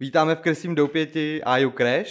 Vítáme 0.00 0.34
v 0.34 0.40
Kresím 0.40 0.74
doupěti 0.74 1.42
Aju 1.44 1.70
Crash, 1.70 2.10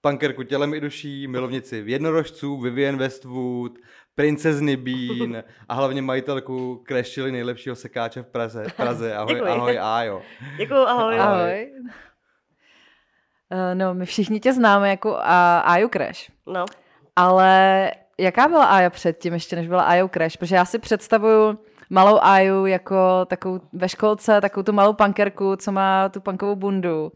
punkerku 0.00 0.42
tělem 0.42 0.74
i 0.74 0.80
duší, 0.80 1.26
milovnici 1.28 1.82
v 1.82 1.88
jednorožců, 1.88 2.60
Vivian 2.60 2.96
Westwood, 2.96 3.72
princezny 4.14 4.76
Bean 4.76 5.42
a 5.68 5.74
hlavně 5.74 6.02
majitelku 6.02 6.84
Crashily 6.88 7.32
nejlepšího 7.32 7.76
sekáče 7.76 8.22
v 8.22 8.26
Praze. 8.26 8.64
V 8.68 8.72
Praze. 8.76 9.14
Ahoj, 9.16 9.34
Děkuji. 9.34 9.48
ahoj, 9.50 9.78
Ajo. 9.82 10.22
Děkuji, 10.56 10.74
ahoj. 10.86 11.18
Ahoj. 11.20 11.40
Ahoj. 11.40 11.70
Eh, 13.50 13.74
No, 13.74 13.94
my 13.94 14.06
všichni 14.06 14.40
tě 14.40 14.52
známe 14.52 14.88
jako 14.90 15.16
a- 15.18 15.58
Aju 15.60 15.88
Crash, 15.92 16.30
No, 16.46 16.64
ale 17.16 17.90
jaká 18.18 18.48
byla 18.48 18.64
Aja 18.64 18.90
předtím, 18.90 19.34
ještě 19.34 19.56
než 19.56 19.68
byla 19.68 19.82
Aju 19.82 20.08
Crash? 20.08 20.36
Protože 20.36 20.56
já 20.56 20.64
si 20.64 20.78
představuju 20.78 21.58
malou 21.90 22.18
Aju 22.22 22.66
jako 22.66 23.24
takovou 23.26 23.60
ve 23.72 23.88
školce, 23.88 24.40
takovou 24.40 24.64
tu 24.64 24.72
malou 24.72 24.92
punkerku, 24.92 25.56
co 25.56 25.72
má 25.72 26.08
tu 26.08 26.20
punkovou 26.20 26.56
bundu. 26.56 27.12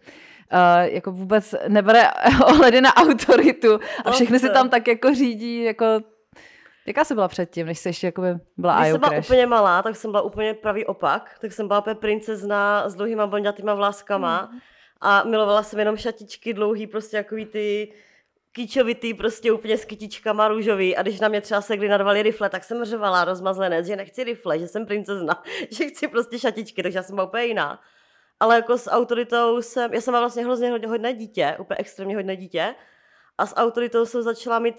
Uh, 0.52 0.82
jako 0.82 1.12
vůbec 1.12 1.54
nebere 1.68 2.10
ohledy 2.46 2.80
na 2.80 2.96
autoritu 2.96 3.80
a 4.04 4.10
všechny 4.10 4.38
si 4.38 4.50
tam 4.50 4.68
tak 4.68 4.88
jako 4.88 5.14
řídí, 5.14 5.64
jako... 5.64 5.84
Jaká 6.86 7.04
jsi 7.04 7.14
byla 7.14 7.28
předtím, 7.28 7.66
než 7.66 7.78
jsi 7.78 7.88
ještě 7.88 8.06
jakoby 8.06 8.28
byla 8.56 8.80
když 8.80 8.90
jsem 8.90 9.00
byla 9.00 9.10
Crash? 9.10 9.26
úplně 9.26 9.46
malá, 9.46 9.82
tak 9.82 9.96
jsem 9.96 10.10
byla 10.10 10.22
úplně 10.22 10.54
pravý 10.54 10.86
opak. 10.86 11.36
Tak 11.40 11.52
jsem 11.52 11.68
byla 11.68 11.80
úplně 11.80 11.94
princezna 11.94 12.88
s 12.88 12.94
dlouhýma 12.94 13.26
blondětýma 13.26 13.74
vláskama 13.74 14.50
a 15.00 15.24
milovala 15.24 15.62
jsem 15.62 15.78
jenom 15.78 15.96
šatičky 15.96 16.54
dlouhý, 16.54 16.86
prostě 16.86 17.16
takový 17.16 17.46
ty 17.46 17.92
kýčovitý, 18.58 19.14
prostě 19.14 19.52
úplně 19.52 19.78
s 19.78 19.84
kytičkama 19.84 20.48
růžový 20.48 20.96
a 20.96 21.02
když 21.02 21.20
na 21.20 21.28
mě 21.28 21.40
třeba 21.40 21.60
segly 21.60 21.88
narvali 21.88 22.22
rifle, 22.22 22.50
tak 22.50 22.64
jsem 22.64 22.84
řvala 22.84 23.24
rozmazlenec, 23.24 23.86
že 23.86 23.96
nechci 23.96 24.24
rifle, 24.24 24.58
že 24.58 24.68
jsem 24.68 24.86
princezna, 24.86 25.42
že 25.70 25.84
chci 25.84 26.08
prostě 26.08 26.38
šatičky, 26.38 26.82
takže 26.82 26.98
já 26.98 27.02
jsem 27.02 27.14
byla 27.14 27.26
úplně 27.26 27.44
jiná. 27.44 27.80
Ale 28.40 28.54
jako 28.54 28.78
s 28.78 28.90
autoritou 28.90 29.62
jsem, 29.62 29.94
já 29.94 30.00
jsem 30.00 30.12
byla 30.12 30.20
vlastně 30.20 30.44
hrozně 30.44 30.70
hodně 30.70 30.88
hodné 30.88 31.14
dítě, 31.14 31.56
úplně 31.58 31.76
extrémně 31.78 32.16
hodné 32.16 32.36
dítě. 32.36 32.74
A 33.38 33.46
s 33.46 33.56
autoritou 33.56 34.06
jsem 34.06 34.22
začala 34.22 34.58
mít 34.58 34.76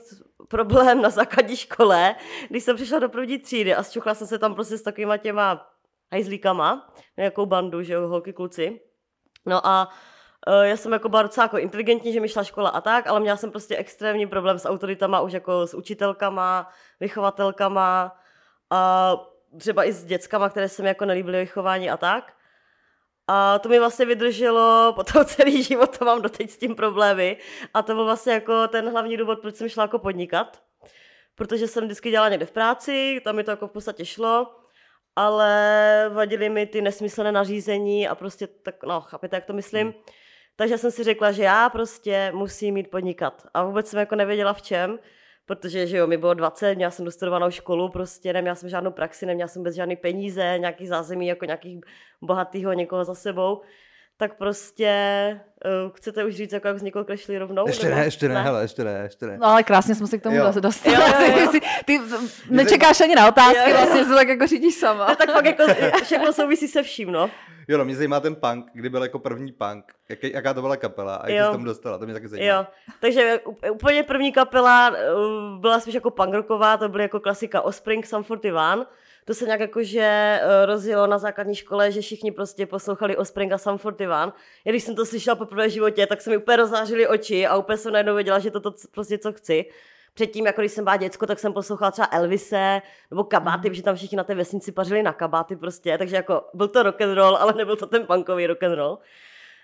problém 0.47 1.01
na 1.01 1.09
základní 1.09 1.55
škole, 1.55 2.15
když 2.49 2.63
jsem 2.63 2.75
přišla 2.75 2.99
do 2.99 3.09
první 3.09 3.39
třídy 3.39 3.75
a 3.75 3.83
zčuchla 3.83 4.13
jsem 4.13 4.27
se 4.27 4.39
tam 4.39 4.55
prostě 4.55 4.77
s 4.77 4.81
takovýma 4.81 5.17
těma 5.17 5.69
hajzlíkama, 6.11 6.93
nějakou 7.17 7.45
bandu, 7.45 7.83
že 7.83 7.93
jo, 7.93 8.07
holky, 8.07 8.33
kluci. 8.33 8.81
No 9.45 9.67
a 9.67 9.89
já 10.61 10.77
jsem 10.77 10.93
jako 10.93 11.09
byla 11.09 11.21
docela 11.21 11.45
jako 11.45 11.57
inteligentní, 11.57 12.13
že 12.13 12.19
mi 12.19 12.29
šla 12.29 12.43
škola 12.43 12.69
a 12.69 12.81
tak, 12.81 13.07
ale 13.07 13.19
měla 13.19 13.37
jsem 13.37 13.51
prostě 13.51 13.77
extrémní 13.77 14.27
problém 14.27 14.59
s 14.59 14.65
autoritama, 14.65 15.21
už 15.21 15.33
jako 15.33 15.67
s 15.67 15.73
učitelkama, 15.73 16.69
vychovatelkama 16.99 18.17
a 18.69 19.15
třeba 19.57 19.83
i 19.83 19.93
s 19.93 20.05
dětskama, 20.05 20.49
které 20.49 20.69
se 20.69 20.81
mi 20.81 20.87
jako 20.87 21.05
nelíbily 21.05 21.39
vychování 21.39 21.89
a 21.89 21.97
tak. 21.97 22.33
A 23.27 23.59
to 23.59 23.69
mi 23.69 23.79
vlastně 23.79 24.05
vydrželo 24.05 24.93
potom 24.95 25.25
celý 25.25 25.63
život, 25.63 25.97
to 25.97 26.05
mám 26.05 26.21
doteď 26.21 26.49
s 26.49 26.57
tím 26.57 26.75
problémy. 26.75 27.37
A 27.73 27.81
to 27.81 27.93
byl 27.93 28.05
vlastně 28.05 28.33
jako 28.33 28.67
ten 28.67 28.91
hlavní 28.91 29.17
důvod, 29.17 29.39
proč 29.39 29.55
jsem 29.55 29.69
šla 29.69 29.83
jako 29.83 29.99
podnikat. 29.99 30.61
Protože 31.35 31.67
jsem 31.67 31.85
vždycky 31.85 32.11
dělala 32.11 32.29
někde 32.29 32.45
v 32.45 32.51
práci, 32.51 33.21
tam 33.23 33.35
mi 33.35 33.43
to 33.43 33.51
jako 33.51 33.67
v 33.67 33.71
podstatě 33.71 34.05
šlo, 34.05 34.55
ale 35.15 36.11
vadily 36.13 36.49
mi 36.49 36.65
ty 36.65 36.81
nesmyslné 36.81 37.31
nařízení 37.31 38.07
a 38.07 38.15
prostě 38.15 38.47
tak, 38.47 38.83
no, 38.83 39.01
chápete, 39.01 39.37
jak 39.37 39.45
to 39.45 39.53
myslím. 39.53 39.93
Takže 40.59 40.77
jsem 40.77 40.91
si 40.91 41.03
řekla, 41.03 41.31
že 41.31 41.43
já 41.43 41.69
prostě 41.69 42.31
musím 42.35 42.73
mít 42.73 42.91
podnikat. 42.91 43.47
A 43.53 43.63
vůbec 43.63 43.87
jsem 43.87 43.99
jako 43.99 44.15
nevěděla 44.15 44.53
v 44.53 44.61
čem, 44.61 44.99
protože, 45.45 45.87
že 45.87 45.97
jo, 45.97 46.07
mi 46.07 46.17
bylo 46.17 46.33
20, 46.33 46.75
měla 46.75 46.91
jsem 46.91 47.05
dostudovanou 47.05 47.51
školu, 47.51 47.89
prostě 47.89 48.33
neměla 48.33 48.55
jsem 48.55 48.69
žádnou 48.69 48.91
praxi, 48.91 49.25
neměla 49.25 49.47
jsem 49.47 49.59
vůbec 49.59 49.75
žádný 49.75 49.95
peníze, 49.95 50.55
nějaký 50.59 50.87
zázemí 50.87 51.27
jako 51.27 51.45
nějakých 51.45 51.79
bohatýho 52.21 52.73
někoho 52.73 53.05
za 53.05 53.15
sebou. 53.15 53.61
Tak 54.19 54.37
prostě, 54.37 54.91
uh, 55.85 55.91
chcete 55.95 56.23
už 56.25 56.35
říct, 56.35 56.53
jako 56.53 56.67
jak 56.67 56.77
vznikl 56.77 57.03
Crashly 57.03 57.37
rovnou? 57.37 57.67
Ještě 57.67 57.85
nebo- 57.85 57.97
ne, 57.97 58.05
ještě 58.05 58.29
ne, 58.29 58.43
hele, 58.43 58.61
ještě 58.61 58.83
ne, 58.83 58.99
ještě 59.03 59.25
ne. 59.25 59.37
No 59.37 59.47
ale 59.47 59.63
krásně 59.63 59.95
jsme 59.95 60.07
se 60.07 60.17
k 60.17 60.23
tomu 60.23 60.35
Jo. 60.35 60.51
dostali. 60.59 60.95
Jo, 60.95 61.01
jo, 61.21 61.37
jo. 61.39 61.47
Ty, 61.51 61.59
ty 61.85 61.99
nečekáš 62.49 63.01
ani 63.01 63.15
na 63.15 63.27
otázky, 63.27 63.57
Jo, 63.57 63.65
jo. 63.69 63.73
vlastně 63.77 64.05
se 64.05 64.13
tak 64.15 64.27
jako 64.27 64.47
řídíš 64.47 64.75
sama. 64.75 65.07
No, 65.09 65.15
tak 65.15 65.31
fakt 65.31 65.45
jako 65.45 65.63
všechno 66.03 66.33
souvisí 66.33 66.67
se 66.67 66.83
vším, 66.83 67.11
no. 67.11 67.29
Jo, 67.67 67.77
no, 67.77 67.85
mě 67.85 67.95
zajímá 67.95 68.19
ten 68.19 68.35
punk, 68.35 68.65
kdy 68.73 68.89
byl 68.89 69.03
jako 69.03 69.19
první 69.19 69.51
punk. 69.51 69.85
Jaký, 70.09 70.31
jaká 70.33 70.53
to 70.53 70.61
byla 70.61 70.77
kapela 70.77 71.15
a 71.15 71.29
jak 71.29 71.45
jsi 71.45 71.51
tam 71.51 71.63
dostala, 71.63 71.97
to 71.97 72.05
mě 72.05 72.13
taky 72.13 72.27
zajímá. 72.27 72.47
Jo, 72.53 72.65
takže 73.01 73.39
úplně 73.71 74.03
první 74.03 74.31
kapela 74.31 74.89
uh, 74.89 75.61
byla 75.61 75.79
spíš 75.79 75.93
jako 75.93 76.11
punkrocková, 76.11 76.77
to 76.77 76.89
byly 76.89 77.03
jako 77.03 77.19
klasika 77.19 77.61
Offspring, 77.61 78.05
Sum 78.07 78.23
41. 78.23 78.85
To 79.25 79.33
se 79.33 79.45
nějak 79.45 79.59
jakože 79.59 80.39
uh, 80.43 80.65
rozjelo 80.65 81.07
na 81.07 81.17
základní 81.17 81.55
škole, 81.55 81.91
že 81.91 82.01
všichni 82.01 82.31
prostě 82.31 82.65
poslouchali 82.65 83.17
Offspring 83.17 83.51
a 83.51 83.57
Sum 83.57 83.79
41. 83.79 84.35
Já 84.65 84.71
když 84.71 84.83
jsem 84.83 84.95
to 84.95 85.05
slyšela 85.05 85.35
poprvé 85.35 85.67
v 85.67 85.71
životě, 85.71 86.07
tak 86.07 86.21
se 86.21 86.29
mi 86.29 86.37
úplně 86.37 86.57
rozzářily 86.57 87.07
oči 87.07 87.47
a 87.47 87.57
úplně 87.57 87.77
jsem 87.77 87.93
najednou 87.93 88.15
věděla, 88.15 88.39
že 88.39 88.51
to 88.51 88.59
to 88.59 88.73
prostě 88.91 89.17
co 89.17 89.33
chci. 89.33 89.65
Předtím, 90.13 90.45
jako 90.45 90.61
když 90.61 90.71
jsem 90.71 90.83
byla 90.83 90.97
děcko, 90.97 91.25
tak 91.25 91.39
jsem 91.39 91.53
poslouchala 91.53 91.91
třeba 91.91 92.07
Elvise 92.11 92.81
nebo 93.11 93.23
kabáty, 93.23 93.69
protože 93.69 93.83
tam 93.83 93.95
všichni 93.95 94.15
na 94.17 94.23
té 94.23 94.35
vesnici 94.35 94.71
pařili 94.71 95.03
na 95.03 95.13
kabáty 95.13 95.55
prostě, 95.55 95.97
takže 95.97 96.15
jako 96.15 96.43
byl 96.53 96.67
to 96.67 96.83
rock 96.83 97.01
and 97.01 97.13
roll, 97.13 97.37
ale 97.37 97.53
nebyl 97.53 97.75
to 97.75 97.85
ten 97.85 98.05
punkový 98.05 98.47
rock 98.47 98.63
and 98.63 98.73
roll. 98.73 98.99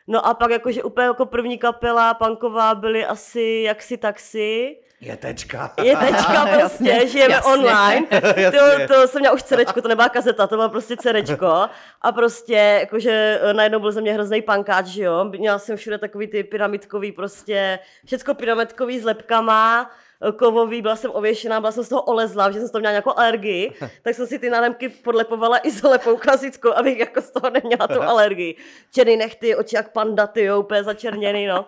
No 0.08 0.28
a 0.28 0.34
pak 0.34 0.52
jakože 0.52 0.84
úplně 0.84 1.08
jako 1.08 1.26
první 1.26 1.58
kapela 1.58 2.14
punková 2.14 2.76
byly 2.76 3.06
asi 3.06 3.64
jaksi 3.66 3.98
taxi. 3.98 4.78
Je 5.02 5.18
tečka. 5.18 5.74
Je 5.84 5.98
tečka 5.98 6.46
prostě, 6.60 6.90
Jasně, 6.90 7.08
žijeme 7.08 7.34
jasně. 7.34 7.54
online. 7.54 8.08
Jasně. 8.38 8.88
To, 8.88 8.94
to 8.94 9.08
jsem 9.08 9.20
měla 9.20 9.36
už 9.36 9.44
cerečko, 9.44 9.82
to 9.82 9.88
nebyla 9.88 10.10
kazeta, 10.10 10.48
to 10.48 10.56
byla 10.56 10.70
prostě 10.70 10.98
cerečko. 10.98 11.70
A 12.02 12.12
prostě, 12.12 12.54
jakože 12.80 13.40
eh, 13.42 13.54
najednou 13.54 13.80
byl 13.80 13.92
ze 13.92 14.02
mě 14.02 14.14
hrozný 14.14 14.42
pankáč, 14.42 14.86
že 14.86 15.04
jo. 15.04 15.26
Měla 15.26 15.60
jsem 15.60 15.78
všude 15.78 15.98
takový 15.98 16.28
ty 16.28 16.44
pyramidkový 16.44 17.12
prostě, 17.12 17.80
všecko 18.06 18.34
pyramidkový 18.34 19.00
s 19.00 19.04
lepkama, 19.06 19.92
kovový, 20.38 20.82
byla 20.82 20.96
jsem 20.96 21.12
ověšená, 21.14 21.60
byla 21.60 21.72
jsem 21.72 21.84
z 21.84 21.90
toho 21.90 22.02
olezla, 22.02 22.52
že 22.52 22.60
jsem 22.60 22.68
z 22.68 22.72
toho 22.72 22.80
měla 22.80 22.92
nějakou 22.92 23.18
alergii, 23.18 23.74
tak 24.02 24.16
jsem 24.16 24.28
si 24.28 24.40
ty 24.40 24.50
náramky 24.50 24.90
podlepovala 24.90 25.68
izolepou 25.68 26.18
klasickou, 26.18 26.74
abych 26.74 27.00
jako 27.00 27.22
z 27.22 27.32
toho 27.32 27.50
neměla 27.50 27.88
tu 27.88 28.02
alergii. 28.02 28.56
Černý 28.94 29.18
nechty, 29.18 29.56
oči 29.56 29.76
jak 29.76 29.92
panda, 29.92 30.28
ty 30.28 30.44
jo, 30.44 30.60
úplně 30.60 30.84
začerněný, 30.84 31.48
no. 31.48 31.66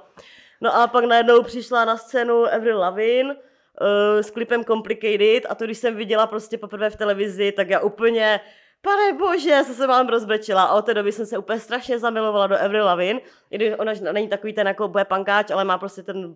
No 0.62 0.76
a 0.76 0.88
pak 0.88 1.06
najednou 1.06 1.44
přišla 1.44 1.86
na 1.86 1.98
scénu 1.98 2.54
Avril 2.54 2.80
Lavigne 2.80 3.34
uh, 3.34 4.20
s 4.22 4.32
klipem 4.32 4.66
Complicated 4.66 5.46
a 5.50 5.56
to, 5.56 5.66
když 5.66 5.78
jsem 5.78 5.96
viděla 5.96 6.28
prostě 6.28 6.58
poprvé 6.58 6.90
v 6.90 6.96
televizi, 6.96 7.52
tak 7.52 7.70
já 7.70 7.80
úplně, 7.80 8.40
pane 8.82 9.14
bože, 9.14 9.64
se 9.64 9.74
se 9.74 9.88
vám 9.88 10.08
rozbrečila 10.08 10.64
a 10.64 10.76
od 10.76 10.86
té 10.86 10.94
doby 10.94 11.12
jsem 11.12 11.26
se 11.26 11.38
úplně 11.38 11.60
strašně 11.60 12.00
zamilovala 12.00 12.48
do 12.48 12.62
Avril 12.62 12.86
Lavigne, 12.86 13.22
i 13.52 13.56
když 13.56 13.74
ona 13.78 13.94
není 14.12 14.28
takový 14.28 14.54
ten 14.54 14.68
jako 14.68 14.88
bude 14.88 15.06
pankáč, 15.06 15.52
ale 15.52 15.64
má 15.64 15.78
prostě 15.78 16.04
ten 16.04 16.36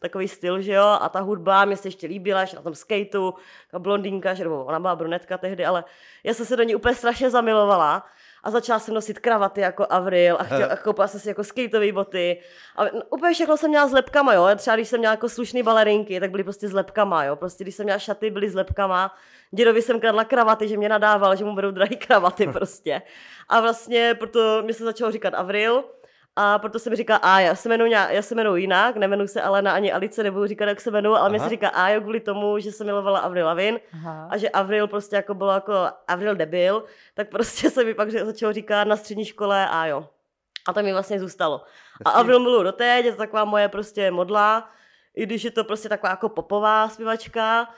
takový 0.00 0.28
styl, 0.28 0.60
že 0.60 0.72
jo, 0.72 0.98
a 1.00 1.08
ta 1.08 1.20
hudba 1.20 1.64
mě 1.64 1.76
se 1.76 1.88
ještě 1.88 2.06
líbila, 2.06 2.44
že 2.44 2.56
na 2.56 2.62
tom 2.62 2.74
skateu, 2.74 3.34
ta 3.70 3.78
blondýnka, 3.78 4.34
že 4.34 4.44
nebo 4.44 4.64
ona 4.64 4.80
byla 4.80 4.96
brunetka 4.96 5.38
tehdy, 5.38 5.66
ale 5.66 5.84
já 6.24 6.34
jsem 6.34 6.46
se 6.46 6.56
do 6.56 6.62
ní 6.62 6.74
úplně 6.74 6.94
strašně 6.94 7.30
zamilovala 7.30 8.06
a 8.46 8.50
začala 8.50 8.78
jsem 8.78 8.94
nosit 8.94 9.18
kravaty 9.18 9.60
jako 9.60 9.86
Avril 9.90 10.36
a, 10.40 10.44
chtěla, 10.44 10.66
a 10.66 10.76
koupila 10.76 11.08
jsem 11.08 11.20
si 11.20 11.28
jako 11.28 11.44
skateové 11.44 11.92
boty. 11.92 12.40
A 12.76 12.84
no, 12.84 12.90
úplně 13.10 13.34
všechno 13.34 13.56
jsem 13.56 13.70
měla 13.70 13.88
s 13.88 13.92
lepkama, 13.92 14.34
jo, 14.34 14.48
třeba 14.56 14.76
když 14.76 14.88
jsem 14.88 14.98
měla 14.98 15.12
jako 15.12 15.28
slušný 15.28 15.62
balerinky, 15.62 16.20
tak 16.20 16.30
byly 16.30 16.44
prostě 16.44 16.68
s 16.68 16.72
lepkama, 16.72 17.24
jo, 17.24 17.36
prostě 17.36 17.64
když 17.64 17.74
jsem 17.74 17.84
měla 17.84 17.98
šaty, 17.98 18.30
byly 18.30 18.50
s 18.50 18.54
lepkama, 18.54 19.14
dědovi 19.50 19.82
jsem 19.82 20.00
kradla 20.00 20.24
kravaty, 20.24 20.68
že 20.68 20.76
mě 20.76 20.88
nadával, 20.88 21.36
že 21.36 21.44
mu 21.44 21.54
budou 21.54 21.70
drahý 21.70 21.96
kravaty 21.96 22.46
prostě. 22.52 23.02
A 23.48 23.60
vlastně 23.60 24.14
proto 24.14 24.62
mi 24.62 24.74
se 24.74 24.84
začalo 24.84 25.12
říkat 25.12 25.34
Avril, 25.34 25.84
a 26.36 26.58
proto 26.58 26.78
se 26.78 26.90
mi 26.90 26.96
říká 26.96 27.16
A, 27.16 27.40
já 27.40 27.54
se 27.54 27.68
jmenuji, 27.68 27.92
já 27.92 28.22
se 28.22 28.34
jmenuji 28.34 28.62
jinak, 28.62 28.96
nemenuji 28.96 29.28
se 29.28 29.42
Alena 29.42 29.72
ani 29.72 29.92
Alice, 29.92 30.22
nebudu 30.22 30.46
říkat, 30.46 30.64
jak 30.64 30.80
se 30.80 30.90
jmenuji, 30.90 31.16
ale 31.16 31.28
mě 31.28 31.38
Aha. 31.38 31.48
se 31.48 31.50
říká 31.50 31.68
A 31.68 32.00
kvůli 32.00 32.20
tomu, 32.20 32.58
že 32.58 32.72
jsem 32.72 32.86
milovala 32.86 33.18
Avril 33.18 33.46
Lavigne 33.46 33.80
Aha. 33.94 34.28
a 34.30 34.36
že 34.36 34.48
Avril 34.48 34.88
prostě 34.88 35.16
jako 35.16 35.34
bylo 35.34 35.52
jako 35.52 35.72
Avril 36.08 36.34
debil, 36.34 36.84
tak 37.14 37.28
prostě 37.28 37.70
se 37.70 37.84
mi 37.84 37.94
pak 37.94 38.10
začalo 38.10 38.52
říkat 38.52 38.84
na 38.84 38.96
střední 38.96 39.24
škole 39.24 39.68
A 39.68 39.86
jo. 39.86 40.08
A 40.68 40.72
to 40.72 40.82
mi 40.82 40.92
vlastně 40.92 41.20
zůstalo. 41.20 41.62
A. 42.04 42.10
Avril 42.10 42.40
miluji 42.40 42.62
doteď, 42.64 43.04
je 43.04 43.12
to 43.12 43.18
taková 43.18 43.44
moje 43.44 43.68
prostě 43.68 44.10
modla, 44.10 44.68
i 45.14 45.26
když 45.26 45.44
je 45.44 45.50
to 45.50 45.64
prostě 45.64 45.88
taková 45.88 46.10
jako 46.10 46.28
popová 46.28 46.88
zpěvačka. 46.88 47.68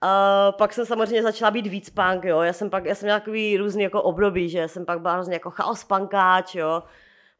A 0.00 0.52
pak 0.52 0.72
jsem 0.72 0.86
samozřejmě 0.86 1.22
začala 1.22 1.50
být 1.50 1.66
víc 1.66 1.90
punk, 1.90 2.24
jo. 2.24 2.40
Já 2.40 2.52
jsem 2.52 2.70
pak, 2.70 2.84
já 2.84 2.94
jsem 2.94 3.06
měla 3.06 3.18
takový 3.20 3.56
různý 3.56 3.82
jako 3.82 4.02
období, 4.02 4.48
že 4.48 4.68
jsem 4.68 4.86
pak 4.86 5.00
byla 5.00 5.14
hrozně 5.14 5.34
jako 5.34 5.50
chaos 5.50 5.84
punkáč, 5.84 6.54
jo. 6.54 6.82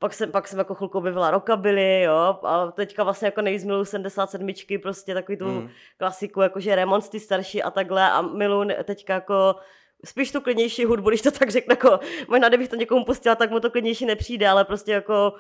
Pak 0.00 0.12
jsem, 0.14 0.32
pak 0.32 0.48
jsem 0.48 0.58
jako 0.58 0.74
chvilku 0.74 0.98
objevila 0.98 1.30
rockabilly, 1.30 2.02
jo. 2.02 2.38
A 2.42 2.66
teďka 2.70 3.04
vlastně 3.04 3.26
jako 3.26 3.42
nejvíc 3.42 3.64
miluju 3.64 3.84
77, 3.84 4.48
prostě 4.82 5.14
takový 5.14 5.38
tu 5.38 5.44
Mm. 5.44 5.68
klasiku, 5.98 6.40
jakože 6.40 6.76
Ramones 6.76 7.08
ty 7.08 7.20
starší 7.20 7.62
a 7.62 7.70
takhle 7.70 8.10
a 8.10 8.22
miluju 8.22 8.68
teďka 8.84 9.14
jako 9.14 9.54
spíš 10.04 10.32
tu 10.32 10.40
klidnější 10.40 10.84
hudbu, 10.84 11.08
když 11.08 11.22
to 11.22 11.30
tak 11.30 11.50
řeknu, 11.50 11.72
jako 11.72 12.00
možná 12.28 12.48
kdybych 12.48 12.68
to 12.68 12.76
někomu 12.76 13.04
pustila, 13.04 13.34
tak 13.34 13.50
mu 13.50 13.60
to 13.60 13.70
klidnější 13.70 14.06
nepřijde, 14.06 14.48
ale 14.48 14.64
prostě 14.64 14.92
jako 14.92 15.32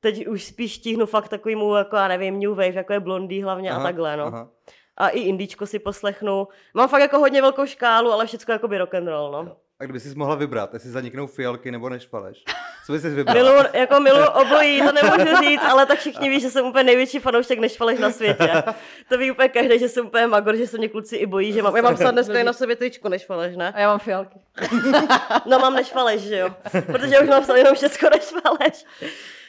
teď 0.00 0.26
už 0.26 0.44
spíš 0.44 0.78
tíhnu 0.78 1.06
fakt 1.06 1.28
takovýmu, 1.28 1.74
jako 1.76 1.96
já 1.96 2.08
nevím, 2.08 2.40
New 2.40 2.50
Wave, 2.50 2.66
jako 2.74 2.92
je 2.92 3.00
Blondie 3.00 3.44
hlavně 3.44 3.70
Aha, 3.70 3.80
a 3.80 3.82
takhle, 3.82 4.16
no. 4.16 4.24
aha. 4.26 4.48
a 4.96 5.08
i 5.08 5.20
indíčko 5.20 5.66
si 5.66 5.78
poslechnu. 5.78 6.48
Mám 6.74 6.88
fakt 6.88 7.00
jako 7.00 7.18
hodně 7.18 7.42
velkou 7.42 7.66
škálu, 7.66 8.12
ale 8.12 8.26
všechno 8.26 8.52
jako 8.54 8.68
by 8.68 8.78
rock 8.78 8.94
and 8.94 9.08
roll, 9.08 9.32
no. 9.32 9.56
A 9.80 9.84
kdyby 9.84 10.00
jsi 10.00 10.14
mohla 10.14 10.34
vybrat, 10.34 10.74
jestli 10.74 10.90
zaniknou 10.90 11.26
fialky 11.26 11.70
nebo 11.70 11.88
nešvaleš, 11.88 12.44
co 12.86 12.92
bys 12.92 13.02
vybrala? 13.04 13.52
Milu, 13.52 13.68
jako 13.72 14.00
milu 14.00 14.26
obojí, 14.28 14.82
to 14.82 14.92
nemůžu 14.92 15.36
říct, 15.42 15.62
ale 15.62 15.86
tak 15.86 15.98
všichni 15.98 16.28
ví, 16.28 16.40
že 16.40 16.50
jsem 16.50 16.66
úplně 16.66 16.84
největší 16.84 17.18
fanoušek 17.18 17.58
nešvaleš 17.58 17.98
na 17.98 18.10
světě. 18.10 18.62
To 19.08 19.18
ví 19.18 19.30
úplně 19.30 19.48
každý, 19.48 19.78
že 19.78 19.88
jsem 19.88 20.06
úplně 20.06 20.26
magor, 20.26 20.56
že 20.56 20.66
se 20.66 20.78
mě 20.78 20.88
kluci 20.88 21.16
i 21.16 21.26
bojí, 21.26 21.52
že 21.52 21.62
mám, 21.62 21.76
já 21.76 21.82
mám 21.82 21.96
snad 21.96 22.10
dneska 22.10 22.38
i 22.38 22.44
na 22.44 22.52
sobě 22.52 22.76
tričko 22.76 23.08
nešvaleš, 23.08 23.56
ne? 23.56 23.72
A 23.72 23.80
já 23.80 23.88
mám 23.88 23.98
fialky. 23.98 24.38
No 25.46 25.58
mám 25.58 25.74
nešvaleš, 25.74 26.20
že 26.20 26.38
jo, 26.38 26.50
protože 26.86 27.20
už 27.20 27.28
mám 27.28 27.56
jenom 27.56 27.74
všecko 27.74 28.06
nešvaleš. 28.10 28.84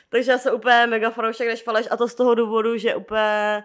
Takže 0.09 0.31
já 0.31 0.37
jsem 0.37 0.53
úplně 0.53 0.87
mega 0.87 1.09
fanoušek 1.09 1.47
nešvaleš 1.47 1.87
a 1.91 1.97
to 1.97 2.07
z 2.07 2.15
toho 2.15 2.35
důvodu, 2.35 2.77
že 2.77 2.95
úplně 2.95 3.63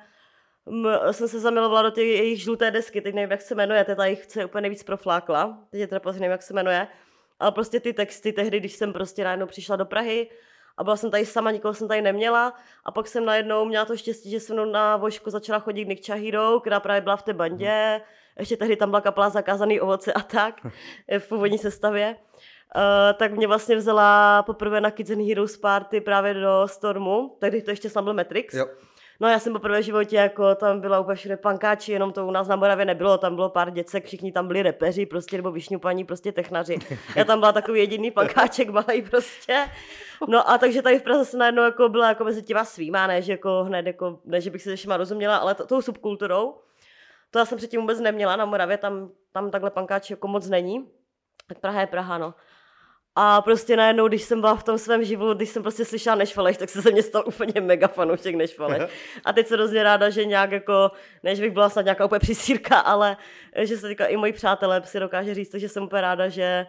m, 0.66 1.12
jsem 1.12 1.28
se 1.28 1.40
zamilovala 1.40 1.82
do 1.82 1.90
těch 1.90 2.06
jejich 2.06 2.42
žluté 2.42 2.70
desky, 2.70 3.00
teď 3.00 3.14
nevím, 3.14 3.30
jak 3.30 3.42
se 3.42 3.54
jmenuje, 3.54 3.84
ta 3.84 4.04
jejich, 4.04 4.26
co 4.26 4.40
je 4.40 4.44
úplně 4.44 4.62
nejvíc 4.62 4.82
proflákla, 4.82 5.58
teď 5.70 5.80
je 5.80 5.86
teda 5.86 6.12
nevím, 6.12 6.30
jak 6.30 6.42
se 6.42 6.54
jmenuje, 6.54 6.88
ale 7.40 7.52
prostě 7.52 7.80
ty 7.80 7.92
texty 7.92 8.32
tehdy, 8.32 8.60
když 8.60 8.72
jsem 8.72 8.92
prostě 8.92 9.24
najednou 9.24 9.46
přišla 9.46 9.76
do 9.76 9.84
Prahy 9.84 10.30
a 10.76 10.84
byla 10.84 10.96
jsem 10.96 11.10
tady 11.10 11.26
sama, 11.26 11.50
nikoho 11.50 11.74
jsem 11.74 11.88
tady 11.88 12.02
neměla 12.02 12.54
a 12.84 12.90
pak 12.90 13.06
jsem 13.06 13.24
najednou 13.24 13.64
měla 13.64 13.84
to 13.84 13.96
štěstí, 13.96 14.30
že 14.30 14.40
jsem 14.40 14.72
na 14.72 14.96
Vožku 14.96 15.30
začala 15.30 15.58
chodit 15.58 15.84
k 15.84 15.88
Nick 15.88 16.06
Chahirou, 16.06 16.60
která 16.60 16.80
právě 16.80 17.00
byla 17.00 17.16
v 17.16 17.22
té 17.22 17.32
bandě, 17.32 18.00
ještě 18.38 18.56
tehdy 18.56 18.76
tam 18.76 18.90
byla 18.90 19.00
kapela 19.00 19.30
Zakázaný 19.30 19.80
ovoce 19.80 20.12
a 20.12 20.20
tak, 20.20 20.66
v 21.18 21.28
původní 21.28 21.58
sestavě. 21.58 22.16
Uh, 22.76 22.82
tak 23.18 23.32
mě 23.32 23.46
vlastně 23.46 23.76
vzala 23.76 24.42
poprvé 24.42 24.80
na 24.80 24.90
Kids 24.90 25.10
and 25.10 25.28
Heroes 25.28 25.56
Party 25.56 26.00
právě 26.00 26.34
do 26.34 26.62
Stormu, 26.66 27.36
tehdy 27.40 27.62
to 27.62 27.70
ještě 27.70 27.90
snad 27.90 28.02
byl 28.02 28.14
Matrix. 28.14 28.54
Jo. 28.54 28.66
No 29.20 29.28
já 29.28 29.38
jsem 29.38 29.52
poprvé 29.52 29.80
v 29.80 29.84
životě, 29.84 30.16
jako 30.16 30.54
tam 30.54 30.80
byla 30.80 31.00
úplně 31.00 31.16
všude 31.16 31.36
pankáči, 31.36 31.92
jenom 31.92 32.12
to 32.12 32.26
u 32.26 32.30
nás 32.30 32.48
na 32.48 32.56
Moravě 32.56 32.84
nebylo, 32.84 33.18
tam 33.18 33.34
bylo 33.34 33.50
pár 33.50 33.70
děcek, 33.70 34.04
všichni 34.04 34.32
tam 34.32 34.46
byli 34.46 34.62
repeři 34.62 35.06
prostě, 35.06 35.36
nebo 35.36 35.52
vyšňupaní 35.52 36.04
prostě 36.04 36.32
technaři. 36.32 36.78
Já 37.16 37.24
tam 37.24 37.38
byla 37.38 37.52
takový 37.52 37.80
jediný 37.80 38.10
pankáček 38.10 38.68
malý 38.68 39.02
prostě. 39.02 39.68
No 40.28 40.50
a 40.50 40.58
takže 40.58 40.82
tady 40.82 40.98
v 40.98 41.02
Praze 41.02 41.24
jsem 41.24 41.40
najednou 41.40 41.62
jako 41.62 41.88
byla 41.88 42.08
jako 42.08 42.24
mezi 42.24 42.42
těma 42.42 42.64
svýma, 42.64 43.06
ne, 43.06 43.22
že 43.22 43.32
jako 43.32 43.64
hned 43.64 43.86
jako, 43.86 44.18
ne, 44.24 44.40
že 44.40 44.50
bych 44.50 44.62
se 44.62 44.76
všema 44.76 44.96
rozuměla, 44.96 45.36
ale 45.36 45.54
to, 45.54 45.66
tou 45.66 45.82
subkulturou. 45.82 46.54
To 47.30 47.38
já 47.38 47.44
jsem 47.44 47.58
předtím 47.58 47.80
vůbec 47.80 48.00
neměla 48.00 48.36
na 48.36 48.44
Moravě, 48.44 48.78
tam, 48.78 49.10
tam 49.32 49.50
takhle 49.50 49.70
pankáči 49.70 50.12
jako 50.12 50.28
moc 50.28 50.48
není. 50.48 50.88
Tak 51.48 51.58
Praha 51.58 51.80
je 51.80 51.86
Praha, 51.86 52.18
no. 52.18 52.34
A 53.18 53.42
prostě 53.42 53.76
najednou, 53.76 54.08
když 54.08 54.22
jsem 54.22 54.40
byla 54.40 54.54
v 54.56 54.62
tom 54.62 54.78
svém 54.78 55.04
životu, 55.04 55.34
když 55.34 55.48
jsem 55.48 55.62
prostě 55.62 55.84
slyšela 55.84 56.16
Nešvaleš, 56.16 56.56
tak 56.56 56.68
se 56.70 56.80
ze 56.80 56.90
mě 56.90 57.02
stal 57.02 57.24
úplně 57.26 57.60
mega 57.60 57.88
fanoušek 57.88 58.34
Nešvaleš. 58.34 58.82
A 59.24 59.32
teď 59.32 59.46
se 59.46 59.54
hrozně 59.54 59.82
ráda, 59.82 60.10
že 60.10 60.24
nějak 60.24 60.52
jako, 60.52 60.90
ne, 61.22 61.36
že 61.36 61.42
bych 61.42 61.52
byla 61.52 61.68
snad 61.68 61.82
nějaká 61.82 62.04
úplně 62.04 62.18
přisírka, 62.18 62.78
ale 62.78 63.16
že 63.62 63.76
se 63.76 63.88
teďka 63.88 64.06
i 64.06 64.16
moji 64.16 64.32
přátelé 64.32 64.82
si 64.84 65.00
dokáže 65.00 65.34
říct, 65.34 65.54
že 65.54 65.68
jsem 65.68 65.82
úplně 65.82 66.02
ráda, 66.02 66.28
že, 66.28 66.66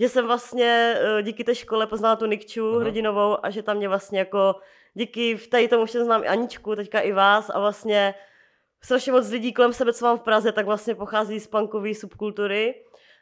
že 0.00 0.08
jsem 0.08 0.26
vlastně 0.26 0.94
eh, 0.96 1.22
díky 1.22 1.44
té 1.44 1.54
škole 1.54 1.86
poznala 1.86 2.16
tu 2.16 2.26
Nikču 2.26 2.70
Aha. 2.70 2.80
Hrdinovou 2.80 3.36
a 3.42 3.50
že 3.50 3.62
tam 3.62 3.76
mě 3.76 3.88
vlastně 3.88 4.18
jako 4.18 4.54
díky 4.94 5.36
v 5.36 5.46
tady 5.46 5.68
tomu 5.68 5.82
ještě 5.82 6.04
znám 6.04 6.24
i 6.24 6.26
Aničku, 6.26 6.76
teďka 6.76 7.00
i 7.00 7.12
vás 7.12 7.50
a 7.50 7.60
vlastně 7.60 8.14
strašně 8.82 9.12
moc 9.12 9.30
lidí 9.30 9.52
kolem 9.52 9.72
sebe, 9.72 9.92
co 9.92 10.04
mám 10.04 10.18
v 10.18 10.22
Praze, 10.22 10.52
tak 10.52 10.66
vlastně 10.66 10.94
pochází 10.94 11.40
z 11.40 11.46
punkové 11.46 11.94
subkultury 11.94 12.74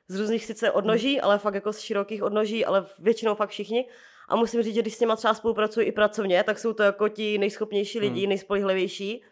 z 0.09 0.21
různých 0.21 0.45
sice 0.45 0.71
odnoží, 0.71 1.21
ale 1.21 1.39
fakt 1.39 1.55
jako 1.55 1.73
z 1.73 1.79
širokých 1.79 2.23
odnoží, 2.23 2.65
ale 2.65 2.87
většinou 2.99 3.35
fakt 3.35 3.51
všichni. 3.51 3.89
A 4.29 4.37
musím 4.37 4.63
říct, 4.63 4.75
že 4.75 4.83
když 4.83 4.95
s 4.95 5.01
něma 5.01 5.17
třeba 5.17 5.35
spolupracuji 5.35 5.87
i 5.87 5.93
pracovně, 5.93 6.45
tak 6.45 6.59
jsou 6.59 6.73
to 6.73 6.83
jako 6.83 7.09
ti 7.09 7.39
nejschopnější 7.39 7.99
lidi, 8.01 8.21
Hmm. 8.21 8.29
nejspolehlivější 8.29 9.23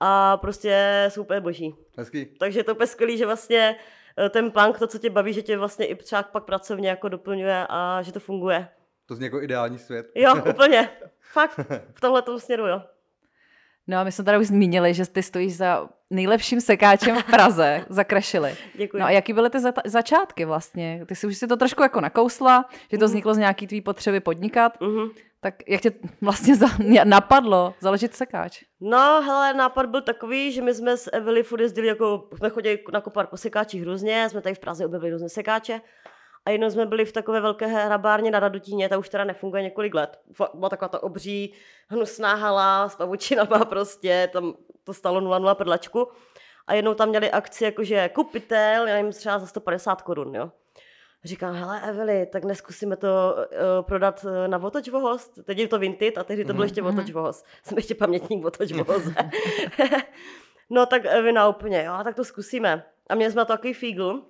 a 0.00 0.36
prostě 0.36 1.04
jsou 1.08 1.20
úplně 1.22 1.40
boží. 1.40 1.74
Hezký. 1.98 2.26
Takže 2.26 2.60
je 2.60 2.64
to 2.64 2.72
úplně 2.74 2.86
skvělý, 2.86 3.18
že 3.18 3.26
vlastně 3.26 3.76
eh, 4.18 4.28
ten 4.28 4.50
punk, 4.50 4.78
to, 4.78 4.86
co 4.86 4.98
tě 4.98 5.10
baví, 5.10 5.32
že 5.32 5.42
tě 5.42 5.56
vlastně 5.56 5.86
i 5.86 5.94
třeba 5.94 6.22
pak 6.22 6.44
pracovně 6.44 6.88
jako 6.88 7.08
doplňuje 7.08 7.66
a 7.68 8.02
že 8.02 8.12
to 8.12 8.20
funguje. 8.20 8.68
To 9.06 9.14
zní 9.14 9.24
jako 9.24 9.42
ideální 9.42 9.78
svět. 9.78 10.06
Jo, 10.14 10.34
úplně. 10.50 10.90
Fakt. 11.32 11.60
V 11.94 12.00
tomhle 12.00 12.22
směru, 12.38 12.66
jo. 12.66 12.82
No 13.86 13.98
a 13.98 14.04
my 14.04 14.12
jsme 14.12 14.24
tady 14.24 14.38
už 14.38 14.46
zmínili, 14.46 14.94
že 14.94 15.06
ty 15.06 15.22
stojíš 15.22 15.56
za 15.56 15.88
nejlepším 16.10 16.60
sekáčem 16.60 17.16
v 17.16 17.24
Praze, 17.24 17.84
za 17.88 18.04
Krašily. 18.04 18.56
Děkuji. 18.78 18.98
No 19.00 19.06
a 19.06 19.10
jaký 19.10 19.32
byly 19.32 19.50
ty 19.50 19.60
za- 19.60 19.72
začátky 19.84 20.44
vlastně? 20.44 21.04
Ty 21.06 21.14
jsi 21.16 21.26
už 21.26 21.36
si 21.38 21.46
to 21.46 21.56
trošku 21.56 21.82
jako 21.82 22.00
nakousla, 22.00 22.64
že 22.90 22.98
to 22.98 23.04
Mhm. 23.04 23.06
vzniklo 23.10 23.34
z 23.34 23.38
nějaký 23.38 23.66
tvý 23.66 23.80
potřeby 23.80 24.20
podnikat. 24.20 24.80
Mhm. 24.80 25.08
Tak 25.40 25.54
jak 25.68 25.80
tě 25.80 25.92
vlastně 26.20 26.56
za, 26.56 26.66
napadlo 27.04 27.74
založit 27.80 28.14
sekáč? 28.14 28.62
No, 28.80 29.22
hele, 29.22 29.54
nápad 29.54 29.86
byl 29.86 30.00
takový, 30.02 30.52
že 30.52 30.62
my 30.62 30.74
jsme 30.74 30.96
s 30.96 31.10
Evely 31.12 31.42
furt 31.42 31.60
jezdili, 31.60 31.86
jako 31.86 32.28
jsme 32.36 32.50
chodili 32.50 32.78
nakupovat 32.92 33.30
po 33.30 33.36
sekáčích 33.36 33.84
různě, 33.84 34.28
jsme 34.28 34.40
tady 34.40 34.54
v 34.54 34.58
Praze 34.58 34.86
objevili 34.86 35.10
různé 35.12 35.28
sekáče. 35.28 35.80
A 36.46 36.50
jednou 36.50 36.70
jsme 36.70 36.86
byli 36.86 37.04
v 37.04 37.12
takové 37.12 37.40
velké 37.40 37.66
hrabárně 37.66 38.30
na 38.30 38.40
Radotíně, 38.40 38.88
ta 38.88 38.98
už 38.98 39.08
teda 39.08 39.24
nefunguje 39.24 39.62
několik 39.62 39.94
let. 39.94 40.20
Byla 40.54 40.68
taková 40.68 40.88
ta 40.88 41.02
obří, 41.02 41.54
hnusná 41.88 42.34
hala 42.34 42.88
s 42.88 42.96
pavučinama 42.96 43.64
prostě, 43.64 44.28
tam 44.32 44.54
to 44.84 44.94
stalo 44.94 45.20
0,0 45.20 45.54
prdlačku. 45.54 46.08
A 46.66 46.74
jednou 46.74 46.94
tam 46.94 47.08
měli 47.08 47.30
akci, 47.30 47.64
jakože 47.64 48.08
kupitel, 48.08 48.88
já 48.88 48.96
jim 48.96 49.12
třeba 49.12 49.38
za 49.38 49.46
150 49.46 50.02
korun, 50.02 50.34
jo. 50.34 50.50
Říkám, 51.24 51.54
hele 51.54 51.80
Evely, 51.88 52.26
tak 52.32 52.44
neskusíme 52.44 52.96
to 52.96 53.08
uh, 53.36 53.44
prodat 53.86 54.24
uh, 54.24 54.30
na 54.48 54.58
Votoč 54.58 54.88
Vohost. 54.88 55.38
Teď 55.44 55.58
je 55.58 55.68
to 55.68 55.78
Vinted 55.78 56.18
a 56.18 56.24
tehdy 56.24 56.44
to 56.44 56.52
byl 56.52 56.60
Mhm. 56.60 56.62
ještě 56.64 56.82
Votoč 56.82 57.10
Vohost. 57.10 57.46
Jsem 57.62 57.78
ještě 57.78 57.94
pamětník 57.94 58.42
Votoč 58.42 58.72
Vohoze. 58.72 59.14
no 60.70 60.86
tak 60.86 61.04
Evina 61.04 61.48
úplně, 61.48 61.84
jo, 61.84 61.92
tak 62.04 62.16
to 62.16 62.24
zkusíme. 62.24 62.84
A 63.10 63.14
měli 63.14 63.32
jsme 63.32 63.38
na 63.38 63.44
to 63.44 63.52
takový 63.52 63.74
fígl, 63.74 64.22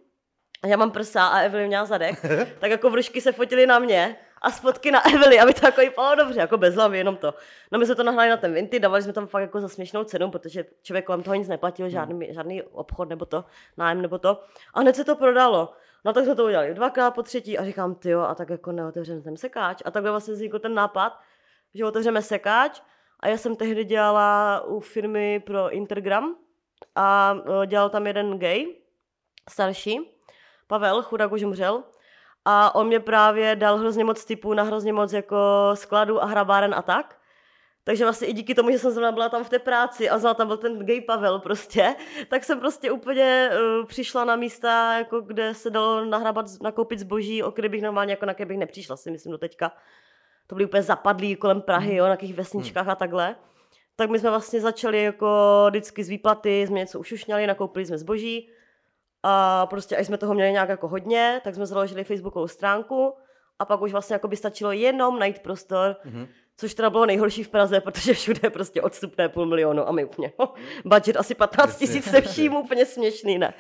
já 0.66 0.76
mám 0.76 0.90
prsa 0.90 1.26
a 1.26 1.38
Evely 1.38 1.66
měla 1.66 1.84
zadek, 1.84 2.22
tak 2.58 2.70
jako 2.70 2.90
vrušky 2.90 3.20
se 3.20 3.32
fotily 3.32 3.66
na 3.66 3.78
mě 3.78 4.16
a 4.42 4.50
spotky 4.50 4.90
na 4.90 5.06
Evely, 5.14 5.40
aby 5.40 5.54
to 5.54 5.66
jako 5.66 5.80
vypadalo 5.80 6.14
dobře, 6.14 6.40
jako 6.40 6.56
bez 6.56 6.74
hlavy, 6.74 6.98
jenom 6.98 7.16
to. 7.16 7.34
No 7.72 7.78
my 7.78 7.86
jsme 7.86 7.94
to 7.94 8.02
nahráli 8.02 8.28
na 8.28 8.36
ten 8.36 8.54
Vinty, 8.54 8.80
dávali 8.80 9.02
jsme 9.02 9.12
tam 9.12 9.26
fakt 9.26 9.42
jako 9.42 9.60
za 9.60 9.68
směšnou 9.68 10.04
cenu, 10.04 10.30
protože 10.30 10.64
člověk 10.82 11.04
kolem 11.04 11.22
toho 11.22 11.34
nic 11.34 11.48
neplatil, 11.48 11.88
žádný, 11.88 12.34
žádný 12.34 12.62
obchod 12.62 13.08
nebo 13.08 13.24
to, 13.24 13.44
nájem 13.76 14.02
nebo 14.02 14.18
to. 14.18 14.42
A 14.74 14.80
hned 14.80 14.96
se 14.96 15.04
to 15.04 15.16
prodalo. 15.16 15.72
No 16.04 16.12
tak 16.12 16.24
jsme 16.24 16.34
to 16.34 16.44
udělali 16.44 16.74
dvakrát 16.74 17.10
po 17.10 17.22
třetí 17.22 17.58
a 17.58 17.64
říkám, 17.64 17.94
ty 17.94 18.10
jo, 18.10 18.20
a 18.20 18.34
tak 18.34 18.50
jako 18.50 18.72
neotevřeme 18.72 19.20
ten 19.20 19.36
sekáč. 19.36 19.82
A 19.84 19.90
takhle 19.90 20.10
vlastně 20.10 20.34
vznikl 20.34 20.58
ten 20.58 20.74
nápad, 20.74 21.20
že 21.74 21.84
otevřeme 21.84 22.22
sekáč 22.22 22.80
a 23.20 23.28
já 23.28 23.36
jsem 23.36 23.56
tehdy 23.56 23.84
dělala 23.84 24.60
u 24.66 24.80
firmy 24.80 25.40
pro 25.40 25.70
Intergram 25.70 26.36
a 26.94 27.36
e, 27.62 27.66
dělal 27.66 27.90
tam 27.90 28.06
jeden 28.06 28.38
gay, 28.38 28.66
starší, 29.50 30.13
Pavel, 30.66 31.02
chudák 31.02 31.32
už 31.32 31.42
umřel, 31.42 31.82
a 32.44 32.74
on 32.74 32.86
mě 32.86 33.00
právě 33.00 33.56
dal 33.56 33.76
hrozně 33.76 34.04
moc 34.04 34.24
typů 34.24 34.54
na 34.54 34.62
hrozně 34.62 34.92
moc 34.92 35.12
jako 35.12 35.36
skladů 35.74 36.22
a 36.22 36.26
hrabáren 36.26 36.74
a 36.74 36.82
tak. 36.82 37.18
Takže 37.84 38.04
vlastně 38.04 38.28
i 38.28 38.32
díky 38.32 38.54
tomu, 38.54 38.70
že 38.70 38.78
jsem 38.78 38.90
zrovna 38.90 39.12
byla 39.12 39.28
tam 39.28 39.44
v 39.44 39.48
té 39.48 39.58
práci 39.58 40.10
a 40.10 40.18
znala 40.18 40.34
tam 40.34 40.46
byl 40.46 40.56
ten 40.56 40.86
gay 40.86 41.00
Pavel 41.00 41.38
prostě, 41.38 41.94
tak 42.28 42.44
jsem 42.44 42.60
prostě 42.60 42.90
úplně 42.90 43.50
uh, 43.52 43.86
přišla 43.86 44.24
na 44.24 44.36
místa, 44.36 44.98
jako 44.98 45.20
kde 45.20 45.54
se 45.54 45.70
dalo 45.70 46.04
nahrabat, 46.04 46.46
nakoupit 46.62 46.98
zboží, 46.98 47.42
o 47.42 47.50
které 47.50 47.68
bych 47.68 47.82
normálně 47.82 48.12
jako 48.12 48.26
na 48.26 48.34
které 48.34 48.48
bych 48.48 48.58
nepřišla, 48.58 48.96
si 48.96 49.10
myslím 49.10 49.32
do 49.32 49.38
teďka. 49.38 49.72
To 50.46 50.54
byly 50.54 50.64
úplně 50.64 50.82
zapadlí 50.82 51.36
kolem 51.36 51.60
Prahy, 51.60 51.96
jo, 51.96 52.04
na 52.04 52.08
nějakých 52.08 52.34
vesničkách 52.34 52.88
a 52.88 52.94
takhle. 52.94 53.36
Tak 53.96 54.10
my 54.10 54.18
jsme 54.18 54.30
vlastně 54.30 54.60
začali 54.60 55.02
jako 55.02 55.28
vždycky 55.70 56.04
z 56.04 56.08
výplaty, 56.08 56.66
jsme 56.66 56.78
něco 56.78 57.00
ušušňali, 57.00 57.46
nakoupili 57.46 57.86
jsme 57.86 57.98
zboží 57.98 58.50
a 59.26 59.66
prostě 59.66 59.96
až 59.96 60.06
jsme 60.06 60.18
toho 60.18 60.34
měli 60.34 60.52
nějak 60.52 60.68
jako 60.68 60.88
hodně, 60.88 61.40
tak 61.44 61.54
jsme 61.54 61.66
založili 61.66 62.04
facebookovou 62.04 62.48
stránku 62.48 63.14
a 63.58 63.64
pak 63.64 63.80
už 63.82 63.92
vlastně 63.92 64.14
jako 64.14 64.28
by 64.28 64.36
stačilo 64.36 64.72
jenom 64.72 65.18
najít 65.18 65.38
prostor, 65.38 65.96
Mhm. 66.04 66.26
což 66.56 66.74
teda 66.74 66.90
bylo 66.90 67.06
nejhorší 67.06 67.44
v 67.44 67.48
Praze, 67.48 67.80
protože 67.80 68.14
všude 68.14 68.40
je 68.42 68.50
prostě 68.50 68.82
odstupné 68.82 69.28
půl 69.28 69.46
milionu 69.46 69.88
a 69.88 69.92
my 69.92 70.04
úplně, 70.04 70.32
ho, 70.38 70.54
budget 70.84 71.16
asi 71.16 71.34
15 71.34 71.76
tisíc 71.78 72.04
se 72.04 72.20
vším, 72.20 72.56
úplně 72.56 72.86
směšný, 72.86 73.38
ne. 73.38 73.54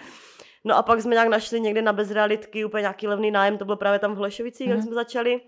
No 0.64 0.76
a 0.76 0.82
pak 0.82 1.00
jsme 1.02 1.10
nějak 1.14 1.28
našli 1.28 1.60
někde 1.60 1.82
na 1.82 1.92
bezrealitky 1.92 2.64
úplně 2.64 2.80
nějaký 2.80 3.08
levný 3.08 3.30
nájem, 3.30 3.58
to 3.58 3.64
bylo 3.64 3.76
právě 3.76 3.98
tam 3.98 4.14
v 4.14 4.18
Hlešovicích, 4.18 4.68
jak 4.68 4.78
Mhm. 4.78 4.86
jsme 4.86 4.94
začali. 4.94 5.40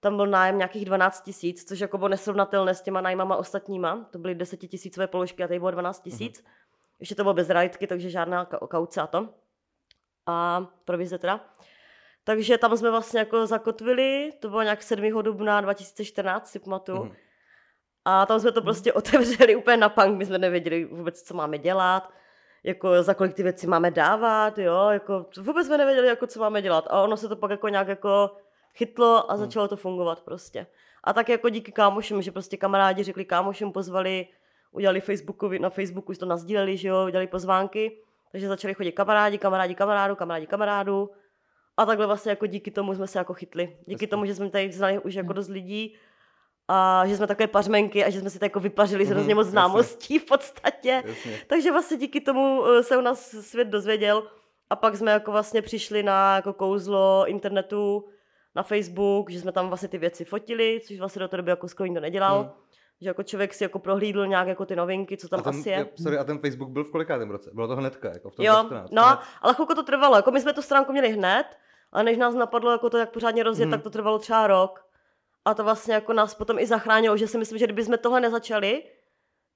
Tam 0.00 0.16
byl 0.16 0.26
nájem 0.26 0.58
nějakých 0.58 0.84
12 0.84 1.20
tisíc, 1.20 1.64
což 1.64 1.80
jako 1.80 1.98
bylo 1.98 2.08
nesrovnatelné 2.08 2.74
s 2.74 2.80
těma 2.82 3.00
nájmama 3.00 3.36
ostatníma. 3.36 4.08
To 4.12 4.18
byly 4.18 4.34
10 4.34 4.56
tisícové 4.56 5.06
položky 5.06 5.44
a 5.44 5.48
tady 5.48 5.58
bylo 5.58 5.70
12 5.70 6.00
tisíc. 6.00 6.44
Ještě 7.00 7.14
to 7.14 7.22
bylo 7.22 7.34
bez 7.34 7.50
realitky, 7.50 7.86
takže 7.86 8.10
žádná 8.10 8.44
ka- 8.44 8.68
kauce 8.68 9.00
a 9.00 9.06
to. 9.06 9.28
A 10.26 10.66
provize 10.84 11.18
teda. 11.18 11.40
Takže 12.24 12.58
tam 12.58 12.76
jsme 12.76 12.90
vlastně 12.90 13.18
jako 13.18 13.46
zakotvili, 13.46 14.32
to 14.40 14.48
bylo 14.48 14.62
nějak 14.62 14.82
7. 14.82 15.22
dubna 15.22 15.60
2014, 15.60 16.50
si 16.50 16.58
pamatuju. 16.58 17.04
Mhm. 17.04 17.14
A 18.04 18.26
tam 18.26 18.40
jsme 18.40 18.52
to 18.52 18.62
prostě 18.62 18.92
otevřeli 18.92 19.56
úplně 19.56 19.76
na 19.76 19.88
punk, 19.88 20.18
my 20.18 20.26
jsme 20.26 20.38
nevěděli 20.38 20.84
vůbec, 20.84 21.22
co 21.22 21.34
máme 21.34 21.58
dělat, 21.58 22.12
jako 22.64 23.02
za 23.02 23.14
kolik 23.14 23.34
ty 23.34 23.42
věci 23.42 23.66
máme 23.66 23.90
dávat, 23.90 24.58
jo, 24.58 24.88
jako 24.88 25.26
vůbec 25.40 25.66
jsme 25.66 25.78
nevěděli, 25.78 26.06
jako 26.06 26.26
co 26.26 26.40
máme 26.40 26.62
dělat. 26.62 26.86
A 26.90 27.02
ono 27.02 27.16
se 27.16 27.28
to 27.28 27.36
pak 27.36 27.50
jako 27.50 27.68
nějak 27.68 27.88
jako 27.88 28.36
chytlo 28.74 29.30
a 29.30 29.36
začalo 29.36 29.68
to 29.68 29.76
fungovat 29.76 30.20
prostě. 30.20 30.66
A 31.04 31.12
tak 31.12 31.28
jako 31.28 31.48
díky 31.48 31.72
kámošům, 31.72 32.22
že 32.22 32.32
prostě 32.32 32.56
kamarádi 32.56 33.02
řekli 33.02 33.24
kámošům, 33.24 33.72
pozvali 33.72 34.26
udělali 34.72 35.00
Facebookovi, 35.00 35.58
na 35.58 35.70
Facebooku 35.70 36.14
to 36.14 36.26
nazdíleli, 36.26 36.76
že 36.76 36.88
jo, 36.88 37.04
udělali 37.06 37.26
pozvánky, 37.26 38.02
takže 38.32 38.48
začali 38.48 38.74
chodit 38.74 38.92
kamarádi, 38.92 39.38
kamarádi, 39.38 39.74
kamarádu, 39.74 40.16
kamarádi, 40.16 40.46
kamarádu. 40.46 41.10
A 41.76 41.86
takhle 41.86 42.06
vlastně 42.06 42.30
jako 42.30 42.46
díky 42.46 42.70
tomu 42.70 42.94
jsme 42.94 43.06
se 43.06 43.18
jako 43.18 43.34
chytli. 43.34 43.76
Díky 43.86 44.06
tomu, 44.06 44.24
že 44.26 44.34
jsme 44.34 44.50
tady 44.50 44.72
znali 44.72 44.98
už 44.98 45.14
jako 45.14 45.32
dost 45.32 45.48
lidí 45.48 45.96
a 46.68 47.02
že 47.06 47.16
jsme 47.16 47.26
takové 47.26 47.46
pařmenky 47.46 48.04
a 48.04 48.10
že 48.10 48.20
jsme 48.20 48.30
si 48.30 48.38
to 48.38 48.44
jako 48.44 48.60
vypařili 48.60 49.04
Mhm, 49.04 49.12
hrozně 49.12 49.34
moc 49.34 49.46
známostí 49.46 50.18
v 50.18 50.24
podstatě. 50.24 51.02
Jasně. 51.06 51.38
Takže 51.46 51.70
vlastně 51.72 51.96
díky 51.96 52.20
tomu 52.20 52.66
eh, 52.66 52.82
se 52.82 52.96
u 52.96 53.00
nás 53.00 53.30
svět 53.30 53.68
dozvěděl 53.68 54.22
a 54.70 54.76
pak 54.76 54.96
jsme 54.96 55.12
jako 55.12 55.32
vlastně 55.32 55.62
přišli 55.62 56.02
na 56.02 56.36
jako 56.36 56.52
kouzlo 56.52 57.24
internetu, 57.26 58.08
na 58.54 58.62
Facebook, 58.62 59.30
že 59.30 59.40
jsme 59.40 59.52
tam 59.52 59.68
vlastně 59.68 59.88
ty 59.88 59.98
věci 59.98 60.24
fotili, 60.24 60.80
což 60.86 60.98
vlastně 60.98 61.20
do 61.20 61.28
té 61.28 61.36
doby 61.36 61.50
jako 61.50 61.68
skoro 61.68 61.86
nikdo 61.86 62.00
nedělal. 62.00 62.42
Hmm. 62.42 62.50
Že 63.00 63.08
jako 63.08 63.22
člověk 63.22 63.54
si 63.54 63.64
jako 63.64 63.78
prohlídl 63.78 64.26
nějak 64.26 64.48
jako 64.48 64.66
ty 64.66 64.76
novinky, 64.76 65.16
co 65.16 65.28
tam 65.28 65.40
a 65.40 65.42
ten, 65.42 65.60
asi 65.60 65.68
je. 65.68 65.88
Sorry, 66.02 66.18
a 66.18 66.24
ten 66.24 66.38
Facebook 66.38 66.70
byl 66.70 66.84
v 66.84 66.90
kolikátém 66.90 67.30
roce? 67.30 67.50
Bylo 67.54 67.68
to 67.68 67.76
hnedka, 67.76 68.08
jako 68.08 68.30
v 68.30 68.36
tom 68.36 68.44
Jo, 68.46 68.52
2014, 68.52 68.90
no, 68.90 69.02
ne? 69.02 69.18
ale 69.42 69.54
chvilku 69.54 69.74
to 69.74 69.82
trvalo. 69.82 70.16
Jako 70.16 70.30
my 70.30 70.40
jsme 70.40 70.52
tu 70.52 70.62
stránku 70.62 70.92
měli 70.92 71.08
hned, 71.08 71.44
ale 71.92 72.04
než 72.04 72.18
nás 72.18 72.34
napadlo 72.34 72.70
jako 72.72 72.90
to, 72.90 72.98
jak 72.98 73.10
pořádně 73.10 73.42
rozjet, 73.42 73.66
Mhm. 73.66 73.70
tak 73.70 73.82
to 73.82 73.90
trvalo 73.90 74.18
třeba 74.18 74.46
rok. 74.46 74.84
A 75.44 75.54
to 75.54 75.64
vlastně 75.64 75.94
jako 75.94 76.12
nás 76.12 76.34
potom 76.34 76.58
i 76.58 76.66
zachránilo, 76.66 77.16
že 77.16 77.26
si 77.28 77.38
myslím, 77.38 77.58
že 77.58 77.64
kdybychom 77.66 77.98
tohle 77.98 78.20
nezačali, 78.20 78.82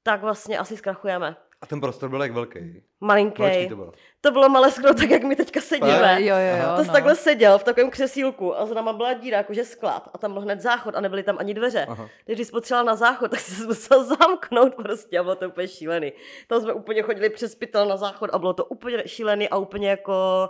tak 0.03 0.21
vlastně 0.23 0.59
asi 0.59 0.77
zkrachujeme. 0.77 1.37
A 1.65 1.67
ten 1.67 1.81
prostor 1.81 2.09
byl 2.09 2.23
jak 2.23 2.33
velký. 2.33 2.83
Malinký. 3.01 3.69
To 3.69 3.77
bylo. 3.77 3.93
To 4.21 4.31
bylo 4.31 4.49
malé 4.49 4.71
skoro 4.71 4.95
tak, 4.95 5.11
jak 5.11 5.23
my 5.23 5.37
teďka 5.37 5.61
sedíme. 5.61 6.23
Jo, 6.23 6.37
jo, 6.37 6.57
jo. 6.57 6.77
To 6.77 6.83
jsi 6.83 6.89
no. 6.89 6.93
takhle 6.93 7.15
seděl 7.15 7.59
v 7.59 7.65
takovém 7.65 7.91
křesílku 7.91 8.59
a 8.59 8.67
za 8.67 8.75
náma 8.75 8.93
byla 8.93 9.13
díra, 9.13 9.39
jakože 9.39 9.65
sklad 9.65 10.09
a 10.15 10.19
tam 10.19 10.33
byl 10.33 10.43
hned 10.43 10.61
záchod 10.61 10.95
a 10.95 11.01
nebyly 11.01 11.23
tam 11.23 11.37
ani 11.39 11.55
dveře. 11.55 11.87
Aha. 11.89 12.09
Takže 12.27 12.35
když 12.35 12.47
jsi 12.47 12.53
potřeboval 12.53 12.85
na 12.85 12.97
záchod, 12.97 13.31
tak 13.31 13.41
jsi 13.41 13.55
se 13.55 13.67
musel 13.67 14.05
zamknout 14.05 14.75
prostě 14.75 15.19
a 15.19 15.23
bylo 15.23 15.35
to 15.35 15.49
úplně 15.49 15.69
šílený. 15.69 16.13
Tam 16.47 16.61
jsme 16.61 16.73
úplně 16.73 17.03
chodili 17.03 17.31
přes 17.31 17.55
pytel 17.55 17.87
na 17.89 17.97
záchod 17.97 18.31
a 18.33 18.39
bylo 18.39 18.53
to 18.53 18.65
úplně 18.65 19.03
šílený 19.07 19.49
a 19.49 19.57
úplně 19.57 19.91
jako, 19.91 20.49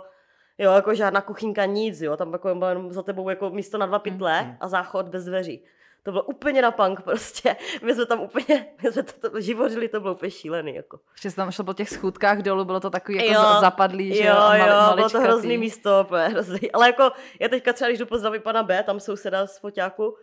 jo, 0.57 0.71
jako 0.71 0.95
žádná 0.95 1.21
kuchyňka, 1.21 1.65
nic, 1.65 2.01
jo, 2.01 2.17
tam 2.17 2.33
jako 2.33 2.59
za 2.89 3.03
tebou 3.03 3.29
jako 3.29 3.49
místo 3.49 3.77
na 3.77 3.85
dva 3.85 3.99
pytle 3.99 4.43
mm. 4.43 4.57
a 4.59 4.67
záchod 4.67 5.07
bez 5.07 5.25
dveří. 5.25 5.65
To 6.05 6.11
bylo 6.11 6.23
úplně 6.23 6.61
na 6.61 6.71
punk 6.71 7.01
prostě. 7.01 7.55
My 7.83 7.95
jsme 7.95 8.05
tam 8.05 8.19
úplně, 8.21 8.67
my 8.83 8.91
jsme 8.91 9.03
to, 9.03 9.29
to 9.29 9.41
živořili, 9.41 9.87
to 9.87 9.99
bylo 9.99 10.13
úplně 10.13 10.31
šílený. 10.31 10.75
Jako. 10.75 10.99
Že 11.21 11.35
tam 11.35 11.51
šel 11.51 11.65
po 11.65 11.73
těch 11.73 11.89
schůdkách 11.89 12.37
dolů, 12.41 12.65
bylo 12.65 12.79
to 12.79 12.89
takový 12.89 13.17
jako 13.17 13.27
Jo, 13.33 13.41
za- 13.41 13.59
zapadlý, 13.59 14.15
že 14.15 14.23
jo, 14.25 14.35
a 14.37 14.57
jo, 14.57 14.65
mali- 14.65 14.95
bylo 14.95 15.09
to 15.09 15.19
hrozný 15.21 15.57
místo, 15.57 16.07
hrozný. 16.29 16.71
Ale 16.71 16.87
jako, 16.87 17.11
já 17.39 17.47
teďka 17.47 17.73
třeba, 17.73 17.87
když 17.89 17.99
jdu 17.99 18.05
pozdravit 18.05 18.43
pana 18.43 18.63
B, 18.63 18.83
tam 18.83 18.99
souseda 18.99 19.47
z 19.47 19.59
foťáku, 19.59 20.15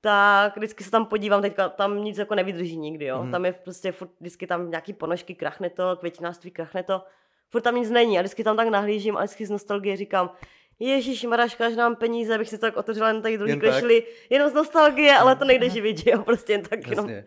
tak 0.00 0.56
vždycky 0.56 0.84
se 0.84 0.90
tam 0.90 1.06
podívám, 1.06 1.42
teďka 1.42 1.68
tam 1.68 2.04
nic 2.04 2.18
jako 2.18 2.34
nevydrží 2.34 2.76
nikdy, 2.76 3.04
jo. 3.04 3.22
Mhm. 3.22 3.30
Tam 3.32 3.44
je 3.44 3.52
prostě 3.52 3.92
furt, 3.92 4.10
vždycky 4.20 4.46
tam 4.46 4.70
nějaký 4.70 4.92
ponožky, 4.92 5.34
krachne 5.34 5.70
to, 5.70 5.96
květinářství, 5.96 6.50
krachne 6.50 6.82
to. 6.82 7.02
Furt 7.50 7.60
tam 7.62 7.74
nic 7.76 7.90
není 7.90 8.18
a 8.18 8.22
vždycky 8.22 8.44
tam 8.44 8.56
tak 8.56 8.68
nahlížím 8.68 9.16
a 9.16 9.20
vždycky 9.20 9.46
z 9.46 9.50
nostalgie 9.50 9.96
říkám, 9.96 10.30
Ježíš, 10.78 11.24
Maraška, 11.24 11.70
že 11.70 11.76
nám 11.76 11.96
peníze, 11.96 12.34
abych 12.34 12.48
si 12.48 12.58
to 12.58 12.66
tak 12.66 12.76
otevřela 12.76 13.08
jen 13.08 13.22
tady 13.22 13.38
druhý 13.38 13.50
Jen 13.50 13.60
tak. 13.60 13.84
jenom 14.30 14.50
z 14.50 14.54
nostalgie, 14.54 15.16
ale 15.16 15.36
to 15.36 15.44
nejde 15.44 15.70
živit, 15.76 15.98
že 15.98 16.10
jo, 16.10 16.22
prostě 16.22 16.52
jen 16.52 16.62
tak 16.62 16.86
jenom. 16.86 17.08
Jasně. 17.08 17.26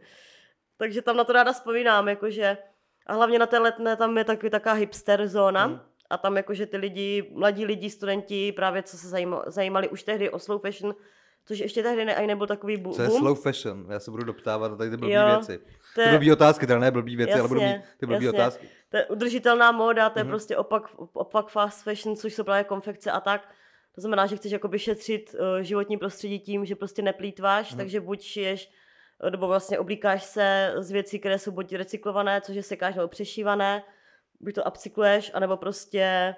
Takže 0.77 1.01
tam 1.01 1.17
na 1.17 1.23
to 1.23 1.33
ráda 1.33 1.53
vzpomínám, 1.53 2.07
jakože 2.07 2.57
a 3.07 3.13
hlavně 3.13 3.39
na 3.39 3.45
té 3.45 3.57
letné 3.57 3.95
tam 3.95 4.17
je 4.17 4.23
takový 4.23 4.49
taková 4.49 4.73
hipster 4.75 5.27
zóna 5.27 5.65
Hmm. 5.65 5.79
a 6.09 6.17
tam 6.17 6.37
jakože 6.37 6.65
ty 6.65 6.77
lidi, 6.77 7.31
mladí 7.35 7.65
lidi, 7.65 7.89
studenti, 7.89 8.51
právě 8.51 8.83
co 8.83 8.97
se 8.97 9.07
zajímali, 9.07 9.43
zajímali 9.47 9.89
už 9.89 10.03
tehdy 10.03 10.29
o 10.29 10.39
slow 10.39 10.61
fashion, 10.61 10.95
což 11.47 11.59
ještě 11.59 11.83
tehdy 11.83 12.05
ne, 12.05 12.15
ani 12.15 12.27
nebyl 12.27 12.47
takový 12.47 12.77
bu- 12.77 12.93
Co 12.93 13.01
je 13.01 13.07
boom. 13.07 13.19
slow 13.19 13.41
fashion? 13.41 13.85
Já 13.89 13.99
se 13.99 14.11
budu 14.11 14.23
doptávat 14.23 14.71
na 14.71 14.77
tady 14.77 14.89
ty 14.89 14.97
blbý 14.97 15.13
Jo, 15.13 15.25
věci. 15.25 15.57
To 15.57 15.63
Ty 15.95 16.01
je, 16.01 16.11
blbý 16.11 16.31
otázky, 16.31 16.67
teda 16.67 16.79
ne 16.79 16.91
blbý 16.91 17.15
věci, 17.15 17.33
ale 17.39 17.47
budu 17.47 17.59
Jasně, 17.61 17.77
mít 17.77 17.85
ty 17.99 18.05
blbý 18.05 18.25
jasně. 18.25 18.39
otázky. 18.39 18.69
to 18.89 18.97
je 18.97 19.05
udržitelná 19.05 19.71
móda, 19.71 20.09
to 20.09 20.19
je 20.19 20.23
Mhm. 20.23 20.31
prostě 20.31 20.57
opak, 20.57 20.83
opak 21.13 21.47
fast 21.49 21.83
fashion, 21.83 22.15
což 22.15 22.33
jsou 22.33 22.43
právě 22.43 22.63
konfekce 22.63 23.11
a 23.11 23.19
tak. 23.19 23.49
To 23.95 24.01
znamená, 24.01 24.25
že 24.25 24.35
chceš 24.35 24.51
jakoby 24.51 24.79
šetřit 24.79 25.35
uh, 25.39 25.61
životní 25.61 25.97
prostředí 25.97 26.39
tím, 26.39 26.65
že 26.65 26.75
prostě 26.75 27.01
neplýtváš, 27.01 27.69
Mhm. 27.71 27.77
takže 27.77 28.01
buď 28.01 28.21
šiješ 28.21 28.71
eh, 29.23 29.31
nebo 29.31 29.47
vlastně 29.47 29.79
oblíkáš 29.79 30.23
se 30.23 30.73
z 30.77 30.91
věcí, 30.91 31.19
které 31.19 31.39
jsou 31.39 31.51
buď 31.51 31.73
recyklované, 31.73 32.41
což 32.41 32.55
je 32.55 32.63
sekáš 32.63 32.95
nebo 32.95 33.07
přešívané, 33.07 33.83
buď 34.39 34.55
to 34.55 34.63
upcykluješ, 34.63 35.31
anebo 35.33 35.57
prostě 35.57 36.35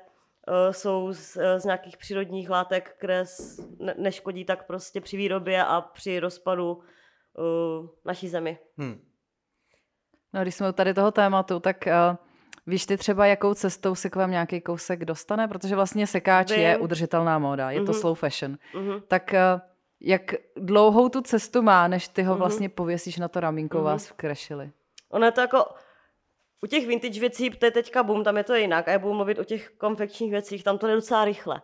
jsou 0.72 1.14
z, 1.14 1.38
eh, 1.38 1.60
z 1.60 1.66
nějakých 1.66 1.98
přírodních 1.98 2.50
látek, 2.50 2.96
které 2.98 3.24
neškodí 3.98 4.46
tak 4.46 4.68
prostě 4.68 5.02
při 5.02 5.18
výrobě 5.18 5.64
a 5.66 5.82
při 5.82 6.20
rozpadu 6.20 6.74
uh, 6.74 7.88
naší 8.06 8.30
zemi. 8.30 8.58
Hm. 8.78 9.02
No, 10.34 10.42
když 10.42 10.56
jsme 10.56 10.70
u 10.70 10.72
tady 10.72 10.94
toho 10.94 11.12
tématu, 11.12 11.60
tak 11.60 11.78
uh, 11.88 12.16
víš 12.68 12.86
ty 12.86 12.98
třeba, 12.98 13.26
jakou 13.26 13.54
cestou 13.54 13.96
se 13.96 14.10
k 14.10 14.16
vám 14.16 14.32
nějaký 14.32 14.62
kousek 14.62 15.06
dostane? 15.06 15.48
Protože 15.48 15.76
vlastně 15.76 16.08
sekáč 16.08 16.50
je 16.52 16.74
Vím. 16.76 16.84
udržitelná 16.84 17.40
móda, 17.40 17.72
je 17.72 17.80
to 17.80 17.92
Mhm. 17.92 18.02
slow 18.02 18.18
fashion. 18.18 18.58
Mhm. 18.76 19.02
Tak 19.08 19.34
uh, 19.56 19.62
jak 20.02 20.34
dlouhou 20.56 21.10
tu 21.10 21.22
cestu 21.22 21.62
má, 21.62 21.88
než 21.88 22.08
ty 22.08 22.24
ho 22.24 22.34
Mhm. 22.34 22.40
vlastně 22.40 22.70
pověsíš 22.70 23.18
na 23.18 23.28
to 23.28 23.40
ramínko, 23.40 23.78
Mhm. 23.78 23.86
vás 23.86 24.08
vkrešili? 24.08 24.72
Ono 25.10 25.26
je 25.26 25.32
to 25.32 25.42
jako, 25.42 25.66
u 26.64 26.68
těch 26.68 26.88
vintage 26.88 27.20
věcí, 27.20 27.50
to 27.50 27.66
je 27.66 27.72
teďka 27.72 28.04
boom, 28.04 28.24
tam 28.24 28.38
je 28.38 28.44
to 28.44 28.56
jinak 28.56 28.88
a 28.88 28.92
já 28.92 29.00
budu 29.00 29.14
mluvit 29.14 29.40
o 29.40 29.44
těch 29.44 29.70
konfekčních 29.70 30.32
věcích, 30.32 30.64
tam 30.64 30.78
to 30.78 30.88
jde 30.88 30.96
docela 30.96 31.26
rychle. 31.26 31.62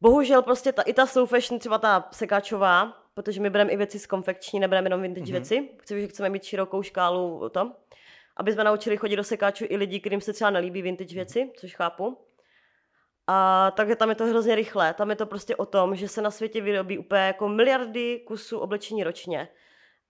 Bohužel 0.00 0.42
prostě 0.42 0.72
ta, 0.72 0.82
i 0.82 0.92
ta 0.92 1.06
slow 1.06 1.28
fashion, 1.28 1.58
třeba 1.58 1.78
ta 1.78 2.08
sekáčová, 2.12 3.02
protože 3.14 3.40
my 3.40 3.50
bereme 3.50 3.72
i 3.72 3.76
věci 3.76 3.98
z 3.98 4.06
konfekční, 4.06 4.60
nebereme 4.60 4.86
jenom 4.86 5.02
vintage 5.02 5.32
Mhm. 5.32 5.42
mm-hmm. 5.42 5.48
věci, 5.50 5.68
Chci, 5.78 6.00
že 6.00 6.08
chceme 6.08 6.28
mít 6.28 6.44
širokou 6.44 6.82
škálu 6.82 7.48
tom, 7.48 7.74
aby 8.36 8.52
jsme 8.52 8.64
naučili 8.64 8.96
chodit 8.96 9.16
do 9.16 9.24
sekáčů 9.24 9.64
i 9.68 9.76
lidi, 9.76 10.00
kterým 10.00 10.20
se 10.20 10.32
třeba 10.32 10.50
nelíbí 10.50 10.82
vintage 10.82 11.14
věci, 11.14 11.50
což 11.56 11.74
chápu. 11.74 12.18
A 13.26 13.70
takže 13.76 13.96
tam 13.96 14.08
je 14.08 14.14
to 14.14 14.26
hrozně 14.26 14.54
rychle. 14.54 14.94
Tam 14.94 15.10
je 15.10 15.16
to 15.16 15.26
prostě 15.26 15.56
o 15.56 15.66
tom, 15.66 15.96
že 15.96 16.08
se 16.08 16.22
na 16.22 16.30
světě 16.30 16.60
vyrobí 16.60 16.98
úplně 16.98 17.20
jako 17.20 17.48
miliardy 17.48 18.22
kusů 18.26 18.58
oblečení 18.58 19.04
ročně. 19.04 19.48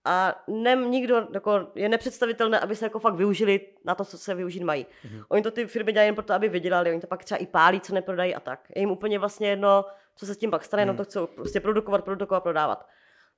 A 0.05 0.43
ne, 0.49 0.75
nikdo, 0.77 1.29
jako, 1.35 1.67
je 1.75 1.89
nepředstavitelné, 1.89 2.61
aby 2.61 2.77
se 2.77 2.85
jako 2.87 2.99
fakt 2.99 3.15
využili 3.15 3.61
na 3.85 3.95
to, 3.95 4.05
co 4.05 4.19
se 4.19 4.35
využít 4.35 4.63
mají. 4.63 4.87
Mhm. 5.05 5.19
Mm-hmm. 5.19 5.25
Oni 5.29 5.43
to 5.43 5.51
ty 5.51 5.67
firmy 5.67 5.93
dělají 5.93 6.09
jen 6.09 6.15
proto, 6.15 6.35
aby 6.35 6.49
vydělali, 6.49 6.91
oni 6.91 7.01
to 7.01 7.07
pak 7.07 7.25
třeba 7.25 7.39
i 7.39 7.47
pálí, 7.47 7.81
co 7.81 7.95
neprodají 7.95 8.35
a 8.35 8.41
tak. 8.41 8.61
Je 8.77 8.81
jim 8.83 8.91
úplně 8.91 9.19
vlastně 9.19 9.49
jedno, 9.49 9.85
co 10.17 10.27
se 10.27 10.35
s 10.35 10.39
tím 10.39 10.51
pak 10.51 10.65
stane, 10.65 10.83
jenom 10.83 10.95
Mhm. 10.97 11.05
to 11.05 11.11
chcou 11.11 11.27
prostě 11.27 11.61
produkovat, 11.61 12.05
produkovat, 12.05 12.43
prodávat. 12.43 12.87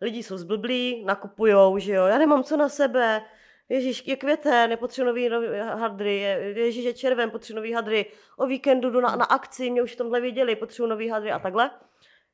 Lidi 0.00 0.22
jsou 0.22 0.36
zblblí, 0.36 1.04
nakupujou, 1.04 1.78
že 1.78 1.92
jo, 1.92 2.04
já 2.06 2.18
nemám 2.18 2.44
co 2.44 2.56
na 2.56 2.68
sebe, 2.68 3.22
Ježíš, 3.68 4.06
je 4.06 4.16
květen, 4.16 4.70
nepotřebuji 4.70 5.06
nový, 5.06 5.28
nový 5.28 5.46
hadry, 5.58 6.16
je- 6.18 6.54
Ježíš 6.56 6.84
je 6.84 6.94
červen, 6.94 7.30
potřebuji 7.30 7.56
nový 7.56 7.72
hadry, 7.72 8.06
o 8.36 8.46
víkendu 8.46 8.90
jdu 8.90 9.00
na, 9.00 9.16
na 9.16 9.24
akci, 9.24 9.70
mě 9.70 9.82
už 9.82 9.92
v 9.92 9.96
tomhle 9.96 10.20
viděli, 10.20 10.56
potřebuji 10.56 10.86
nový 10.88 11.08
hadry 11.08 11.32
a 11.32 11.38
takhle. 11.38 11.70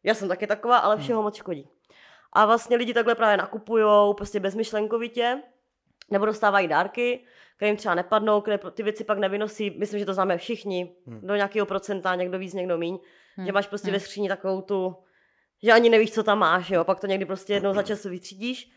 Já 0.04 0.14
jsem 0.14 0.28
taky 0.28 0.46
taková, 0.46 0.76
ale 0.78 0.96
všeho 0.96 1.22
moc 1.22 1.34
škodí. 1.36 1.68
A 2.32 2.46
vlastně 2.46 2.76
lidi 2.76 2.94
takhle 2.94 3.14
právě 3.14 3.36
nakupujou 3.36 4.14
prostě 4.14 4.40
bezmyšlenkovitě, 4.40 5.42
nebo 6.10 6.26
dostávají 6.26 6.68
dárky, 6.68 7.24
které 7.56 7.68
jim 7.68 7.76
třeba 7.76 7.94
nepadnou, 7.94 8.40
které 8.40 8.58
ty 8.58 8.82
věci 8.82 9.04
pak 9.04 9.18
nevynosí. 9.18 9.70
Myslím, 9.78 10.00
že 10.00 10.06
to 10.06 10.14
známe 10.14 10.38
všichni, 10.38 10.96
Hmm. 11.06 11.20
do 11.26 11.36
nějakého 11.36 11.66
procenta, 11.66 12.14
někdo 12.14 12.38
víc, 12.38 12.54
někdo 12.54 12.78
míň. 12.78 12.98
Hmm. 13.36 13.46
Že 13.46 13.52
máš 13.52 13.66
prostě 13.66 13.88
Hmm. 13.88 13.92
ve 13.94 14.00
skříni 14.00 14.28
takovou 14.28 14.60
tu, 14.60 14.96
že 15.62 15.72
ani 15.72 15.90
nevíš, 15.90 16.12
co 16.12 16.22
tam 16.22 16.38
máš, 16.38 16.70
jo, 16.70 16.84
pak 16.84 17.00
to 17.00 17.06
někdy 17.06 17.24
prostě 17.24 17.52
jednou 17.52 17.74
za 17.74 17.82
čas 17.82 18.04
vytřídíš. 18.04 18.70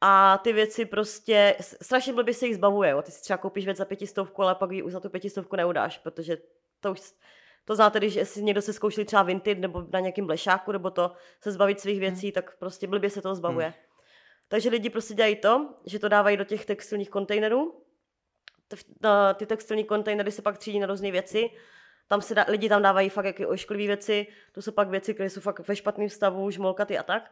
A 0.00 0.38
ty 0.38 0.52
věci 0.52 0.84
prostě, 0.84 1.56
strašně 1.60 2.12
blbě 2.12 2.34
se 2.34 2.46
jich 2.46 2.54
zbavuje, 2.56 2.90
jo. 2.90 3.02
Ty 3.02 3.10
si 3.10 3.22
třeba 3.22 3.36
koupíš 3.36 3.64
věc 3.64 3.76
za 3.76 3.84
pětistovku, 3.84 4.42
ale 4.42 4.54
pak 4.54 4.70
ji 4.70 4.82
už 4.82 4.92
za 4.92 5.00
tu 5.00 5.08
pětistovku 5.08 5.56
neudáš, 5.56 5.98
protože 5.98 6.38
to 6.80 6.92
už, 6.92 7.00
to 7.66 7.74
znáte, 7.74 7.98
když 7.98 8.18
si 8.22 8.42
někdo 8.42 8.62
se 8.62 8.72
zkoušeli 8.72 9.04
třeba 9.04 9.22
Vinted 9.22 9.58
nebo 9.58 9.86
na 9.92 10.00
nějakém 10.00 10.26
blešáku, 10.26 10.72
nebo 10.72 10.90
to 10.90 11.12
se 11.40 11.52
zbavit 11.52 11.80
svých 11.80 12.00
věcí, 12.00 12.32
tak 12.32 12.56
prostě 12.58 12.86
blbě 12.86 13.10
se 13.10 13.22
toho 13.22 13.34
zbavuje. 13.34 13.74
Takže 14.48 14.68
lidi 14.68 14.90
prostě 14.90 15.14
dělají 15.14 15.36
to, 15.36 15.74
že 15.86 15.98
to 15.98 16.08
dávají 16.08 16.36
do 16.36 16.44
těch 16.44 16.66
textilních 16.66 17.10
kontejnerů. 17.10 17.82
Ty 19.34 19.46
textilní 19.46 19.84
kontejnery 19.84 20.32
se 20.32 20.42
pak 20.42 20.58
třídí 20.58 20.78
na 20.78 20.86
různé 20.86 21.10
věci. 21.10 21.50
Tam 22.08 22.22
se 22.22 22.34
dá, 22.34 22.44
lidi 22.48 22.68
tam 22.68 22.82
dávají 22.82 23.08
fakt 23.08 23.24
jaké 23.24 23.46
ošklivé 23.46 23.86
věci, 23.86 24.26
to 24.52 24.62
jsou 24.62 24.72
pak 24.72 24.88
věci, 24.88 25.14
které 25.14 25.30
jsou 25.30 25.40
fakt 25.40 25.68
ve 25.68 25.76
špatném 25.76 26.08
stavu, 26.08 26.50
žmolkaty 26.50 26.98
a 26.98 27.02
tak. 27.02 27.30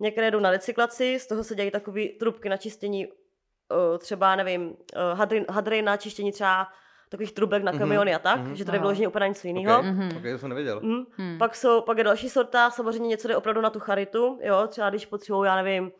Některé 0.00 0.30
jdou 0.30 0.40
na 0.40 0.50
recyklaci, 0.50 1.18
z 1.18 1.26
toho 1.26 1.44
se 1.44 1.54
dělají 1.54 1.70
takové 1.70 2.04
trubky 2.08 2.48
na 2.48 2.56
čištění, 2.56 3.06
eh, 3.06 3.98
třeba, 3.98 4.36
nevím, 4.36 4.76
eh, 4.94 5.14
hadry, 5.14 5.44
hadry 5.48 5.82
na 5.82 5.96
čištění 5.96 6.32
třeba 6.32 6.68
takových 7.08 7.32
trubek 7.32 7.62
na 7.62 7.72
Mhm, 7.72 7.78
kamiony 7.78 8.14
a 8.14 8.18
tak, 8.18 8.40
mhm. 8.40 8.56
že 8.56 8.64
to 8.64 8.72
je 8.74 8.78
vyloženě 8.78 9.08
úplně 9.08 9.28
něco 9.28 9.46
jiného. 9.46 9.78
Okay. 9.78 9.90
Mhm. 9.92 10.16
ok, 10.16 10.22
to 10.32 10.38
jsem 10.38 10.48
nevěděl. 10.48 10.80
Mm. 10.82 11.04
Hmm. 11.16 11.38
Pak, 11.38 11.56
jsou, 11.56 11.80
pak 11.80 11.98
je 11.98 12.04
další 12.04 12.28
sorta, 12.28 12.70
samozřejmě 12.70 13.08
něco 13.08 13.28
jde 13.28 13.36
opravdu 13.36 13.60
na 13.60 13.70
tu 13.70 13.80
charitu, 13.80 14.38
jo, 14.42 14.66
třeba 14.68 14.90
když 14.90 15.06
potřebují, 15.06 15.46
já 15.46 15.56
nevím, 15.62 15.92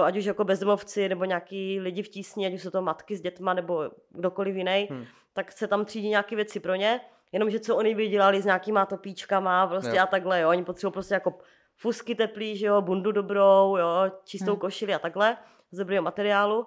eh, 0.00 0.04
ať 0.04 0.16
už 0.16 0.24
jako 0.24 0.44
bezdomovci 0.44 1.08
nebo 1.08 1.24
nějaký 1.24 1.80
lidi 1.80 2.02
v 2.02 2.08
tísni, 2.08 2.46
ať 2.46 2.54
už 2.54 2.62
jsou 2.62 2.70
to 2.70 2.82
matky 2.82 3.16
s 3.16 3.20
dětma 3.20 3.54
nebo 3.54 3.90
kdokoliv 4.10 4.56
jiný, 4.56 4.86
Hmm. 4.90 5.04
tak 5.32 5.52
se 5.52 5.66
tam 5.66 5.84
třídí 5.84 6.08
nějaké 6.08 6.36
věci 6.36 6.60
pro 6.60 6.74
ně, 6.74 7.00
jenomže 7.32 7.60
co 7.60 7.76
oni 7.76 7.94
by 7.94 8.08
dělali 8.08 8.42
s 8.42 8.44
nějakýma 8.44 8.86
topíčkama 8.86 9.66
prostě 9.66 9.96
Jo. 9.96 10.02
a 10.02 10.06
takhle, 10.06 10.40
jo, 10.40 10.48
oni 10.48 10.64
potřebují 10.64 10.92
prostě 10.92 11.14
jako 11.14 11.38
fusky 11.76 12.14
teplý, 12.14 12.56
že 12.56 12.66
jo, 12.66 12.80
bundu 12.82 13.12
dobrou, 13.12 13.76
jo, 13.76 14.10
čistou 14.24 14.50
Hmm. 14.52 14.60
košili 14.60 14.94
a 14.94 14.98
takhle, 14.98 15.36
z 15.70 15.78
dobrého 15.78 16.02
materiálu. 16.02 16.66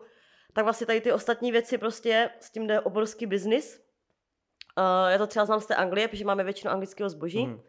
Tak 0.56 0.64
vlastně 0.64 0.88
tady 0.88 1.02
ty 1.02 1.12
ostatní 1.12 1.52
věci 1.52 1.78
prostě 1.78 2.30
s 2.40 2.52
tím 2.52 2.68
jde 2.68 2.80
obrovský 2.80 3.26
biznis. 3.26 3.82
Uh, 4.78 5.12
já 5.12 5.18
to 5.18 5.28
třeba 5.28 5.46
znám 5.46 5.60
z 5.60 5.66
té 5.66 5.76
Anglie, 5.76 6.08
protože 6.08 6.26
máme 6.26 6.44
většinu 6.44 6.72
anglického 6.72 7.10
zboží. 7.10 7.48
Mhm. 7.48 7.62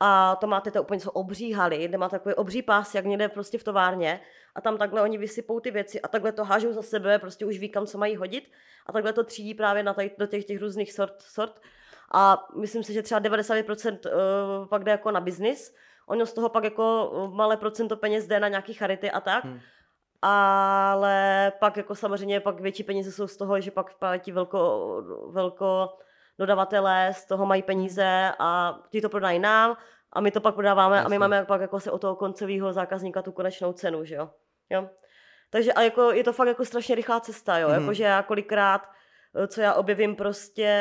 A 0.00 0.36
to 0.36 0.46
máte 0.46 0.70
to 0.70 0.82
úplně 0.82 1.00
jsou 1.00 1.10
obří 1.10 1.52
haly, 1.52 1.88
kde 1.88 1.98
má 1.98 2.08
takový 2.08 2.34
obří 2.34 2.62
pás, 2.62 2.94
jak 2.94 3.04
někde 3.04 3.28
prostě 3.28 3.58
v 3.58 3.64
továrně. 3.64 4.20
A 4.54 4.60
tam 4.60 4.78
takhle 4.78 5.02
oni 5.02 5.18
vysypou 5.18 5.60
ty 5.60 5.70
věci 5.70 6.00
a 6.00 6.08
takhle 6.08 6.32
to 6.32 6.44
hážou 6.44 6.72
za 6.72 6.82
sebe, 6.82 7.18
prostě 7.18 7.46
už 7.46 7.58
ví, 7.58 7.68
kam 7.68 7.86
co 7.86 7.98
mají 7.98 8.16
hodit. 8.16 8.50
A 8.86 8.92
takhle 8.92 9.12
to 9.12 9.24
třídí 9.24 9.54
právě 9.54 9.82
na 9.82 9.94
tady, 9.94 10.10
do 10.18 10.26
těch, 10.26 10.44
těch 10.44 10.60
různých 10.60 10.92
sort, 10.92 11.22
sort. 11.22 11.60
A 12.12 12.46
myslím 12.56 12.82
si, 12.82 12.92
že 12.92 13.02
třeba 13.02 13.20
90% 13.20 13.98
uh, 14.06 14.68
pak 14.68 14.84
jde 14.84 14.90
jako 14.90 15.10
na 15.10 15.20
biznis. 15.20 15.74
Ono 16.06 16.26
z 16.26 16.32
toho 16.32 16.48
pak 16.48 16.64
jako 16.64 17.12
eh, 17.14 17.36
malé 17.36 17.56
procento 17.56 17.96
peněz 17.96 18.26
jde 18.26 18.40
na 18.40 18.48
nějaký 18.48 18.74
charity 18.74 19.10
a 19.10 19.20
tak. 19.20 19.44
Hmm. 19.44 19.60
Ale 20.28 21.52
pak 21.58 21.76
jako 21.76 21.94
samozřejmě 21.94 22.40
pak 22.40 22.60
větší 22.60 22.84
peníze 22.84 23.12
jsou 23.12 23.26
z 23.26 23.36
toho, 23.36 23.60
že 23.60 23.70
pak 23.70 23.90
ti 24.18 24.32
velko, 24.32 25.02
velko 25.30 25.96
dodavatelé 26.38 27.10
z 27.14 27.24
toho 27.24 27.46
mají 27.46 27.62
peníze 27.62 28.32
a 28.38 28.78
ti 28.90 29.00
to 29.00 29.08
prodají 29.08 29.38
nám 29.38 29.76
a 30.12 30.20
my 30.20 30.30
to 30.30 30.40
pak 30.40 30.54
prodáváme 30.54 31.04
a 31.04 31.08
my 31.08 31.18
máme 31.18 31.44
pak 31.44 31.60
jako 31.60 31.80
se 31.80 31.90
o 31.90 31.98
toho 31.98 32.16
koncového 32.16 32.72
zákazníka 32.72 33.22
tu 33.22 33.32
konečnou 33.32 33.72
cenu, 33.72 34.04
že 34.04 34.14
jo. 34.14 34.30
jo? 34.70 34.88
Takže 35.50 35.72
a 35.72 35.82
jako 35.82 36.12
je 36.12 36.24
to 36.24 36.32
fakt 36.32 36.48
jako 36.48 36.64
strašně 36.64 36.94
rychlá 36.94 37.20
cesta, 37.20 37.58
jo. 37.58 37.68
Mhm. 37.68 37.80
Jakože 37.80 38.04
já 38.04 38.22
kolikrát, 38.22 38.88
eh, 39.34 39.46
co 39.46 39.60
já 39.60 39.74
objevím 39.74 40.16
prostě 40.16 40.72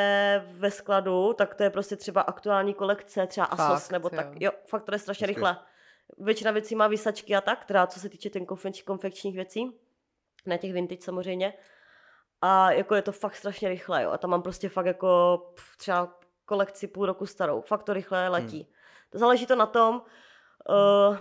ve 0.51 0.71
skladu, 0.71 1.33
tak 1.33 1.55
to 1.55 1.63
je 1.63 1.69
prostě 1.69 1.95
třeba 1.95 2.21
aktuální 2.21 2.73
kolekce, 2.73 3.27
třeba 3.27 3.45
Asos 3.45 3.83
Fakt, 3.83 3.91
nebo 3.91 4.09
jo. 4.11 4.15
tak. 4.15 4.27
Jo, 4.39 4.51
fakt 4.67 4.83
to 4.83 4.95
je 4.95 4.99
strašně 4.99 5.27
Hezky. 5.27 5.35
rychle. 5.35 5.57
Většina 6.17 6.51
věcí 6.51 6.75
má 6.75 6.87
výsačky 6.87 7.35
a 7.35 7.41
tak, 7.41 7.65
teda 7.65 7.87
co 7.87 7.99
se 7.99 8.09
týče 8.09 8.29
ten 8.29 8.45
konfeč, 8.45 8.81
konfekčních 8.81 9.35
věcí, 9.35 9.79
ne 10.45 10.57
těch 10.57 10.73
vintage 10.73 11.01
samozřejmě. 11.01 11.53
A 12.41 12.71
jako 12.71 12.95
je 12.95 13.01
to 13.01 13.11
fakt 13.11 13.35
strašně 13.35 13.69
rychle, 13.69 14.03
jo. 14.03 14.11
A 14.11 14.17
tam 14.17 14.29
mám 14.31 14.41
prostě 14.41 14.69
fakt 14.69 14.85
jako 14.85 15.39
třeba 15.77 16.19
kolekci 16.45 16.87
půl 16.87 17.05
roku 17.05 17.25
starou. 17.25 17.61
Fakt 17.61 17.83
to 17.83 17.93
rychle 17.93 18.29
letí. 18.29 18.57
Hmm. 18.57 18.71
To 19.09 19.17
záleží 19.17 19.45
to 19.45 19.55
na 19.55 19.65
tom, 19.65 20.01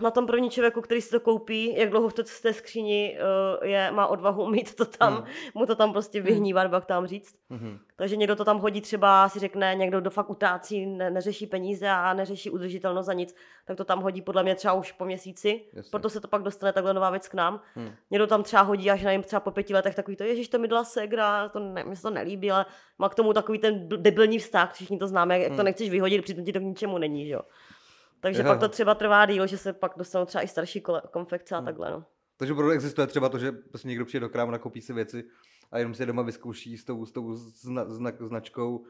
na 0.01 0.11
tom 0.11 0.27
první 0.27 0.51
člověku, 0.51 0.81
který 0.81 1.01
si 1.01 1.11
to 1.11 1.21
koupí, 1.21 1.75
jak 1.77 1.91
dlouho 1.91 2.09
v 2.09 2.13
té, 2.13 2.23
v 2.23 2.43
té 2.43 2.53
skříni 2.53 3.19
uh, 3.61 3.69
je, 3.69 3.91
má 3.91 4.07
odvahu 4.07 4.47
mít 4.51 4.75
to 4.75 4.85
tam, 4.85 5.15
Hmm. 5.15 5.25
mu 5.55 5.67
to 5.67 5.75
tam 5.75 5.93
prostě 5.93 6.21
vyhnívat, 6.21 6.63
nebo 6.63 6.75
jak 6.75 6.85
tam 6.85 7.07
říct. 7.07 7.35
Mhm. 7.51 7.79
Takže 7.97 8.17
někdo 8.17 8.37
to 8.37 8.45
tam 8.45 8.59
hodí 8.59 8.81
třeba, 8.81 9.29
si 9.29 9.39
řekne, 9.39 9.75
někdo, 9.75 10.01
kdo 10.01 10.11
fakt 10.11 10.31
utácí, 10.31 10.87
ne, 10.87 11.11
neřeší 11.11 11.47
peníze 11.47 11.89
a 11.89 12.15
neřeší 12.15 12.51
udržitelnost 12.51 13.07
za 13.07 13.13
nic, 13.13 13.35
tak 13.67 13.77
to 13.77 13.85
tam 13.85 14.03
hodí 14.03 14.23
podle 14.23 14.43
mě 14.43 14.55
třeba 14.55 14.75
už 14.75 14.93
po 14.93 15.05
měsíci. 15.05 15.65
Jasně. 15.73 15.91
Proto 15.91 16.11
se 16.11 16.21
to 16.21 16.29
pak 16.29 16.43
dostane 16.43 16.73
takhle 16.73 16.95
nová 16.95 17.11
věc 17.11 17.29
k 17.29 17.35
nám. 17.35 17.61
Hmm. 17.75 17.91
Někdo 18.11 18.27
tam 18.27 18.43
třeba 18.43 18.63
hodí 18.63 18.91
až 18.91 19.03
na 19.03 19.13
jim 19.13 19.23
třeba 19.23 19.41
po 19.41 19.51
pěti 19.51 19.75
letech 19.75 19.95
takový 19.95 20.17
to, 20.17 20.25
ježiš, 20.25 20.49
to 20.49 20.59
mi 20.59 20.69
dala 20.69 20.85
segra, 20.85 21.49
to 21.49 21.59
ne, 21.59 21.85
mi 21.85 21.97
se 21.97 22.03
to 22.03 22.11
nelíbí, 22.11 22.51
ale 22.51 22.67
má 22.99 23.09
k 23.09 23.15
tomu 23.15 23.33
takový 23.33 23.59
ten 23.59 23.89
debilní 23.89 24.39
vztah, 24.39 24.73
všichni 24.73 24.99
to 24.99 25.07
známe, 25.07 25.39
jak 25.39 25.49
to 25.49 25.55
Hmm. 25.55 25.65
nechceš 25.65 25.91
vyhodit, 25.91 26.25
přitom 26.25 26.45
ti 26.45 26.53
to 26.53 26.59
k 26.59 26.63
ničemu 26.63 26.99
není, 26.99 27.27
že 27.27 27.33
jo. 27.33 27.41
Takže 28.25 28.43
Jo. 28.43 28.49
pak 28.49 28.61
to 28.61 28.69
třeba 28.69 28.95
trvá 28.95 29.27
díl, 29.27 29.47
že 29.47 29.59
se 29.59 29.73
pak 29.73 29.93
dostanou 29.97 30.25
třeba 30.27 30.43
i 30.43 30.49
starší 30.49 30.83
konfekce 31.11 31.55
a 31.55 31.59
Hmm. 31.59 31.65
takhle, 31.67 31.91
no. 31.91 32.05
Takže 32.37 32.53
opravdu 32.53 32.73
existuje 32.73 33.07
třeba 33.07 33.29
to, 33.29 33.39
že 33.39 33.53
prostě 33.53 33.89
někdo 33.89 34.05
přijde 34.05 34.21
do 34.21 34.29
krámu, 34.29 34.51
nakoupí 34.51 34.81
si 34.81 34.93
věci 34.93 35.25
a 35.75 35.79
jenom 35.79 35.95
si 35.95 36.07
doma 36.07 36.23
vyzkouší 36.23 36.79
s 36.79 36.85
tou, 36.85 37.07
s 37.07 37.13
tou 37.13 37.35
zna, 37.35 37.85
zna, 37.89 38.11
značkou, 38.21 38.77
uh, 38.77 38.85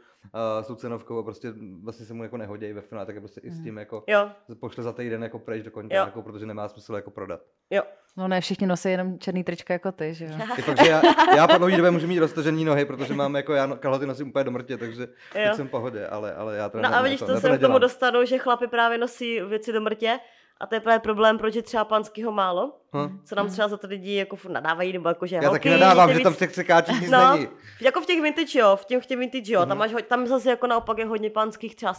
s 0.63 0.67
tou 0.67 0.75
cenovkou 0.75 1.19
a 1.19 1.23
prostě 1.23 1.53
vlastně 1.83 2.07
se 2.07 2.15
mu 2.15 2.23
jako 2.23 2.37
nehodí 2.37 2.73
ve 2.73 2.81
finále, 2.81 3.07
tak 3.07 3.15
je 3.15 3.21
prostě 3.21 3.41
i 3.45 3.51
s 3.51 3.63
tím 3.63 3.77
jako 3.77 4.05
Jo, 4.07 4.31
pošle 4.61 4.85
za 4.85 4.93
týden 4.93 5.23
jako 5.23 5.39
pryč 5.39 5.65
do 5.65 5.71
konťáku, 5.71 6.23
protože 6.23 6.47
nemá 6.47 6.69
smysl 6.69 6.95
jako 6.95 7.11
prodat. 7.11 7.41
jo. 7.71 7.83
No 8.17 8.29
ne, 8.29 8.41
všichni 8.41 8.67
nosí 8.67 8.91
jenom 8.91 9.19
černý 9.19 9.45
trička 9.45 9.75
jako 9.75 9.93
ty, 9.93 10.15
že 10.15 10.25
jo? 10.25 10.31
Je 10.57 10.63
fakt, 10.63 10.85
že 10.85 10.91
já, 10.91 11.03
já 11.37 11.47
po 11.49 11.59
dlouhé 11.59 11.77
době 11.77 11.91
můžu 11.91 12.07
mít 12.07 12.19
roztažený 12.19 12.65
nohy, 12.65 12.85
protože 12.85 13.15
mám 13.15 13.37
jako 13.37 13.53
já 13.53 13.67
no- 13.67 13.77
kalhoty 13.77 14.07
nosím 14.07 14.29
úplně 14.29 14.45
do 14.45 14.51
mrtě, 14.51 14.77
takže 14.77 15.07
teď 15.33 15.47
Jo. 15.47 15.55
jsem 15.55 15.69
v 15.69 15.71
pohodě, 15.71 16.07
ale, 16.07 16.35
ale 16.35 16.57
já 16.57 16.69
to 16.69 16.81
No 16.83 16.95
a 16.95 17.03
vidíš, 17.03 17.21
to, 17.21 17.27
to 17.27 17.33
ne, 17.35 17.41
se 17.41 17.59
k 17.59 17.61
tomu 17.61 17.79
dostanu, 17.79 18.25
že 18.25 18.39
chlapi 18.39 18.67
právě 18.67 18.99
nosí 18.99 19.41
věci 19.41 19.73
do 19.73 19.81
mrtě 19.81 20.19
a 20.61 20.67
to 20.67 20.75
je 20.75 20.81
právě 20.81 20.99
problém, 20.99 21.39
proč 21.39 21.55
je 21.55 21.63
třeba 21.63 21.85
panskýho 21.85 22.33
málo. 22.33 22.73
Hm. 22.97 23.21
Co 23.25 23.35
nám 23.35 23.51
třeba 23.51 23.69
za 23.69 23.77
to 23.77 23.87
lidi 23.87 24.15
jako 24.15 24.37
nadávají, 24.49 24.93
nebo 24.93 25.09
jako, 25.09 25.27
že 25.27 25.37
Já 25.37 25.43
holky, 25.43 25.59
taky 25.59 25.71
nedávám, 25.71 26.09
jděte 26.09 26.19
že 26.21 26.25
tam 26.25 26.33
v 26.33 26.37
víc- 26.37 26.39
těch 26.39 26.51
překáčích 26.51 27.01
nic 27.01 27.11
No, 27.11 27.33
není. 27.33 27.49
jako 27.81 28.01
v 28.01 28.07
těch 28.07 28.23
vintage, 28.23 28.59
jo, 28.59 28.77
v 28.77 28.85
těch, 28.85 29.03
v 29.03 29.07
těch 29.07 29.19
vintage, 29.19 29.53
jo, 29.53 29.61
Mhm. 29.61 29.69
tam, 29.69 29.79
máš, 29.79 29.93
ho- 29.93 30.03
tam 30.03 30.27
zase 30.27 30.51
jako 30.51 30.67
naopak 30.67 30.99
je 30.99 31.07
hodně 31.07 31.31
panských 31.31 31.77
třeba 31.77 31.95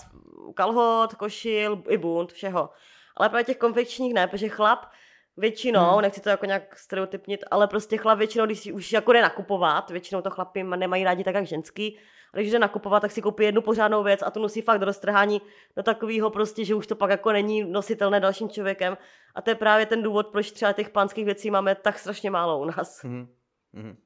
kalhot, 0.53 1.13
košil, 1.15 1.83
i 1.89 1.97
bunt, 1.97 2.31
všeho. 2.33 2.69
Ale 3.17 3.29
právě 3.29 3.43
těch 3.45 3.57
konfekčních 3.57 4.13
ne, 4.13 4.27
protože 4.27 4.47
chlap 4.49 4.85
většinou, 5.37 5.91
Hmm. 5.91 6.01
nechci 6.01 6.21
to 6.21 6.29
jako 6.29 6.45
nějak 6.45 6.79
stereotypnit, 6.79 7.43
ale 7.51 7.67
prostě 7.67 7.97
chlap 7.97 8.17
většinou, 8.17 8.45
když 8.45 8.59
si 8.59 8.71
už 8.71 8.91
jako 8.93 9.13
jde 9.13 9.21
nakupovat, 9.21 9.89
většinou 9.89 10.21
to 10.21 10.29
chlapi 10.29 10.63
nemají 10.63 11.03
rádi 11.03 11.23
tak 11.23 11.35
jak 11.35 11.47
ženský, 11.47 11.97
ale 12.33 12.41
když 12.43 12.51
jde 12.51 12.59
nakupovat, 12.59 12.99
tak 12.99 13.11
si 13.11 13.21
koupí 13.21 13.43
jednu 13.43 13.61
pořádnou 13.61 14.03
věc 14.03 14.21
a 14.23 14.31
tu 14.31 14.41
nosí 14.41 14.61
fakt 14.61 14.79
do 14.79 14.85
roztrhání 14.85 15.41
do 15.77 15.83
takového 15.83 16.29
prostě, 16.29 16.65
že 16.65 16.75
už 16.75 16.87
to 16.87 16.95
pak 16.95 17.09
jako 17.09 17.31
není 17.31 17.63
nositelné 17.63 18.19
dalším 18.19 18.49
člověkem. 18.49 18.97
A 19.35 19.41
to 19.41 19.49
je 19.49 19.55
právě 19.55 19.85
ten 19.85 20.03
důvod, 20.03 20.27
proč 20.27 20.51
třeba 20.51 20.73
těch 20.73 20.89
pánských 20.89 21.25
věcí 21.25 21.51
máme 21.51 21.75
tak 21.75 21.99
strašně 21.99 22.31
málo 22.31 22.59
u 22.59 22.65
nás. 22.65 23.03
Mhm. 23.03 23.27
Mhm. 23.73 23.97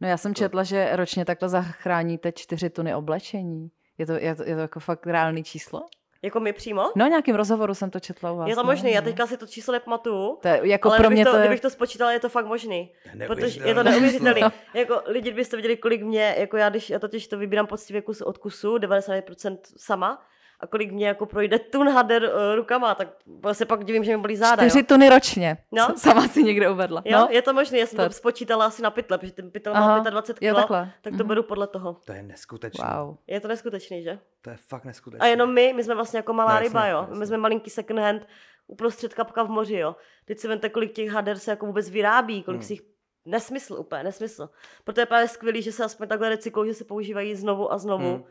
No 0.00 0.08
já 0.08 0.16
jsem 0.16 0.34
četla, 0.34 0.62
že 0.62 0.96
ročně 0.96 1.24
takhle 1.24 1.48
zachráníte 1.48 2.32
čtyři 2.32 2.70
tuny 2.70 2.94
oblečení. 2.94 3.70
Je 3.98 4.06
to, 4.06 4.12
je 4.12 4.34
to, 4.34 4.42
je 4.42 4.54
to 4.54 4.60
jako 4.60 4.80
fakt 4.80 5.06
reálný 5.06 5.44
číslo? 5.44 5.86
Jako 6.22 6.40
my 6.40 6.52
přímo? 6.52 6.90
No 6.96 7.06
nějakým 7.06 7.34
rozhovoru 7.34 7.74
jsem 7.74 7.90
to 7.90 8.00
četla 8.00 8.32
u 8.32 8.36
vás. 8.36 8.48
Je 8.48 8.54
to 8.54 8.62
no, 8.62 8.66
možný, 8.66 8.92
já 8.92 9.00
no. 9.00 9.04
teďka 9.04 9.26
si 9.26 9.36
to 9.36 9.46
číslo 9.46 9.72
nepamatuju. 9.72 10.38
To 10.42 10.48
je, 10.48 10.60
jako 10.62 10.88
ale 10.88 10.96
pro 10.96 11.08
kdybych, 11.08 11.16
mě 11.16 11.24
to, 11.24 11.30
to 11.30 11.36
je... 11.36 11.42
kdybych 11.42 11.60
to 11.60 11.70
spočítala, 11.70 12.12
je 12.12 12.20
to 12.20 12.28
fakt 12.28 12.46
možný. 12.46 12.92
Protože 13.26 13.60
je 13.64 13.74
to 13.74 13.82
neuvěřitelné 13.82 14.40
jako 14.74 15.02
lidi 15.06 15.32
byste 15.32 15.56
viděli, 15.56 15.76
kolik 15.76 16.02
mě, 16.02 16.34
jako 16.38 16.56
já, 16.56 16.68
když 16.68 16.90
já 16.90 16.98
totiž 16.98 17.28
to 17.28 17.38
vybírám 17.38 17.66
poctivě 17.66 18.02
kus 18.02 18.20
od 18.20 18.38
kusu, 18.38 18.76
99% 18.76 19.58
sama, 19.76 20.22
a 20.60 20.66
kolik 20.66 20.92
mě 20.92 21.06
jako 21.08 21.26
projde 21.26 21.58
tun 21.58 21.88
hader 21.88 22.22
uh, 22.22 22.54
rukama, 22.56 22.94
tak 22.94 23.08
se 23.52 23.64
pak 23.64 23.84
divím, 23.84 24.04
že 24.04 24.16
mi 24.16 24.20
bolí 24.22 24.36
záda. 24.36 24.62
Čtyři 24.62 24.78
jo? 24.78 24.84
tuny 24.88 25.08
ročně. 25.08 25.56
No. 25.72 25.88
Sama 25.96 26.28
si 26.28 26.42
někde 26.42 26.70
uvedla. 26.70 27.02
Jo, 27.04 27.18
no. 27.18 27.28
je 27.30 27.42
to 27.42 27.52
možné, 27.52 27.78
já 27.78 27.86
jsem 27.86 27.96
to, 27.96 28.10
spočítala 28.12 28.66
asi 28.66 28.82
na 28.82 28.90
pytle, 28.90 29.18
protože 29.18 29.32
ten 29.32 29.50
pytel 29.50 29.72
má 29.74 29.98
25 29.98 30.48
jo, 30.48 30.54
kg, 30.54 30.68
tak 30.68 30.88
to 31.02 31.10
Mhm. 31.10 31.28
beru 31.28 31.42
podle 31.42 31.66
toho. 31.66 31.96
To 32.04 32.12
je 32.12 32.22
neskutečné. 32.22 32.84
Wow. 32.98 33.16
Je 33.26 33.40
to 33.40 33.48
neskutečný, 33.48 34.02
že? 34.02 34.18
To 34.42 34.50
je 34.50 34.56
fakt 34.56 34.84
neskutečné. 34.84 35.26
A 35.26 35.28
jenom 35.30 35.54
my, 35.54 35.72
my 35.76 35.84
jsme 35.84 35.94
vlastně 35.94 36.16
jako 36.18 36.32
malá 36.32 36.54
No, 36.54 36.60
ryba, 36.60 36.86
jo. 36.86 36.98
jasně. 37.00 37.18
My 37.18 37.26
jsme 37.26 37.36
malinký 37.36 37.70
second 37.70 38.00
hand 38.00 38.26
uprostřed 38.66 39.14
kapka 39.14 39.42
v 39.42 39.48
moři, 39.48 39.76
jo. 39.76 39.96
Teď 40.24 40.38
si 40.38 40.48
vemte, 40.48 40.68
kolik 40.68 40.92
těch 40.92 41.10
hader 41.10 41.38
se 41.38 41.50
jako 41.50 41.66
vůbec 41.66 41.90
vyrábí, 41.90 42.42
kolik 42.42 42.60
Hmm. 42.60 42.66
si 42.66 42.72
jich 42.72 42.82
Nesmysl 43.24 43.74
úplně, 43.74 44.02
nesmysl. 44.02 44.48
Proto 44.84 45.00
je 45.00 45.06
právě 45.06 45.28
skvělý, 45.28 45.62
že 45.62 45.72
se 45.72 45.84
aspoň 45.84 46.08
takhle 46.08 46.28
recyklují, 46.28 46.70
že 46.70 46.74
se 46.74 46.84
používají 46.84 47.34
znovu 47.34 47.72
a 47.72 47.78
znovu, 47.78 48.12
Hmm. 48.14 48.24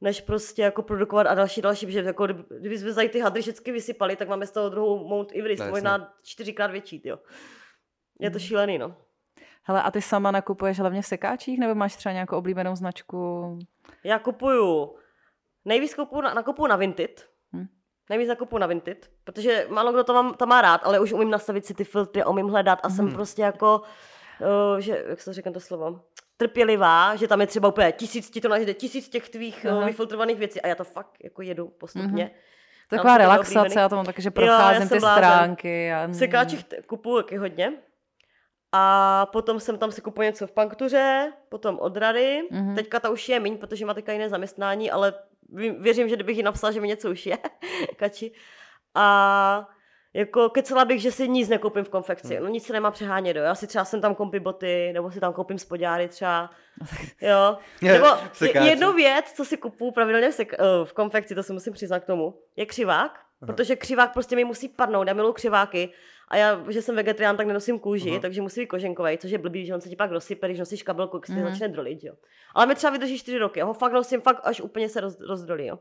Než 0.00 0.20
prostě 0.20 0.62
jako 0.62 0.82
produkovat 0.82 1.26
a 1.26 1.34
další, 1.34 1.62
další, 1.62 1.86
protože 1.86 2.02
jako 2.02 2.26
kdyby, 2.58 2.78
jsme 2.78 2.94
tady 2.94 3.08
ty 3.08 3.20
hadry 3.20 3.42
všechny 3.42 3.72
vysypali, 3.72 4.16
tak 4.16 4.28
máme 4.28 4.46
z 4.46 4.50
toho 4.50 4.68
druhou 4.68 5.08
Mount 5.08 5.32
Everest, 5.36 5.62
No, 5.62 5.70
možná 5.70 6.14
čtyřikrát 6.22 6.70
větší, 6.70 7.02
jo. 7.04 7.18
Je 8.20 8.30
to 8.30 8.38
Hmm. 8.38 8.46
šílený, 8.46 8.78
no. 8.78 8.96
Hele, 9.62 9.82
a 9.82 9.90
ty 9.90 10.02
sama 10.02 10.30
nakupuješ 10.30 10.78
hlavně 10.78 11.02
v 11.02 11.06
sekáčích, 11.06 11.58
nebo 11.58 11.74
máš 11.74 11.96
třeba 11.96 12.12
nějakou 12.12 12.36
oblíbenou 12.36 12.76
značku? 12.76 13.58
Já 14.04 14.18
kupuju, 14.18 14.94
nejvíc 15.64 15.94
kupuju 15.94 16.22
na, 16.22 16.34
nakupuju 16.34 16.66
na 16.68 16.76
Vinted. 16.76 17.28
Hm. 17.52 17.66
Nejvíc 18.10 18.28
nakupuju 18.28 18.60
na 18.60 18.66
Vinted, 18.66 19.10
protože 19.24 19.66
málo 19.70 19.92
kdo 19.92 20.04
to, 20.04 20.14
mám, 20.14 20.34
to 20.34 20.46
má 20.46 20.60
rád, 20.60 20.80
ale 20.84 21.00
už 21.00 21.12
umím 21.12 21.30
nastavit 21.30 21.66
si 21.66 21.74
ty 21.74 21.84
filtry, 21.84 22.24
umím 22.24 22.48
hledat 22.48 22.78
a 22.82 22.90
jsem 22.90 23.04
Mhm. 23.04 23.14
prostě 23.14 23.42
jako, 23.42 23.82
uh, 24.72 24.78
že, 24.78 25.04
jak 25.08 25.20
se 25.20 25.32
říká 25.32 25.50
to 25.50 25.60
slovo, 25.60 26.00
trpělivá, 26.40 27.16
že 27.16 27.28
tam 27.28 27.40
je 27.40 27.46
třeba 27.46 27.68
úplně 27.68 27.92
tisíc, 27.92 28.30
ti 28.30 28.40
to 28.40 28.48
najde 28.48 28.74
tisíc 28.74 29.08
těch 29.08 29.28
tvých 29.28 29.66
uh, 29.68 29.76
Aha. 29.76 29.86
vyfiltrovaných 29.86 30.38
věcí 30.38 30.60
a 30.60 30.66
já 30.68 30.74
to 30.74 30.84
fakt 30.84 31.10
jako 31.24 31.42
jedu 31.42 31.68
postupně. 31.68 32.24
Mhm. 32.24 32.32
Taková 32.90 33.18
relaxace, 33.18 33.80
já 33.80 33.88
to 33.88 33.96
mám 33.96 34.04
taky, 34.04 34.22
že 34.22 34.28
Jo, 34.28 34.32
procházím 34.32 34.88
jsem 34.88 34.88
ty 34.88 35.00
blázen. 35.00 35.24
stránky. 35.24 35.92
A... 35.92 36.08
Sekáčích 36.12 36.64
t- 36.64 36.82
kupuju 36.82 37.22
taky 37.22 37.36
hodně. 37.36 37.72
A 38.72 39.26
potom 39.32 39.60
jsem 39.60 39.78
tam 39.78 39.92
si 39.92 40.00
kupuju 40.00 40.26
něco 40.26 40.46
v 40.46 40.52
Panktuře, 40.52 41.32
potom 41.48 41.78
od 41.78 41.96
Rady. 41.96 42.42
Mhm. 42.50 42.74
Teďka 42.74 43.00
ta 43.00 43.10
už 43.10 43.28
je 43.28 43.40
míň, 43.40 43.58
protože 43.58 43.86
má 43.86 43.94
teďka 43.94 44.12
jiné 44.12 44.28
zaměstnání, 44.28 44.90
ale 44.90 45.14
věřím, 45.78 46.08
že 46.08 46.14
kdybych 46.16 46.36
jí 46.36 46.42
napsala, 46.42 46.72
že 46.72 46.80
mi 46.80 46.88
něco 46.88 47.10
už 47.10 47.26
je, 47.26 47.38
kači. 47.96 48.32
A 48.94 49.68
jako 50.14 50.48
kecela 50.48 50.84
bych, 50.84 51.00
že 51.02 51.12
si 51.12 51.28
nic 51.28 51.48
nekoupím 51.48 51.84
v 51.84 51.88
konfekci. 51.88 52.34
Hmm. 52.34 52.44
No 52.44 52.50
nic 52.50 52.66
se 52.66 52.72
nemá 52.72 52.90
přehánět, 52.90 53.36
jo. 53.36 53.42
Já 53.42 53.54
si 53.54 53.66
třeba 53.66 53.84
sem 53.84 54.00
tam 54.00 54.14
koupím 54.14 54.42
boty, 54.42 54.90
nebo 54.92 55.10
si 55.10 55.20
tam 55.20 55.32
koupím 55.32 55.58
spodňáry 55.58 56.08
třeba. 56.08 56.50
Jo. 57.20 57.58
Je, 57.82 57.92
Nebo 57.92 58.06
jednu 58.64 58.92
věc, 58.92 59.32
co 59.32 59.44
si 59.44 59.56
kupuju 59.56 59.90
pravidelně 59.90 60.30
v, 60.30 60.34
sek- 60.34 60.54
eh, 60.58 60.84
v 60.84 60.92
konfekci, 60.92 61.34
to 61.34 61.42
si 61.42 61.52
musím 61.52 61.72
přiznat 61.72 61.98
k 62.00 62.06
tomu, 62.06 62.34
je 62.56 62.66
křivák. 62.66 63.10
Aha. 63.42 63.52
Protože 63.52 63.76
křivák 63.76 64.12
prostě 64.12 64.36
mi 64.36 64.44
musí 64.44 64.68
padnout, 64.68 65.08
já 65.08 65.14
miluji 65.14 65.32
křiváky. 65.32 65.92
A 66.28 66.36
já, 66.36 66.64
že 66.68 66.82
jsem 66.82 66.96
vegetarián, 66.96 67.36
tak 67.36 67.46
nenosím 67.46 67.78
kůži, 67.78 68.10
Aha. 68.10 68.18
takže 68.20 68.42
musí 68.42 68.60
být 68.60 68.66
koženkový, 68.66 69.18
což 69.18 69.30
je 69.30 69.38
blbý, 69.38 69.66
že 69.66 69.74
on 69.74 69.80
se 69.80 69.88
ti 69.88 69.96
pak 69.96 70.10
rozsype, 70.10 70.46
když 70.46 70.58
nosíš 70.58 70.82
kabelku, 70.82 71.16
jak 71.16 71.26
se 71.26 71.32
Mhm. 71.32 71.50
začne 71.50 71.68
drolit, 71.68 72.04
jo. 72.04 72.14
Ale 72.54 72.66
mi 72.66 72.74
třeba 72.74 72.90
vydrží 72.90 73.18
4 73.18 73.38
roky, 73.38 73.58
já 73.60 73.64
ho 73.64 73.74
fakt 73.74 73.92
nosím, 73.92 74.20
fakt 74.20 74.40
až 74.44 74.60
úplně 74.60 74.88
se 74.88 75.00
roz, 75.00 75.20
rozdrolí, 75.20 75.66
jo. 75.66 75.78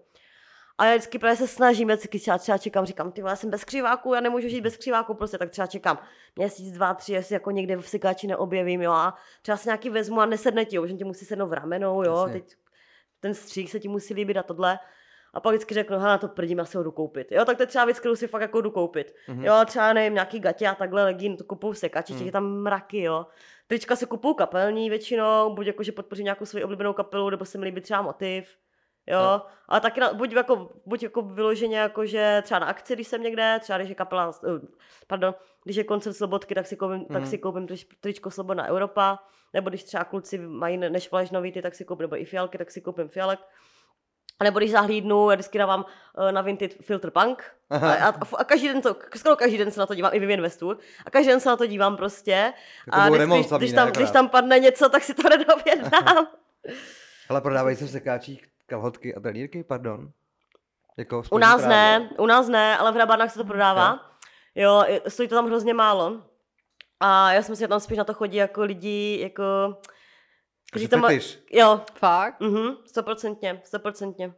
A 0.79 0.85
já 0.85 0.95
vždycky 0.95 1.19
právě 1.19 1.37
se 1.37 1.47
snažím, 1.47 1.87
vždycky 1.87 2.19
třeba, 2.19 2.37
třeba 2.37 2.57
čekám, 2.57 2.85
říkám, 2.85 3.11
ty 3.11 3.21
vole, 3.21 3.31
já 3.31 3.35
jsem 3.35 3.49
bez 3.49 3.63
křiváku, 3.63 4.13
já 4.13 4.21
nemůžu 4.21 4.47
žít 4.47 4.61
bez 4.61 4.77
křiváku, 4.77 5.13
prostě 5.13 5.37
tak 5.37 5.49
třeba 5.49 5.67
čekám 5.67 5.99
měsíc, 6.35 6.71
dva, 6.71 6.93
tři, 6.93 7.13
jestli 7.13 7.33
jako 7.33 7.51
někde 7.51 7.77
v 7.77 7.89
sekáči 7.89 8.27
neobjevím, 8.27 8.81
jo, 8.81 8.91
a 8.91 9.15
třeba 9.41 9.57
si 9.57 9.67
nějaký 9.67 9.89
vezmu 9.89 10.21
a 10.21 10.25
nesedne 10.25 10.65
ti, 10.65 10.75
jo, 10.75 10.87
že 10.87 10.93
ti 10.93 11.03
musí 11.03 11.25
sednout 11.25 11.47
v 11.47 11.53
ramenou, 11.53 12.03
jo, 12.03 12.17
Jasně. 12.17 12.33
teď 12.33 12.55
ten 13.19 13.33
střík 13.33 13.69
se 13.69 13.79
ti 13.79 13.87
musí 13.87 14.13
líbit 14.13 14.37
a 14.37 14.43
tohle. 14.43 14.79
A 15.33 15.39
pak 15.39 15.53
vždycky 15.53 15.73
řeknu, 15.73 15.97
hele, 15.97 16.09
na 16.09 16.17
to 16.17 16.27
prdím, 16.27 16.57
já 16.57 16.65
si 16.65 16.77
ho 16.77 16.83
jdu 16.83 16.91
koupit. 16.91 17.31
Jo, 17.31 17.45
tak 17.45 17.57
to 17.57 17.63
je 17.63 17.67
třeba 17.67 17.85
věc, 17.85 17.99
kterou 17.99 18.15
si 18.15 18.27
fakt 18.27 18.41
jako 18.41 18.61
jdu 18.61 18.71
koupit. 18.71 19.15
Mhm. 19.27 19.45
Jo, 19.45 19.53
třeba 19.65 19.93
nevím, 19.93 20.13
nějaký 20.13 20.39
gatě 20.39 20.67
a 20.67 20.75
takhle 20.75 21.03
legín, 21.03 21.37
to 21.37 21.43
kupuju 21.43 21.73
sekači, 21.73 22.13
těch 22.13 22.25
je 22.25 22.31
tam 22.31 22.61
mraky, 22.61 23.01
jo. 23.01 23.25
Trička 23.67 23.95
si 23.95 24.05
kupuju 24.05 24.33
kapelní 24.33 24.89
většinou, 24.89 25.55
buď 25.55 25.67
jako, 25.67 25.83
že 25.83 25.91
podpořím 25.91 26.23
nějakou 26.23 26.45
svoji 26.45 26.63
oblíbenou 26.63 26.93
kapelu, 26.93 27.29
nebo 27.29 27.45
se 27.45 27.57
mi 27.57 27.65
líbí 27.65 27.81
třeba 27.81 28.01
motiv. 28.01 28.57
Jo, 29.09 29.19
Jo. 29.19 29.41
ale 29.67 29.81
taky 29.81 29.99
na, 29.99 30.13
buď, 30.13 30.31
jako, 30.33 30.69
buď 30.85 31.03
jako 31.03 31.21
vyloženě 31.21 31.77
jako, 31.77 32.05
že 32.05 32.39
třeba 32.43 32.59
na 32.59 32.67
akci, 32.67 32.93
když 32.95 33.07
jsem 33.07 33.21
někde, 33.23 33.57
třeba 33.61 33.77
když 33.77 33.89
je 33.89 33.95
kapela, 33.95 34.31
eh, 34.47 34.67
pardon, 35.07 35.33
když 35.63 35.75
je 35.75 35.83
koncert 35.83 36.13
Slobodky, 36.13 36.55
tak 36.55 36.67
si 36.67 36.75
koupím, 36.75 37.05
tak 37.05 37.21
Mhm. 37.21 37.25
si 37.29 37.37
koupím 37.37 37.67
trič, 37.67 37.87
tričko 38.01 38.31
Slobodná 38.31 38.65
Evropa, 38.65 39.19
nebo 39.53 39.69
když 39.69 39.83
třeba 39.83 40.03
kluci 40.03 40.37
mají 40.37 40.77
ne- 40.77 40.89
než 40.89 41.09
nový 41.31 41.51
ty, 41.51 41.61
tak 41.61 41.75
si 41.75 41.85
koupím, 41.85 42.01
nebo 42.01 42.21
i 42.21 42.25
fialky, 42.25 42.57
tak 42.57 42.71
si 42.71 42.81
koupím 42.81 43.07
fialek. 43.09 43.39
A 44.39 44.43
nebo 44.43 44.59
když 44.59 44.71
zahlídnu, 44.71 45.29
já 45.29 45.35
vždycky 45.35 45.57
dávám 45.57 45.85
eh, 46.27 46.31
na 46.31 46.41
Vinted 46.41 46.73
Filter 46.73 47.11
Punk 47.11 47.43
a, 47.69 47.77
a, 47.77 48.07
a, 48.09 48.13
a, 48.37 48.43
každý 48.43 48.67
den 48.67 48.81
to, 48.81 48.95
skoro 49.15 49.35
každý 49.35 49.57
den 49.57 49.71
se 49.71 49.79
na 49.79 49.85
to 49.85 49.95
dívám, 49.95 50.11
i 50.13 50.19
Vivian 50.19 50.41
Westwood, 50.41 50.79
a 51.05 51.09
každý 51.09 51.27
den 51.29 51.39
se 51.39 51.49
na 51.49 51.55
to 51.57 51.65
dívám 51.65 51.97
prostě. 51.97 52.53
Takovou 52.85 53.03
a 53.03 53.09
když, 53.09 53.19
remont 53.19 53.45
když, 53.47 53.57
když, 53.57 53.73
tam, 53.73 53.91
když 53.91 54.11
tam 54.11 54.29
padne 54.29 54.59
něco, 54.59 54.89
tak 54.89 55.03
si 55.03 55.13
to 55.13 55.29
nedovědám. 55.29 56.27
Hele, 57.29 57.41
prodávají 57.41 57.75
se 57.75 57.85
v 57.85 57.89
sekáčích 57.89 58.47
kalhotky 58.69 59.15
a 59.15 59.19
trenírky, 59.19 59.63
pardon? 59.63 60.11
Jako 60.97 61.23
U 61.31 61.37
nás 61.37 61.55
právo. 61.61 61.69
ne, 61.69 62.09
u 62.19 62.25
nás 62.25 62.47
ne, 62.47 62.77
ale 62.77 62.91
v 62.91 62.97
Rabarnách 62.97 63.31
se 63.31 63.39
to 63.39 63.45
prodává. 63.45 63.99
Jo, 64.55 64.83
je- 64.87 65.01
stojí 65.07 65.29
to 65.29 65.35
tam 65.35 65.45
hrozně 65.47 65.73
málo. 65.73 66.23
A 66.99 67.33
já 67.33 67.41
si 67.41 67.51
myslím, 67.51 67.63
že 67.65 67.67
tam 67.67 67.79
spíš 67.79 67.97
na 67.97 68.03
to 68.03 68.13
chodí 68.13 68.37
jako 68.37 68.61
lidi, 68.63 69.19
jako... 69.21 69.43
Jakože 70.73 70.87
tam... 70.87 71.05
Jo, 71.51 71.81
Fakt? 71.93 72.39
mhm, 72.39 72.75
stoprocentně, 72.85 73.61
stoprocentně. 73.65 74.33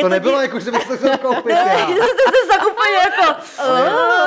To 0.00 0.08
nebylo 0.08 0.40
jako, 0.40 0.60
že 0.60 0.70
bych 0.70 0.88
to 0.88 0.96
chtěl 0.96 1.18
koupit 1.18 1.52
Ne, 1.52 1.76
já. 1.78 1.86
jste 1.86 2.02
se 2.42 2.48
tak 2.48 2.62
úplně 2.66 2.94
jako... 2.94 3.42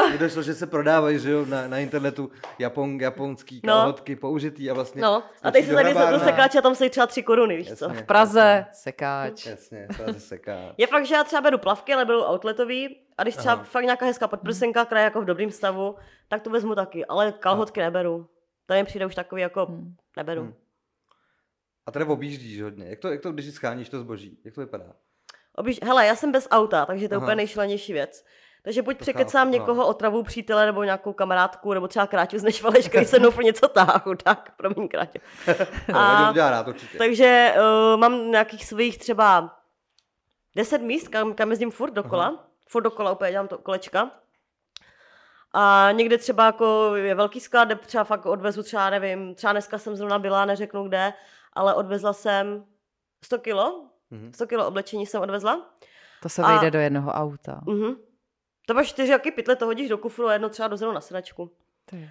Mně 0.10 0.18
došlo, 0.18 0.42
že 0.44 0.54
se 0.54 0.68
prodávají, 0.68 1.20
že 1.20 1.32
jo, 1.32 1.46
na, 1.46 1.68
na 1.68 1.78
internetu 1.80 2.32
Japon, 2.60 3.02
japonský 3.02 3.62
No. 3.64 3.74
kalhotky 3.74 4.16
použitý 4.16 4.72
a 4.72 4.74
vlastně... 4.74 5.02
No, 5.02 5.24
a 5.44 5.52
teď 5.52 5.66
se 5.66 5.74
tady 5.74 5.94
se 5.94 6.08
to 6.12 6.20
sekáče 6.20 6.58
a 6.58 6.62
tam 6.62 6.76
stojí 6.76 6.90
třeba 6.90 7.08
tři 7.08 7.24
koruny, 7.24 7.58
víš 7.58 7.74
co? 7.74 7.86
Jasně. 7.86 8.02
V 8.02 8.06
Praze, 8.06 8.66
sekáč. 8.74 9.46
Jasně, 9.46 9.88
Praze 9.98 10.20
seká. 10.20 10.74
Je 10.78 10.88
fakt, 10.88 11.06
že 11.06 11.16
já 11.16 11.24
třeba 11.24 11.42
beru 11.42 11.58
plavky, 11.58 11.94
ale 11.94 12.06
beru 12.06 12.24
outletový 12.24 12.98
a 13.18 13.24
když 13.24 13.36
třeba 13.36 13.54
Aha. 13.54 13.64
fakt 13.64 13.84
nějaká 13.84 14.06
hezká 14.06 14.28
podprsenka, 14.28 14.86
která 14.86 15.02
je 15.02 15.06
jako 15.06 15.22
v 15.22 15.26
dobrém 15.26 15.52
stavu, 15.52 15.96
tak 16.28 16.42
to 16.42 16.50
vezmu 16.50 16.76
taky, 16.76 17.06
ale 17.06 17.32
kalhotky 17.32 17.80
neberu. 17.80 18.30
To 18.66 18.74
mi 18.74 18.84
přijde 18.84 19.06
už 19.06 19.16
takový 19.16 19.42
jako, 19.42 19.66
Hmm. 19.66 19.96
neberu. 20.18 20.42
Hmm. 20.42 20.54
A 21.86 21.92
tady 21.92 22.06
objíždíš 22.06 22.62
hodně. 22.62 22.86
Jak 22.90 23.00
to, 23.00 23.12
jak 23.12 23.22
to 23.22 23.32
když 23.32 23.54
scháníš 23.54 23.90
to 23.90 24.00
zboží? 24.00 24.40
Jak 24.46 24.54
to 24.56 24.62
vypadá? 24.62 24.86
Obíž, 25.60 25.80
hele, 25.84 26.06
já 26.06 26.16
jsem 26.16 26.32
bez 26.32 26.48
auta, 26.52 26.86
takže 26.86 27.08
to 27.08 27.14
je 27.14 27.18
Aha. 27.18 27.26
úplně 27.26 27.36
nejšlenější 27.36 27.94
věc. 27.94 28.26
Takže 28.64 28.82
buď 28.82 28.98
překecám 28.98 29.48
chápu, 29.48 29.58
no. 29.58 29.60
někoho 29.60 29.88
otravu 29.88 30.24
přítele 30.24 30.66
nebo 30.66 30.84
nějakou 30.84 31.14
kamarádku, 31.14 31.74
nebo 31.74 31.88
třeba 31.88 32.08
Kráťu 32.08 32.40
z 32.40 32.44
Nešvaleš, 32.44 32.90
který 32.90 33.06
se 33.06 33.20
mnou 33.20 33.32
něco 33.42 33.68
táhá, 33.68 34.00
chudák, 34.00 34.54
promiň 34.58 34.88
Kráťu. 34.88 35.20
A... 35.94 36.32
Rád 36.32 36.68
určitě. 36.68 36.98
Takže 36.98 37.56
uh, 37.58 38.00
mám 38.00 38.32
nějakých 38.32 38.66
svých 38.66 38.98
třeba 38.98 39.58
10 40.56 40.82
míst, 40.82 41.08
kam, 41.08 41.34
kam 41.34 41.50
jezdím 41.50 41.72
furt 41.72 41.92
dokola. 41.92 42.46
Furt 42.68 42.84
dokola 42.84 43.12
úplně 43.12 43.32
dělám 43.32 43.48
to 43.48 43.58
kolečka. 43.58 44.12
A 45.54 45.90
někde 45.92 46.18
třeba 46.18 46.46
jako 46.46 46.96
je 46.96 47.16
velký 47.16 47.40
sklad, 47.40 47.68
kde 47.68 47.76
třeba 47.76 48.04
fakt 48.04 48.26
odvezu 48.26 48.64
třeba, 48.64 48.90
nevím, 48.90 49.36
třeba 49.36 49.54
dneska 49.54 49.78
jsem 49.78 49.96
zrovna 49.96 50.20
byla, 50.20 50.46
neřeknu 50.46 50.84
kde, 50.84 51.14
ale 51.54 51.74
odvezla 51.74 52.14
jsem 52.14 52.66
100 53.24 53.40
kilo, 53.40 53.90
Mhm. 54.12 54.34
100 54.34 54.48
kilo 54.48 54.68
oblečení 54.68 55.06
jsem 55.06 55.22
odvezla. 55.22 55.70
To 56.22 56.30
se 56.30 56.42
A- 56.44 56.48
vejde 56.52 56.72
do 56.72 56.80
jednoho 56.80 57.12
auta. 57.12 57.62
Mhm. 57.66 57.96
To 58.68 58.74
máš 58.74 58.88
čtyři 58.88 59.12
jaky 59.12 59.32
pytle, 59.32 59.56
to 59.56 59.66
hodíš 59.66 59.90
do 59.90 59.98
kufru 59.98 60.28
a 60.28 60.34
jedno 60.34 60.50
třeba 60.50 60.68
dozadu 60.68 60.92
na 60.92 61.02
sedačku. 61.02 61.52
Ty. 61.86 62.10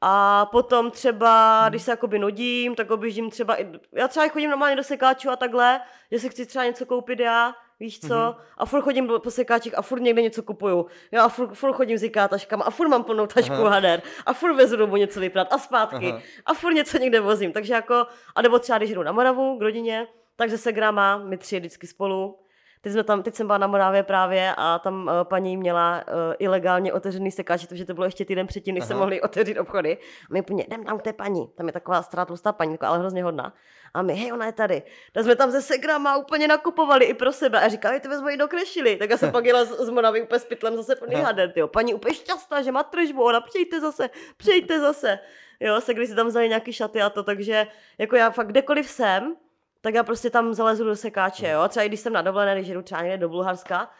A 0.00 0.46
potom 0.46 0.90
třeba, 0.90 1.66
když 1.68 1.82
se 1.82 1.90
jakoby 1.90 2.18
nudím, 2.18 2.74
tak 2.74 2.90
objíždím 2.90 3.30
třeba, 3.30 3.60
i, 3.60 3.66
já 3.92 4.08
třeba 4.08 4.28
chodím 4.28 4.50
normálně 4.50 4.76
do 4.76 4.82
sekáčů 4.82 5.30
a 5.30 5.36
takhle, 5.36 5.80
že 6.10 6.18
si 6.18 6.28
chci 6.28 6.46
třeba 6.46 6.64
něco 6.64 6.86
koupit 6.86 7.20
já, 7.20 7.54
víš 7.80 8.00
co, 8.00 8.14
Mhm. 8.14 8.34
a 8.58 8.66
furt 8.66 8.82
chodím 8.82 9.06
do- 9.06 9.20
po 9.20 9.30
sekáčích 9.30 9.78
a 9.78 9.82
furt 9.82 10.00
někde 10.00 10.22
něco 10.22 10.42
kupuju. 10.42 10.86
Jo, 11.12 11.22
a 11.22 11.28
furt, 11.28 11.54
furt 11.54 11.72
chodím 11.72 11.98
s 11.98 12.02
IKEA 12.02 12.28
taškama 12.28 12.64
a 12.64 12.70
furt 12.70 12.88
mám 12.88 13.04
plnou 13.04 13.26
tašku 13.26 13.52
Aha. 13.54 13.70
hader 13.70 14.02
a 14.26 14.32
furt 14.32 14.54
vezu 14.54 14.76
domů 14.76 14.96
něco 14.96 15.20
vyprat 15.20 15.52
a 15.52 15.58
zpátky 15.58 16.08
Aha. 16.12 16.20
a 16.46 16.54
furt 16.54 16.72
něco 16.72 16.98
někde 16.98 17.20
vozím. 17.20 17.52
Takže 17.52 17.74
jako, 17.74 18.06
a 18.34 18.42
nebo 18.42 18.58
třeba 18.58 18.78
když 18.78 18.90
jdu 18.94 19.02
na 19.02 19.12
Moravu 19.12 19.58
k 19.58 19.62
rodině, 19.62 20.06
takže 20.40 20.58
se 20.58 20.72
grama, 20.72 21.16
my 21.16 21.36
tři 21.36 21.58
vždycky 21.58 21.86
spolu. 21.86 22.38
Teď, 22.80 22.92
jsme 22.92 23.04
tam, 23.04 23.22
teď 23.22 23.34
jsem 23.34 23.46
byla 23.46 23.58
na 23.58 23.66
Moravě 23.66 24.02
právě 24.02 24.54
a 24.56 24.78
tam 24.78 25.02
uh, 25.02 25.24
paní 25.24 25.56
měla 25.56 26.04
uh, 26.08 26.34
ilegálně 26.38 26.92
otevřený 26.92 27.30
sekáč, 27.30 27.66
protože 27.66 27.84
to 27.84 27.94
bylo 27.94 28.04
ještě 28.04 28.24
týden 28.24 28.46
předtím, 28.46 28.74
než 28.74 28.84
se 28.84 28.92
Aha. 28.92 29.00
mohli 29.00 29.20
otevřít 29.20 29.58
obchody. 29.58 29.96
A 29.96 30.32
my 30.32 30.40
úplně, 30.40 30.64
jdem 30.66 30.84
tam 30.84 30.98
k 30.98 31.02
té 31.02 31.12
paní. 31.12 31.48
Tam 31.54 31.66
je 31.66 31.72
taková 31.72 32.02
stará 32.02 32.24
tlustá 32.24 32.52
paní, 32.52 32.78
ale 32.80 32.98
hrozně 32.98 33.24
hodná. 33.24 33.54
A 33.94 34.02
my, 34.02 34.14
hej, 34.14 34.32
ona 34.32 34.46
je 34.46 34.52
tady. 34.52 34.82
Tak 35.12 35.24
jsme 35.24 35.36
tam 35.36 35.50
ze 35.50 35.62
Segrama 35.62 36.16
úplně 36.16 36.48
nakupovali 36.48 37.04
i 37.04 37.14
pro 37.14 37.32
sebe. 37.32 37.60
A 37.60 37.68
říkali, 37.68 38.00
ty 38.00 38.08
vezmu 38.08 38.28
ji 38.28 38.36
dokrešili. 38.36 38.96
Tak 38.96 39.10
já 39.10 39.16
jsem 39.16 39.32
pak 39.36 39.44
jela 39.44 39.64
z, 39.64 39.68
z 39.68 39.90
Moravy 39.90 40.22
úplně 40.22 40.38
s 40.38 40.44
pytlem 40.44 40.76
zase 40.76 40.96
plný 40.96 41.14
hader. 41.14 41.52
Tyjo. 41.52 41.68
Paní 41.68 41.94
úplně 41.94 42.14
šťastná, 42.14 42.62
že 42.62 42.72
má 42.72 42.82
tržbu. 42.82 43.22
Ona, 43.22 43.40
přijďte 43.40 43.80
zase, 43.80 44.10
přijďte 44.36 44.80
zase. 44.80 45.18
Jo, 45.60 45.80
se 45.80 45.94
když 45.94 46.08
si 46.08 46.14
tam 46.14 46.26
vzali 46.26 46.48
nějaký 46.48 46.72
šaty 46.72 47.02
a 47.02 47.10
to, 47.10 47.22
takže 47.22 47.66
jako 47.98 48.16
já 48.16 48.30
fakt 48.30 48.46
kdekoliv 48.46 48.90
jsem, 48.90 49.36
tak 49.80 49.94
já 49.94 50.02
prostě 50.02 50.30
tam 50.30 50.54
zalezu 50.54 50.84
do 50.84 50.96
sekáče, 50.96 51.48
jo. 51.48 51.68
Třeba 51.68 51.84
i 51.84 51.88
když 51.88 52.00
jsem 52.00 52.12
na 52.12 52.22
dovolené, 52.22 52.54
když 52.54 52.68
jdu 52.68 52.82
třeba 52.82 53.02
někde 53.02 53.18
do 53.18 53.28
Bulharska, 53.28 53.90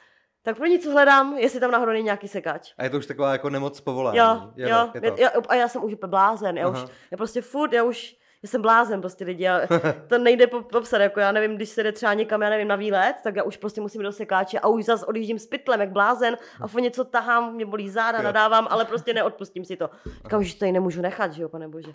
tak 0.42 0.56
pro 0.56 0.66
něco 0.66 0.90
hledám, 0.90 1.38
jestli 1.38 1.60
tam 1.60 1.70
náhodou 1.70 1.92
není 1.92 2.04
nějaký 2.04 2.28
sekáč. 2.28 2.72
A 2.78 2.84
je 2.84 2.90
to 2.90 2.98
už 2.98 3.06
taková 3.06 3.32
jako 3.32 3.50
nemoc 3.50 3.80
povolání. 3.80 4.18
Jo, 4.18 4.52
jo, 4.56 4.88
to. 4.92 5.22
jo, 5.22 5.28
a 5.48 5.54
já 5.54 5.68
jsem 5.68 5.84
už 5.84 5.94
blázen, 5.94 6.58
já 6.58 6.68
už, 6.68 6.78
Aha. 6.78 6.88
já 7.10 7.16
prostě 7.16 7.42
furt, 7.42 7.72
já 7.72 7.84
už, 7.84 8.16
já 8.42 8.48
jsem 8.48 8.62
blázen 8.62 9.00
prostě 9.00 9.24
lidi, 9.24 9.44
já, 9.44 9.60
to 10.08 10.18
nejde 10.18 10.46
po- 10.46 10.62
popsat, 10.62 11.00
jako 11.00 11.20
já 11.20 11.32
nevím, 11.32 11.56
když 11.56 11.68
se 11.68 11.82
jde 11.82 11.92
třeba 11.92 12.14
někam, 12.14 12.42
já 12.42 12.50
nevím, 12.50 12.68
na 12.68 12.76
výlet, 12.76 13.14
tak 13.24 13.36
já 13.36 13.42
už 13.42 13.56
prostě 13.56 13.80
musím 13.80 14.02
do 14.02 14.12
sekáče 14.12 14.58
a 14.58 14.68
už 14.68 14.84
zase 14.84 15.06
odjíždím 15.06 15.38
s 15.38 15.46
pytlem, 15.46 15.80
jak 15.80 15.90
blázen 15.90 16.36
a 16.60 16.66
furt 16.68 16.80
něco 16.80 17.04
tahám, 17.04 17.54
mě 17.54 17.66
bolí 17.66 17.90
záda, 17.90 18.22
nadávám, 18.22 18.66
ale 18.70 18.84
prostě 18.84 19.14
neodpustím 19.14 19.64
si 19.64 19.76
to. 19.76 19.90
Říkám, 20.24 20.44
že 20.44 20.54
to 20.54 20.58
tady 20.58 20.72
nemůžu 20.72 21.00
nechat, 21.02 21.32
že 21.32 21.42
jo, 21.42 21.48
pane 21.48 21.68
bože. 21.68 21.92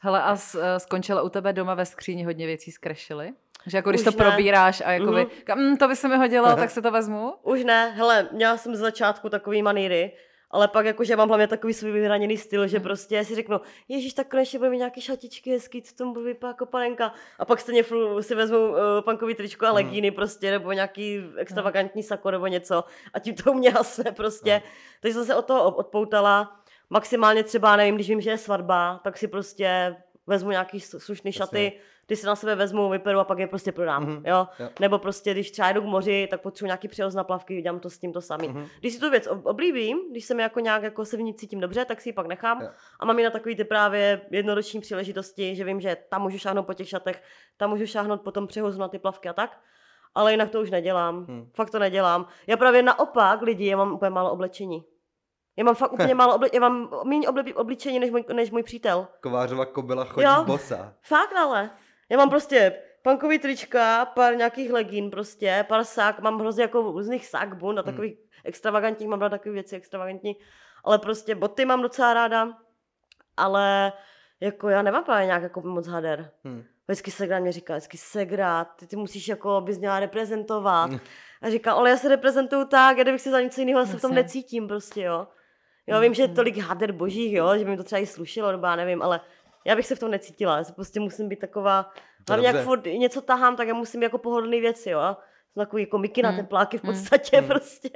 Hele, 0.00 0.22
a 0.22 0.36
eh, 0.60 0.80
skončilo 0.80 1.24
u 1.24 1.28
tebe 1.28 1.52
doma 1.52 1.74
ve 1.74 1.86
skříni 1.86 2.24
hodně 2.24 2.46
věcí 2.46 2.70
skrešily? 2.72 3.30
Že 3.66 3.78
jako 3.78 3.90
když 3.90 4.00
Už 4.00 4.04
to 4.04 4.10
ne. 4.10 4.16
probíráš 4.30 4.80
a 4.86 4.90
jakoby, 4.92 5.26
Mhm. 5.48 5.68
mm, 5.70 5.76
to 5.76 5.88
by 5.88 5.96
se 5.96 6.08
mi 6.08 6.16
hodilo, 6.16 6.46
tak 6.56 6.70
si 6.70 6.82
to 6.82 6.90
vezmu? 6.90 7.34
Už 7.42 7.64
ne, 7.64 7.90
hele, 7.90 8.28
měla 8.32 8.56
jsem 8.56 8.76
z 8.76 8.78
začátku 8.78 9.28
takový 9.28 9.62
maníry, 9.62 10.12
ale 10.50 10.68
pak 10.68 10.86
jakože 10.86 11.16
mám 11.16 11.28
hlavně 11.28 11.46
takový 11.46 11.74
svůj 11.74 11.92
vyhraněný 11.92 12.36
styl, 12.36 12.66
že 12.66 12.80
prostě 12.80 13.24
si 13.24 13.34
řeknu, 13.34 13.60
ježíš, 13.88 14.14
tak 14.14 14.28
konečně 14.28 14.58
bude 14.58 14.70
mít 14.70 14.78
nějaký 14.78 15.00
šatičky 15.00 15.50
hezký, 15.50 15.82
co 15.82 15.94
tomu 15.94 16.12
bude 16.12 16.24
vypadat 16.24 16.50
jako 16.50 16.66
panenka. 16.66 17.12
A 17.38 17.44
pak 17.44 17.60
stejně 17.60 17.84
si 18.20 18.34
vezmu 18.34 18.58
uh, 18.58 18.76
punkový 19.00 19.34
tričko 19.34 19.66
a 19.66 19.72
legíny 19.72 20.10
prostě, 20.10 20.50
nebo 20.50 20.72
nějaký 20.72 21.24
extravagantní 21.36 22.02
sako 22.02 22.30
nebo 22.30 22.46
něco. 22.46 22.84
A 23.14 23.18
tím 23.18 23.34
to 23.34 23.52
u 23.52 23.54
mě 23.54 23.70
hasne 23.70 24.12
prostě. 24.12 24.62
Takže 25.00 25.14
jsem 25.14 25.24
se 25.24 25.34
od 25.34 25.44
toho 25.44 25.76
odpoutala. 25.76 26.60
Maximálně 26.90 27.44
třeba, 27.44 27.76
nevím, 27.76 27.94
když 27.94 28.08
vím, 28.08 28.20
že 28.20 28.30
je 28.30 28.38
svatba, 28.38 29.00
tak 29.04 29.18
si 29.18 29.28
prostě 29.28 29.96
vezmu 30.28 30.50
nějaký 30.50 30.80
slušný 30.80 31.32
šaty, 31.32 31.72
ty 32.06 32.16
si 32.16 32.26
na 32.26 32.36
sebe 32.36 32.54
vezmu, 32.54 32.88
vyperu 32.88 33.18
a 33.18 33.24
pak 33.24 33.38
je 33.38 33.46
prostě 33.46 33.72
prodám, 33.72 34.02
Mhm. 34.02 34.22
jo? 34.26 34.46
Jo. 34.58 34.68
Nebo 34.80 34.98
prostě, 34.98 35.32
když 35.32 35.50
třeba 35.50 35.72
jdu 35.72 35.82
k 35.82 35.84
moři, 35.84 36.26
tak 36.30 36.40
potřebuji 36.40 36.66
nějaký 36.66 36.88
převoz 36.88 37.14
na 37.14 37.24
plavky, 37.24 37.62
dělám 37.62 37.80
to 37.80 37.90
s 37.90 37.98
tím 37.98 38.12
to 38.12 38.20
samý. 38.20 38.48
Mhm. 38.48 38.66
Když 38.80 38.94
si 38.94 39.00
tu 39.00 39.10
věc 39.10 39.26
ob- 39.26 39.46
oblíbím, 39.46 39.98
když 40.10 40.24
se 40.24 40.34
mi 40.34 40.42
jako 40.42 40.60
nějak 40.60 40.82
jako 40.82 41.04
se 41.04 41.16
v 41.16 41.20
ní 41.20 41.34
cítím 41.34 41.60
dobře, 41.60 41.84
tak 41.84 42.00
si 42.00 42.08
ji 42.08 42.12
pak 42.12 42.26
nechám 42.26 42.62
Jo. 42.62 42.68
a 43.00 43.04
mám 43.04 43.18
ji 43.18 43.24
na 43.24 43.30
takový 43.30 43.56
ty 43.56 43.64
právě 43.64 44.20
jednoroční 44.30 44.80
příležitosti, 44.80 45.56
že 45.56 45.64
vím, 45.64 45.80
že 45.80 45.96
tam 46.08 46.22
můžu 46.22 46.38
šáhnout 46.38 46.66
po 46.66 46.74
těch 46.74 46.88
šatech, 46.88 47.22
tam 47.56 47.70
můžu 47.70 47.86
šáhnout 47.86 48.20
potom 48.20 48.46
přehozu 48.46 48.80
na 48.80 48.88
ty 48.88 48.98
plavky 48.98 49.28
a 49.28 49.32
tak. 49.32 49.60
Ale 50.14 50.30
jinak 50.32 50.50
to 50.50 50.60
už 50.60 50.70
nedělám. 50.70 51.24
Hmm. 51.24 51.50
Fakt 51.54 51.70
to 51.70 51.78
nedělám. 51.78 52.26
Já 52.46 52.56
právě 52.56 52.82
naopak 52.82 53.42
lidi, 53.42 53.66
já 53.66 53.76
mám 53.76 53.92
úplně 53.92 54.10
málo 54.10 54.32
oblečení. 54.32 54.84
Já 55.58 55.64
mám 55.64 55.74
fakt 55.74 55.92
úplně 55.92 56.14
málo 56.14 56.38
oble- 56.38 56.50
já 56.52 56.60
mám 56.60 56.88
méně 57.04 57.28
obli- 57.28 57.54
obličení 57.54 57.98
než 57.98 58.10
můj, 58.10 58.24
než 58.32 58.50
můj 58.50 58.62
přítel. 58.62 59.08
Kovářova 59.22 59.66
kobila 59.66 60.04
chodí 60.04 60.26
Jo. 60.26 60.44
bosa. 60.46 60.94
Fakt 61.02 61.36
ale. 61.36 61.70
Já 62.10 62.16
mám 62.16 62.30
prostě 62.30 62.78
punkový 63.02 63.38
trička, 63.38 64.04
pár 64.04 64.36
nějakých 64.36 64.72
legín 64.72 65.10
prostě, 65.10 65.64
pár 65.68 65.84
sák, 65.84 66.20
mám 66.20 66.38
hrozně 66.40 66.62
jako 66.62 66.82
různých 66.82 67.26
sák, 67.26 67.56
bund 67.56 67.78
a 67.78 67.82
Hmm. 67.82 67.92
takových 67.92 68.18
extravagantních, 68.44 69.08
mám 69.08 69.20
rád 69.20 69.28
takové 69.28 69.52
věci 69.52 69.76
extravagantní, 69.76 70.36
ale 70.84 70.98
prostě 70.98 71.34
boty 71.34 71.64
mám 71.64 71.82
docela 71.82 72.14
ráda, 72.14 72.48
ale 73.36 73.92
jako 74.40 74.68
já 74.68 74.82
nemám 74.82 75.04
právě 75.04 75.26
nějak 75.26 75.42
jako 75.42 75.60
moc 75.60 75.86
hader. 75.86 76.30
Hm. 76.44 76.64
Vždycky 76.88 77.10
Segra 77.10 77.38
mě 77.38 77.52
říká, 77.52 77.72
vždycky 77.74 77.96
Segra, 77.98 78.64
ty, 78.64 78.86
ty 78.86 78.96
musíš 78.96 79.28
jako, 79.28 79.60
bys 79.60 79.78
měla 79.78 80.00
reprezentovat. 80.00 80.90
A 81.42 81.50
říká, 81.50 81.72
ale 81.72 81.90
já 81.90 81.96
se 81.96 82.08
reprezentuju 82.08 82.64
tak, 82.64 82.96
já 82.98 83.02
kdybych 83.02 83.20
si 83.20 83.30
za 83.30 83.40
něco 83.40 83.60
jiného 83.60 83.86
se 83.86 83.96
v 83.96 84.00
tom 84.00 84.14
necítím 84.14 84.68
prostě, 84.68 85.02
jo. 85.02 85.26
Jo, 85.88 86.00
vím, 86.00 86.14
že 86.14 86.22
je 86.22 86.28
tolik 86.28 86.56
hader 86.58 86.92
božích, 86.92 87.32
jo, 87.32 87.58
že 87.58 87.64
by 87.64 87.70
mi 87.70 87.76
to 87.76 87.84
třeba 87.84 87.98
i 88.00 88.06
slušilo, 88.06 88.52
nebo 88.52 88.66
já 88.66 88.76
nevím, 88.76 89.02
ale 89.02 89.20
já 89.64 89.76
bych 89.76 89.86
se 89.86 89.94
v 89.94 89.98
tom 89.98 90.10
necítila, 90.10 90.56
já 90.58 90.64
prostě 90.74 91.00
musím 91.00 91.28
být 91.28 91.38
taková, 91.38 91.90
hlavně 92.28 92.46
jak 92.46 92.56
furt 92.64 92.84
něco 92.84 93.20
tahám, 93.22 93.56
tak 93.56 93.68
já 93.68 93.74
musím 93.74 94.02
jako 94.02 94.18
pohodlný 94.18 94.60
věci, 94.60 94.90
jo. 94.90 95.00
Jsem 95.52 95.60
takový 95.64 95.82
jako 95.82 95.98
Miky 95.98 96.22
na 96.22 96.30
Mm. 96.30 96.36
tepláky 96.36 96.78
v 96.78 96.82
Mm. 96.82 96.90
podstatě 96.90 97.40
Mm. 97.40 97.48
prostě. 97.48 97.90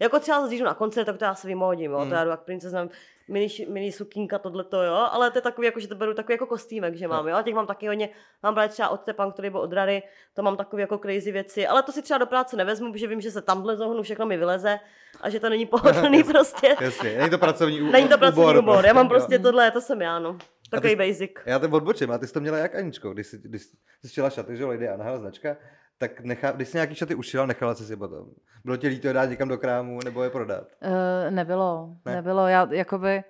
Jako 0.00 0.20
třeba 0.20 0.46
když 0.46 0.58
jdu 0.58 0.64
na 0.66 0.74
koncert, 0.74 1.04
tak 1.04 1.16
to 1.18 1.24
já 1.24 1.34
se 1.34 1.48
vymohodím, 1.48 1.90
jo, 1.92 1.98
Mm. 1.98 2.08
to 2.08 2.14
já 2.14 2.24
jdu 2.24 2.30
jak 2.30 2.40
princezna, 2.40 2.88
mini, 3.28 3.48
mini 3.68 3.92
sukínka, 3.92 4.38
tohleto, 4.38 4.82
jo, 4.82 4.94
ale 5.10 5.30
to 5.30 5.38
je 5.38 5.42
takový, 5.42 5.66
jako, 5.66 5.80
že 5.80 5.88
to 5.88 5.94
beru 5.94 6.14
takový 6.14 6.34
jako 6.34 6.46
kostýmek, 6.46 6.94
že 6.94 7.08
mám, 7.08 7.28
jo, 7.28 7.36
a 7.36 7.42
těch 7.42 7.54
mám 7.54 7.66
taky 7.66 7.86
hodně, 7.88 8.08
mám 8.42 8.54
právě 8.54 8.68
třeba 8.68 8.88
od 8.88 9.00
Tepan, 9.00 9.32
který 9.32 9.50
byl 9.50 9.60
od 9.60 9.72
Rary, 9.72 10.02
to 10.34 10.42
mám 10.42 10.56
takový 10.56 10.80
jako 10.80 10.98
crazy 10.98 11.32
věci, 11.32 11.66
ale 11.66 11.82
to 11.82 11.92
si 11.92 12.02
třeba 12.02 12.18
do 12.18 12.26
práce 12.26 12.56
nevezmu, 12.56 12.92
protože 12.92 13.06
vím, 13.06 13.20
že 13.20 13.30
se 13.30 13.42
tamhle 13.42 13.76
zohnu, 13.76 14.02
všechno 14.02 14.26
mi 14.26 14.36
vyleze 14.36 14.78
a 15.20 15.30
že 15.30 15.40
to 15.40 15.48
není 15.48 15.66
pohodlný 15.66 16.22
prostě. 16.32 16.76
Jasně, 16.80 17.18
není 17.18 17.30
to 17.30 17.38
pracovní 17.38 17.82
u- 17.82 17.90
Není 17.90 18.08
to 18.08 18.18
pracovní 18.18 18.44
úbor, 18.44 18.56
ubor, 18.58 18.86
já 18.86 18.92
mám 18.92 19.06
jo. 19.06 19.10
prostě 19.10 19.38
tohle, 19.38 19.70
to 19.70 19.80
jsem 19.80 20.02
já, 20.02 20.18
no. 20.18 20.38
Takový 20.70 20.96
basic. 20.96 21.30
Já 21.46 21.58
to 21.58 21.68
odbočím, 21.68 22.10
a 22.10 22.18
ty 22.18 22.26
jsi 22.26 22.32
to 22.32 22.40
měla 22.40 22.58
jak 22.58 22.74
Aničko, 22.74 23.10
když 23.12 23.26
jsi, 23.26 23.38
když 23.38 23.62
jsi 23.62 24.08
šila 24.08 24.30
šaty, 24.30 24.56
že 24.56 24.62
jo, 24.62 24.68
Lady 24.68 24.88
Anaha 24.88 25.16
značka, 25.18 25.56
tak 26.00 26.20
nechá, 26.20 26.50
když 26.52 26.68
jsi 26.68 26.76
nějaký 26.76 26.94
šaty 26.94 27.14
ušila, 27.14 27.46
nechala 27.46 27.74
jsi 27.74 27.84
si 27.84 27.92
je 27.92 27.96
potom. 27.96 28.26
Bylo 28.64 28.76
ti 28.76 28.88
líto 28.88 29.06
je 29.06 29.12
dát 29.12 29.24
někam 29.24 29.48
do 29.48 29.58
krámu 29.58 29.98
nebo 30.04 30.22
je 30.22 30.30
prodat? 30.30 30.64
Uh, 30.82 31.30
nebylo, 31.30 31.88
Ne? 32.06 32.12
ne. 32.12 32.16
nebylo. 32.16 32.46
Já 32.46 32.68
jakoby 32.70 33.22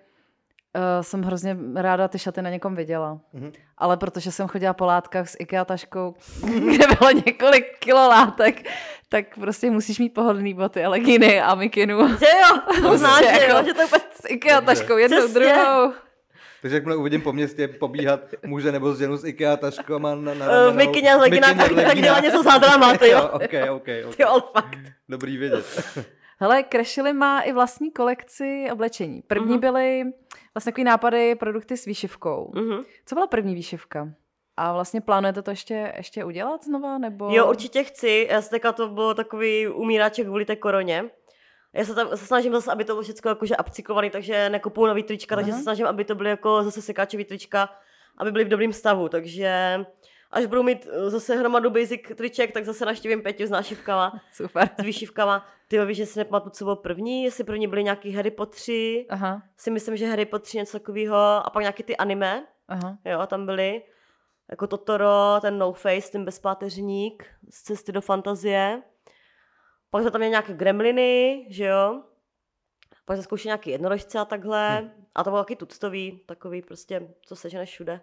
uh, 0.77 0.83
jsem 1.03 1.23
hrozně 1.23 1.57
ráda 1.75 2.09
ty 2.09 2.19
šaty 2.19 2.43
na 2.43 2.51
někom 2.51 2.75
viděla. 2.77 3.21
Mhm. 3.33 3.53
Ale 3.79 3.97
protože 3.97 4.33
jsem 4.33 4.49
chodila 4.49 4.73
po 4.73 4.85
látkách 4.87 5.29
s 5.29 5.37
IKEA 5.41 5.65
taškou, 5.65 6.15
kde 6.45 6.85
bylo 6.99 7.11
několik 7.27 7.79
kilo 7.79 8.09
látek, 8.09 8.67
tak 9.09 9.25
prostě 9.41 9.71
musíš 9.71 9.99
mít 9.99 10.15
pohodlný 10.15 10.55
boty 10.55 10.85
a 10.85 10.89
legíny 10.91 11.41
a 11.41 11.55
mikinu. 11.55 12.09
Že 12.09 12.27
jo, 12.27 12.61
to 12.83 12.99
znáš, 12.99 13.19
Prostě 13.21 13.35
že 13.41 13.47
jo, 13.49 13.55
jako- 13.57 13.69
že 13.69 13.75
to 13.75 13.85
úplně 13.87 14.03
S 14.15 14.29
IKEA 14.29 14.61
taškou, 14.61 14.97
jednou, 14.97 15.19
Přesně. 15.19 15.41
druhou. 15.41 15.93
Takže 16.63 16.77
jakmile 16.77 16.97
uvidím 16.97 17.23
po 17.23 17.33
městě 17.33 17.69
pobíhat 17.69 18.21
muže 18.47 18.73
nebo 18.73 18.95
ženu 18.95 19.17
s 19.17 19.25
IKEA 19.25 19.57
taškama 19.57 20.15
na, 20.15 20.35
na 20.35 20.45
Eh, 20.47 20.49
ramenou, 20.49 20.73
v 20.73 20.77
mikině 20.77 21.13
a 21.15 21.19
s 21.19 21.21
leginách, 21.21 21.57
mikině, 21.57 21.83
tak- 21.85 22.01
dělá 22.03 22.21
něco 22.21 22.43
za 22.43 22.59
drama, 22.59 22.99
ty 22.99 23.09
jo. 23.11 23.29
ok, 23.33 23.43
ok, 23.71 23.89
ok. 24.09 24.17
Ty 24.17 24.23
jo, 24.23 24.41
fakt. 24.53 24.79
Dobrý 25.09 25.37
vědět. 25.37 25.65
Hele, 26.43 26.65
Crashly 26.73 27.13
má 27.13 27.41
i 27.41 27.53
vlastní 27.53 27.91
kolekci 27.91 28.67
oblečení. 28.73 29.23
První 29.27 29.51
Mhm. 29.53 29.61
byly 29.61 30.03
vlastně 30.55 30.73
takový 30.73 30.85
nápady, 30.85 31.35
produkty 31.35 31.77
s 31.77 31.85
výšivkou. 31.85 32.53
Mhm. 32.55 32.85
Co 33.07 33.15
byla 33.15 33.27
první 33.27 33.55
výšivka? 33.55 34.09
A 34.57 34.73
vlastně 34.73 35.01
plánujete 35.01 35.43
to 35.43 35.51
ještě, 35.51 35.93
ještě 35.97 36.25
udělat 36.25 36.65
znova? 36.65 36.99
Nebo... 36.99 37.29
Jo, 37.31 37.49
určitě 37.49 37.85
chci. 37.85 38.29
Já 38.31 38.43
se 38.43 38.51
teďka 38.51 38.73
to 38.73 38.89
bylo 38.89 39.15
takový 39.15 39.69
umíráček 39.69 40.27
kvůli 40.27 40.45
té 40.45 40.57
koroně. 40.57 41.05
Já 41.73 41.85
se 41.85 41.95
tam 41.95 42.09
se 42.09 42.27
snažím 42.27 42.53
zase, 42.53 42.73
aby 42.73 42.85
to 42.85 42.93
bylo 42.93 43.03
všechno 43.03 43.31
jakože 43.31 43.57
upcyklovaný, 43.57 44.11
takže 44.11 44.49
nekupuju 44.51 44.87
nový 44.87 45.03
trička, 45.03 45.37
takže 45.37 45.51
Aha. 45.51 45.59
se 45.59 45.63
snažím, 45.63 45.87
aby 45.87 46.05
to 46.05 46.15
byly 46.15 46.31
jako 46.31 46.63
zase 46.63 46.83
sekáčový 46.83 47.25
trička, 47.25 47.69
aby 48.19 48.33
byly 48.33 48.45
v 48.45 48.49
dobrém 48.49 48.73
stavu, 48.73 49.09
takže 49.09 49.85
až 50.31 50.47
budu 50.47 50.63
mít 50.63 50.87
eh, 50.91 51.11
zase 51.11 51.37
hromadu 51.37 51.71
basic 51.71 52.01
triček, 52.15 52.53
tak 52.53 52.65
zase 52.65 52.85
naštívím 52.85 53.23
Peťu 53.23 53.47
s 53.47 53.51
nášivkama, 53.51 54.21
Super. 54.33 54.69
s 54.81 54.83
výšivkama. 54.85 55.47
Ty 55.69 55.85
víš, 55.85 55.97
že 55.97 56.07
si 56.07 56.19
nepamatuju, 56.19 56.51
co 56.51 56.65
bylo 56.65 56.77
první, 56.77 57.25
jestli 57.25 57.45
první 57.45 57.67
byly 57.67 57.85
nějaký 57.85 58.13
Harry 58.13 58.31
Potter, 58.31 58.75
Aha, 59.09 59.43
si 59.57 59.71
myslím, 59.71 59.97
že 59.97 60.07
Harry 60.07 60.25
Potter 60.25 60.55
něco 60.55 60.79
takového, 60.79 61.17
a 61.17 61.51
pak 61.53 61.61
nějaký 61.61 61.83
ty 61.83 61.97
anime, 61.97 62.47
aha. 62.69 62.99
Jo, 63.05 63.27
tam 63.27 63.47
byly 63.47 63.83
jako 64.51 64.67
Totoro, 64.67 65.37
ten 65.41 65.59
No 65.59 65.73
Face, 65.73 66.13
ten 66.13 66.25
bezpáteřník 66.25 67.27
z 67.51 67.63
cesty 67.63 67.93
do 67.93 68.01
fantazie. 68.01 68.83
Pak 69.91 70.03
jsme 70.03 70.11
tam 70.11 70.19
měli 70.19 70.31
nějaké 70.31 70.53
gremliny, 70.55 71.47
že 71.49 71.65
jo. 71.65 72.03
Pak 73.05 73.17
jsme 73.17 73.23
zkoušeli 73.23 73.49
nějaký 73.49 73.71
jednorožce 73.71 74.19
a 74.19 74.25
takhle. 74.25 74.81
Hm. 74.83 74.91
A 75.15 75.25
to 75.25 75.31
bylo 75.31 75.43
taky 75.43 75.57
tuctový, 75.57 76.21
takový 76.27 76.63
prostě, 76.63 77.09
co 77.27 77.37
sežene 77.37 77.65
všude. 77.67 78.01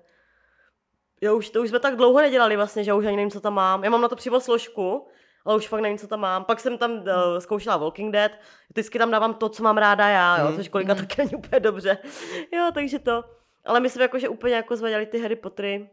Jo, 1.22 1.38
už, 1.38 1.50
to 1.50 1.62
už 1.62 1.70
jsme 1.70 1.80
tak 1.80 1.96
dlouho 1.96 2.22
nedělali 2.22 2.56
vlastně, 2.56 2.84
že 2.84 2.94
už 2.94 3.06
ani 3.06 3.16
nevím, 3.16 3.32
co 3.32 3.42
tam 3.42 3.54
mám. 3.54 3.84
Já 3.84 3.90
mám 3.90 4.02
na 4.02 4.08
to 4.08 4.16
přímo 4.16 4.40
složku, 4.40 5.08
ale 5.46 5.56
už 5.56 5.68
fakt 5.68 5.82
nevím, 5.82 5.98
co 5.98 6.08
tam 6.08 6.20
mám. 6.20 6.46
Pak 6.46 6.60
jsem 6.60 6.78
tam 6.78 6.92
uh, 6.92 7.06
zkoušela 7.40 7.78
Walking 7.78 8.14
Dead, 8.14 8.32
vždycky 8.70 9.00
tam 9.00 9.12
dávám 9.12 9.34
to, 9.34 9.50
co 9.50 9.64
mám 9.64 9.78
ráda 9.78 10.08
já, 10.10 10.40
jo, 10.40 10.48
Hmm. 10.48 10.56
což 10.56 10.68
kolika 10.70 10.94
Hmm. 10.94 11.08
taky 11.08 11.22
není 11.22 11.36
úplně 11.36 11.60
dobře. 11.60 11.98
Jo, 12.54 12.72
takže 12.74 13.00
to. 13.00 13.24
Ale 13.66 13.80
myslím, 13.80 14.02
jako, 14.02 14.20
že 14.20 14.30
úplně 14.30 14.56
jako 14.56 14.76
zvedali 14.76 15.06
ty 15.06 15.20
Harry 15.20 15.36
Pottery. 15.36 15.90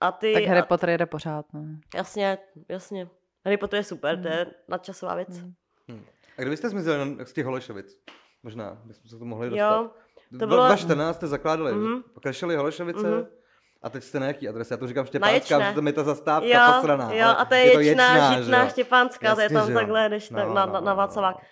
A 0.00 0.12
ty... 0.12 0.32
Tak 0.34 0.44
Harry 0.44 0.60
a, 0.60 0.64
Potter 0.66 0.90
jde 0.90 1.06
pořád, 1.06 1.46
no. 1.52 1.60
Jasně, 1.94 2.38
jasně. 2.68 3.08
Harry 3.44 3.56
Potter 3.56 3.76
je 3.78 3.84
super, 3.84 4.22
to 4.22 4.28
je 4.28 4.46
nadčasová 4.68 5.14
věc. 5.14 5.28
Mm. 5.88 6.04
A 6.38 6.40
kdybyste 6.42 6.68
zmizeli 6.68 7.14
na- 7.16 7.24
z 7.24 7.32
těch 7.32 7.46
Holešovic? 7.46 7.96
Možná 8.42 8.78
bychom 8.84 9.08
se 9.10 9.18
to 9.18 9.24
mohli 9.24 9.50
dostat. 9.50 9.64
Jo, 9.76 9.90
to 10.30 10.36
bylo- 10.36 10.48
bylo... 10.48 10.66
2014 10.66 11.16
jste 11.16 11.26
zakládali, 11.26 11.72
Mhm. 11.72 12.02
mm-hmm. 12.16 12.56
Holešovice 12.56 13.06
Mhm. 13.10 13.26
a 13.82 13.90
teď 13.90 14.04
jste 14.04 14.20
na 14.20 14.26
jaký 14.26 14.48
adrese? 14.48 14.74
Já 14.74 14.78
to 14.78 14.86
říkám 14.86 15.02
Na 15.02 15.06
Štěpánská, 15.06 15.58
protože 15.60 15.74
tam 15.74 15.86
je 15.86 15.92
ta 15.92 16.02
zastávka 16.04 16.48
jo, 16.48 16.72
posraná. 16.76 17.12
jo, 17.14 17.28
a 17.38 17.44
to 17.44 17.54
je, 17.54 17.60
ječná, 17.64 17.80
Ječná, 18.14 18.40
žitná, 18.40 18.64
že 18.64 18.70
štěpánská, 18.70 19.34
to 19.34 19.40
je 19.40 19.48
tam 19.50 19.66
že 19.66 19.72
jo. 19.72 19.78
takhle, 19.78 20.08
jdeš 20.08 20.30
No, 20.30 20.38
tak 20.38 20.48
na, 20.48 20.54
no, 20.66 20.72
na, 20.72 20.80
no, 20.80 20.86
na 20.86 20.92
no, 20.92 20.96
Václavák. 20.96 21.36
no. 21.36 21.44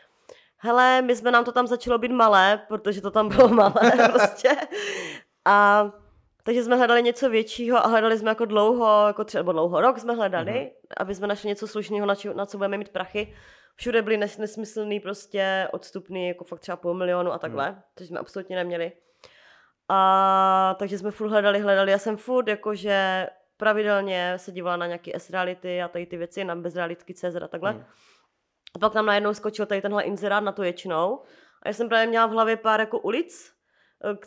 Hele, 0.57 1.03
my 1.03 1.17
jsme 1.17 1.31
nám 1.31 1.45
to 1.45 1.53
tam 1.53 1.67
začalo 1.67 1.99
být 1.99 2.13
malé, 2.13 2.63
protože 2.69 3.01
to 3.01 3.11
tam 3.11 3.29
bylo 3.29 3.49
malé 3.49 3.73
prostě. 4.13 4.49
A 5.45 5.85
takže 6.43 6.63
jsme 6.65 6.77
hledali 6.77 7.03
něco 7.03 7.31
většího 7.31 7.79
a 7.79 7.87
hledali 7.89 8.19
jsme 8.19 8.31
jako 8.31 8.45
dlouho, 8.45 9.07
jako 9.07 9.25
třeba 9.25 9.53
dlouho, 9.53 9.81
rok 9.81 9.99
jsme 9.99 10.15
hledali, 10.15 10.53
Mhm. 10.53 10.71
aby 10.97 11.15
jsme 11.15 11.27
našli 11.27 11.49
něco 11.49 11.69
slušného, 11.69 12.07
na, 12.07 12.15
či, 12.15 12.35
na 12.35 12.47
co 12.47 12.57
budeme 12.59 12.79
mít 12.79 12.89
prachy. 12.89 13.35
Všude 13.77 14.03
byly 14.03 14.17
nes, 14.17 14.39
nesmyslný 14.39 15.01
prostě 15.01 15.69
odstupný, 15.73 16.29
jako 16.29 16.45
fakt 16.45 16.61
třeba 16.61 16.77
půl 16.77 16.95
milionu 16.95 17.33
a 17.33 17.39
takhle, 17.39 17.71
Mhm. 17.71 17.81
což 17.99 18.07
jsme 18.09 18.19
absolutně 18.21 18.57
neměli. 18.57 18.93
A 19.89 20.77
takže 20.79 20.99
jsme 20.99 21.11
furt 21.11 21.29
hledali, 21.29 21.59
hledali. 21.61 21.91
Já 21.91 21.99
jsem 21.99 22.17
furt 22.17 22.49
jakože 22.49 23.27
pravidelně 23.57 24.35
se 24.37 24.53
dívala 24.53 24.77
na 24.77 24.87
nějaký 24.87 25.15
S-reality 25.15 25.83
a 25.83 25.89
tady 25.89 26.07
ty 26.07 26.17
věci, 26.17 26.45
na 26.45 26.57
bezrealitky 26.57 27.15
CZ 27.15 27.37
a 27.43 27.49
takhle. 27.49 27.73
Mhm. 27.73 27.85
A 28.77 28.79
pak 28.79 28.95
nám 28.95 29.07
najednou 29.07 29.35
skočil 29.35 29.67
tady 29.67 29.83
tenhle 29.83 30.03
inzerát 30.03 30.45
na 30.45 30.53
tu 30.53 30.63
ječnou. 30.63 31.23
A 31.63 31.69
já 31.69 31.73
jsem 31.73 31.89
právě 31.89 32.07
měla 32.07 32.27
v 32.27 32.31
hlavě 32.31 32.57
pár 32.57 32.81
jako 32.81 32.99
ulic, 32.99 33.53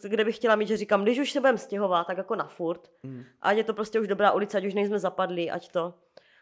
kde 0.01 0.23
bych 0.25 0.35
chtěla 0.35 0.55
mít, 0.55 0.67
že 0.67 0.77
říkám, 0.77 1.03
když 1.03 1.19
už 1.19 1.31
se 1.31 1.39
budeme 1.39 1.57
stěhovat, 1.57 2.07
tak 2.07 2.17
jako 2.17 2.35
na 2.35 2.47
furt. 2.47 2.91
Mhm. 3.03 3.23
Ať 3.41 3.57
je 3.57 3.63
to 3.63 3.73
prostě 3.73 3.99
už 3.99 4.07
dobrá 4.07 4.31
ulice, 4.31 4.57
ať 4.57 4.65
už 4.65 4.73
nejsme 4.73 4.99
zapadlí, 4.99 5.51
ať 5.51 5.71
to. 5.71 5.93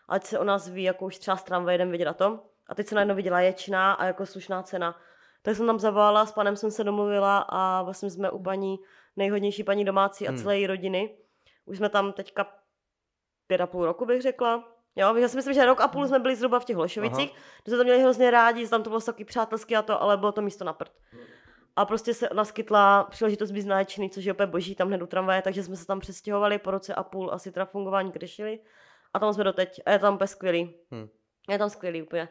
Ať 0.09 0.23
se 0.23 0.39
o 0.39 0.43
nás 0.43 0.67
ví, 0.69 0.83
jako 0.83 1.05
už 1.05 1.17
třeba 1.17 1.37
z 1.37 1.43
tramvaje 1.43 1.75
jdem 1.75 1.91
vidět 1.91 2.07
a 2.07 2.13
to. 2.13 2.39
A 2.67 2.75
teď 2.75 2.87
se 2.87 2.95
najednou 2.95 3.15
viděla 3.15 3.39
ječná 3.41 3.93
a 3.93 4.05
jako 4.05 4.25
slušná 4.25 4.63
cena. 4.63 4.95
Tak 5.41 5.55
jsem 5.55 5.67
tam 5.67 5.79
zavolala, 5.79 6.25
s 6.25 6.31
panem 6.31 6.55
jsem 6.55 6.71
se 6.71 6.83
domluvila 6.83 7.37
a 7.49 7.81
vlastně 7.81 8.09
jsme 8.09 8.31
u 8.31 8.43
paní, 8.43 8.79
nejhodnější 9.15 9.63
paní 9.63 9.85
domácí 9.85 10.27
a 10.27 10.31
Hmm. 10.31 10.39
celé 10.39 10.57
její 10.57 10.67
rodiny. 10.67 11.17
Už 11.65 11.77
jsme 11.77 11.89
tam 11.89 12.13
teďka 12.13 12.47
pět 13.47 13.61
a 13.61 13.67
půl 13.67 13.85
roku, 13.85 14.05
bych 14.05 14.21
řekla. 14.21 14.69
Jo, 14.95 15.15
já 15.15 15.27
si 15.27 15.35
myslím, 15.35 15.53
že 15.53 15.65
rok 15.65 15.81
a 15.81 15.87
půl 15.87 16.07
jsme 16.07 16.19
byli 16.19 16.35
zhruba 16.35 16.59
v 16.59 16.65
těch 16.65 16.75
Holešovicích, 16.75 17.31
kde 17.63 17.69
jsme 17.71 17.77
to 17.77 17.83
měli 17.83 18.01
hrozně 18.01 18.31
rádi, 18.31 18.67
tam 18.67 18.83
to 18.83 18.89
bylo 18.89 19.01
taky 19.01 19.25
přátelský 19.25 19.75
a 19.75 19.81
to, 19.81 20.01
ale 20.01 20.17
bylo 20.17 20.31
to 20.31 20.41
místo 20.41 20.63
na 20.65 20.73
prd. 20.73 20.91
A 21.75 21.85
prostě 21.85 22.13
se 22.13 22.29
naskytla 22.33 23.03
příležitost 23.03 23.51
být 23.51 23.61
značný, 23.61 24.09
což 24.09 24.25
je 24.25 24.33
úplně 24.33 24.47
boží, 24.47 24.75
tam 24.75 24.87
hned 24.87 25.01
u 25.01 25.05
tramvaje, 25.07 25.41
takže 25.41 25.63
jsme 25.63 25.75
se 25.75 25.85
tam 25.85 25.99
přestěhovali 25.99 26.59
po 26.59 26.71
roce 26.71 26.95
a 26.95 27.03
půl, 27.03 27.33
asi 27.33 27.51
teda 27.51 27.65
fungování 27.65 28.11
krešili. 28.11 28.59
A 29.13 29.19
tam 29.19 29.33
jsme 29.33 29.43
doteď. 29.43 29.81
A 29.85 29.91
je 29.91 29.99
tam 29.99 30.13
úplně 30.15 30.27
skvělý. 30.27 30.75
Hm. 30.93 31.07
Je 31.49 31.57
tam 31.57 31.69
skvělý 31.69 32.01
úplně. 32.03 32.29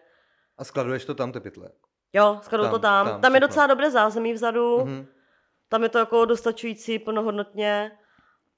A 0.58 0.64
skladuješ 0.64 1.04
to 1.04 1.14
tam, 1.14 1.32
ty 1.32 1.40
pytle? 1.40 1.68
Jo, 2.12 2.38
skladou 2.42 2.70
to 2.70 2.78
Tam, 2.78 3.06
tam. 3.06 3.20
tam, 3.20 3.34
je 3.34 3.40
docela 3.40 3.66
dobré 3.66 3.90
zázemí 3.90 4.32
vzadu. 4.32 4.78
Mhm. 4.84 5.06
Tam 5.68 5.82
je 5.82 5.88
to 5.88 5.98
jako 5.98 6.24
dostačující 6.24 6.98
plnohodnotně. 6.98 7.92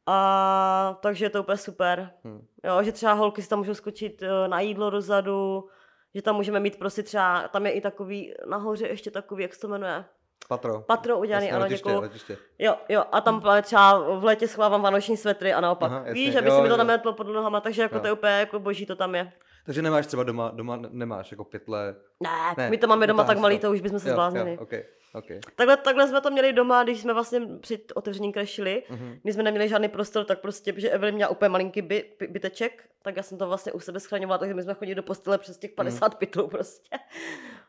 A 0.07 0.99
takže 1.03 1.25
je 1.25 1.31
to 1.31 1.41
úplně 1.43 1.57
super. 1.59 2.11
Hm. 2.25 2.47
Jo, 2.65 2.83
že 2.83 2.93
třeba 2.93 3.13
holky 3.13 3.43
si 3.43 3.49
tam 3.49 3.59
můžou 3.59 3.75
skočit 3.75 4.23
eh, 4.23 4.49
na 4.49 4.61
jídlo 4.61 4.91
dozadu, 4.91 5.69
že 6.15 6.23
tam 6.23 6.37
můžeme 6.37 6.61
mít 6.61 6.79
prostě 6.79 7.03
třeba, 7.03 7.49
tam 7.49 7.67
je 7.67 7.73
i 7.73 7.81
takový, 7.81 8.35
nahoře 8.47 8.87
ještě 8.89 9.11
takový, 9.11 9.43
jak 9.43 9.55
se 9.55 9.61
to 9.61 9.69
jmenuje, 9.69 10.05
Patro. 10.49 10.81
patro 10.81 11.19
udělaný, 11.19 11.47
Jasně, 11.47 11.57
ano, 11.57 11.63
letiště, 11.65 11.89
děkuju. 11.89 12.01
letiště. 12.03 12.37
Jo, 12.59 12.75
jo, 12.89 13.05
a 13.13 13.21
tam 13.21 13.41
právě 13.41 13.63
třeba 13.63 13.99
v 14.19 14.25
létě 14.25 14.49
schovávám 14.49 14.83
vánoční 14.83 15.17
svetry 15.17 15.53
a 15.53 15.61
naopak. 15.61 15.91
Aha, 15.91 15.99
jasně, 15.99 16.13
Víš, 16.13 16.35
aby 16.37 16.49
jo, 16.49 16.57
se 16.57 16.63
mi 16.63 16.69
to 16.69 16.75
jo. 16.75 16.79
nametlo 16.79 17.13
pod 17.13 17.27
nohama, 17.27 17.61
takže 17.61 17.83
jako 17.83 17.95
Jo. 17.95 18.01
to 18.01 18.07
je 18.07 18.13
úplně 18.13 18.33
jako 18.33 18.59
boží, 18.59 18.87
to 18.87 18.97
tam 18.97 19.15
je. 19.15 19.33
Takže 19.67 19.83
nemáš 19.83 20.07
třeba 20.07 20.23
doma, 20.23 20.51
doma 20.55 20.79
nemáš 20.91 21.31
jako 21.31 21.45
pytle. 21.45 21.95
Ne, 22.21 22.31
Ne, 22.57 22.71
my 22.71 22.79
to 22.79 22.87
máme 22.87 23.07
doma 23.07 23.25
tak 23.25 23.39
malý, 23.39 23.59
to. 23.59 23.71
už 23.71 23.81
bychom 23.81 23.99
se 23.99 24.09
Jo, 24.09 24.13
zbláznili. 24.15 24.51
jo, 24.55 24.59
okay, 24.63 24.85
okay. 25.15 25.41
Takhle, 25.57 25.77
takhle 25.77 26.09
jsme 26.09 26.21
to 26.21 26.31
měli 26.31 26.53
doma, 26.53 26.83
když 26.83 27.01
jsme 27.01 27.13
vlastně 27.15 27.41
při 27.61 27.85
otevření 27.95 28.33
krešili. 28.33 28.83
Mhm. 28.91 29.19
Když 29.23 29.35
jsme 29.35 29.43
neměli 29.43 29.69
žádný 29.69 29.89
prostor, 29.89 30.25
tak 30.25 30.41
prostě, 30.41 30.75
že 30.77 30.91
Evelyn 30.91 31.15
měla 31.15 31.31
úplně 31.31 31.49
malinký 31.49 31.83
by, 31.83 32.05
by, 32.19 32.27
byteček, 32.27 32.85
tak 33.03 33.17
já 33.17 33.23
jsem 33.23 33.39
to 33.39 33.49
vlastně 33.49 33.73
u 33.73 33.81
sebe 33.81 34.01
schraňovala, 34.01 34.39
takže 34.39 34.55
my 34.55 34.63
jsme 34.63 34.75
chodili 34.75 34.95
do 34.95 35.03
postele 35.03 35.39
přes 35.39 35.59
těch 35.59 35.71
50 35.73 36.13
mm. 36.13 36.19
pytlů 36.19 36.49
prostě. 36.49 36.97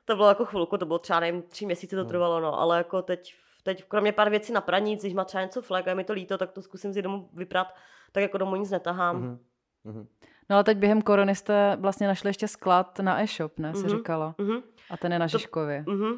To 0.06 0.16
bylo 0.16 0.28
jako 0.28 0.46
chvilku, 0.46 0.78
to 0.78 0.86
bylo 0.86 1.00
třeba 1.00 1.20
nevím, 1.20 1.42
tři 1.42 1.66
měsíce 1.66 1.96
to 1.96 2.02
Mm. 2.02 2.08
trvalo, 2.08 2.40
no, 2.40 2.60
ale 2.60 2.78
jako 2.78 3.02
teď 3.02 3.36
teď 3.64 3.84
kromě 3.88 4.12
pár 4.12 4.30
věcí 4.30 4.54
na 4.54 4.62
praníc, 4.62 5.02
když 5.02 5.14
má 5.14 5.26
třeba 5.26 5.44
něco 5.44 5.62
flek 5.62 5.88
a 5.88 5.90
je 5.90 5.96
mi 5.96 6.04
to 6.04 6.14
líto, 6.14 6.38
tak 6.38 6.52
to 6.52 6.62
zkusím 6.62 6.94
si 6.94 7.02
domů 7.02 7.30
vyprat, 7.34 7.68
tak 8.12 8.22
jako 8.22 8.38
domů 8.38 8.56
nic 8.56 8.72
netahám. 8.72 9.16
Mhm. 9.22 9.40
Mhm. 9.84 10.08
No 10.50 10.58
a 10.58 10.64
teď 10.64 10.78
během 10.78 11.02
korony 11.02 11.36
jste 11.36 11.78
vlastně 11.80 12.08
našli 12.08 12.30
ještě 12.30 12.48
sklad 12.48 13.00
na 13.00 13.22
e-shop, 13.22 13.60
ne, 13.60 13.74
si 13.76 13.80
Mhm. 13.80 13.90
říkala. 13.90 14.36
Mhm. 14.38 14.58
A 14.90 14.98
ten 14.98 15.14
je 15.14 15.20
na 15.20 15.28
Žižkově. 15.28 15.84
Mhm. 15.88 16.14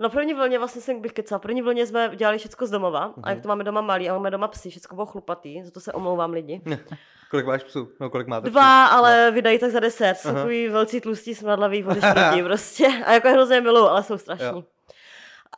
No 0.00 0.10
první 0.10 0.34
vlně 0.34 0.58
vlastně 0.58 0.80
jsem 0.82 1.00
bych 1.00 1.12
kecala. 1.12 1.38
První 1.38 1.62
vlně 1.62 1.86
jsme 1.86 2.10
dělali 2.16 2.38
všechno 2.38 2.66
z 2.66 2.70
domova 2.70 3.06
Mhm. 3.06 3.14
a 3.22 3.30
jak 3.30 3.40
to 3.42 3.48
máme 3.48 3.64
doma 3.64 3.80
malý 3.80 4.10
a 4.10 4.12
máme 4.12 4.30
doma 4.30 4.48
psy, 4.48 4.70
všechno 4.70 4.94
bylo 4.94 5.06
chlupatý, 5.06 5.62
za 5.62 5.70
to 5.70 5.80
se 5.80 5.92
omlouvám 5.92 6.30
lidi. 6.32 6.60
Kolik 7.30 7.46
máš 7.46 7.62
psů? 7.62 7.88
No, 8.00 8.10
kolik 8.10 8.26
máte 8.26 8.50
Dva, 8.50 8.86
psů? 8.86 8.94
ale 8.96 9.30
vydají 9.30 9.58
tak 9.58 9.70
za 9.70 9.80
deset. 9.80 10.14
Jsou 10.14 10.34
takový 10.34 10.68
velcí 10.68 11.00
tlustí 11.00 11.34
smradlavý 11.34 11.82
vodešproti 11.88 12.42
prostě. 12.42 12.86
A 13.06 13.12
jako 13.12 13.28
je 13.28 13.32
hrozně 13.34 13.60
milou, 13.60 13.86
ale 13.86 14.02
jsou 14.02 14.18
strašní. 14.18 14.46
Jo. 14.46 14.64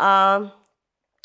A 0.01 0.41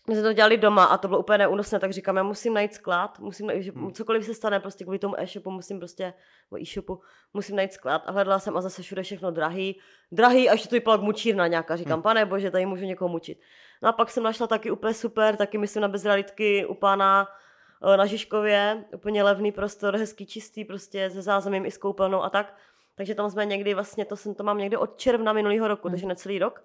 my 0.09 0.15
jsme 0.15 0.23
to 0.23 0.33
dělali 0.33 0.57
doma 0.57 0.85
a 0.85 0.97
to 0.97 1.07
bylo 1.07 1.19
úplně 1.19 1.37
neúnosné, 1.37 1.79
tak 1.79 1.91
říkám, 1.93 2.17
já 2.17 2.23
musím 2.23 2.53
najít 2.53 2.73
sklad, 2.73 3.19
musím 3.19 3.47
najít, 3.47 3.63
že 3.63 3.71
Hmm. 3.71 3.91
cokoliv 3.91 4.25
se 4.25 4.33
stane 4.33 4.59
prostě 4.59 4.83
kvůli 4.83 4.99
tomu 4.99 5.19
e-shopu, 5.19 5.51
musím 5.51 5.79
prostě, 5.79 6.13
nebo 6.51 6.61
e-shopu, 6.61 7.01
musím 7.33 7.55
najít 7.55 7.73
sklad 7.73 8.03
a 8.05 8.11
hledala 8.11 8.39
jsem 8.39 8.57
a 8.57 8.61
zase 8.61 8.81
všude 8.81 9.03
všechno 9.03 9.31
drahý, 9.31 9.79
drahý 10.11 10.49
a 10.49 10.51
ještě 10.51 10.69
to 10.69 10.75
vypadalo 10.75 11.03
mučírna 11.03 11.47
nějaká, 11.47 11.75
říkám, 11.75 11.93
Hmm. 11.93 12.03
pane 12.03 12.25
bože, 12.25 12.51
tady 12.51 12.65
můžu 12.65 12.85
někoho 12.85 13.09
mučit. 13.09 13.39
No 13.81 13.89
a 13.89 13.91
pak 13.91 14.09
jsem 14.09 14.23
našla 14.23 14.47
taky 14.47 14.71
úplně 14.71 14.93
super, 14.93 15.35
taky 15.35 15.57
myslím 15.57 15.81
na 15.81 15.87
bezrealitky 15.87 16.65
u 16.65 16.73
pána 16.73 17.27
eh, 17.93 17.97
na 17.97 18.05
Žižkově, 18.05 18.85
úplně 18.93 19.23
levný 19.23 19.51
prostor, 19.51 19.95
hezký, 19.97 20.25
čistý, 20.25 20.65
prostě 20.65 21.09
se 21.09 21.21
zázemím 21.21 21.65
i 21.65 21.71
s 21.71 21.77
koupelnou 21.77 22.23
a 22.23 22.29
tak. 22.29 22.55
Takže 22.95 23.15
tam 23.15 23.29
jsme 23.29 23.45
někdy 23.45 23.73
vlastně, 23.73 24.05
to 24.05 24.15
jsem 24.15 24.35
to 24.35 24.43
mám 24.43 24.57
někdy 24.57 24.77
od 24.77 24.97
června 24.97 25.33
minulého 25.33 25.67
roku, 25.67 25.87
Hmm. 25.87 25.93
takže 25.93 26.07
necelý 26.07 26.39
rok. 26.39 26.63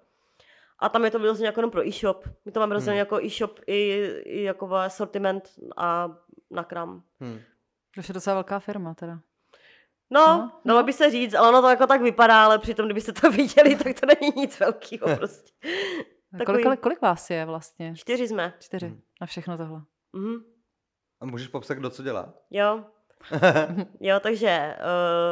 A 0.83 0.89
tam 0.89 1.05
je 1.05 1.11
to 1.11 1.19
vyloženě 1.19 1.45
jako 1.47 1.59
jenom 1.59 1.71
pro 1.71 1.87
e-shop. 1.87 2.25
My 2.45 2.51
to 2.51 2.59
máme 2.59 2.73
rozdělené 2.73 3.01
Hmm. 3.01 3.05
jako 3.05 3.25
e-shop 3.25 3.59
i, 3.67 4.05
i 4.25 4.43
jako 4.43 4.69
sortiment 4.87 5.49
a 5.77 6.09
na 6.51 6.63
kram. 6.63 7.03
Hm. 7.23 7.39
To 7.95 8.01
je 8.09 8.13
docela 8.13 8.33
velká 8.33 8.59
firma 8.59 8.93
teda. 8.93 9.19
No, 10.09 10.27
No, 10.27 10.37
no, 10.37 10.51
dalo 10.65 10.83
by 10.83 10.93
se 10.93 11.11
říct, 11.11 11.33
ale 11.33 11.49
ono 11.49 11.61
to 11.61 11.69
jako 11.69 11.87
tak 11.87 12.01
vypadá, 12.01 12.45
ale 12.45 12.59
přitom, 12.59 12.85
kdybyste 12.85 13.11
to 13.13 13.31
viděli, 13.31 13.75
tak 13.75 13.99
to 13.99 14.05
není 14.05 14.33
nic 14.35 14.59
velkého 14.59 15.15
prostě. 15.17 15.51
A 16.33 16.37
Takový- 16.37 16.45
Kolik, 16.45 16.63
kolik, 16.63 16.79
kolik 16.79 17.01
vás 17.01 17.29
je 17.29 17.45
vlastně? 17.45 17.93
Čtyři 17.95 18.27
jsme. 18.27 18.53
Čtyři. 18.59 18.85
Hmm. 18.87 19.01
Na 19.21 19.27
všechno 19.27 19.57
tohle. 19.57 19.81
Mhm. 20.13 20.35
A 21.21 21.25
můžeš 21.25 21.47
popsat, 21.47 21.73
kdo 21.73 21.89
co 21.89 22.03
dělá? 22.03 22.33
Jo. 22.51 22.83
jo, 23.99 24.19
takže 24.19 24.75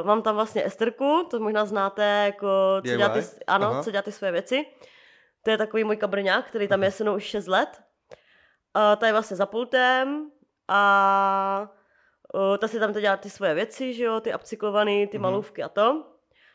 uh, 0.01 0.07
mám 0.07 0.21
tam 0.21 0.35
vlastně 0.35 0.65
Esterku, 0.65 1.27
to 1.31 1.39
možná 1.39 1.65
znáte, 1.65 2.03
jako, 2.25 2.47
co 2.85 2.97
dělá 2.97 3.09
ty, 3.09 3.19
ano, 3.47 3.67
Aha. 3.67 3.83
co 3.83 3.91
dělá 3.91 4.01
ty 4.01 4.11
svoje 4.11 4.31
věci. 4.31 4.65
To 5.43 5.49
je 5.51 5.58
takový 5.58 5.84
můj 5.84 5.97
kabrňák, 5.97 6.45
který 6.45 6.67
tam 6.67 6.84
je 6.84 6.91
se 6.91 7.04
mnou 7.04 7.15
už 7.15 7.23
6 7.23 7.47
let. 7.47 7.82
Uh, 8.75 8.95
ta 8.99 9.06
je 9.08 9.12
vlastně 9.13 9.38
za 9.38 9.45
pultem 9.45 10.32
a 10.67 11.69
uh, 12.34 12.58
ta 12.58 12.67
si 12.67 12.80
tam 12.80 12.93
to 12.93 12.99
dělá 13.01 13.17
ty 13.17 13.30
svoje 13.30 13.54
věci, 13.54 13.93
že 13.93 14.04
jo, 14.04 14.19
ty 14.19 14.36
upcyklovaný, 14.36 15.08
ty 15.08 15.17
Mhm. 15.17 15.21
malůvky 15.23 15.63
a 15.63 15.69
to. 15.69 16.06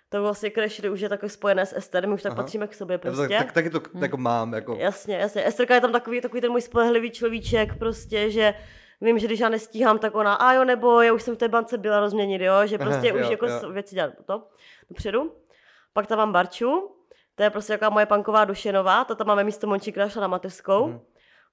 To 0.09 0.22
vlastně 0.22 0.51
Crashery 0.51 0.90
už 0.90 1.01
je 1.01 1.09
takový 1.09 1.31
spojené 1.31 1.66
s 1.66 1.77
Ester, 1.77 2.09
my 2.09 2.14
už 2.14 2.22
tak 2.22 2.33
Aha. 2.33 2.42
patříme 2.42 2.66
k 2.66 2.75
sobě 2.75 2.99
prostě. 2.99 3.29
tak, 3.29 3.38
tak, 3.38 3.53
taky 3.53 3.70
to 3.70 3.81
Hm. 3.94 4.03
jako 4.03 4.16
mám, 4.16 4.53
jako... 4.55 4.77
Jasně, 4.81 5.16
jasně. 5.16 5.46
Esterka 5.46 5.75
je 5.75 5.81
tam 5.81 5.92
takový, 5.92 6.20
takový 6.20 6.40
ten 6.40 6.51
můj 6.53 6.61
spolehlivý 6.61 7.11
človíček, 7.11 7.79
prostě, 7.79 8.31
že 8.31 8.55
vím, 9.01 9.18
že 9.18 9.27
když 9.27 9.40
já 9.40 9.49
nestíhám, 9.49 9.99
tak 9.99 10.14
ona, 10.14 10.35
a 10.35 10.53
jo, 10.53 10.64
nebo 10.64 11.01
já 11.03 11.12
už 11.12 11.22
jsem 11.22 11.35
v 11.35 11.38
té 11.38 11.49
bance 11.49 11.79
byla 11.79 12.01
rozměnit, 12.01 12.42
jo, 12.42 12.53
že 12.64 12.79
prostě 12.79 13.11
Aha, 13.11 13.18
už 13.20 13.25
jo, 13.27 13.31
jako 13.31 13.46
jo. 13.46 13.70
věci 13.72 13.94
dělat 13.94 14.12
to 14.27 14.49
dopředu. 14.90 15.35
Pak 15.92 16.07
tam 16.07 16.18
mám 16.18 16.33
Barču, 16.33 16.95
to 17.37 17.42
je 17.42 17.51
prostě 17.51 17.72
jaká 17.72 17.90
moje 17.90 18.07
panková 18.07 18.44
dušenová, 18.44 19.05
to 19.05 19.14
tam 19.14 19.27
máme 19.27 19.44
místo 19.44 19.66
Monči 19.66 19.92
Kraša 19.92 20.20
na 20.20 20.27
mateřskou. 20.29 20.87
Mhm. 20.88 21.01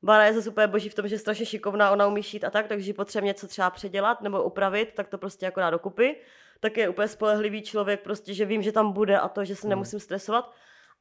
Bara 0.03 0.25
je 0.25 0.33
zase 0.33 0.49
úplně 0.49 0.67
boží 0.67 0.89
v 0.89 0.93
tom, 0.93 1.07
že 1.07 1.15
je 1.15 1.19
strašně 1.19 1.45
šikovná, 1.45 1.91
ona 1.91 2.07
umí 2.07 2.23
šít 2.23 2.43
a 2.43 2.49
tak, 2.49 2.67
takže 2.67 2.93
potřebuje 2.93 3.27
něco 3.27 3.47
třeba 3.47 3.69
předělat 3.69 4.21
nebo 4.21 4.43
upravit, 4.43 4.93
tak 4.95 5.07
to 5.07 5.17
prostě 5.17 5.45
jako 5.45 5.59
dá 5.59 5.69
dokupy. 5.69 6.15
Tak 6.59 6.77
je 6.77 6.89
úplně 6.89 7.07
spolehlivý 7.07 7.61
člověk, 7.61 7.99
prostě, 8.01 8.33
že 8.33 8.45
vím, 8.45 8.61
že 8.61 8.71
tam 8.71 8.91
bude 8.91 9.19
a 9.19 9.27
to, 9.27 9.45
že 9.45 9.55
se 9.55 9.67
Mhm. 9.67 9.69
nemusím 9.69 9.99
stresovat. 9.99 10.51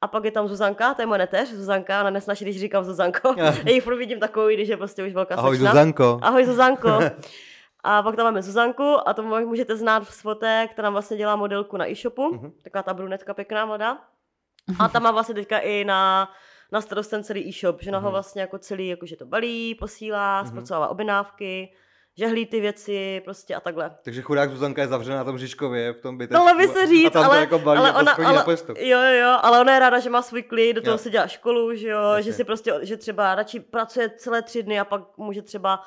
A 0.01 0.09
pak 0.09 0.25
je 0.25 0.31
tam 0.31 0.49
Zuzanka, 0.49 0.95
to 0.95 1.03
je 1.03 1.07
moje 1.07 1.19
neteř, 1.19 1.49
Zuzanka, 1.53 2.01
ona 2.01 2.11
nesnaží, 2.11 2.45
když 2.45 2.61
říkám 2.61 2.85
Zuzanko. 2.85 3.35
já 3.65 3.71
ji 3.71 3.81
furt 3.81 3.97
vidím 3.97 4.21
takový, 4.21 4.55
když 4.55 4.69
je 4.69 4.77
prostě 4.77 5.05
už 5.07 5.13
velká 5.13 5.35
Ahoj 5.35 5.57
slečna. 5.57 5.71
Zuzanko. 5.71 6.19
Ahoj 6.23 6.45
Zuzanko. 6.45 6.89
A 7.85 8.03
pak 8.03 8.17
tam 8.17 8.25
máme 8.25 8.43
Zuzanku 8.43 9.09
a 9.09 9.15
to 9.15 9.23
můžete 9.23 9.77
znát 9.77 10.05
z 10.09 10.21
fotek, 10.21 10.71
která 10.71 10.87
nám 10.87 10.93
vlastně 10.93 11.17
dělá 11.17 11.37
modelku 11.37 11.77
na 11.77 11.91
e-shopu. 11.91 12.33
Mhm. 12.35 12.53
Taková 12.63 12.83
ta 12.83 12.95
brunetka 12.95 13.35
pěkná 13.35 13.67
mladá. 13.67 13.99
A 14.79 14.89
tam 14.89 15.03
má 15.03 15.11
vlastně 15.11 15.35
teďka 15.35 15.59
i 15.59 15.85
na, 15.85 16.33
na 16.73 16.81
starost 16.81 17.09
ten 17.11 17.25
celý 17.25 17.49
e-shop, 17.49 17.83
že 17.83 17.91
na 17.91 17.99
ho 17.99 18.03
Mhm. 18.05 18.13
vlastně 18.13 18.41
jako 18.41 18.59
celý, 18.59 18.89
jakože 18.89 19.17
to 19.17 19.27
balí, 19.27 19.75
posílá, 19.75 20.41
Mhm. 20.43 20.49
zpracovává 20.51 20.89
objednávky, 20.89 21.73
žehlí 22.19 22.47
ty 22.47 22.61
věci 22.61 23.23
prostě 23.25 23.55
a 23.55 23.61
takhle. 23.61 23.97
Takže 24.03 24.23
chudák 24.23 24.51
Zuzanka 24.51 24.83
je 24.83 24.89
zavřená 24.89 25.17
na 25.17 25.25
tom 25.25 25.39
Žižkově 25.39 25.93
v 25.93 26.01
tom 26.01 26.19
bytě. 26.19 26.35
Dalo 26.35 26.55
by 26.57 26.69
se 26.69 26.87
říct, 26.87 27.17
ale, 27.17 27.41
jako 27.41 27.59
balí 27.59 27.79
ale 27.79 27.91
a 27.91 27.93
to 27.93 27.99
ona, 27.99 28.13
ale, 28.13 28.45
jo, 28.79 28.99
jo, 28.99 29.13
jo, 29.21 29.39
ale 29.43 29.61
ona 29.61 29.75
je 29.75 29.79
ráda, 29.81 29.99
že 29.99 30.11
má 30.11 30.23
svůj 30.23 30.43
klid, 30.43 30.73
do 30.73 30.83
toho 30.83 30.95
Jo. 30.95 30.99
si 30.99 31.11
dělá 31.11 31.27
školu, 31.27 31.75
že 31.75 31.89
jo, 31.89 32.01
Jasně. 32.01 32.23
že 32.23 32.33
si 32.37 32.45
prostě, 32.45 32.75
že 32.83 32.97
třeba 32.97 33.35
radši 33.35 33.61
pracuje 33.61 34.11
celé 34.11 34.43
tři 34.43 34.63
dny 34.63 34.81
a 34.81 34.85
pak 34.85 35.03
může 35.17 35.43
třeba 35.43 35.81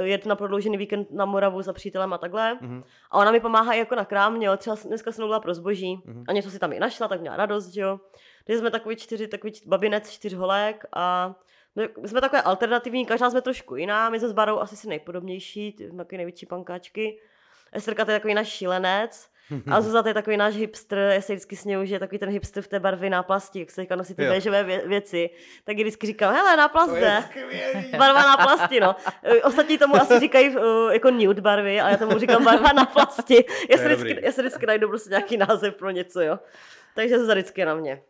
jet 0.00 0.26
na 0.26 0.36
prodloužený 0.36 0.76
víkend 0.76 1.10
na 1.10 1.24
Moravu 1.24 1.62
za 1.62 1.72
přítelem 1.72 2.12
a 2.12 2.18
takhle. 2.18 2.54
Mhm. 2.60 2.84
A 3.10 3.18
ona 3.18 3.30
mi 3.30 3.40
pomáhá 3.40 3.72
i 3.72 3.78
jako 3.78 3.94
na 3.94 4.04
krámě, 4.04 4.46
jo. 4.46 4.56
třeba 4.56 4.76
dneska 4.86 5.12
jsem 5.12 5.22
mluvila 5.22 5.40
pro 5.40 5.54
zboží 5.54 6.02
Mhm. 6.04 6.24
a 6.28 6.32
něco 6.32 6.50
si 6.50 6.58
tam 6.58 6.72
i 6.72 6.80
našla, 6.80 7.08
tak 7.08 7.20
měla 7.20 7.36
radost, 7.36 7.68
že 7.68 7.80
jo. 7.80 8.00
Takže 8.46 8.58
jsme 8.58 8.70
takový 8.70 8.96
čtyři, 8.96 9.28
takový 9.28 9.52
babinec, 9.66 10.10
čtyř 10.10 10.34
holek 10.34 10.84
a 10.92 11.34
my 11.76 11.88
my 12.02 12.08
jsme 12.08 12.20
takové 12.20 12.42
alternativní, 12.42 13.06
každá 13.06 13.30
jsme 13.30 13.42
trošku 13.42 13.76
jiná, 13.76 14.10
my 14.10 14.18
jsme 14.18 14.28
s 14.28 14.32
Barou 14.32 14.58
asi 14.58 14.76
si 14.76 14.88
nejpodobnější, 14.88 15.72
ty 15.72 15.88
jsme 15.88 16.04
největší 16.12 16.46
pankáčky. 16.46 17.18
Esterka 17.72 18.04
to 18.04 18.10
je 18.10 18.16
takový 18.18 18.34
náš 18.34 18.48
šílenec 18.48 19.28
a 19.70 19.80
Zuzana 19.80 20.02
to 20.02 20.08
je 20.08 20.14
takový 20.14 20.36
náš 20.36 20.54
hipster, 20.54 20.98
já 20.98 21.20
se 21.20 21.32
vždycky 21.32 21.56
sněju, 21.56 21.84
že 21.84 21.94
je 21.94 21.98
takový 21.98 22.18
ten 22.18 22.28
hipster 22.28 22.62
v 22.62 22.68
té 22.68 22.80
barvě 22.80 23.10
náplasti, 23.10 23.60
jak 23.60 23.70
se 23.70 23.76
teďka 23.76 23.96
nosí 23.96 24.14
ty 24.14 24.22
béžové 24.28 24.64
vě- 24.64 24.88
věci, 24.88 25.30
tak 25.64 25.78
ji 25.78 25.84
vždycky 25.84 26.06
říkám, 26.06 26.34
hele, 26.34 26.56
náplast 26.56 26.92
jde. 26.94 27.24
je. 27.50 27.98
Barva 27.98 28.22
na 28.22 28.36
plasti, 28.36 28.80
no. 28.80 28.96
E, 29.22 29.42
Ostatní 29.42 29.78
tomu 29.78 29.96
asi 29.96 30.20
říkají 30.20 30.56
uh, 30.56 30.92
jako 30.92 31.10
nude 31.10 31.40
barvy, 31.40 31.80
ale 31.80 31.90
já 31.90 31.96
tomu 31.96 32.18
říkám 32.18 32.44
barva 32.44 32.72
na 32.72 32.84
plasti. 32.84 33.44
Já 33.70 33.76
se 33.78 33.82
je 33.88 33.96
vždycky, 33.96 34.24
já 34.24 34.32
se 34.32 34.42
vždycky 34.42 34.66
najdu 34.66 34.88
prostě 34.88 35.10
nějaký 35.10 35.36
název 35.36 35.74
pro 35.74 35.90
něco, 35.90 36.20
jo. 36.20 36.38
Takže 36.94 37.18
se 37.18 37.32
vždycky 37.34 37.64
na 37.64 37.74
mě. 37.74 38.02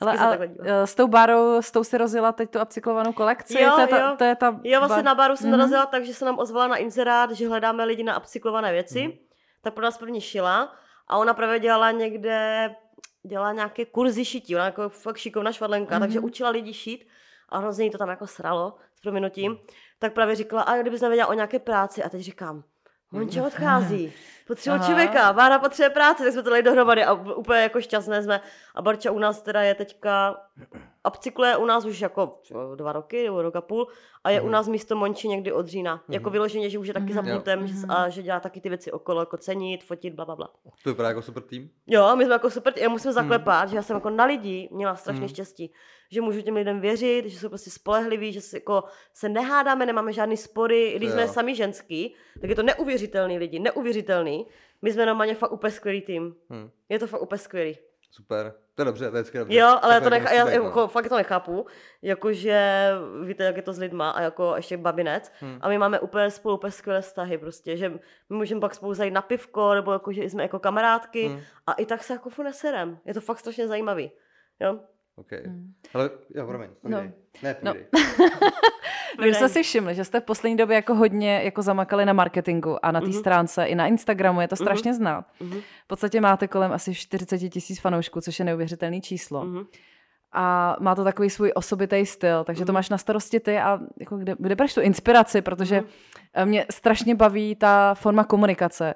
Ale 0.00 0.12
a, 0.18 0.34
eh, 0.64 0.86
s 0.86 0.94
tou 0.94 1.08
barou, 1.08 1.62
s 1.62 1.70
tou 1.70 1.84
si 1.84 1.98
rozjela 1.98 2.32
teď 2.32 2.50
tu 2.50 2.60
upcyklovanou 2.62 3.12
kolekci? 3.12 3.62
Jo, 3.62 3.70
to, 3.74 3.80
je 3.80 3.86
ta, 3.86 3.98
jo. 3.98 4.14
to 4.18 4.24
je 4.24 4.36
ta 4.36 4.60
Jo, 4.64 4.80
vlastně 4.80 4.96
bar- 4.96 5.04
na 5.04 5.14
baru 5.14 5.36
jsem 5.36 5.50
Mhm. 5.50 5.58
narazila 5.58 5.86
tak, 5.86 6.04
že 6.04 6.14
se 6.14 6.24
nám 6.24 6.38
ozvala 6.38 6.66
na 6.66 6.76
inzerát, 6.76 7.30
že 7.30 7.48
hledáme 7.48 7.84
lidi 7.84 8.02
na 8.02 8.18
upcyklované 8.18 8.72
věci. 8.72 9.02
Mhm. 9.02 9.12
Tak 9.62 9.74
pro 9.74 9.84
nás 9.84 9.98
první 9.98 10.20
šila 10.20 10.72
a 11.08 11.16
ona 11.18 11.34
právě 11.34 11.58
dělala 11.60 11.90
někde, 11.90 12.70
dělala 13.22 13.52
nějaké 13.52 13.84
kurzy 13.84 14.24
šití, 14.24 14.56
ona 14.56 14.64
jako 14.64 14.88
fakt 14.88 15.16
šikovná 15.16 15.52
švadlenka, 15.52 15.94
Mhm. 15.94 16.00
takže 16.00 16.20
učila 16.20 16.50
lidi 16.50 16.72
šít 16.74 17.06
a 17.48 17.58
hrozně 17.58 17.84
jí 17.84 17.90
to 17.90 17.98
tam 17.98 18.08
jako 18.08 18.26
sralo 18.26 18.74
s 18.94 19.00
prominutím. 19.00 19.58
Tak 19.98 20.12
právě 20.12 20.34
říkala, 20.36 20.62
a 20.62 20.76
kdybys 20.76 21.00
nevěděla 21.00 21.28
o 21.28 21.32
nějaké 21.32 21.58
práci 21.58 22.02
a 22.02 22.08
teď 22.08 22.20
říkám, 22.20 22.62
Monča 23.12 23.46
odchází, 23.46 24.12
potřebuje 24.48 24.78
Aha. 24.78 24.88
člověka, 24.88 25.32
Bára 25.32 25.58
potřebuje 25.58 25.90
práci, 25.90 26.22
tak 26.24 26.32
jsme 26.32 26.42
to 26.42 26.50
dali 26.50 26.62
dohromady 26.62 27.04
a 27.04 27.12
úplně 27.12 27.60
jako 27.60 27.80
šťastné 27.80 28.22
jsme. 28.22 28.40
A 28.74 28.82
Barča 28.82 29.10
u 29.10 29.18
nás 29.18 29.42
teda 29.42 29.62
je 29.62 29.74
teďka, 29.74 30.36
upcykluje 31.08 31.56
u 31.56 31.66
nás 31.66 31.84
už 31.84 32.00
jako 32.00 32.38
dva 32.76 32.92
roky 32.92 33.24
nebo 33.24 33.42
rok 33.42 33.56
a 33.56 33.60
půl 33.60 33.86
a 34.24 34.30
je 34.30 34.40
u 34.40 34.44
Mhm. 34.44 34.52
nás 34.52 34.68
místo 34.68 34.96
Monči 34.96 35.28
někdy 35.28 35.52
od 35.52 35.66
října. 35.66 36.02
Jako 36.08 36.28
Mhm. 36.28 36.32
vyloženě, 36.32 36.70
že 36.70 36.78
už 36.78 36.88
je 36.88 36.94
taky 36.94 37.12
za 37.12 37.20
Mhm. 37.20 37.30
Jo. 37.30 37.36
pultem 37.36 37.66
že, 37.66 37.74
Mhm. 37.74 37.90
a 37.90 38.08
že 38.08 38.22
dělá 38.22 38.40
taky 38.40 38.60
ty 38.60 38.68
věci 38.68 38.92
okolo, 38.92 39.20
jako 39.22 39.36
cenit, 39.36 39.84
fotit, 39.84 40.14
bla, 40.14 40.24
bla, 40.24 40.36
bla. 40.36 40.48
To 40.84 40.90
vypadá 40.90 41.08
jako 41.08 41.22
super 41.22 41.42
tým. 41.42 41.70
Jo, 41.86 42.16
my 42.16 42.24
jsme 42.24 42.32
jako 42.32 42.50
super, 42.50 42.72
já 42.76 42.88
musím 42.88 43.12
zaklepat, 43.12 43.68
že 43.68 43.76
já 43.76 43.82
jsem 43.82 43.94
jako 43.96 44.10
na 44.10 44.24
lidi 44.24 44.68
měla 44.72 44.96
strašně 44.96 45.20
Mhm. 45.20 45.28
štěstí, 45.28 45.72
že 46.10 46.20
můžu 46.20 46.40
těm 46.42 46.54
lidem 46.54 46.80
věřit, 46.80 47.26
že 47.26 47.38
jsou 47.38 47.48
prostě 47.48 47.70
spolehliví, 47.70 48.32
že 48.32 48.40
se, 48.40 48.56
jako, 48.56 48.84
se 49.14 49.28
nehádáme, 49.28 49.86
nemáme 49.86 50.12
žádný 50.12 50.36
spory, 50.36 50.86
i 50.88 50.96
když 50.96 51.08
To 51.08 51.12
jsme 51.12 51.22
jo. 51.22 51.28
sami 51.28 51.54
ženský, 51.54 52.14
tak 52.40 52.50
je 52.50 52.56
to 52.56 52.62
neuvěřitelný 52.62 53.38
lidi, 53.38 53.58
neuvěřitelný. 53.58 54.46
My 54.82 54.92
jsme 54.92 55.06
normálně 55.06 55.34
fakt 55.34 55.52
úplně 55.52 55.70
skvělý 55.70 56.00
tým. 56.02 56.34
Hm. 56.50 56.70
Je 56.88 56.98
to 56.98 57.06
fakt 57.06 57.22
úplně 57.22 57.38
skvělý. 57.38 57.78
Super. 58.10 58.54
To 58.74 58.82
je 58.82 58.84
dobře, 58.84 59.10
to 59.10 59.16
je 59.16 59.24
dobře. 59.38 59.58
Jo, 59.58 59.78
ale 59.82 59.94
já 59.94 60.00
to, 60.00 60.10
nechá, 60.10 60.32
já, 60.32 60.44
no. 60.44 60.50
jako, 60.50 60.88
fakt 60.88 61.08
to 61.08 61.16
nechápu, 61.16 61.66
jakože 62.02 62.90
víte, 63.24 63.44
jak 63.44 63.56
je 63.56 63.62
to 63.62 63.72
s 63.72 63.78
lidma 63.78 64.10
a 64.10 64.20
jako 64.22 64.52
ještě 64.56 64.76
babinec. 64.76 65.32
Hm. 65.42 65.58
A 65.60 65.68
my 65.68 65.78
máme 65.78 66.00
úplně 66.00 66.30
spolu 66.30 66.54
úplně 66.56 66.70
skvělé 66.70 67.00
vztahy 67.00 67.38
prostě, 67.38 67.76
že 67.76 67.88
my 67.88 67.98
můžeme 68.36 68.60
pak 68.60 68.74
spolu 68.74 68.94
zajít 68.94 69.14
na 69.14 69.22
pivko, 69.22 69.74
nebo 69.74 69.92
jako, 69.92 70.12
že 70.12 70.24
jsme 70.24 70.42
jako 70.42 70.58
kamarádky 70.58 71.28
Hm. 71.28 71.40
a 71.66 71.72
i 71.72 71.86
tak 71.86 72.04
se 72.04 72.12
jako 72.12 72.30
furt 72.30 72.44
neserem. 72.44 72.98
Je 73.04 73.14
to 73.14 73.20
fakt 73.20 73.38
strašně 73.38 73.68
zajímavý. 73.68 74.10
Jo? 74.60 74.80
OK. 75.20 75.32
Hmm. 75.46 75.72
Ale 75.94 76.10
jo, 76.34 76.46
promiň. 76.46 76.68
No. 76.70 76.90
povídej. 76.98 77.12
Ne, 77.42 77.56
No. 77.62 77.72
povídej. 77.74 77.88
My 79.20 79.34
jsme 79.34 79.48
si 79.48 79.62
všimli, 79.62 79.94
že 79.94 80.04
jste 80.04 80.20
v 80.20 80.24
poslední 80.24 80.56
době 80.56 80.74
jako 80.74 80.94
hodně 80.94 81.40
jako 81.44 81.62
zamakali 81.62 82.04
na 82.04 82.12
marketingu 82.12 82.84
a 82.84 82.92
na 82.92 83.00
té 83.00 83.06
Mhm. 83.06 83.18
stránce 83.18 83.64
i 83.64 83.74
na 83.74 83.86
Instagramu, 83.86 84.40
je 84.40 84.48
to 84.48 84.56
strašně 84.56 84.94
znát. 84.94 85.24
Mhm. 85.40 85.60
V 85.84 85.86
podstatě 85.86 86.20
máte 86.20 86.48
kolem 86.48 86.72
asi 86.72 86.94
40 86.94 87.38
tisíc 87.50 87.80
fanoušků, 87.80 88.20
což 88.20 88.38
je 88.38 88.44
neuvěřitelné 88.44 89.00
číslo. 89.00 89.44
Mhm. 89.44 89.64
a 90.32 90.76
má 90.80 90.94
to 90.94 91.04
takový 91.04 91.30
svůj 91.30 91.52
osobitý 91.54 92.06
styl, 92.06 92.44
takže 92.44 92.64
to 92.64 92.72
Mhm. 92.72 92.74
máš 92.74 92.88
na 92.90 92.98
starosti 92.98 93.40
ty 93.40 93.58
a 93.58 93.78
jako 94.00 94.16
kde, 94.16 94.34
kde 94.38 94.54
bereš 94.56 94.74
tu 94.74 94.80
inspiraci, 94.80 95.42
protože 95.42 95.76
Mhm. 95.80 95.88
eh, 96.34 96.46
mě 96.46 96.66
strašně 96.70 97.14
baví 97.14 97.54
ta 97.54 97.94
forma 97.94 98.24
komunikace. 98.24 98.94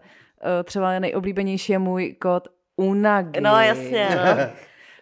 Eh, 0.61 0.65
Třeba 0.65 0.99
nejoblíbenější 0.99 1.73
je 1.73 1.79
můj 1.79 2.13
kód 2.23 2.49
Unagi. 2.77 3.41
No 3.41 3.61
jasně, 3.61 4.09
no. 4.17 4.23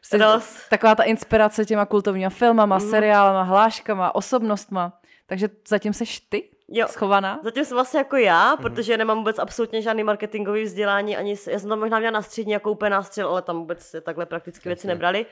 Prostě 0.01 0.19
Dost. 0.19 0.69
Taková 0.71 0.95
ta 0.95 1.03
inspirace 1.03 1.65
těma 1.65 1.87
kultovníma 1.87 2.31
filmama, 2.31 2.79
Mhm. 2.79 2.91
seriálama, 2.91 3.43
hláškama, 3.43 4.15
osobnostma. 4.15 5.01
Takže 5.27 5.49
zatím 5.69 5.93
seš 5.93 6.21
ty 6.21 6.49
Jo. 6.69 6.87
schovaná? 6.89 7.41
Zatím 7.45 7.65
jsem 7.65 7.77
vlastně 7.77 7.99
jako 7.99 8.17
já, 8.17 8.57
protože 8.57 8.97
nemám 8.97 9.19
vůbec 9.19 9.39
absolutně 9.39 9.83
žádný 9.83 10.03
marketingový 10.05 10.63
vzdělání, 10.63 11.17
ani 11.17 11.37
s- 11.37 11.47
já 11.47 11.59
jsem 11.59 11.69
to 11.69 11.77
možná 11.77 11.99
měla 11.99 12.11
na 12.13 12.23
střední 12.23 12.53
jako 12.53 12.71
úplně 12.71 12.91
nástřel, 12.91 13.29
ale 13.29 13.43
tam 13.43 13.59
vůbec 13.59 13.83
se 13.83 14.01
takhle 14.01 14.27
praktické 14.27 14.69
věci 14.69 14.87
nebrali. 14.87 15.27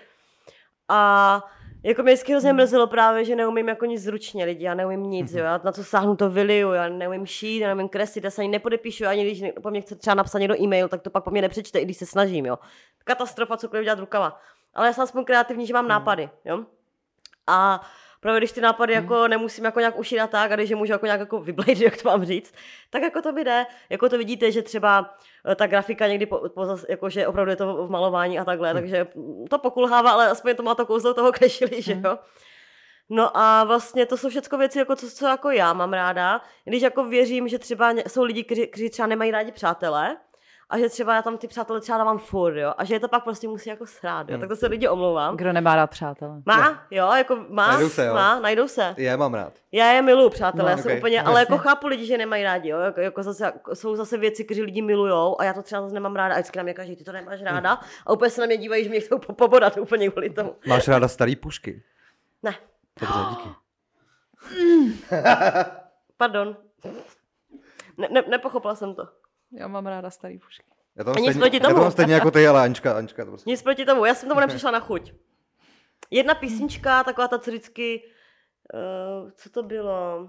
A 0.89 1.43
jako 1.83 2.03
mě 2.03 2.13
vždycky 2.13 2.33
hrozně 2.33 2.53
mrzelo 2.53 2.87
právě, 2.87 3.25
že 3.25 3.37
neumím 3.37 3.69
jako 3.69 3.85
nic 3.87 4.03
zručně 4.03 4.45
lidi, 4.45 4.65
já 4.65 4.75
neumím 4.75 5.03
nic, 5.03 5.33
jo, 5.33 5.45
já 5.45 5.61
na 5.65 5.73
co 5.73 5.85
sáhnu 5.85 6.17
to 6.17 6.31
vyliju, 6.31 6.73
já 6.73 6.89
neumím 6.89 7.27
šít, 7.27 7.59
já 7.61 7.67
neumím 7.69 7.89
kreslit, 7.89 8.25
já 8.25 8.31
se 8.31 8.43
ani 8.43 8.51
nepodepíšu, 8.51 9.07
ani 9.07 9.25
když 9.25 9.41
někdo 9.41 9.61
po 9.61 9.71
mně 9.71 9.81
chce 9.81 9.95
třeba 9.97 10.15
napsat 10.15 10.39
někdo 10.39 10.61
e-mail, 10.63 10.89
tak 10.89 11.03
to 11.03 11.11
pak 11.11 11.25
po 11.25 11.31
mně 11.31 11.43
nepřečte, 11.43 11.79
i 11.79 11.85
když 11.85 11.97
se 11.97 12.07
snažím, 12.07 12.47
jo. 12.47 12.59
Katastrofa, 13.05 13.57
cokoliv 13.57 13.85
dělat 13.85 13.99
rukama. 13.99 14.41
Ale 14.75 14.87
já 14.87 14.93
jsem 14.93 15.05
aspoň 15.05 15.25
kreativní, 15.25 15.67
že 15.67 15.75
mám 15.75 15.89
nápady, 15.89 16.31
jo. 16.45 16.65
A 17.47 17.81
právě 18.21 18.41
když 18.41 18.53
ty 18.53 18.61
nápady 18.61 18.93
jako 18.93 19.29
nemusím 19.29 19.65
jako 19.65 19.81
nějak 19.81 19.99
ušít 19.99 20.21
a 20.21 20.27
tak, 20.27 20.53
a 20.53 20.57
když 20.57 20.71
je 20.71 20.77
můžu 20.77 20.93
jako 20.93 21.07
nějak 21.07 21.21
jako 21.21 21.41
vyblejt, 21.41 21.81
jak 21.81 22.03
to 22.03 22.09
mám 22.09 22.25
říct, 22.25 22.55
tak 22.91 23.03
jako 23.03 23.23
to 23.23 23.33
mi 23.33 23.45
jde. 23.45 23.67
Jako 23.91 24.09
to 24.09 24.19
vidíte, 24.19 24.53
že 24.53 24.63
třeba 24.63 25.15
eh, 25.51 25.55
ta 25.55 25.67
grafika 25.67 26.07
někdy 26.07 26.27
po, 26.27 26.49
po, 26.49 26.67
jako, 26.89 27.11
že 27.11 27.27
opravdu 27.27 27.51
je 27.51 27.57
to 27.57 27.87
v 27.87 27.91
malování 27.91 28.39
a 28.39 28.45
takhle, 28.45 28.75
takže 28.75 29.07
mm, 29.15 29.47
to 29.51 29.59
pokulhává, 29.59 30.11
ale 30.11 30.29
aspoň 30.29 30.55
to 30.55 30.63
má 30.63 30.75
to 30.75 30.87
kouzlo 30.87 31.15
toho 31.15 31.33
krešili, 31.39 31.83
že 31.83 32.01
jo. 32.05 32.19
No 33.11 33.37
a 33.37 33.65
vlastně 33.65 34.07
to 34.07 34.17
jsou 34.17 34.29
všechno 34.29 34.59
věci, 34.59 34.79
jako 34.79 34.97
co, 34.97 35.11
co 35.11 35.27
jako 35.27 35.51
já 35.51 35.73
mám 35.73 35.93
ráda. 35.93 36.41
Když 36.65 36.83
jako 36.83 37.05
věřím, 37.05 37.49
že 37.49 37.59
třeba 37.59 37.91
jsou 37.91 38.25
lidi, 38.25 38.45
kteří, 38.45 38.67
kteří 38.67 38.91
třeba 38.91 39.09
nemají 39.09 39.31
rádi 39.31 39.53
přátelé, 39.53 40.17
a 40.71 40.79
že 40.79 40.89
třeba 40.89 41.15
já 41.15 41.23
tam 41.23 41.39
ty 41.39 41.49
přátelé 41.49 41.81
třeba 41.81 41.99
dávám 41.99 42.19
furt, 42.19 42.57
jo, 42.57 42.75
a 42.79 42.85
že 42.85 42.95
je 42.95 43.01
to 43.01 43.09
pak 43.09 43.25
prostě 43.25 43.49
musí 43.49 43.69
jako 43.71 43.87
srát, 43.87 44.29
jo, 44.29 44.33
Hmm. 44.33 44.41
tak 44.41 44.49
to 44.49 44.57
se 44.57 44.67
lidi 44.67 44.89
omlouvám. 44.89 45.37
Kdo 45.37 45.53
nemá 45.53 45.77
rád 45.77 45.87
přátelé? 45.87 46.43
Má, 46.47 46.83
jo, 46.91 47.13
jako 47.13 47.37
má, 47.49 47.67
Najdou 47.73 47.89
se, 47.89 48.07
jo. 48.07 48.15
má, 48.15 48.41
najdou 48.41 48.69
se. 48.69 48.95
Já 48.97 49.11
je 49.11 49.17
mám 49.17 49.35
rád. 49.35 49.53
Já 49.73 49.93
je 49.93 50.03
miluju, 50.03 50.29
přátelé, 50.31 50.63
No, 50.65 50.71
já 50.71 50.77
jsem 50.77 50.87
okej, 50.87 50.99
úplně, 50.99 51.17
jasně. 51.17 51.29
ale 51.31 51.41
jako 51.41 51.59
chápu 51.59 51.87
lidi, 51.87 52.07
že 52.07 52.19
nemají 52.19 52.43
rádi, 52.45 52.69
jo, 52.69 52.79
jako, 52.81 53.01
jako 53.01 53.23
zase, 53.23 53.45
jako 53.45 53.75
jsou 53.75 53.97
zase 53.97 54.17
věci, 54.19 54.45
které 54.45 54.63
lidi 54.63 54.83
milujou 54.83 55.41
a 55.41 55.45
já 55.45 55.53
to 55.53 55.63
třeba 55.63 55.83
zase 55.83 55.95
nemám 55.95 56.17
ráda 56.17 56.35
a 56.35 56.39
vždycky 56.39 56.59
na 56.59 56.63
mě 56.63 56.75
každý, 56.75 56.97
ty 56.97 57.05
to 57.05 57.13
nemáš 57.13 57.43
ráda 57.43 57.81
a 58.07 58.13
úplně 58.13 58.31
se 58.31 58.41
na 58.41 58.47
mě 58.47 58.57
dívají, 58.57 58.85
že 58.85 58.91
mě 58.91 59.01
chcou 59.01 59.19
po- 59.19 59.33
pobodat 59.33 59.77
úplně 59.77 60.11
kvůli 60.11 60.31
tomu. 60.31 60.55
Máš 60.67 60.89
ráda 60.89 61.09
starý 61.09 61.37
pušky? 61.37 61.83
Ne, 62.43 62.55
Dobře, 63.01 63.19
díky. 63.31 63.49
pardon. 66.17 66.57
Ne, 67.97 68.09
ne, 68.11 68.23
nepochopila 68.29 68.75
jsem 68.75 68.95
to. 68.95 69.09
Já 69.53 69.69
mám 69.69 69.87
ráda 69.87 70.11
starý 70.11 70.39
pušky. 70.39 70.65
Já 70.97 71.05
to 71.05 71.11
mám 71.11 71.15
stejně, 71.15 71.41
proti 71.41 71.57
já 71.57 71.61
to 71.61 71.69
tomu. 71.69 71.81
mám 71.81 71.91
stejně 71.91 72.15
jako 72.15 72.31
ty, 72.31 72.49
ale 72.49 72.63
Anička, 72.63 72.97
Anička 72.97 73.25
to 73.25 73.31
prostě. 73.31 73.51
Nic 73.51 73.63
proti 73.63 73.85
tomu, 73.85 74.05
já 74.05 74.15
jsem 74.15 74.29
tomu 74.29 74.41
nepřišla 74.41 74.71
na 74.71 74.81
chuť. 74.81 75.13
Jedna 76.11 76.35
písnička, 76.35 77.05
taková 77.05 77.29
ta, 77.29 77.39
co 77.39 77.51
vždycky, 77.51 78.03
uh, 78.75 79.31
co 79.31 79.51
to 79.51 79.63
bylo, 79.63 80.29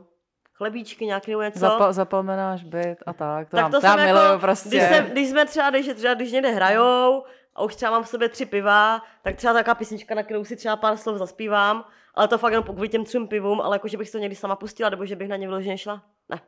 chlebíčky 0.54 1.06
nějaký 1.06 1.32
nebo 1.32 1.42
něco. 1.42 1.60
Zapal, 1.60 1.94
zapalme 1.94 2.38
náš 2.38 2.64
byt 2.64 2.98
a 3.06 3.14
tak. 3.14 3.50
To 3.50 3.56
tak 3.56 3.62
mám, 3.64 3.72
to 3.72 3.82
jsem 3.82 3.96
miluju 3.96 4.26
jako, 4.26 4.40
prostě. 4.40 4.70
když, 4.70 4.84
jsem, 4.84 5.06
když 5.06 5.30
jsme 5.30 5.46
třeba, 5.46 5.70
když, 5.70 5.90
třeba, 5.96 6.14
když 6.14 6.32
někde 6.32 6.52
hrajou 6.52 7.24
a 7.56 7.64
už 7.64 7.76
třeba 7.76 7.92
mám 7.92 8.04
v 8.04 8.08
sobě 8.10 8.30
tři 8.30 8.46
piva, 8.46 9.02
tak 9.22 9.36
třeba 9.36 9.54
taková 9.54 9.76
písnička, 9.76 10.16
na 10.16 10.24
kterou 10.24 10.46
si 10.46 10.56
třeba 10.56 10.76
pár 10.76 10.98
slov 10.98 11.18
zaspívám, 11.18 11.86
ale 12.16 12.28
to 12.28 12.38
fakt 12.38 12.52
jenom 12.52 12.64
kvůli 12.64 12.90
těm 12.90 13.06
třem 13.06 13.28
pivům, 13.28 13.62
ale 13.62 13.76
jako, 13.76 13.88
že 13.88 13.98
bych 13.98 14.08
si 14.08 14.12
to 14.12 14.18
někdy 14.18 14.36
sama 14.36 14.56
pustila, 14.56 14.90
nebo 14.90 15.06
že 15.06 15.16
bych 15.16 15.30
na 15.30 15.36
ně 15.36 15.48
vyloženě 15.48 15.78
šla. 15.78 16.04
Ne. 16.30 16.40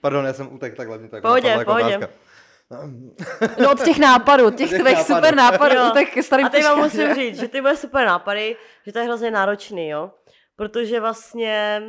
Pardon, 0.00 0.26
já 0.26 0.32
jsem 0.32 0.52
utek 0.54 0.76
takhle, 0.76 0.98
mě 0.98 1.08
to 1.08 1.16
jako 1.16 1.28
Pohodě, 1.28 1.48
jako 1.48 1.64
pohodě. 1.64 1.96
otázka. 1.96 2.14
No 3.62 3.70
od 3.72 3.84
těch 3.84 3.98
nápadů, 3.98 4.50
těch 4.50 4.56
Těch 4.70 4.80
tvých 4.82 4.96
nápadů. 4.96 5.14
super 5.14 5.34
nápadů, 5.34 5.74
Jo. 5.74 5.90
tak 5.94 6.08
starým 6.24 6.46
A 6.46 6.48
teď 6.48 6.64
vám 6.64 6.78
musím 6.78 7.14
říct, 7.14 7.40
že 7.40 7.48
ty 7.48 7.60
moje 7.60 7.76
super 7.76 8.06
nápady, 8.06 8.56
že 8.86 8.92
to 8.92 8.98
je 8.98 9.04
hrozně 9.04 9.30
náročný, 9.30 9.88
jo. 9.88 10.10
Protože 10.56 11.00
vlastně, 11.00 11.82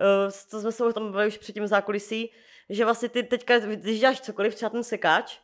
eh, 0.00 0.30
to 0.50 0.60
jsme 0.60 0.72
se 0.72 0.84
o 0.84 0.92
tom 0.92 1.12
bavili 1.12 1.28
už 1.28 1.38
předtím 1.38 1.66
zákulisí, 1.66 2.32
že 2.70 2.84
vlastně 2.84 3.08
ty 3.08 3.22
teďka, 3.22 3.58
když 3.58 4.00
děláš 4.00 4.20
cokoliv, 4.20 4.54
třeba 4.54 4.70
ten 4.70 4.82
sekáč, 4.84 5.38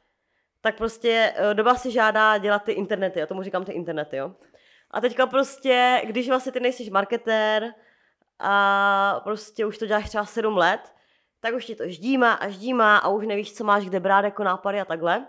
tak 0.61 0.77
prostě 0.77 1.33
eh, 1.37 1.55
doba 1.55 1.75
si 1.75 1.91
žádá 1.91 2.39
dělat 2.39 2.63
ty 2.65 2.73
internety, 2.73 3.21
já 3.21 3.27
tomu 3.27 3.43
říkám 3.43 3.65
ty 3.65 3.73
internety, 3.73 4.17
jo. 4.17 4.33
A 4.91 5.01
teďka 5.01 5.27
prostě, 5.27 6.03
když 6.07 6.29
vlastně 6.29 6.53
ty 6.53 6.61
nejsi 6.61 6.91
marketér 6.91 7.73
a 8.39 9.21
prostě 9.25 9.67
už 9.67 9.79
to 9.79 9.87
děláš 9.87 10.09
třeba 10.09 10.25
sedm 10.25 10.57
let, 10.57 10.81
tak 11.47 11.55
už 11.55 11.65
ti 11.67 11.75
to 11.75 11.89
ždímá 11.89 12.33
a 12.33 12.49
ždímá 12.49 12.97
a 12.99 13.09
už 13.09 13.27
nevíš, 13.27 13.55
co 13.55 13.65
máš 13.65 13.85
kde 13.85 14.01
brát 14.01 14.25
jako 14.25 14.45
nápady 14.45 14.81
a 14.81 14.85
takhle. 14.85 15.27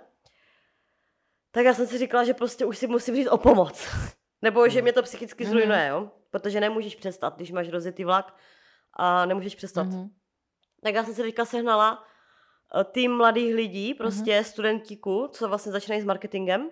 Tak 1.51 1.65
já 1.65 1.73
jsem 1.73 1.87
si 1.87 1.97
říkala, 1.97 2.23
že 2.23 2.33
prostě 2.33 2.65
už 2.65 2.77
si 2.77 2.87
musím 2.87 3.15
říct 3.15 3.27
o 3.27 3.37
pomoc. 3.37 3.87
Nebo 4.41 4.69
že 4.69 4.81
mě 4.81 4.93
to 4.93 5.03
psychicky 5.03 5.43
Mhm. 5.43 5.51
zrujnuje, 5.51 5.87
jo? 5.87 6.11
Protože 6.31 6.59
nemůžeš 6.59 6.95
přestat, 6.95 7.35
když 7.35 7.51
máš 7.51 7.69
rozjetý 7.69 8.03
vlak 8.03 8.35
a 8.93 9.25
nemůžeš 9.25 9.55
přestat. 9.55 9.83
Mhm. 9.87 10.09
Tak 10.83 10.93
já 10.95 11.03
jsem 11.03 11.13
si 11.13 11.21
teďka 11.21 11.45
sehnala 11.45 12.03
eh, 12.79 12.83
tým 12.83 13.17
mladých 13.17 13.55
lidí, 13.55 13.93
prostě 13.93 14.31
Mhm. 14.31 14.41
mm-hmm. 14.41 14.49
studentíků, 14.49 15.27
co 15.31 15.47
vlastně 15.47 15.71
začínají 15.71 16.01
s 16.01 16.05
marketingem, 16.05 16.69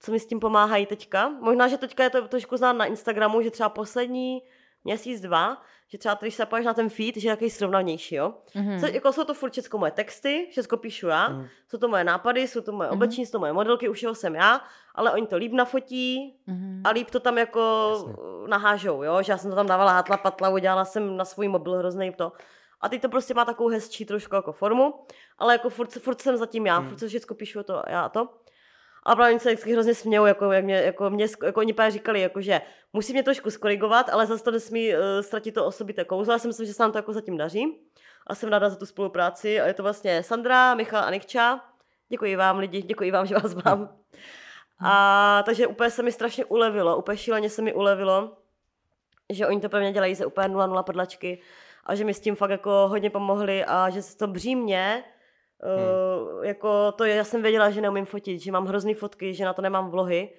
co 0.00 0.12
mi 0.12 0.20
s 0.20 0.26
tím 0.26 0.40
pomáhají 0.40 0.86
teďka. 0.86 1.28
Možná, 1.28 1.68
že 1.68 1.78
teďka 1.78 2.04
je 2.04 2.10
to 2.10 2.28
trošku 2.28 2.56
znát 2.56 2.72
na 2.72 2.84
Instagramu, 2.84 3.42
že 3.42 3.50
třeba 3.50 3.68
poslední 3.68 4.42
měsíc, 4.84 5.20
dva, 5.20 5.62
že 5.88 5.98
třeba 5.98 6.18
když 6.20 6.34
se 6.34 6.46
na 6.64 6.74
ten 6.74 6.88
feed, 6.88 7.16
že 7.16 7.28
je 7.28 7.32
takový 7.36 7.50
srovnanější, 7.50 8.14
jo. 8.14 8.34
Mhm. 8.54 8.80
Co, 8.80 8.86
jako 8.86 9.12
jsou 9.12 9.24
to 9.24 9.34
furt 9.34 9.50
všechno 9.52 9.78
moje 9.78 9.92
texty, 9.92 10.46
všechno 10.50 10.78
píšu 10.78 11.06
já, 11.06 11.28
Mhm. 11.28 11.46
jsou 11.68 11.78
to 11.78 11.88
moje 11.88 12.04
nápady, 12.04 12.48
jsou 12.48 12.60
to 12.60 12.72
moje 12.72 12.86
Mhm. 12.86 12.94
oblečení, 12.96 13.26
jsou 13.26 13.32
to 13.32 13.38
moje 13.38 13.52
modelky, 13.52 13.88
už 13.88 14.04
jsem 14.12 14.34
já, 14.34 14.60
ale 14.94 15.12
oni 15.12 15.26
to 15.26 15.36
líp 15.36 15.52
nafotí 15.52 16.36
Mhm. 16.46 16.82
a 16.84 16.90
líp 16.90 17.10
to 17.10 17.20
tam 17.20 17.38
jako 17.38 17.88
Jasně. 17.92 18.12
nahážou, 18.48 19.02
jo, 19.02 19.22
že 19.22 19.32
já 19.32 19.38
jsem 19.38 19.50
to 19.50 19.56
tam 19.56 19.66
dávala 19.66 19.92
hátla 19.92 20.16
patla, 20.16 20.48
udělala 20.48 20.84
jsem 20.84 21.16
na 21.16 21.24
svůj 21.24 21.48
mobil 21.48 21.78
hrozný 21.78 22.12
to. 22.12 22.32
A 22.80 22.88
teď 22.88 23.02
to 23.02 23.08
prostě 23.08 23.34
má 23.34 23.44
takovou 23.44 23.68
hezčí 23.68 24.04
trošku 24.04 24.34
jako 24.34 24.52
formu, 24.52 24.94
ale 25.38 25.54
jako 25.54 25.70
furt, 25.70 25.92
furt 25.92 26.20
jsem 26.20 26.36
zatím 26.36 26.66
já, 26.66 26.80
Mhm. 26.80 26.88
furt 26.88 26.98
se 26.98 27.08
všechno 27.08 27.36
píšu 27.36 27.62
to 27.62 27.82
já 27.88 28.02
a 28.02 28.08
to. 28.08 28.28
A 29.06 29.16
právě 29.16 29.40
se 29.40 29.48
vždycky 29.48 29.72
hrozně 29.72 29.94
smějou, 29.94 30.26
jako, 30.26 30.52
jak 30.52 30.64
mě, 30.64 30.74
jako, 30.74 31.10
mě, 31.10 31.26
jako 31.44 31.60
oni 31.60 31.72
právě 31.72 31.90
říkali, 31.90 32.20
jako, 32.20 32.40
že 32.40 32.60
musí 32.92 33.12
mě 33.12 33.22
trošku 33.22 33.50
skorigovat, 33.50 34.08
ale 34.08 34.26
zase 34.26 34.44
to 34.44 34.50
nesmí 34.50 34.94
uh, 34.94 35.00
ztratit 35.20 35.54
to 35.54 35.66
osobité 35.66 36.04
kouzlo. 36.04 36.32
Já 36.32 36.38
si 36.38 36.48
myslím, 36.48 36.66
že 36.66 36.74
se 36.74 36.82
nám 36.82 36.92
to 36.92 36.98
jako 36.98 37.12
zatím 37.12 37.36
daří. 37.36 37.78
A 38.26 38.34
jsem 38.34 38.48
ráda 38.48 38.70
za 38.70 38.76
tu 38.76 38.86
spolupráci. 38.86 39.60
A 39.60 39.66
je 39.66 39.74
to 39.74 39.82
vlastně 39.82 40.22
Sandra, 40.22 40.74
Michal 40.74 41.04
a 41.04 41.10
Nikča. 41.10 41.60
Děkuji 42.08 42.36
vám 42.36 42.58
lidi, 42.58 42.82
děkuji 42.82 43.10
vám, 43.10 43.26
že 43.26 43.34
vás 43.34 43.54
mám. 43.54 43.88
A 44.80 45.42
takže 45.46 45.66
úplně 45.66 45.90
se 45.90 46.02
mi 46.02 46.12
strašně 46.12 46.44
ulevilo, 46.44 46.96
úplně 46.96 47.18
šíleně 47.18 47.50
se 47.50 47.62
mi 47.62 47.74
ulevilo, 47.74 48.36
že 49.32 49.46
oni 49.46 49.60
to 49.60 49.68
pro 49.68 49.80
mě 49.80 49.92
dělají 49.92 50.14
ze 50.14 50.26
úplně 50.26 50.48
0,0 50.48 50.82
podlačky 50.82 51.40
a 51.84 51.94
že 51.94 52.04
mi 52.04 52.14
s 52.14 52.20
tím 52.20 52.34
fakt 52.36 52.50
jako 52.50 52.88
hodně 52.88 53.10
pomohli 53.10 53.64
a 53.64 53.90
že 53.90 54.02
se 54.02 54.16
to 54.16 54.26
břímně, 54.26 55.04
hmm. 55.62 56.36
uh, 56.38 56.44
jako 56.44 56.92
to 56.92 57.04
já 57.04 57.24
jsem 57.24 57.42
věděla, 57.42 57.70
že 57.70 57.80
neumím 57.80 58.06
fotit, 58.06 58.40
že 58.40 58.52
mám 58.52 58.66
hrozný 58.66 58.94
fotky, 58.94 59.34
že 59.34 59.44
na 59.44 59.52
to 59.52 59.62
nemám 59.62 59.90
vlohy, 59.90 60.30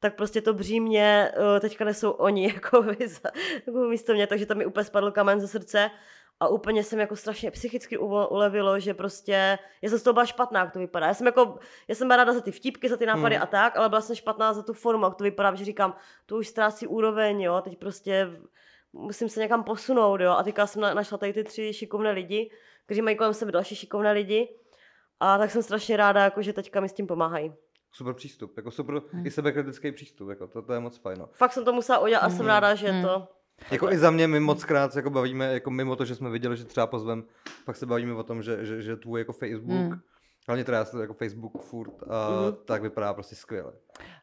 tak 0.00 0.16
prostě 0.16 0.40
to 0.40 0.54
břímně 0.54 1.32
uh, 1.36 1.60
teďka 1.60 1.84
nesou 1.84 2.10
oni 2.10 2.44
jako, 2.54 2.84
jako 3.66 3.78
místo 3.78 4.12
mě, 4.12 4.26
takže 4.26 4.46
to 4.46 4.54
mi 4.54 4.66
úplně 4.66 4.84
spadl 4.84 5.10
kamen 5.10 5.40
ze 5.40 5.48
srdce 5.48 5.90
a 6.42 6.48
úplně 6.48 6.84
jsem 6.84 7.00
jako 7.00 7.16
strašně 7.16 7.50
psychicky 7.50 7.98
ulevilo, 7.98 8.80
že 8.80 8.94
prostě, 8.94 9.58
já 9.82 9.90
jsem 9.90 9.98
z 9.98 10.02
toho 10.02 10.14
byla 10.14 10.26
špatná, 10.26 10.60
jak 10.60 10.72
to 10.72 10.78
vypadá. 10.78 11.06
Já 11.06 11.14
jsem 11.14 11.26
jako, 11.26 11.58
já 11.88 11.94
jsem 11.94 12.08
byla 12.08 12.16
ráda 12.16 12.32
za 12.32 12.40
ty 12.40 12.52
vtípky, 12.52 12.88
za 12.88 12.96
ty 12.96 13.06
nápady 13.06 13.34
Hmm. 13.34 13.42
a 13.42 13.46
tak, 13.46 13.76
ale 13.76 13.88
byla 13.88 14.00
jsem 14.00 14.16
špatná 14.16 14.52
za 14.52 14.62
tu 14.62 14.72
formu, 14.72 15.04
jak 15.04 15.14
to 15.14 15.24
vypadá, 15.24 15.54
že 15.54 15.64
říkám, 15.64 15.96
to 16.26 16.36
už 16.36 16.48
ztrácí 16.48 16.86
úroveň, 16.86 17.40
jo, 17.40 17.60
teď 17.60 17.78
prostě 17.78 18.30
musím 18.92 19.28
se 19.28 19.40
někam 19.40 19.64
posunout, 19.64 20.20
jo, 20.20 20.30
a 20.32 20.42
teďka 20.42 20.66
jsem 20.66 20.82
na- 20.82 20.94
našla 20.94 21.18
tady 21.18 21.32
ty 21.32 21.44
tři 21.44 21.72
šikovné 21.72 22.10
lidi, 22.10 22.50
kteří 22.86 23.02
mají 23.02 23.16
kolem 23.16 23.34
sebe 23.34 23.52
další 23.52 23.74
šikovné 23.76 24.12
lidi 24.12 24.48
a 25.20 25.38
tak 25.38 25.50
jsem 25.50 25.62
strašně 25.62 25.96
ráda, 25.96 26.24
jako, 26.24 26.42
že 26.42 26.52
teďka 26.52 26.80
mi 26.80 26.88
s 26.88 26.92
tím 26.92 27.06
pomáhají. 27.06 27.52
Super 27.92 28.14
přístup, 28.14 28.56
jako 28.56 28.70
super 28.70 29.02
Hmm. 29.12 29.26
i 29.26 29.30
sebekritický 29.30 29.92
přístup, 29.92 30.28
jako 30.28 30.46
to, 30.46 30.62
to 30.62 30.72
je 30.72 30.80
moc 30.80 30.98
fajn. 30.98 31.18
No. 31.18 31.28
Fakt 31.32 31.52
jsem 31.52 31.64
to 31.64 31.72
musela 31.72 31.98
udělat 31.98 32.20
a 32.20 32.28
jsem 32.30 32.38
Mhm. 32.38 32.46
ráda, 32.46 32.74
že 32.74 32.92
Mhm. 32.92 33.02
to... 33.02 33.28
Jako 33.70 33.90
i 33.90 33.98
za 33.98 34.10
mě 34.10 34.28
my 34.28 34.40
moc 34.40 34.64
krát 34.64 34.92
se 34.92 34.98
jako 34.98 35.10
bavíme, 35.10 35.52
jako 35.52 35.70
mimo 35.70 35.96
to, 35.96 36.04
že 36.04 36.14
jsme 36.14 36.30
viděli, 36.30 36.56
že 36.56 36.64
třeba 36.64 36.86
pozvem, 36.86 37.24
pak 37.64 37.76
se 37.76 37.86
bavíme 37.86 38.14
o 38.14 38.22
tom, 38.22 38.42
že, 38.42 38.64
že, 38.64 38.82
že 38.82 38.96
tvůj 38.96 39.20
jako 39.20 39.32
Facebook, 39.32 39.70
Hmm. 39.70 40.00
Hlavně 40.48 40.64
teda 40.64 40.78
já 40.78 41.00
jako 41.00 41.14
Facebook 41.14 41.62
furt, 41.62 41.92
a 42.10 42.28
Mhm. 42.30 42.56
tak 42.64 42.82
vypadá 42.82 43.14
prostě 43.14 43.34
skvěle. 43.34 43.72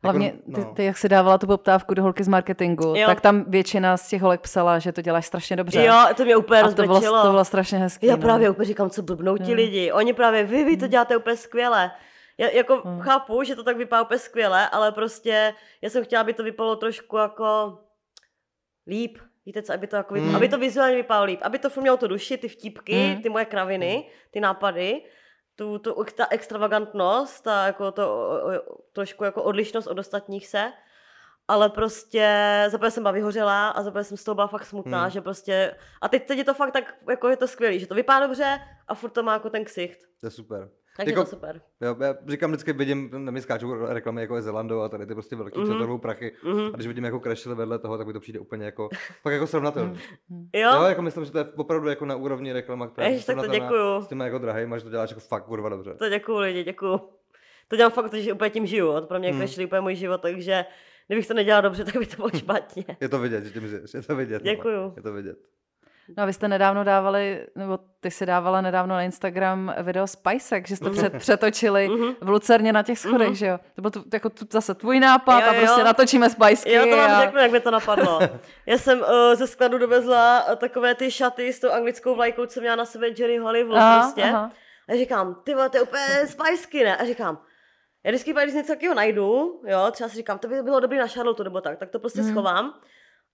Hlavně 0.04 0.26
Jako, 0.28 0.38
ty, 0.62 0.66
no. 0.68 0.74
ty, 0.74 0.86
jak 0.86 0.98
si 0.98 1.10
dávala 1.10 1.38
tu 1.38 1.48
poptávku 1.48 1.94
do 1.94 2.04
holky 2.04 2.24
z 2.24 2.28
marketingu, 2.28 2.94
Jo. 2.98 3.06
tak 3.08 3.22
tam 3.22 3.44
většina 3.48 3.98
z 3.98 4.08
těch 4.10 4.22
holek 4.22 4.42
psala, 4.42 4.80
že 4.80 4.92
to 4.92 5.02
děláš 5.02 5.26
strašně 5.26 5.56
dobře. 5.56 5.86
Jo, 5.86 5.94
to 6.18 6.24
mě 6.26 6.36
úplně 6.38 6.62
a 6.62 6.72
to 6.72 6.82
bylo, 6.84 7.02
to 7.02 7.30
bylo 7.30 7.46
strašně 7.46 7.78
hezký. 7.78 8.06
Já 8.08 8.16
no. 8.16 8.22
právě 8.22 8.50
úplně 8.50 8.66
říkám, 8.66 8.90
co 8.90 9.02
blbnou 9.02 9.38
ti 9.38 9.52
Jo. 9.52 9.56
lidi. 9.56 9.92
Oni 9.92 10.14
právě, 10.14 10.44
vy, 10.44 10.64
vy 10.64 10.78
to 10.78 10.88
děláte 10.88 11.18
úplně 11.18 11.36
skvěle. 11.38 11.92
Já 12.38 12.50
jako 12.50 12.82
Hmm. 12.86 13.00
chápu, 13.00 13.44
že 13.44 13.56
to 13.56 13.64
tak 13.64 13.78
vypadá 13.78 14.02
úplně 14.02 14.20
skvěle, 14.20 14.70
ale 14.70 14.92
prostě 14.92 15.54
já 15.82 15.90
jsem 15.90 16.04
chtěla, 16.04 16.22
aby 16.22 16.34
to 16.34 16.44
vypadalo 16.44 16.76
trošku 16.76 17.18
jako 17.18 17.78
líp. 18.88 19.18
Víte 19.46 19.62
co, 19.62 19.74
aby 19.74 19.88
to, 19.88 19.96
jako, 19.96 20.14
Hmm. 20.14 20.36
aby 20.36 20.50
to 20.50 20.58
vizuálně 20.58 20.96
vypadalo 20.96 21.26
líp. 21.26 21.40
Aby 21.44 21.60
to 21.60 21.70
furt 21.70 21.82
mělo 21.82 21.98
to 21.98 22.08
duši, 22.08 22.38
ty 22.38 22.48
vtipky, 22.48 22.94
Hmm. 23.08 23.22
ty 23.22 23.30
moje 23.30 23.46
kraviny, 23.46 24.10
ty 24.32 24.40
nápady, 24.40 25.02
tu, 25.58 25.80
tu, 25.80 26.06
ta 26.16 26.28
extravagantnost, 26.30 27.44
ta 27.44 27.66
jako 27.66 27.92
to, 27.92 28.10
o, 28.10 28.48
o, 28.48 28.78
trošku 28.94 29.24
jako 29.24 29.44
odlišnost 29.44 29.88
od 29.88 30.00
ostatních 30.00 30.48
se. 30.48 30.72
Ale 31.48 31.70
prostě 31.70 32.64
zaprvé 32.70 32.92
jsem 32.92 33.04
byla 33.04 33.12
vyhořela 33.12 33.70
a 33.70 33.84
zaprvé 33.84 34.04
jsem 34.04 34.18
z 34.18 34.24
toho 34.24 34.36
byla 34.36 34.48
fakt 34.48 34.66
smutná, 34.66 35.02
Hmm. 35.02 35.10
že 35.10 35.22
prostě... 35.22 35.76
A 36.02 36.10
teď, 36.10 36.28
teď 36.28 36.38
je 36.38 36.44
to 36.44 36.54
fakt 36.54 36.72
tak, 36.72 36.96
jako 37.10 37.30
je 37.30 37.38
to 37.38 37.48
skvělý, 37.48 37.80
že 37.80 37.88
to 37.88 37.96
vypadá 37.96 38.28
dobře 38.28 38.60
a 38.88 38.96
furt 38.96 39.10
to 39.10 39.24
má 39.24 39.34
jako 39.34 39.50
ten 39.50 39.66
ksicht. 39.66 40.00
To 40.20 40.28
je 40.28 40.32
super. 40.32 40.70
Takže 40.98 41.12
Jako- 41.12 41.20
jako... 41.20 41.30
to 41.30 41.36
super. 41.36 41.62
Jo, 41.82 41.96
já 42.02 42.16
říkám 42.28 42.50
vždycky, 42.52 42.74
vidím, 42.74 43.10
na 43.18 43.32
mě 43.32 43.42
skáčou 43.42 43.86
reklamy 43.86 44.22
jako 44.22 44.36
je 44.36 44.42
Zelando 44.42 44.82
a 44.82 44.90
tady 44.90 45.06
ty 45.06 45.14
prostě 45.14 45.36
velký 45.36 45.60
Mhm. 45.60 45.72
mm-hmm. 45.72 46.00
prachy. 46.00 46.32
Mhm. 46.44 46.66
A 46.74 46.76
když 46.76 46.88
vidím 46.88 47.04
jako 47.04 47.20
Crashly 47.20 47.56
vedle 47.56 47.80
toho, 47.80 47.98
tak 47.98 48.08
mi 48.08 48.14
to 48.14 48.20
přijde 48.20 48.40
úplně 48.40 48.66
jako, 48.66 48.90
fakt 49.22 49.34
jako 49.34 49.48
srovnatelný. 49.48 50.00
Jo? 50.54 50.72
Jo, 50.76 50.82
jako 50.84 51.02
myslím, 51.02 51.26
že 51.26 51.32
to 51.32 51.38
je 51.38 51.46
opravdu 51.56 51.90
jako 51.90 52.06
na 52.06 52.16
úrovni 52.16 52.54
reklama, 52.54 52.88
která 52.88 53.08
je 53.08 53.14
Ježiš, 53.14 53.26
tak 53.26 53.36
to 53.42 53.48
děkuju. 53.48 54.02
S 54.02 54.08
těma 54.08 54.26
jako 54.26 54.38
drahejma, 54.38 54.78
že 54.78 54.84
to 54.84 54.90
děláš 54.90 55.10
jako 55.10 55.20
fakt 55.20 55.44
kurva 55.46 55.70
dobře. 55.70 55.94
To 55.94 56.10
děkuju 56.10 56.38
lidi, 56.38 56.64
děkuju. 56.64 57.00
To 57.68 57.76
dělám 57.76 57.92
fakt, 57.92 58.14
že 58.14 58.34
úplně 58.34 58.50
tím 58.50 58.66
žiju. 58.66 58.86
jo. 58.86 59.02
To 59.02 59.08
pro 59.08 59.20
mě 59.20 59.30
Hmm. 59.32 59.40
hmm. 59.42 59.50
je 59.58 59.66
úplně 59.66 59.82
můj 59.82 59.96
život, 59.96 60.22
takže 60.22 60.66
kdybych 61.08 61.28
to 61.28 61.34
nedělala 61.34 61.62
dobře, 61.62 61.86
tak 61.86 61.98
by 61.98 62.06
to 62.06 62.16
bylo 62.16 62.30
špatně. 62.30 62.86
Je 63.02 63.10
to 63.10 63.20
vidět, 63.20 63.44
že 63.44 63.52
tím 63.52 63.68
žiješ, 63.68 63.94
je 63.94 64.02
to 64.02 64.16
vidět. 64.16 64.44
no. 64.46 64.52
Děkuju. 64.52 64.94
Je 64.96 65.02
to 65.02 65.14
vidět. 65.14 65.38
No 66.18 66.24
a 66.24 66.26
vy 66.26 66.34
jste 66.34 66.48
nedávno 66.48 66.84
dávali, 66.84 67.48
nebo 67.56 67.80
ty 68.00 68.12
si 68.12 68.26
dávala 68.26 68.62
nedávno 68.62 68.96
na 68.96 69.02
Instagram 69.04 69.74
video 69.84 70.08
z 70.08 70.16
Pajsek, 70.16 70.68
že 70.68 70.76
jste 70.76 70.90
před, 70.90 71.14
přetočili 71.18 71.88
Mhm. 71.90 72.14
v 72.22 72.30
Lucerně 72.30 72.74
na 72.74 72.84
těch 72.84 73.00
schodech, 73.00 73.28
Mhm. 73.28 73.36
že 73.36 73.46
jo? 73.48 73.60
To 73.76 73.82
byl 73.82 73.92
tu, 73.92 74.04
jako 74.14 74.30
tu, 74.30 74.46
zase 74.52 74.76
tvůj 74.76 75.00
nápad 75.00 75.40
Jo, 75.40 75.48
a 75.50 75.54
prostě 75.54 75.80
jo. 75.82 75.86
natočíme 75.86 76.30
z 76.30 76.36
Pajsky. 76.36 76.74
Jo, 76.74 76.86
to 76.90 76.98
vám 76.98 77.12
a... 77.12 77.22
řeknu, 77.22 77.40
jak 77.40 77.52
mi 77.52 77.60
to 77.60 77.72
napadlo. 77.72 78.20
Já 78.66 78.78
jsem 78.78 79.00
uh, 79.00 79.06
ze 79.34 79.48
skladu 79.48 79.78
dovezla 79.78 80.44
uh, 80.50 80.56
takové 80.56 80.96
ty 80.96 81.12
šaty 81.12 81.54
s 81.54 81.60
tou 81.60 81.72
anglickou 81.72 82.16
vlajkou, 82.16 82.46
co 82.46 82.60
měla 82.60 82.76
na 82.76 82.86
sebe 82.86 83.08
Jerry 83.18 83.38
Hollywood 83.38 83.78
Aha, 83.78 84.00
prostě. 84.02 84.24
aha. 84.24 84.52
A 84.90 84.94
říkám, 84.96 85.36
ty 85.44 85.54
vole, 85.54 85.70
to 85.70 85.78
je 85.78 85.84
úplně 85.84 86.28
spajsky, 86.28 86.84
ne? 86.84 86.98
A 86.98 87.06
říkám, 87.06 87.40
já 88.06 88.12
vždycky, 88.12 88.34
když 88.34 88.54
něco 88.56 88.68
takového 88.74 88.96
najdu, 88.96 89.62
jo, 89.68 89.88
třeba 89.92 90.10
si 90.10 90.16
říkám, 90.16 90.40
to 90.40 90.48
by 90.48 90.62
bylo 90.64 90.80
dobrý 90.80 90.98
na 90.98 91.08
Charlotte 91.08 91.44
nebo 91.44 91.62
tak, 91.62 91.78
tak 91.78 91.90
to 91.90 92.00
prostě 92.00 92.20
Mhm. 92.20 92.28
mm. 92.30 92.34
schovám. 92.36 92.74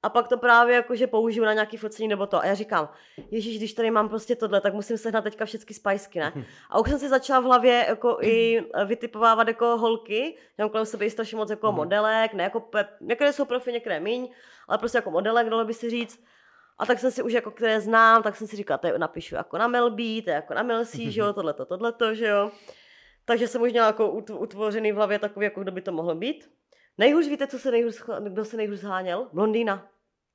A 0.04 0.10
pak 0.10 0.28
to 0.28 0.38
právě 0.38 0.76
jakože 0.76 1.08
použiju 1.08 1.46
na 1.46 1.54
nějaký 1.54 1.78
focení 1.78 2.08
nebo 2.08 2.26
to. 2.28 2.40
A 2.40 2.46
já 2.46 2.54
říkám, 2.54 2.90
ježíš, 3.32 3.58
když 3.58 3.74
tady 3.74 3.92
mám 3.92 4.10
prostě 4.10 4.36
tohle, 4.36 4.62
tak 4.62 4.74
musím 4.74 4.98
sehnat 4.98 5.24
teďka 5.24 5.46
všechny 5.46 5.76
spajsky, 5.76 6.20
ne? 6.20 6.34
A 6.70 6.80
už 6.80 6.90
jsem 6.90 7.00
si 7.00 7.10
začala 7.10 7.40
v 7.40 7.44
hlavě 7.44 7.86
jako 7.90 8.18
i 8.22 8.64
vytipovávat 8.86 9.48
jako 9.48 9.78
holky. 9.78 10.38
Já 10.58 10.66
mám 10.66 10.70
kolem 10.70 10.86
sebe 10.86 11.06
i 11.06 11.10
strašně 11.10 11.38
moc 11.38 11.50
jako 11.50 11.68
Mhm. 11.68 11.76
modelek, 11.76 12.34
ne 12.34 12.44
jako 12.44 12.60
pe... 12.60 12.88
některé 13.02 13.34
jsou 13.34 13.46
profi, 13.46 13.72
některé 13.72 14.00
míň, 14.00 14.30
ale 14.68 14.78
prostě 14.78 14.98
jako 14.98 15.12
modelek, 15.12 15.50
dalo 15.50 15.66
by 15.66 15.74
si 15.74 15.90
říct. 15.90 16.24
A 16.78 16.86
tak 16.86 17.00
jsem 17.00 17.12
si 17.12 17.24
už 17.24 17.34
jako 17.34 17.52
které 17.52 17.82
znám, 17.82 18.24
tak 18.24 18.36
jsem 18.36 18.48
si 18.48 18.56
říkala, 18.56 18.78
to 18.78 18.88
je 18.88 19.00
napíšu 19.00 19.36
jako 19.36 19.58
na 19.58 19.68
Melbí, 19.68 20.22
to 20.22 20.30
je 20.30 20.34
jako 20.36 20.54
na 20.54 20.64
Melsi, 20.64 21.12
že 21.12 21.22
jo, 21.22 21.34
tohleto, 21.34 21.66
tohleto, 21.66 22.14
že 22.16 22.28
jo. 22.28 22.52
Takže 23.26 23.48
jsem 23.48 23.62
už 23.62 23.72
měla 23.72 23.88
jako 23.88 24.08
ut- 24.12 24.42
utvořený 24.42 24.92
v 24.92 24.96
hlavě 24.96 25.20
takový, 25.20 25.44
jako 25.44 25.62
kdo 25.62 25.72
by 25.72 25.82
to 25.82 25.92
mohlo 25.92 26.16
být. 26.16 26.50
Nejhůř 26.98 27.28
víte, 27.28 27.48
co 27.48 27.60
se 27.60 27.72
nejhůř, 27.72 28.04
kdo 28.20 28.46
se 28.46 28.58
nejhůř 28.58 28.80
zháněl? 28.80 29.28
Blondýna. 29.34 29.88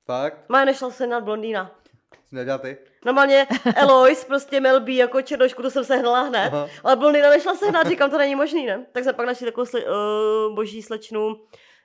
Fakt? 0.07 0.49
Má 0.49 0.65
nešla 0.65 0.91
se 0.91 1.07
na 1.07 1.21
blondýna. 1.21 1.81
Co 2.31 2.37
nedělá 2.37 2.59
ty? 2.59 2.79
Normálně 3.07 3.47
Eloise, 3.77 4.27
prostě 4.27 4.61
Melbí 4.61 4.97
jako 4.97 5.23
černošku, 5.23 5.63
to 5.63 5.71
jsem 5.71 5.85
sehnala 5.85 6.23
hned. 6.23 6.47
Aha. 6.47 6.69
Ale 6.85 6.97
blondýna 6.97 7.31
nešla 7.31 7.55
sehnat, 7.55 7.87
říkám, 7.87 8.11
to 8.11 8.19
není 8.19 8.35
možný, 8.35 8.67
ne? 8.67 8.87
Tak 8.93 9.03
jsme 9.03 9.13
pak 9.13 9.27
našli 9.27 9.47
takovou 9.47 9.67
sle, 9.67 9.81
uh, 9.85 10.55
boží 10.55 10.83
slečnu, 10.83 11.37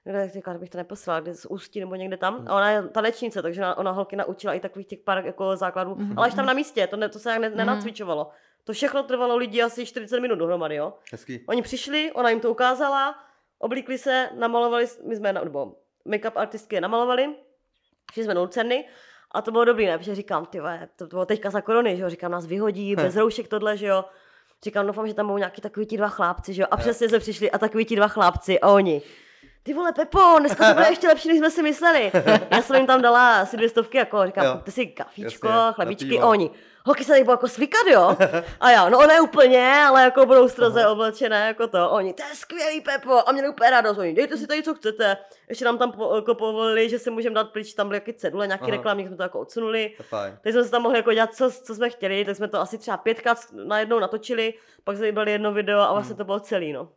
kde 0.03 0.29
říkám, 0.29 0.59
bych 0.59 0.69
to 0.69 0.77
neposlala, 0.77 1.19
kde 1.19 1.35
z 1.35 1.45
Ústí 1.45 1.79
nebo 1.79 1.95
někde 1.95 2.17
tam. 2.17 2.45
A 2.47 2.55
ona 2.55 2.71
je 2.71 2.83
tanečnice, 2.83 3.41
takže 3.41 3.61
ona, 3.61 3.77
ona 3.77 3.91
holky 3.91 4.15
naučila 4.15 4.53
i 4.53 4.59
takových 4.59 4.87
těch 4.87 4.99
pár 4.99 5.25
jako 5.25 5.55
základů. 5.55 5.95
Mhm. 5.95 6.13
Ale 6.17 6.27
až 6.27 6.33
tam 6.33 6.45
na 6.45 6.53
místě, 6.53 6.87
to, 6.87 6.97
ne, 6.97 7.09
to 7.09 7.19
se 7.19 7.29
jak 7.29 7.39
ne, 7.41 7.49
nenacvičovalo. 7.49 8.29
To 8.63 8.73
všechno 8.73 9.03
trvalo 9.03 9.35
lidi 9.37 9.61
asi 9.61 9.85
40 9.85 10.19
minut 10.19 10.35
dohromady, 10.35 10.75
jo. 10.75 10.93
Hezký. 11.11 11.45
Oni 11.47 11.61
přišli, 11.61 12.11
ona 12.11 12.29
jim 12.29 12.39
to 12.39 12.51
ukázala, 12.51 13.15
oblíkli 13.63 13.97
se, 13.97 14.29
namalovali, 14.37 14.85
my 15.07 15.15
jsme, 15.15 15.33
na- 15.33 15.43
nebo 15.43 15.75
make-up 16.09 16.31
artistky 16.35 16.75
je 16.75 16.81
namalovali, 16.81 17.35
šli 18.13 18.23
jsme 18.23 18.33
do 18.33 18.41
Lucerny 18.41 18.87
a 19.31 19.41
to 19.41 19.51
bylo 19.51 19.65
dobrý, 19.65 19.85
ne? 19.85 19.97
Protože 19.97 20.15
říkám, 20.15 20.45
ty 20.45 20.59
vole, 20.59 20.89
to 20.95 21.07
bylo 21.07 21.25
teďka 21.25 21.49
za 21.49 21.61
korony, 21.61 21.97
že 21.97 22.03
jo, 22.03 22.09
říkám, 22.09 22.31
nás 22.31 22.45
vyhodí, 22.45 22.95
bez 22.95 23.15
roušek 23.15 23.47
tohle, 23.47 23.77
že 23.77 23.87
jo. 23.87 24.05
Říkám, 24.63 24.87
doufám, 24.87 25.07
že 25.07 25.13
tam 25.13 25.25
budou 25.27 25.37
nějaký 25.37 25.61
takový 25.61 25.85
ti 25.85 25.97
dva 25.97 26.07
chlápci, 26.07 26.53
že 26.53 26.61
jo. 26.61 26.67
A 26.71 26.77
přesně 26.77 27.09
jsme 27.09 27.19
přišli 27.19 27.51
a 27.51 27.57
takový 27.57 27.85
ti 27.85 27.95
dva 27.95 28.07
chlápci 28.07 28.59
a 28.59 28.69
oni. 28.69 29.01
Ty 29.65 29.73
vole, 29.73 29.91
Pepo, 29.93 30.19
dneska 30.39 30.67
to 30.67 30.73
bude 30.73 30.87
ještě 30.89 31.07
lepší, 31.07 31.27
než 31.27 31.37
jsme 31.37 31.51
si 31.51 31.63
mysleli. 31.63 32.11
Já 32.51 32.61
jsem 32.61 32.75
jim 32.75 32.87
tam 32.87 33.01
dala 33.01 33.39
asi 33.39 33.57
dvě 33.57 33.69
stovky, 33.69 33.97
jako 33.97 34.25
říkám, 34.25 34.45
Jo. 34.45 34.59
ty 34.63 34.71
si 34.71 34.87
kafíčko, 34.87 35.47
Jasně, 35.47 35.57
na 35.57 35.71
chlebíčky, 35.71 36.19
oni. 36.19 36.51
Holky 36.85 37.03
se 37.03 37.11
tady 37.11 37.23
budou 37.23 37.33
jako 37.33 37.47
svikat, 37.47 37.87
jo? 37.87 38.17
A 38.59 38.71
já, 38.71 38.89
no 38.89 39.07
ne 39.07 39.21
úplně, 39.21 39.83
ale 39.87 40.03
jako 40.03 40.25
budou 40.25 40.49
stroze 40.49 40.87
oblečené, 40.87 41.47
jako 41.47 41.67
to. 41.67 41.89
Oni, 41.89 42.13
to 42.13 42.23
je 42.23 42.35
skvělý, 42.35 42.81
Pepo, 42.81 43.29
a 43.29 43.31
měli 43.31 43.49
úplně 43.49 43.69
radost. 43.69 43.97
Oni, 43.97 44.13
dejte 44.13 44.37
si 44.37 44.47
tady, 44.47 44.63
co 44.63 44.73
chcete. 44.73 45.17
Ještě 45.49 45.65
nám 45.65 45.77
tam 45.77 45.91
po, 45.91 46.15
jako 46.15 46.35
povolili, 46.35 46.89
že 46.89 46.99
si 46.99 47.09
můžeme 47.11 47.35
dát 47.35 47.49
pryč, 47.49 47.73
tam 47.73 47.87
byly 47.87 47.97
jaký 47.97 48.13
cedule, 48.13 48.47
nějaký 48.47 48.63
Aha. 48.63 48.71
reklamník, 48.71 49.07
jsme 49.07 49.17
to 49.17 49.23
jako 49.23 49.39
odsunuli. 49.39 49.91
Teď 50.41 50.53
jsme 50.53 50.63
se 50.63 50.71
tam 50.71 50.81
mohli 50.81 50.97
jako 50.99 51.13
dělat, 51.13 51.35
co, 51.35 51.51
co 51.51 51.75
jsme 51.75 51.89
chtěli, 51.89 52.25
tak 52.25 52.35
jsme 52.35 52.47
to 52.47 52.59
asi 52.61 52.77
třeba 52.77 52.97
pětkrát 52.97 53.37
najednou 53.53 53.99
natočili, 53.99 54.53
pak 54.83 54.97
jsme 54.97 55.05
vybrali 55.05 55.31
jedno 55.31 55.53
video 55.53 55.79
a 55.79 55.93
vlastně 55.93 56.15
to 56.15 56.23
bylo 56.23 56.39
celý, 56.39 56.73
no. 56.73 56.89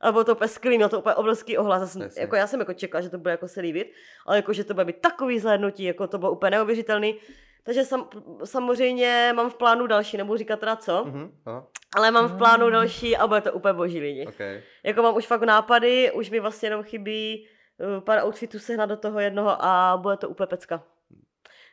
A 0.00 0.12
bylo 0.12 0.24
to 0.24 0.32
úplně 0.32 0.48
skvělý, 0.48 0.76
měl 0.76 0.88
to 0.88 0.98
úplně 0.98 1.14
obrovský 1.14 1.58
ohlas. 1.58 1.96
Já 1.96 2.08
jako 2.18 2.36
já 2.36 2.46
jsem 2.46 2.60
jako 2.60 2.74
čekala, 2.74 3.02
že 3.02 3.10
to 3.10 3.18
bude 3.18 3.30
jako 3.30 3.48
se 3.48 3.60
líbit, 3.60 3.92
ale 4.26 4.36
jako, 4.36 4.52
že 4.52 4.64
to 4.64 4.74
bude 4.74 4.84
být 4.84 5.00
takový 5.00 5.38
zhlédnutí, 5.38 5.84
jako 5.84 6.06
to 6.06 6.18
bylo 6.18 6.32
úplně 6.32 6.50
neuvěřitelný. 6.50 7.18
Takže 7.62 7.84
sam, 7.84 8.08
samozřejmě 8.44 9.32
mám 9.36 9.50
v 9.50 9.54
plánu 9.54 9.86
další, 9.86 10.16
nebudu 10.16 10.36
říkat 10.38 10.60
teda 10.60 10.76
co, 10.76 11.04
Mhm. 11.04 11.30
Aha. 11.46 11.66
ale 11.96 12.10
mám 12.10 12.28
v 12.28 12.38
plánu 12.38 12.70
další 12.70 13.16
a 13.16 13.26
bude 13.26 13.40
to 13.40 13.52
úplně 13.52 13.72
boží 13.74 14.00
lidi. 14.00 14.26
Okay. 14.26 14.62
Jako 14.84 15.02
mám 15.02 15.16
už 15.16 15.26
fakt 15.26 15.42
nápady, 15.42 16.12
už 16.12 16.30
mi 16.30 16.40
vlastně 16.40 16.66
jenom 16.66 16.82
chybí 16.82 17.48
uh, 17.96 18.00
pár 18.04 18.24
outfitů 18.26 18.58
sehnat 18.58 18.88
do 18.88 18.96
toho 18.96 19.20
jednoho 19.20 19.64
a 19.64 19.96
bude 20.02 20.16
to 20.16 20.28
úplně 20.28 20.46
pecka. 20.46 20.82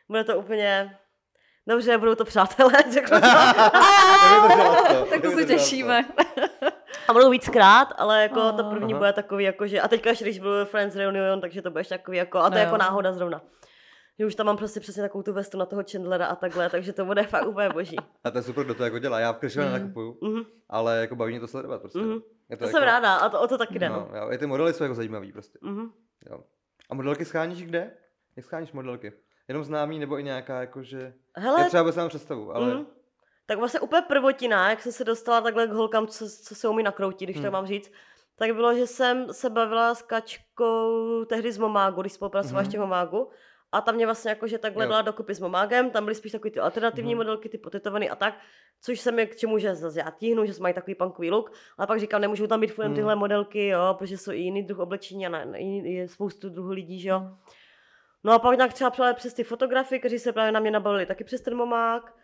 Bude 0.08 0.24
to 0.24 0.38
úplně... 0.38 0.96
Dobře, 1.68 1.98
budou 1.98 2.14
to 2.14 2.24
přátelé, 2.24 2.72
řeknu 2.92 3.20
to. 3.20 3.26
Tak 5.10 5.22
to 5.22 5.30
se 5.30 5.44
těšíme. 5.44 6.04
A 7.08 7.12
budou 7.12 7.30
víckrát, 7.30 7.88
ale 7.96 8.22
jako 8.22 8.40
Oh. 8.40 8.56
to 8.56 8.64
první 8.64 8.92
Aha. 8.92 8.98
bude 8.98 9.12
takový 9.12 9.44
jako, 9.44 9.66
že... 9.66 9.80
A 9.80 9.88
teďka 9.88 10.10
ještě, 10.10 10.24
když 10.24 10.38
byl 10.38 10.64
Friends 10.66 10.96
Reunion, 10.96 11.40
takže 11.40 11.62
to 11.62 11.70
bude 11.70 11.80
ještě 11.80 11.98
takový 11.98 12.16
jako... 12.16 12.38
A 12.38 12.44
to 12.44 12.50
No 12.50 12.56
je 12.56 12.62
jako 12.62 12.74
jo. 12.74 12.78
náhoda 12.78 13.12
zrovna. 13.12 13.42
Že 14.18 14.26
už 14.26 14.34
tam 14.34 14.46
mám 14.46 14.56
prostě 14.56 14.80
přesně 14.80 15.02
takovou 15.02 15.22
tu 15.22 15.32
vestu 15.32 15.58
na 15.58 15.66
toho 15.66 15.82
Chandlera 15.92 16.26
a 16.26 16.36
takhle, 16.36 16.70
takže 16.70 16.92
to 16.92 17.04
bude 17.04 17.22
fakt 17.22 17.46
úplně 17.46 17.68
boží. 17.68 17.96
A 18.24 18.30
to 18.30 18.38
je 18.38 18.42
super, 18.42 18.64
kdo 18.64 18.74
to 18.74 18.84
jako 18.84 18.98
dělá. 18.98 19.20
Já 19.20 19.32
v 19.32 19.38
Kršově 19.38 19.66
Mm. 19.68 19.72
nenakupuju, 19.72 20.18
Mhm, 20.22 20.42
ale 20.70 20.96
jako 21.00 21.16
baví 21.16 21.32
mě 21.32 21.40
to 21.40 21.48
sledovat 21.48 21.80
prostě. 21.80 21.98
mhm. 21.98 22.18
Je 22.50 22.56
To 22.56 22.64
jako, 22.64 22.76
jsem 22.76 22.82
ráda 22.82 23.14
a 23.16 23.28
to, 23.28 23.40
o 23.40 23.46
to 23.48 23.58
taky 23.58 23.78
jde. 23.78 23.88
No, 23.88 24.08
No. 24.12 24.18
jo, 24.18 24.30
i 24.32 24.38
ty 24.38 24.46
modely 24.46 24.72
jsou 24.72 24.84
jako 24.84 24.94
zajímavý 24.94 25.32
prostě. 25.32 25.58
Mhm. 25.62 25.90
Jo. 26.30 26.38
A 26.90 26.94
modelky 26.94 27.24
scháníš 27.24 27.62
kde? 27.64 27.90
Jak 28.36 28.46
scháníš 28.46 28.72
modelky? 28.72 29.12
Jenom 29.48 29.64
známý 29.64 29.98
nebo 29.98 30.18
i 30.18 30.22
nějaká 30.24 30.60
jakože... 30.60 31.14
Hele, 31.36 31.60
Já 31.60 31.66
třeba 31.68 31.82
vůbec 31.82 31.96
nemám 31.96 32.08
představu, 32.08 32.54
ale... 32.56 32.74
Mhm. 32.74 32.86
Tak 33.48 33.58
vlastně 33.58 33.80
úplně 33.80 34.02
prvotina, 34.02 34.70
jak 34.70 34.82
jsem 34.82 34.92
se 34.92 35.04
dostala 35.04 35.40
takhle 35.40 35.66
k 35.66 35.70
holkám, 35.72 36.06
co, 36.06 36.28
co 36.44 36.54
se 36.54 36.68
umí 36.68 36.82
nakroutit, 36.82 37.26
když 37.26 37.36
Hmm. 37.36 37.44
to 37.46 37.50
mám 37.50 37.66
říct, 37.66 37.92
tak 38.36 38.54
bylo, 38.54 38.74
že 38.74 38.86
jsem 38.86 39.32
se 39.32 39.50
bavila 39.50 39.94
s 39.94 40.02
Kačkou 40.02 41.24
tehdy 41.24 41.52
z 41.52 41.58
Momágu, 41.58 42.00
když 42.00 42.12
spolupracovala 42.12 42.60
Mhm. 42.62 42.66
ještě 42.66 42.78
v 42.78 42.80
Momágu. 42.80 43.30
A 43.72 43.80
tam 43.80 43.94
mě 43.94 44.06
vlastně 44.06 44.28
jako, 44.30 44.46
že 44.46 44.58
takhle 44.58 44.84
Jo. 44.84 44.90
dala 44.90 45.02
dokupy 45.02 45.34
s 45.34 45.40
Momágem, 45.40 45.90
tam 45.90 46.04
byly 46.04 46.14
spíš 46.14 46.32
takový 46.32 46.50
ty 46.50 46.60
alternativní 46.60 47.14
Mhm. 47.14 47.18
modelky, 47.18 47.48
ty 47.48 47.58
potetovaný 47.58 48.10
a 48.10 48.14
tak, 48.16 48.34
což 48.82 49.00
se 49.00 49.12
mi 49.12 49.26
k 49.26 49.36
čemu, 49.36 49.58
že 49.58 49.74
zase 49.74 49.98
já 49.98 50.10
tíhnu, 50.10 50.46
že 50.46 50.52
mají 50.60 50.74
takový 50.74 50.94
punkový 50.94 51.30
look, 51.30 51.52
ale 51.78 51.86
pak 51.86 52.00
říkám, 52.00 52.20
nemůžou 52.20 52.46
tam 52.46 52.60
být 52.60 52.72
furt 52.72 52.84
Mhm. 52.84 52.94
tyhle 52.94 53.16
modelky, 53.16 53.66
jo, 53.68 53.94
protože 53.98 54.18
jsou 54.18 54.32
i 54.32 54.36
jiný 54.36 54.62
druh 54.62 54.78
oblečení 54.78 55.26
a 55.26 55.28
na, 55.28 55.44
na, 55.44 55.56
jiný, 55.56 55.94
je 55.94 56.08
spoustu 56.08 56.48
druhů 56.48 56.70
lidí, 56.70 57.00
že 57.00 57.08
jo. 57.08 57.22
No 58.24 58.32
a 58.32 58.38
pak 58.38 58.56
nějak 58.56 58.72
třeba 58.72 59.12
přes 59.14 59.34
ty 59.34 59.44
fotografy, 59.44 59.98
kteří 59.98 60.18
se 60.18 60.32
právě 60.32 60.52
na 60.52 60.60
mě 60.60 60.70
nabavili 60.70 61.06
taky 61.06 61.24
přes 61.24 61.40
ten 61.40 61.56
momák. 61.56 62.14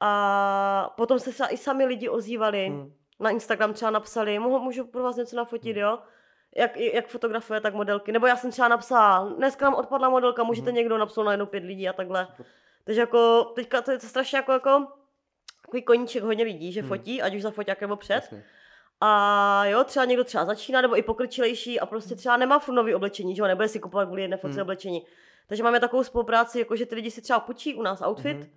A 0.00 0.94
potom 0.96 1.18
se 1.18 1.30
i 1.50 1.56
sami 1.56 1.84
lidi 1.84 2.08
ozývali. 2.08 2.66
Hmm. 2.68 2.92
Na 3.20 3.30
Instagram 3.30 3.72
třeba 3.72 3.90
napsali, 3.90 4.38
"Mohu- 4.38 4.60
můžu 4.60 4.84
pro 4.86 5.02
vás 5.02 5.16
něco 5.16 5.36
nafotit, 5.36 5.76
jo? 5.76 5.98
Jak, 6.56 6.76
jak 6.76 7.06
fotografuje, 7.08 7.60
tak 7.60 7.74
modelky. 7.74 8.12
Nebo 8.12 8.26
já 8.26 8.36
jsem 8.36 8.50
třeba 8.50 8.68
napsala, 8.68 9.28
dneska 9.36 9.64
nám 9.64 9.74
odpadla 9.74 10.08
modelka, 10.08 10.42
můžete 10.42 10.70
Mhm. 10.70 10.74
někdo 10.76 10.98
napsal 10.98 11.24
na 11.24 11.30
jednou 11.32 11.46
pět 11.46 11.64
lidí 11.64 11.88
a 11.88 11.92
takhle. 11.92 12.28
Takže 12.84 13.00
jako, 13.00 13.44
teďka 13.54 13.82
to 13.82 13.90
je 13.90 14.00
strašně 14.00 14.36
jako, 14.38 14.52
jako 14.52 14.86
takový 15.62 15.82
koníček 15.82 16.22
hodně 16.22 16.44
lidí, 16.44 16.72
že 16.72 16.80
Hmm. 16.80 16.88
fotí, 16.88 17.22
ať 17.22 17.34
už 17.34 17.42
za 17.42 17.50
foťák 17.50 17.80
nebo 17.80 17.96
před. 17.96 18.14
Jasně. 18.14 18.44
A 19.00 19.64
jo, 19.66 19.84
třeba 19.84 20.04
někdo 20.04 20.24
třeba 20.24 20.44
začíná, 20.44 20.80
nebo 20.80 20.98
i 20.98 21.02
pokročilejší 21.02 21.80
a 21.80 21.86
prostě 21.86 22.14
třeba 22.14 22.36
nemá 22.36 22.58
furt 22.58 22.74
nový 22.74 22.94
oblečení, 22.94 23.36
že 23.36 23.42
jo, 23.42 23.46
nebude 23.48 23.68
si 23.68 23.80
kupovat 23.80 24.06
kvůli 24.06 24.22
jedné 24.22 24.36
fotce 24.36 24.54
Hmm. 24.54 24.62
oblečení. 24.62 25.06
Takže 25.48 25.62
máme 25.62 25.80
takovou 25.80 26.04
spolupráci, 26.04 26.58
jako 26.58 26.76
že 26.76 26.86
ty 26.86 26.94
lidi 26.94 27.10
si 27.10 27.22
třeba 27.22 27.40
půjčí 27.40 27.74
u 27.74 27.82
nás 27.82 28.02
outfit 28.06 28.36
Mhm. 28.36 28.48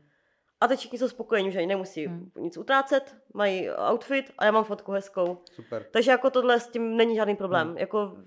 A 0.61 0.67
teď 0.67 0.79
všichni 0.79 0.97
jsou 0.99 1.07
spokojení, 1.09 1.51
že 1.51 1.57
ani 1.59 1.67
nemusí 1.67 2.05
Hmm. 2.07 2.31
nic 2.39 2.57
utrácet, 2.57 3.15
mají 3.33 3.69
outfit 3.91 4.31
a 4.37 4.45
já 4.45 4.51
mám 4.51 4.63
fotku 4.63 4.91
hezkou. 4.91 5.37
Super. 5.51 5.85
Takže 5.91 6.11
jako 6.11 6.29
tohle 6.29 6.59
s 6.59 6.67
tím 6.67 6.97
není 6.97 7.15
žádný 7.15 7.35
problém. 7.35 7.67
Hmm. 7.67 7.77
Jako 7.77 8.17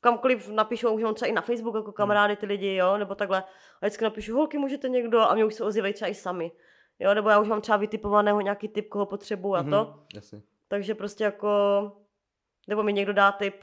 kamkoliv 0.00 0.48
napíšou, 0.48 0.94
už 0.94 1.02
mám 1.02 1.14
třeba 1.14 1.28
i 1.28 1.32
na 1.32 1.42
Facebook 1.42 1.74
jako 1.74 1.92
kamarády 1.92 2.36
ty 2.36 2.46
lidi, 2.46 2.74
jo, 2.74 2.96
nebo 2.98 3.14
takhle. 3.14 3.42
A 3.82 3.86
vždycky 3.86 4.04
napíšu, 4.04 4.34
holky, 4.36 4.58
můžete 4.58 4.88
někdo, 4.88 5.20
a 5.20 5.34
mě 5.34 5.44
už 5.44 5.54
se 5.54 5.64
ozývají 5.64 5.94
třeba 5.94 6.08
i 6.08 6.14
sami. 6.14 6.52
Jo, 6.98 7.14
nebo 7.14 7.28
já 7.30 7.40
už 7.40 7.48
mám 7.48 7.60
třeba 7.60 7.76
vytipovaného 7.78 8.40
nějaký 8.40 8.68
typ, 8.68 8.88
koho 8.88 9.06
potřebuju 9.06 9.54
a 9.54 9.62
to. 9.62 9.68
Mhm, 9.68 10.00
Jasně. 10.14 10.42
Takže 10.68 10.94
prostě 10.94 11.24
jako, 11.24 11.48
nebo 12.68 12.82
mi 12.82 12.92
někdo 12.92 13.12
dá 13.12 13.32
tip, 13.32 13.54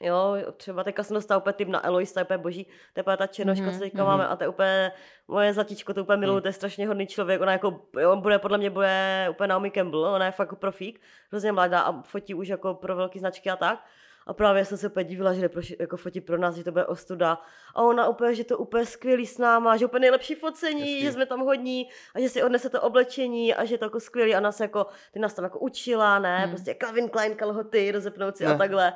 Jo, 0.00 0.36
třeba 0.56 0.84
teďka 0.84 1.02
jsem 1.02 1.14
dostala 1.14 1.38
úplně 1.38 1.52
tip 1.52 1.68
na 1.68 1.86
Eloise, 1.86 2.14
to 2.14 2.20
je 2.20 2.24
úplně 2.24 2.38
boží, 2.38 2.66
to 2.92 3.10
je 3.10 3.16
ta 3.16 3.26
černoška, 3.26 3.64
Mhm, 3.66 3.74
co 3.74 3.80
teďka 3.80 3.98
mhm. 4.02 4.06
máme 4.06 4.28
a 4.28 4.36
to 4.36 4.44
je 4.44 4.48
úplně 4.48 4.92
moje 5.28 5.52
zlatíčko, 5.54 5.94
to 5.94 6.02
úplně 6.02 6.16
miluju, 6.16 6.36
Mhm. 6.36 6.42
to 6.42 6.48
je 6.48 6.52
strašně 6.52 6.86
hodný 6.88 7.06
člověk, 7.06 7.40
ona 7.40 7.52
jako, 7.52 7.80
jo, 8.00 8.16
bude 8.16 8.38
podle 8.38 8.58
mě 8.58 8.70
bude 8.70 9.26
úplně 9.30 9.48
Naomi 9.48 9.70
Campbell, 9.70 10.04
ona 10.04 10.26
je 10.26 10.32
fakt 10.32 10.54
profík, 10.54 11.00
hrozně 11.30 11.52
mladá 11.52 11.80
a 11.80 12.02
fotí 12.02 12.34
už 12.34 12.48
jako 12.48 12.74
pro 12.74 12.96
velké 12.96 13.18
značky 13.18 13.50
a 13.50 13.56
tak. 13.56 13.84
A 14.26 14.32
právě 14.32 14.64
jsem 14.64 14.78
se 14.78 14.86
úplně 14.88 15.04
divila, 15.04 15.32
že 15.34 15.40
jde 15.40 15.48
pro, 15.48 15.62
jako 15.80 15.96
fotí 15.96 16.20
pro 16.20 16.38
nás, 16.38 16.54
že 16.54 16.64
to 16.64 16.72
bude 16.72 16.86
ostuda. 16.86 17.38
A 17.74 17.82
ona 17.82 18.08
úplně, 18.08 18.34
že 18.34 18.44
to 18.44 18.58
úplně 18.58 18.86
skvělý 18.86 19.26
s 19.26 19.38
náma, 19.38 19.76
že 19.76 19.86
úplně 19.86 20.00
nejlepší 20.00 20.34
focení, 20.34 20.80
Hezký. 20.80 21.02
že 21.02 21.12
jsme 21.12 21.26
tam 21.26 21.40
hodní 21.40 21.88
a 22.14 22.20
že 22.20 22.28
si 22.28 22.42
odnese 22.42 22.70
to 22.70 22.80
oblečení 22.82 23.54
a 23.54 23.64
že 23.64 23.74
je 23.74 23.78
to 23.78 23.84
jako 23.84 24.00
skvělý 24.00 24.34
a 24.34 24.40
nás 24.40 24.60
jako, 24.60 24.86
ty 25.12 25.18
nás 25.18 25.34
tam 25.34 25.44
jako 25.44 25.58
učila, 25.58 26.18
ne, 26.18 26.38
Hmm. 26.38 26.50
prostě 26.50 26.74
Calvin 26.74 27.08
Klein 27.08 27.34
kalhoty, 27.34 27.90
rozepnout 27.92 28.36
si 28.36 28.44
Ne. 28.44 28.54
a 28.54 28.58
takhle. 28.58 28.92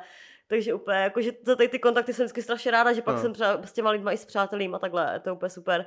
Takže 0.47 0.73
úplně, 0.73 0.97
jakože 0.97 1.31
za 1.45 1.55
tady 1.55 1.69
ty 1.69 1.79
kontakty 1.79 2.13
jsem 2.13 2.23
vždycky 2.25 2.41
strašně 2.41 2.71
ráda, 2.71 2.93
že 2.93 3.01
pak 3.01 3.15
No. 3.15 3.21
jsem 3.21 3.33
třeba 3.33 3.61
s 3.63 3.73
těma 3.73 3.89
lidma 3.89 4.11
i 4.11 4.17
s 4.17 4.25
přátelím 4.25 4.75
a 4.75 4.79
takhle, 4.79 5.19
to 5.19 5.29
je 5.29 5.33
úplně 5.33 5.49
super. 5.49 5.85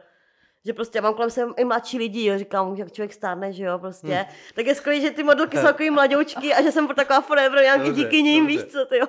Že 0.65 0.73
prostě 0.73 0.99
já 0.99 1.03
mám 1.03 1.15
kolem 1.15 1.31
sebe 1.31 1.53
i 1.57 1.65
mladší 1.65 1.99
lidi, 1.99 2.25
jo, 2.25 2.39
říkám, 2.39 2.75
jak 2.77 2.93
člověk 2.93 3.13
stárne, 3.13 3.53
že 3.53 3.65
jo, 3.65 3.79
prostě. 3.79 4.13
Hmm. 4.15 4.25
Tak 4.55 4.67
je 4.67 4.75
skvělé, 4.75 5.01
že 5.01 5.11
ty 5.11 5.23
modelky 5.23 5.57
jsou 5.57 5.63
takový 5.63 5.91
mladoučky 5.91 6.55
a 6.55 6.63
že 6.63 6.73
jsem 6.73 6.89
taková 6.89 7.21
forever 7.21 7.63
nějaký 7.63 7.87
Dobře, 7.87 8.03
díky 8.05 8.23
ním, 8.23 8.47
dobře. 8.47 8.63
víš 8.63 8.73
co, 8.73 8.87
ty 8.87 8.99
jo. 8.99 9.07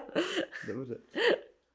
Dobře. 0.67 0.95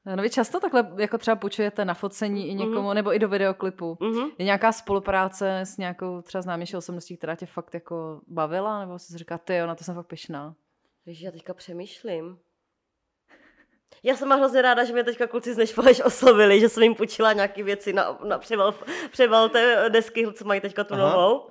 No 0.05 0.23
vy 0.23 0.29
často 0.29 0.59
takhle 0.59 0.91
jako 0.97 1.17
třeba 1.17 1.35
půjčujete 1.35 1.85
na 1.85 1.93
focení 1.93 2.47
i 2.49 2.53
někomu, 2.53 2.93
nebo 2.93 3.15
i 3.15 3.19
do 3.19 3.29
videoklipu. 3.29 3.97
Mhm. 4.01 4.29
Je 4.37 4.45
nějaká 4.45 4.71
spolupráce 4.71 5.59
s 5.59 5.77
nějakou 5.77 6.21
třeba 6.21 6.41
známější 6.41 6.77
osobností, 6.77 7.17
která 7.17 7.35
tě 7.35 7.45
fakt 7.45 7.73
jako 7.73 8.21
bavila, 8.27 8.79
nebo 8.79 8.99
jsi 8.99 9.11
si 9.11 9.17
říká, 9.17 9.37
ty 9.37 9.55
jo, 9.55 9.67
na 9.67 9.75
to 9.75 9.83
jsem 9.83 9.95
fakt 9.95 10.07
pyšná. 10.07 10.55
Víš, 11.05 11.21
já 11.21 11.31
teďka 11.31 11.53
přemýšlím. 11.53 12.37
Já 14.03 14.15
jsem 14.15 14.29
hrozně 14.29 14.61
ráda, 14.61 14.83
že 14.83 14.93
mě 14.93 15.03
teďka 15.03 15.27
kluci 15.27 15.53
z 15.53 15.57
Nešpaleš 15.57 16.01
oslovili, 16.01 16.59
že 16.59 16.69
jsem 16.69 16.83
jim 16.83 16.95
půjčila 16.95 17.33
nějaké 17.33 17.63
věci 17.63 17.93
na, 17.93 18.17
na 18.23 18.37
převal, 18.37 18.75
převal 19.11 19.49
té 19.49 19.89
desky, 19.89 20.27
co 20.33 20.45
mají 20.45 20.61
teďka 20.61 20.83
tu 20.83 20.93
Aha. 20.93 21.09
novou. 21.09 21.47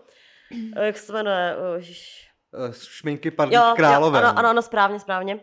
Eh, 0.77 0.87
Jak 0.87 0.97
se 0.99 1.13
jmenuje? 1.13 1.57
Ježiš. 1.77 2.29
Eh, 2.69 2.73
Šminky 2.73 3.33
Jo, 3.51 3.73
králové. 3.77 4.19
Jo, 4.21 4.25
ano, 4.27 4.39
ano, 4.39 4.49
ano, 4.49 4.63
správně, 4.63 5.01
správně. 5.01 5.41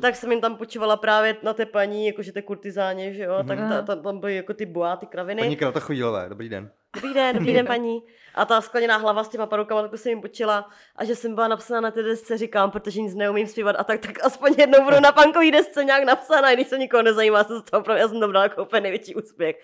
Tak 0.00 0.16
jsem 0.16 0.32
jim 0.32 0.40
tam 0.40 0.56
půjčovala 0.56 0.96
právě 0.96 1.36
na 1.42 1.52
té 1.54 1.66
paní, 1.66 2.06
jakože 2.06 2.32
ty 2.32 2.42
kurtizáně, 2.42 3.14
že 3.14 3.22
jo, 3.22 3.44
tak 3.48 3.58
Mhm. 3.58 3.68
ta, 3.68 3.82
ta, 3.82 3.96
tam 3.96 4.18
byly 4.20 4.36
jako 4.36 4.54
ty 4.54 4.66
boa, 4.66 4.96
ty 4.96 5.06
kraviny. 5.06 5.42
Paní 5.42 5.56
Krata 5.56 5.80
Chodilové, 5.80 6.28
dobrý 6.28 6.48
den. 6.48 6.70
Dobrý 6.96 7.14
den, 7.14 7.36
dobrý 7.36 7.52
den, 7.52 7.66
paní. 7.74 8.02
A 8.34 8.44
ta 8.44 8.60
skleněná 8.60 8.96
hlava 8.96 9.24
s 9.24 9.28
těma 9.28 9.46
parukama, 9.46 9.82
tak 9.88 10.00
jsem 10.00 10.10
jim 10.10 10.20
počila. 10.20 10.68
A 10.96 11.04
že 11.04 11.16
jsem 11.16 11.34
byla 11.34 11.48
napsaná 11.48 11.80
na 11.80 11.90
té 11.90 12.02
desce, 12.02 12.38
říkám, 12.38 12.70
protože 12.70 13.00
nic 13.00 13.14
neumím 13.14 13.46
zpívat 13.46 13.76
a 13.78 13.84
tak, 13.84 14.00
tak 14.00 14.24
aspoň 14.24 14.54
jednou 14.58 14.84
budu 14.84 15.00
na 15.00 15.12
punkový 15.12 15.50
desce 15.50 15.84
nějak 15.84 16.04
napsaná, 16.04 16.50
i 16.50 16.54
když 16.54 16.68
se 16.68 16.78
nikoho 16.78 17.02
nezajímá, 17.02 17.44
se 17.44 17.58
z 17.58 17.62
toho 17.62 17.80
opravdu, 17.80 18.00
já 18.00 18.08
jsem 18.08 18.20
to 18.20 18.28
brala 18.28 18.42
jako 18.42 18.62
úplně 18.62 18.80
největší 18.80 19.14
úspěch. 19.14 19.56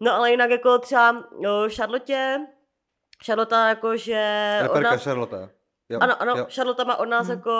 No 0.00 0.12
ale 0.14 0.30
jinak 0.30 0.50
jako 0.50 0.78
třeba 0.78 1.12
no, 1.40 1.68
Charlotte, 1.76 2.40
Charlotte 3.26 3.56
jako, 3.56 3.96
že 3.96 4.58
od 4.60 4.66
Reperka 4.66 4.90
nás, 4.90 5.04
Charlotte. 5.04 5.48
Jo. 5.88 5.98
ano, 6.02 6.22
ano, 6.22 6.34
Jo. 6.38 6.46
Charlotte 6.54 6.84
má 6.84 6.96
od 6.96 7.04
nás 7.04 7.26
Mhm. 7.28 7.36
jako, 7.36 7.50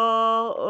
uh, 0.58 0.64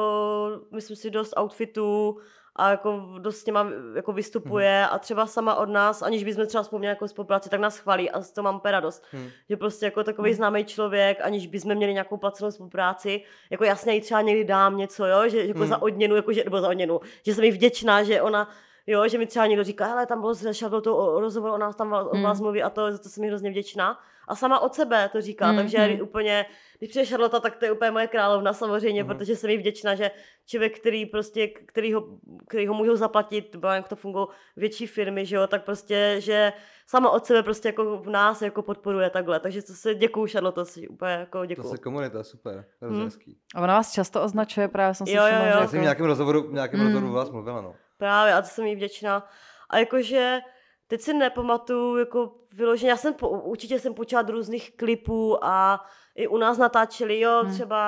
myslím 0.72 0.96
si, 0.96 1.10
dost 1.10 1.34
outfitů 1.40 2.18
a 2.56 2.70
jako 2.70 3.02
dost 3.18 3.36
s 3.36 3.44
těma 3.44 3.70
jako 3.94 4.12
vystupuje 4.12 4.80
Mhm. 4.82 4.88
a 4.94 4.98
třeba 4.98 5.26
sama 5.26 5.54
od 5.54 5.68
nás, 5.68 6.02
aniž 6.02 6.24
bychom 6.24 6.46
třeba 6.46 6.62
vzpomněli 6.62 6.90
jako 6.90 7.08
spolupráci, 7.08 7.48
tak 7.50 7.60
nás 7.60 7.78
chválí 7.78 8.10
a 8.10 8.20
z 8.22 8.32
toho 8.32 8.42
mám 8.42 8.60
radost. 8.64 9.04
Hm. 9.12 9.28
Že 9.50 9.56
prostě 9.56 9.84
jako 9.86 10.04
takový 10.04 10.30
Hmm. 10.30 10.36
známý 10.36 10.64
člověk, 10.64 11.18
aniž 11.20 11.46
bychom 11.46 11.74
měli 11.74 11.92
nějakou 11.92 12.16
placenou 12.16 12.50
spolupráci, 12.50 13.22
jako 13.50 13.64
jasně 13.64 13.94
jí 13.94 14.00
třeba 14.00 14.20
někdy 14.20 14.44
dám 14.44 14.76
něco, 14.76 15.06
jo, 15.06 15.28
že 15.28 15.46
jako 15.46 15.58
Hmm. 15.58 15.68
za 15.68 15.82
odměnu, 15.82 16.16
jako 16.16 16.32
že, 16.32 16.44
nebo 16.44 16.60
za 16.60 16.68
odměnu, 16.68 17.00
že 17.26 17.34
jsem 17.34 17.44
jí 17.44 17.50
vděčná, 17.50 18.02
že 18.02 18.22
ona, 18.22 18.48
jo, 18.86 19.08
že 19.08 19.18
mi 19.18 19.26
třeba 19.26 19.46
někdo 19.46 19.64
říká, 19.64 19.86
hele, 19.86 20.06
tam 20.06 20.20
bylo 20.20 20.34
s 20.34 20.58
Charlotou 20.58 20.94
o- 20.94 21.20
rozhovor, 21.20 21.50
o 21.50 21.58
nás 21.58 21.76
tam 21.76 21.92
o 21.92 22.10
Hmm. 22.14 22.22
vás 22.22 22.40
mluví 22.40 22.62
a 22.62 22.70
to, 22.70 22.92
za 22.92 22.98
to 22.98 23.08
jsem 23.08 23.24
jí 23.24 23.30
hrozně 23.30 23.50
vděčná. 23.50 23.98
A 24.28 24.36
sama 24.36 24.58
od 24.60 24.74
sebe 24.74 25.08
to 25.12 25.20
říká, 25.20 25.46
Hmm, 25.46 25.56
takže 25.56 25.78
hmm. 25.78 26.00
úplně, 26.02 26.46
když 26.78 26.90
přijde 26.90 27.06
Charlota, 27.06 27.40
tak 27.40 27.56
to 27.56 27.64
je 27.64 27.72
úplně 27.72 27.90
moje 27.90 28.06
královna 28.06 28.52
samozřejmě, 28.52 29.04
Mhm. 29.04 29.12
protože 29.16 29.36
jsem 29.36 29.50
jí 29.50 29.58
vděčná, 29.58 29.94
že 29.94 30.10
člověk, 30.46 30.78
který 30.80 31.06
prostě, 31.06 31.46
který 31.48 31.92
ho, 31.92 32.04
který 32.48 32.66
ho 32.66 32.74
můžou 32.74 32.96
zaplatit, 32.96 33.52
nebo 33.54 33.66
jak 33.68 33.88
to 33.88 33.96
fungují 33.96 34.26
větší 34.56 34.86
firmy, 34.86 35.26
že 35.26 35.36
jo, 35.36 35.46
tak 35.46 35.64
prostě, 35.64 36.16
že 36.18 36.52
sama 36.86 37.10
od 37.10 37.26
sebe 37.26 37.42
prostě 37.42 37.68
jako 37.68 37.98
v 37.98 38.10
nás 38.10 38.42
jako 38.42 38.62
podporuje 38.62 39.10
takhle, 39.10 39.40
takže 39.40 39.62
to 39.62 39.72
se 39.72 39.94
děkuju 39.94 40.26
Charlotte, 40.26 40.64
si 40.64 40.88
úplně 40.88 41.12
jako 41.12 41.38
To 41.38 41.46
děkuju. 41.46 41.68
se 41.70 41.78
komunita, 41.78 42.24
super. 42.24 42.64
To 42.80 42.86
Hm. 42.86 43.04
hezký. 43.04 43.38
A 43.54 43.60
ona 43.60 43.74
vás 43.74 43.92
často 43.92 44.22
označuje, 44.22 44.68
právě 44.68 44.94
jsem 44.94 45.06
si 45.06 45.12
Jo, 45.12 45.22
jo, 45.22 45.26
všimla, 45.26 45.44
jo. 45.44 45.44
že 45.44 45.50
Já 45.54 45.58
jako- 45.60 45.70
jsem 45.70 45.80
v 45.80 45.82
nějakém 45.82 46.06
rozhovoru, 46.06 46.42
v 46.48 46.52
nějakém 46.52 46.80
Hm. 46.80 46.84
rozhovoru 46.84 47.12
vás 47.12 47.30
mluvila, 47.30 47.60
no. 47.60 47.74
Právě, 48.04 48.34
a 48.34 48.42
to 48.42 48.48
jsem 48.48 48.66
jí 48.66 48.74
vděčná. 48.76 49.28
A 49.70 49.78
jakože, 49.78 50.40
teď 50.86 51.00
si 51.00 51.14
nepamatuju, 51.14 51.96
jako 51.96 52.34
vyloženě, 52.52 52.90
já 52.90 52.96
jsem, 52.96 53.14
po, 53.14 53.28
určitě 53.28 53.78
jsem 53.78 53.94
od 53.98 54.28
různých 54.28 54.76
klipů 54.76 55.44
a 55.44 55.84
i 56.14 56.26
u 56.28 56.36
nás 56.36 56.58
natáčeli, 56.58 57.20
jo, 57.20 57.40
Hmm. 57.42 57.52
třeba 57.54 57.78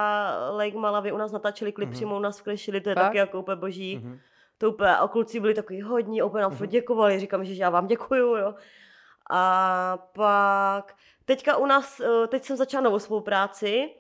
Lake 0.51 0.77
Malawi 0.79 1.13
u 1.13 1.17
nás 1.17 1.33
natáčeli 1.33 1.73
klip, 1.73 1.89
Mhm. 1.89 1.95
přímo 1.95 2.17
u 2.17 2.19
nás 2.19 2.41
v 2.41 2.43
Klešili, 2.43 2.81
to 2.81 2.89
je 2.89 2.95
Fakt? 2.95 3.05
taky 3.05 3.19
jako 3.19 3.39
úplně 3.39 3.57
boží. 3.57 3.97
Mhm. 3.97 4.19
To 4.59 4.71
úplně, 4.71 4.97
a 4.97 5.09
kluci 5.09 5.41
byli 5.41 5.55
takový 5.55 5.83
hodní, 5.83 6.23
úplně 6.23 6.43
nám 6.43 6.51
furt 6.57 6.67
děkovali, 6.67 7.21
říkám, 7.21 7.45
že 7.45 7.55
já 7.55 7.71
vám 7.71 7.87
děkuju, 7.87 8.37
jo. 8.37 8.55
A 9.31 9.99
pak, 10.13 10.95
teďka 11.25 11.57
u 11.57 11.67
nás, 11.67 12.01
eh, 12.01 12.27
teď 12.27 12.45
jsem 12.45 12.57
začala 12.57 12.83
novou 12.85 12.99
spolupráci, 12.99 13.91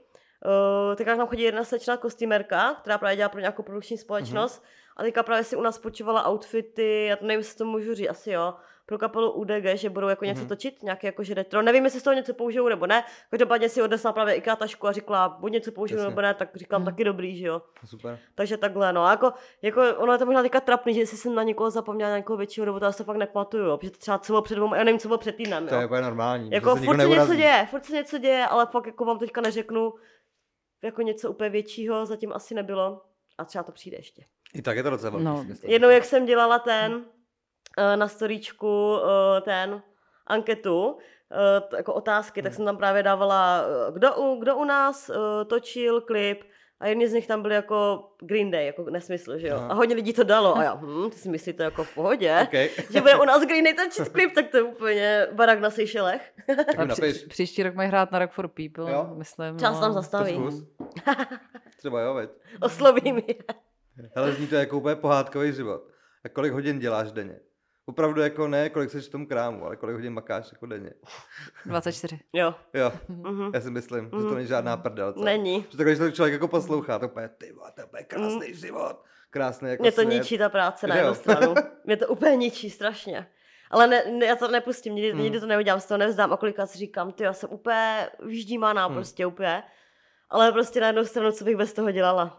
eh, 0.92 0.96
teďka 0.96 1.14
k 1.14 1.18
nám 1.18 1.26
chodí 1.28 1.42
jedna 1.42 1.64
slečna 1.64 1.96
kostýmerka, 1.96 2.74
která 2.74 2.98
právě 2.98 3.16
dělá 3.16 3.28
pro 3.28 3.40
nějakou 3.40 3.62
produkční 3.62 3.98
společnost 3.98 4.64
a 4.96 5.02
teďka 5.02 5.22
právě 5.22 5.44
si 5.44 5.56
u 5.56 5.60
nás 5.62 5.78
počívala 5.78 6.28
outfity, 6.32 7.04
já 7.06 7.16
to 7.16 7.26
nevím, 7.26 7.40
jestli 7.40 7.58
to 7.58 7.64
můžu 7.64 7.94
říct, 7.94 8.08
asi 8.08 8.30
jo, 8.30 8.54
pro 8.86 8.98
kapelu 8.98 9.30
UDG, 9.32 9.64
že 9.74 9.90
budou 9.90 10.08
jako 10.08 10.24
něco 10.24 10.40
Mhm. 10.40 10.48
točit, 10.48 10.82
nějaké 10.82 11.06
jako 11.08 11.22
že 11.24 11.34
retro. 11.34 11.62
Nevím, 11.62 11.84
jestli 11.84 12.00
z 12.00 12.02
toho 12.02 12.14
něco 12.14 12.34
použijou 12.34 12.68
nebo 12.68 12.86
ne. 12.86 13.04
Každopádně 13.30 13.68
si 13.68 13.82
odnesla 13.82 14.12
právě 14.12 14.34
i 14.34 14.40
tašku 14.58 14.86
a 14.86 14.92
řekla, 14.92 15.28
buď 15.28 15.52
něco 15.52 15.72
použiju 15.72 16.02
nebo 16.02 16.20
ne, 16.20 16.34
tak 16.34 16.56
říkám 16.56 16.80
Mhm. 16.82 16.90
taky 16.90 17.04
dobrý, 17.04 17.36
že 17.38 17.46
jo. 17.46 17.62
Super. 17.84 18.18
Takže 18.34 18.56
takhle, 18.56 18.92
no. 18.92 19.04
A 19.04 19.10
jako, 19.10 19.32
jako 19.62 19.82
ono 19.96 20.12
je 20.12 20.18
to 20.18 20.26
možná 20.26 20.42
teďka 20.42 20.60
trapný, 20.60 20.94
že 20.94 21.00
jestli 21.00 21.16
jsem 21.16 21.34
na 21.34 21.42
někoho 21.42 21.70
zapomněla, 21.70 22.10
na 22.10 22.16
někoho 22.16 22.36
většího 22.36 22.66
dobu, 22.66 22.78
to 22.78 22.84
já 22.84 22.92
si 22.92 22.98
to 22.98 23.04
fakt 23.04 23.16
nepamatuju, 23.16 23.64
jo. 23.64 23.76
Protože 23.78 23.90
to 23.90 23.98
třeba 23.98 24.18
co 24.18 24.32
bylo 24.32 24.42
před 24.42 24.54
dvěma, 24.54 24.76
já 24.76 24.84
nevím, 24.84 24.98
co 24.98 25.08
bylo 25.08 25.18
před 25.18 25.36
týdnem, 25.36 25.68
To 25.68 25.74
je 25.74 25.80
jo. 25.80 25.86
úplně 25.86 26.02
normální. 26.02 26.50
Jako 26.50 26.76
se 26.76 26.84
furt 26.84 27.00
se 27.00 27.08
něco 27.08 27.34
děje, 27.34 27.66
furt 27.70 27.84
se 27.84 27.92
něco 27.92 28.18
děje, 28.18 28.46
ale 28.46 28.66
fakt 28.66 28.86
jako 28.86 29.04
vám 29.04 29.18
teďka 29.18 29.40
neřeknu, 29.40 29.94
jako 30.82 31.02
něco 31.02 31.30
úplně 31.30 31.50
většího 31.50 32.06
zatím 32.06 32.32
asi 32.32 32.54
nebylo. 32.54 33.02
A 33.38 33.44
třeba 33.44 33.64
to 33.64 33.72
přijde 33.72 33.96
ještě. 33.96 34.22
I 34.58 34.62
tak 34.62 34.76
je 34.76 34.82
to 34.82 34.90
docela 34.90 35.10
velký. 35.10 35.24
No. 35.24 35.46
Jednou, 35.62 35.88
jak 35.90 36.04
jsem 36.04 36.26
dělala 36.26 36.58
ten, 36.58 37.04
eh, 37.78 37.96
na 37.96 38.08
storíčku, 38.08 38.96
eh, 39.36 39.40
ten, 39.40 39.82
anketu, 40.26 40.98
eh, 41.32 41.60
t- 41.60 41.76
jako 41.76 41.94
otázky, 41.94 42.42
tak 42.42 42.52
Hmm. 42.52 42.56
jsem 42.56 42.64
tam 42.64 42.76
právě 42.76 43.02
dávala, 43.02 43.64
kdo 43.92 44.14
u, 44.16 44.36
kdo 44.40 44.56
u 44.56 44.64
nás 44.64 45.10
točil 45.46 46.00
klip 46.00 46.44
a 46.80 46.86
jedni 46.86 47.08
z 47.08 47.12
nich 47.12 47.26
tam 47.26 47.42
byli 47.42 47.54
jako 47.54 48.08
Green 48.20 48.50
Day, 48.50 48.66
jako 48.66 48.90
nesmysl, 48.90 49.38
že 49.38 49.48
jo. 49.48 49.56
Aha. 49.56 49.66
A 49.68 49.74
hodně 49.74 49.94
lidí 49.94 50.12
to 50.12 50.24
dalo 50.24 50.56
a 50.56 50.62
já, 50.62 50.74
hm, 50.82 51.10
ty 51.10 51.16
si 51.16 51.28
myslíte 51.28 51.64
jako 51.64 51.84
v 51.84 51.94
pohodě, 51.94 52.38
Okay. 52.48 52.68
že 52.90 53.00
bude 53.00 53.16
u 53.16 53.24
nás 53.24 53.42
Green 53.42 53.64
Day 53.64 53.74
točit 53.74 54.08
klip, 54.08 54.34
tak 54.34 54.48
to 54.50 54.56
je 54.56 54.62
úplně 54.62 55.26
barak 55.32 55.60
na 55.60 55.70
Seychelech. 55.70 56.32
Tak 56.56 56.78
Ale 56.78 56.86
mi 56.86 56.92
při, 56.92 57.26
příští 57.28 57.62
rok 57.62 57.74
mají 57.74 57.88
hrát 57.88 58.12
na 58.12 58.18
Rock 58.18 58.32
for 58.32 58.48
People, 58.48 58.92
Jo? 58.92 59.10
myslím. 59.14 59.58
Čas 59.58 59.72
tam 59.80 59.88
no. 59.88 59.88
To 59.88 59.92
zastaví. 59.92 60.34
zkus. 60.34 60.64
Třeba 61.78 62.00
jo, 62.00 62.14
veď. 62.14 62.30
Oslovím 62.60 63.16
je. 63.28 63.34
Hele, 64.16 64.32
zní 64.32 64.46
to 64.46 64.54
jako 64.54 64.76
úplně 64.76 64.94
pohádkový 64.96 65.52
život. 65.52 65.88
A 66.24 66.28
kolik 66.28 66.52
hodin 66.52 66.78
děláš 66.78 67.12
denně? 67.12 67.40
Opravdu 67.86 68.20
jako 68.20 68.48
ne, 68.48 68.70
kolik 68.70 68.90
seš 68.90 69.06
v 69.06 69.10
tom 69.10 69.26
krámu, 69.26 69.66
ale 69.66 69.76
kolik 69.76 69.96
hodin 69.96 70.12
makáš 70.12 70.52
jako 70.52 70.66
denně. 70.66 70.92
24. 71.66 72.20
Jo. 72.32 72.54
Jo, 72.74 72.92
Mhm. 73.08 73.50
já 73.54 73.60
si 73.60 73.70
myslím, 73.70 74.04
že 74.04 74.10
to 74.10 74.16
Mhm. 74.16 74.34
není 74.34 74.46
žádná 74.46 74.76
prdel. 74.76 75.12
Co? 75.12 75.24
Není. 75.24 75.60
Že 75.70 75.76
takhle, 75.76 75.84
když 75.84 75.98
to 75.98 76.10
člověk 76.10 76.32
jako 76.32 76.48
poslouchá, 76.48 76.98
to 76.98 77.06
úplně, 77.06 77.28
ty 77.28 77.52
vole, 77.52 77.72
to 77.72 77.96
je 77.96 78.04
krásný 78.04 78.54
život. 78.54 79.02
Krásný 79.30 79.70
jako 79.70 79.82
Mě 79.82 79.92
to 79.92 80.00
svět. 80.02 80.14
ničí 80.14 80.38
ta 80.38 80.48
práce 80.48 80.86
na 80.86 80.96
jednu 80.96 81.14
stranu. 81.14 81.54
Mě 81.84 81.96
to 81.96 82.08
úplně 82.08 82.36
ničí 82.36 82.70
strašně. 82.70 83.26
Ale 83.70 83.86
ne, 83.86 84.04
ne, 84.12 84.26
já 84.26 84.36
to 84.36 84.48
nepustím, 84.48 84.94
nikdy, 84.94 85.12
Hmm. 85.12 85.22
nikdy 85.22 85.40
to 85.40 85.46
neudělám, 85.46 85.80
z 85.80 85.86
toho 85.86 85.98
nevzdám 85.98 86.32
a 86.32 86.36
kolikrát 86.36 86.66
si 86.66 86.78
říkám, 86.78 87.12
ty 87.12 87.24
já 87.24 87.32
jsem 87.32 87.50
úplně 87.50 88.08
vyždímaná 88.22 88.86
Hmm. 88.86 88.94
prostě 88.94 89.26
úplně. 89.26 89.62
Ale 90.30 90.52
prostě 90.52 90.80
na 90.80 90.86
jednu 90.86 91.04
stranu, 91.04 91.32
co 91.32 91.44
bych 91.44 91.56
bez 91.56 91.72
toho 91.72 91.90
dělala. 91.90 92.36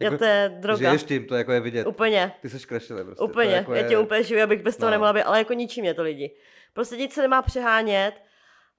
Hm. 0.00 0.04
Já 0.04 0.06
Jako, 0.06 0.18
to 0.18 0.24
je 0.24 0.56
droga. 0.60 0.78
Žiješ 0.78 1.02
tím, 1.04 1.26
to 1.26 1.34
jako 1.34 1.52
je 1.52 1.60
vidět. 1.60 1.86
Úplně, 1.86 2.32
Ty 2.42 2.48
seš 2.50 2.66
krešile 2.66 3.04
prostě. 3.04 3.24
úplně. 3.24 3.50
Jako 3.54 3.74
Já 3.74 3.82
je... 3.82 3.88
tím 3.88 3.98
úplně 3.98 4.22
žiju, 4.22 4.42
abych 4.42 4.62
bez 4.62 4.76
toho 4.76 4.86
no. 4.86 4.90
nemohla 4.90 5.12
být, 5.12 5.22
ale 5.22 5.38
jako 5.38 5.52
ničí 5.52 5.80
mě 5.80 5.94
to 5.94 6.02
lidi. 6.02 6.34
Prostě 6.72 6.96
nic 6.96 7.14
se 7.14 7.22
nemá 7.22 7.42
přehánět 7.42 8.14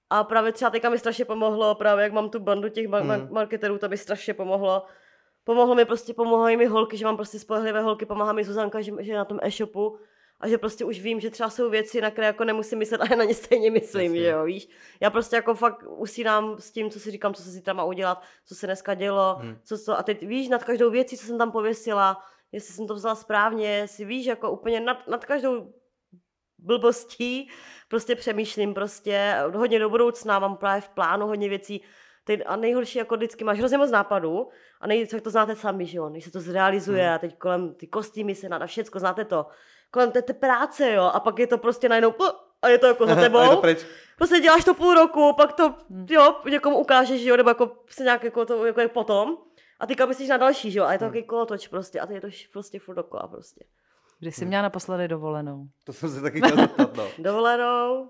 A 0.10 0.24
právě 0.24 0.52
třeba 0.52 0.72
teďka 0.72 0.90
mi 0.90 0.98
strašně 1.00 1.26
pomohlo, 1.26 1.76
právě 1.76 2.04
jak 2.04 2.14
mám 2.14 2.30
tu 2.30 2.40
bandu 2.40 2.70
těch 2.70 2.88
ma- 2.88 3.02
Hmm. 3.02 3.28
marketerů, 3.32 3.78
to 3.78 3.90
mi 3.90 3.98
strašně 3.98 4.34
pomohlo. 4.34 4.86
Pomohlo 5.44 5.76
mi 5.76 5.86
prostě, 5.86 6.14
pomohly 6.14 6.58
mi 6.58 6.66
holky, 6.66 6.98
že 6.98 7.06
mám 7.06 7.16
prostě 7.16 7.40
spolehlivé 7.40 7.82
holky, 7.82 8.06
pomáhá 8.06 8.34
mi 8.34 8.44
Zuzanka, 8.44 8.82
že, 8.82 8.92
že 9.00 9.12
je 9.12 9.18
na 9.18 9.26
tom 9.26 9.40
e-shopu 9.42 10.00
a 10.40 10.48
že 10.48 10.58
prostě 10.58 10.86
už 10.86 11.00
vím, 11.00 11.20
že 11.20 11.30
třeba 11.30 11.50
jsou 11.50 11.70
věci, 11.70 12.02
na 12.02 12.12
které 12.12 12.28
jako 12.28 12.44
nemusím 12.44 12.80
myslet 12.80 13.02
a 13.02 13.06
já 13.10 13.16
na 13.16 13.24
ně 13.24 13.34
stejně 13.36 13.72
myslím, 13.72 14.04
Jasně. 14.16 14.20
že 14.22 14.28
jo, 14.30 14.44
víš. 14.46 14.70
Já 15.00 15.10
prostě 15.10 15.36
jako 15.36 15.56
fakt 15.56 15.84
usínám 15.88 16.56
s 16.60 16.72
tím, 16.72 16.90
co 16.90 17.00
si 17.00 17.12
říkám, 17.12 17.34
co 17.34 17.42
se 17.44 17.50
zítra 17.50 17.74
má 17.74 17.84
udělat, 17.84 18.22
co 18.46 18.56
se 18.56 18.68
dneska 18.68 18.94
dělo, 18.94 19.36
Hmm. 19.40 19.58
co, 19.64 19.78
co, 19.78 19.98
a 20.00 20.04
teď 20.04 20.28
víš 20.28 20.50
nad 20.50 20.64
každou 20.64 20.90
věcí, 20.90 21.18
co 21.18 21.26
jsem 21.26 21.38
tam 21.38 21.52
pověsila, 21.52 22.24
jestli 22.52 22.74
jsem 22.74 22.88
to 22.88 22.94
vzala 22.96 23.16
správně, 23.16 23.68
jestli 23.76 24.06
víš, 24.06 24.26
jako 24.26 24.52
úplně 24.52 24.80
nad, 24.80 25.08
nad 25.08 25.26
každou 25.26 25.74
blbostí 26.58 27.50
prostě 27.88 28.16
přemýšlím 28.16 28.74
prostě 28.74 29.36
hodně 29.56 29.80
do 29.80 29.90
budoucna, 29.90 30.40
mám 30.40 30.58
právě 30.58 30.82
v 30.82 30.90
plánu 30.90 31.28
hodně 31.28 31.50
věcí, 31.50 31.82
Teď, 32.24 32.42
a 32.46 32.56
nejhorší 32.56 32.98
jako 32.98 33.16
vždycky 33.16 33.44
máš 33.44 33.58
hrozně 33.60 33.78
moc 33.78 33.92
nápadů 33.92 34.50
a 34.82 34.88
nejvíc, 34.88 35.14
jak 35.14 35.22
to 35.24 35.30
znáte 35.30 35.56
sami, 35.56 35.86
že 35.86 35.98
jo, 35.98 36.10
když 36.10 36.24
se 36.24 36.32
to 36.32 36.40
zrealizuje 36.40 37.04
Hmm. 37.06 37.14
a 37.16 37.18
teď 37.18 37.38
kolem 37.38 37.74
ty 37.74 37.88
kostýmy 37.88 38.36
se 38.36 38.50
nada 38.50 38.66
všecko, 38.66 39.00
znáte 39.00 39.26
to, 39.26 39.46
kolem 39.92 40.12
té, 40.12 40.22
té 40.22 40.34
práce, 40.34 40.94
jo, 40.94 41.04
a 41.04 41.20
pak 41.20 41.40
je 41.40 41.48
to 41.48 41.58
prostě 41.58 41.90
najednou 41.90 42.14
a 42.62 42.68
je 42.70 42.78
to 42.78 42.88
jako 42.88 43.08
za 43.08 43.16
tebou. 43.16 43.62
Prostě 44.18 44.40
děláš 44.40 44.66
to 44.66 44.74
půl 44.74 44.94
roku, 44.94 45.34
pak 45.38 45.54
to, 45.54 45.76
Hmm. 45.90 46.06
jo, 46.10 46.36
někomu 46.50 46.78
ukážeš, 46.80 47.22
že 47.22 47.30
jo, 47.30 47.38
nebo 47.38 47.50
jako 47.50 47.72
se 47.90 48.04
nějak 48.04 48.24
jako 48.24 48.46
to, 48.46 48.66
jako 48.66 48.82
je 48.82 48.88
potom. 48.88 49.38
A 49.80 49.86
teďka 49.88 50.06
myslíš 50.06 50.30
na 50.30 50.38
další, 50.38 50.72
že 50.72 50.80
jo, 50.80 50.86
a 50.86 50.92
je 50.94 51.00
to 51.00 51.06
Hmm. 51.06 51.12
takový 51.12 51.28
kolotoč 51.28 51.68
prostě, 51.68 52.00
a 52.00 52.06
to 52.08 52.14
je 52.14 52.22
to 52.22 52.28
prostě 52.52 52.80
furt 52.80 52.96
dokola 52.96 53.28
prostě. 53.28 53.66
Kdy 54.20 54.32
jsi 54.32 54.42
Hmm. 54.42 54.48
měla 54.48 54.64
naposledy 54.64 55.08
dovolenou? 55.08 55.68
To 55.84 55.94
jsem 55.94 56.10
se 56.10 56.22
taky 56.22 56.42
chtěl 56.42 56.58
zeptat, 56.58 56.96
no. 56.96 57.08
Dovolenou, 57.18 58.10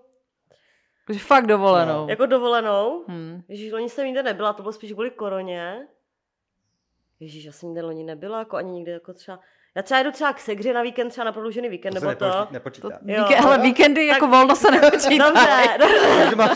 Jakože 1.00 1.20
fakt 1.26 1.48
dovolenou. 1.48 1.94
No. 2.02 2.08
jako 2.10 2.26
dovolenou, 2.26 3.04
Hmm. 3.08 3.42
Ježíš, 3.48 3.72
loni 3.72 3.90
jsem 3.90 4.06
nikde 4.06 4.24
nebyla, 4.24 4.54
to 4.54 4.62
bylo 4.64 4.74
spíš 4.74 4.92
kvůli 4.92 5.12
koroně. 5.12 5.88
Ježíš, 7.20 7.44
já 7.46 7.52
jsem 7.52 7.70
nikde 7.70 7.82
loni 7.82 8.04
nebyla, 8.04 8.40
jako 8.40 8.58
ani 8.58 8.72
nikde 8.72 8.92
jako 8.92 9.14
třeba... 9.14 9.40
Já 9.80 9.84
třeba 9.84 10.04
jdu 10.04 10.12
třeba 10.12 10.34
k 10.34 10.40
Segře 10.40 10.74
na 10.74 10.82
víkend, 10.82 11.10
třeba 11.10 11.26
na 11.26 11.32
prodloužený 11.32 11.70
víkend, 11.70 11.94
To 11.94 12.00
se 12.00 12.06
nebo 12.06 12.20
to. 12.20 12.48
nepočítá. 12.52 12.90
To, 12.90 12.96
Jo. 13.06 13.24
víke, 13.24 13.38
ale 13.38 13.58
víkendy 13.58 14.08
jako 14.08 14.28
volno 14.28 14.56
se 14.56 14.72
nepočítá. 14.82 15.30
Dobře, 15.30 15.78
dobře. 16.30 16.56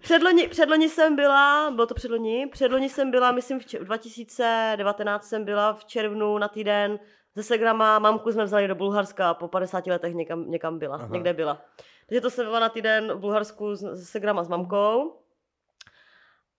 Předloni, 0.00 0.48
předloni 0.48 0.88
jsem 0.88 1.16
byla, 1.16 1.70
bylo 1.70 1.86
to 1.86 1.94
předloni, 1.94 2.46
předloni 2.46 2.88
jsem 2.88 3.10
byla, 3.10 3.32
myslím 3.32 3.60
v 3.60 3.66
če- 3.66 3.78
2019 3.78 5.24
jsem 5.28 5.44
byla 5.44 5.72
v 5.72 5.84
červnu 5.84 6.38
na 6.38 6.48
týden 6.48 6.98
ze 7.34 7.42
Segrama, 7.42 7.98
mamku 7.98 8.32
jsme 8.32 8.44
vzali 8.44 8.68
do 8.68 8.74
Bulharska, 8.74 9.34
po 9.34 9.48
50 9.48 9.86
letech 9.86 10.14
někam, 10.14 10.50
někam 10.50 10.78
byla, 10.78 10.96
Aha. 10.96 11.08
Někde 11.10 11.32
byla. 11.32 11.60
Takže 12.08 12.20
to 12.20 12.30
jsem 12.30 12.44
byla 12.46 12.60
na 12.60 12.68
týden 12.68 13.12
v 13.12 13.18
Bulharsku 13.18 13.74
ze 13.74 14.04
Segrama 14.04 14.44
s 14.44 14.48
mamkou. 14.48 15.16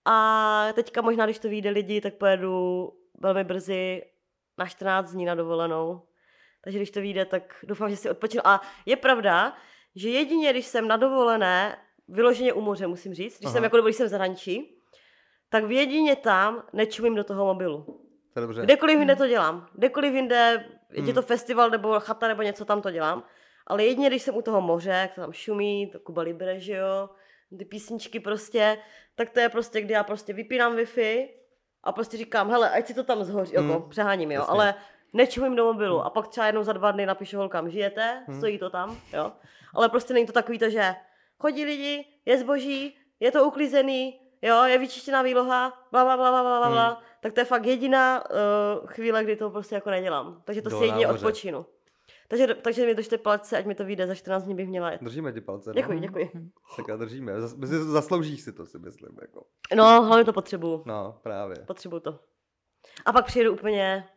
A 0.05 0.67
teďka 0.73 1.01
možná, 1.01 1.25
když 1.25 1.39
to 1.39 1.49
vyjde 1.49 1.69
lidi, 1.69 2.01
tak 2.01 2.13
pojedu 2.13 2.89
velmi 3.19 3.43
brzy 3.43 4.01
na 4.59 4.65
14 4.65 5.11
dní 5.11 5.25
na 5.25 5.35
dovolenou. 5.35 6.01
Takže 6.63 6.79
když 6.79 6.91
to 6.91 7.01
vyjde, 7.01 7.25
tak 7.25 7.55
doufám, 7.63 7.89
že 7.89 7.95
si 7.97 8.09
odpočinu. 8.09 8.47
A 8.47 8.61
je 8.85 8.95
pravda, 8.95 9.53
že 9.95 10.09
jedině, 10.09 10.51
když 10.51 10.65
jsem 10.65 10.87
na 10.87 10.97
dovolené, 10.97 11.77
vyloženě 12.07 12.53
u 12.53 12.61
moře, 12.61 12.87
musím 12.87 13.13
říct, 13.13 13.37
když 13.37 13.45
Aha. 13.45 13.53
jsem, 13.53 13.63
jako, 13.63 13.81
když 13.81 13.95
jsem 13.95 14.07
v 14.07 14.09
zahraničí, 14.09 14.75
tak 15.49 15.63
jedině 15.69 16.15
tam 16.15 16.63
nečumím 16.73 17.15
do 17.15 17.23
toho 17.23 17.45
mobilu. 17.45 17.83
To 18.33 18.39
je 18.39 18.41
dobře. 18.41 18.61
Kdekoliv 18.61 18.97
jinde 18.99 19.13
Hmm. 19.13 19.17
to 19.23 19.27
dělám. 19.27 19.67
Kdekoliv 19.73 20.13
jinde, 20.13 20.65
je 20.91 21.03
Hmm. 21.03 21.13
to 21.13 21.21
festival 21.21 21.69
nebo 21.69 21.99
chata 21.99 22.27
nebo 22.27 22.41
něco, 22.41 22.65
tam 22.65 22.81
to 22.81 22.91
dělám. 22.91 23.23
Ale 23.67 23.83
jedině, 23.83 24.09
když 24.09 24.21
jsem 24.21 24.35
u 24.35 24.41
toho 24.41 24.61
moře, 24.61 24.89
jak 24.89 25.13
to 25.15 25.21
tam 25.21 25.31
šumí, 25.33 25.87
to 25.91 25.99
Kuba 25.99 26.21
Libre, 26.21 26.59
že 26.59 26.73
jo, 26.73 27.09
ty 27.59 27.65
písničky 27.65 28.19
prostě, 28.19 28.77
tak 29.15 29.29
to 29.29 29.39
je 29.39 29.49
prostě, 29.49 29.81
kdy 29.81 29.93
já 29.93 30.03
prostě 30.03 30.33
vypínám 30.33 30.75
Wi-Fi 30.75 31.27
a 31.83 31.91
prostě 31.91 32.17
říkám, 32.17 32.49
hele, 32.49 32.69
ať 32.69 32.87
si 32.87 32.93
to 32.93 33.03
tam 33.03 33.23
zhoří, 33.23 33.55
Hmm. 33.57 33.69
jako 33.69 33.81
přeháním, 33.89 34.31
jo, 34.31 34.41
Jasně. 34.41 34.51
ale 34.51 34.75
nečumím 35.13 35.55
do 35.55 35.65
mobilu 35.65 35.97
Hmm. 35.97 36.07
a 36.07 36.09
pak 36.09 36.27
třeba 36.27 36.45
jednou 36.45 36.63
za 36.63 36.73
dva 36.73 36.91
dny 36.91 37.05
napíšu 37.05 37.37
holkám, 37.37 37.69
žijete, 37.69 38.23
Hmm. 38.27 38.37
stojí 38.37 38.59
to 38.59 38.69
tam, 38.69 38.97
jo. 39.13 39.31
Ale 39.75 39.89
prostě 39.89 40.13
není 40.13 40.25
to 40.25 40.33
takový 40.33 40.59
to, 40.59 40.69
že 40.69 40.95
chodí 41.39 41.65
lidi, 41.65 42.05
je 42.25 42.37
zboží, 42.37 42.97
je 43.19 43.31
to 43.31 43.43
uklizený, 43.45 44.19
jo, 44.41 44.63
je 44.63 44.77
vyčištěná 44.77 45.21
výloha, 45.21 45.73
bla, 45.91 46.03
bla, 46.03 46.17
bla, 46.17 46.31
bla, 46.31 46.41
bla, 46.43 46.59
bla, 46.59 46.69
bla. 46.69 46.87
Hmm. 46.87 46.97
tak 47.21 47.33
to 47.33 47.39
je 47.39 47.45
fakt 47.45 47.65
jediná 47.65 48.23
uh, 48.29 48.87
chvíle, 48.87 49.23
kdy 49.23 49.35
to 49.35 49.49
prostě 49.49 49.75
jako 49.75 49.89
nedělám. 49.89 50.41
Takže 50.45 50.61
to 50.61 50.69
Dole 50.69 50.81
si 50.81 50.87
jedině 50.87 51.07
odpočinu. 51.07 51.65
Takže, 52.29 52.47
takže 52.47 52.85
mi 52.85 52.95
držte 52.95 53.17
palce, 53.17 53.57
ať 53.57 53.65
mi 53.65 53.75
to 53.75 53.85
vyjde, 53.85 54.07
za 54.07 54.15
14 54.15 54.43
dní 54.43 54.55
bych 54.55 54.67
měla 54.67 54.91
jet. 54.91 55.01
Držíme 55.01 55.33
ti 55.33 55.41
palce. 55.41 55.69
No. 55.69 55.73
Děkuji, 55.73 55.99
děkuji. 55.99 56.31
Tak 56.77 56.89
a 56.89 56.95
držíme. 56.95 57.41
Zas, 57.41 57.55
zasloužíš 57.69 58.41
si 58.41 58.53
to, 58.53 58.65
si 58.65 58.79
myslím. 58.79 59.17
Jako. 59.21 59.45
No, 59.75 60.01
hlavně 60.01 60.25
to 60.25 60.33
potřebuju. 60.33 60.83
No, 60.85 61.19
právě. 61.23 61.55
Potřebuju 61.67 61.99
to. 61.99 62.19
A 63.05 63.13
pak 63.13 63.25
přijedu 63.25 63.53
úplně 63.53 64.07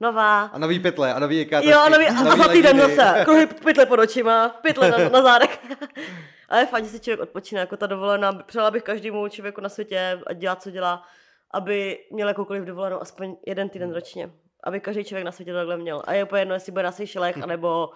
nová. 0.00 0.42
A 0.44 0.58
nový 0.58 0.80
pytle, 0.80 1.14
a 1.14 1.18
nový 1.18 1.36
jekátačky. 1.36 1.70
Jo, 1.70 1.80
a, 1.80 1.88
nový, 1.88 2.06
a 2.06 2.36
za 2.36 2.48
týden 2.48 2.80
zase. 2.80 3.20
Kruhy 3.24 3.46
pytle 3.46 3.86
pod 3.86 4.00
očima, 4.00 4.48
pytle 4.48 4.90
na, 4.90 5.08
na 5.08 5.22
zádech. 5.22 5.58
Ale 6.48 6.60
je 6.60 6.66
fajn, 6.66 6.84
že 6.84 6.90
si 6.90 7.00
člověk 7.00 7.20
odpočine, 7.20 7.60
jako 7.60 7.76
ta 7.76 7.86
dovolená. 7.86 8.32
Přála 8.32 8.70
bych 8.70 8.82
každému 8.82 9.28
člověku 9.28 9.60
na 9.60 9.68
světě, 9.68 10.20
ať 10.26 10.36
dělá, 10.36 10.56
co 10.56 10.70
dělá, 10.70 11.02
aby 11.50 11.98
měl 12.12 12.28
jakoukoliv 12.28 12.64
dovolenou 12.64 13.02
aspoň 13.02 13.36
jeden 13.46 13.68
týden 13.68 13.94
ročně. 13.94 14.30
Aby 14.64 14.80
každý 14.80 15.04
člověk 15.04 15.24
na 15.24 15.32
světě 15.32 15.52
takhle 15.52 15.76
měl. 15.76 16.02
A 16.06 16.12
je 16.12 16.24
úplně 16.24 16.40
jedno, 16.42 16.54
jestli 16.54 16.72
bude 16.72 16.82
na 16.84 16.92
Seychelech, 16.92 17.42
anebo 17.42 17.90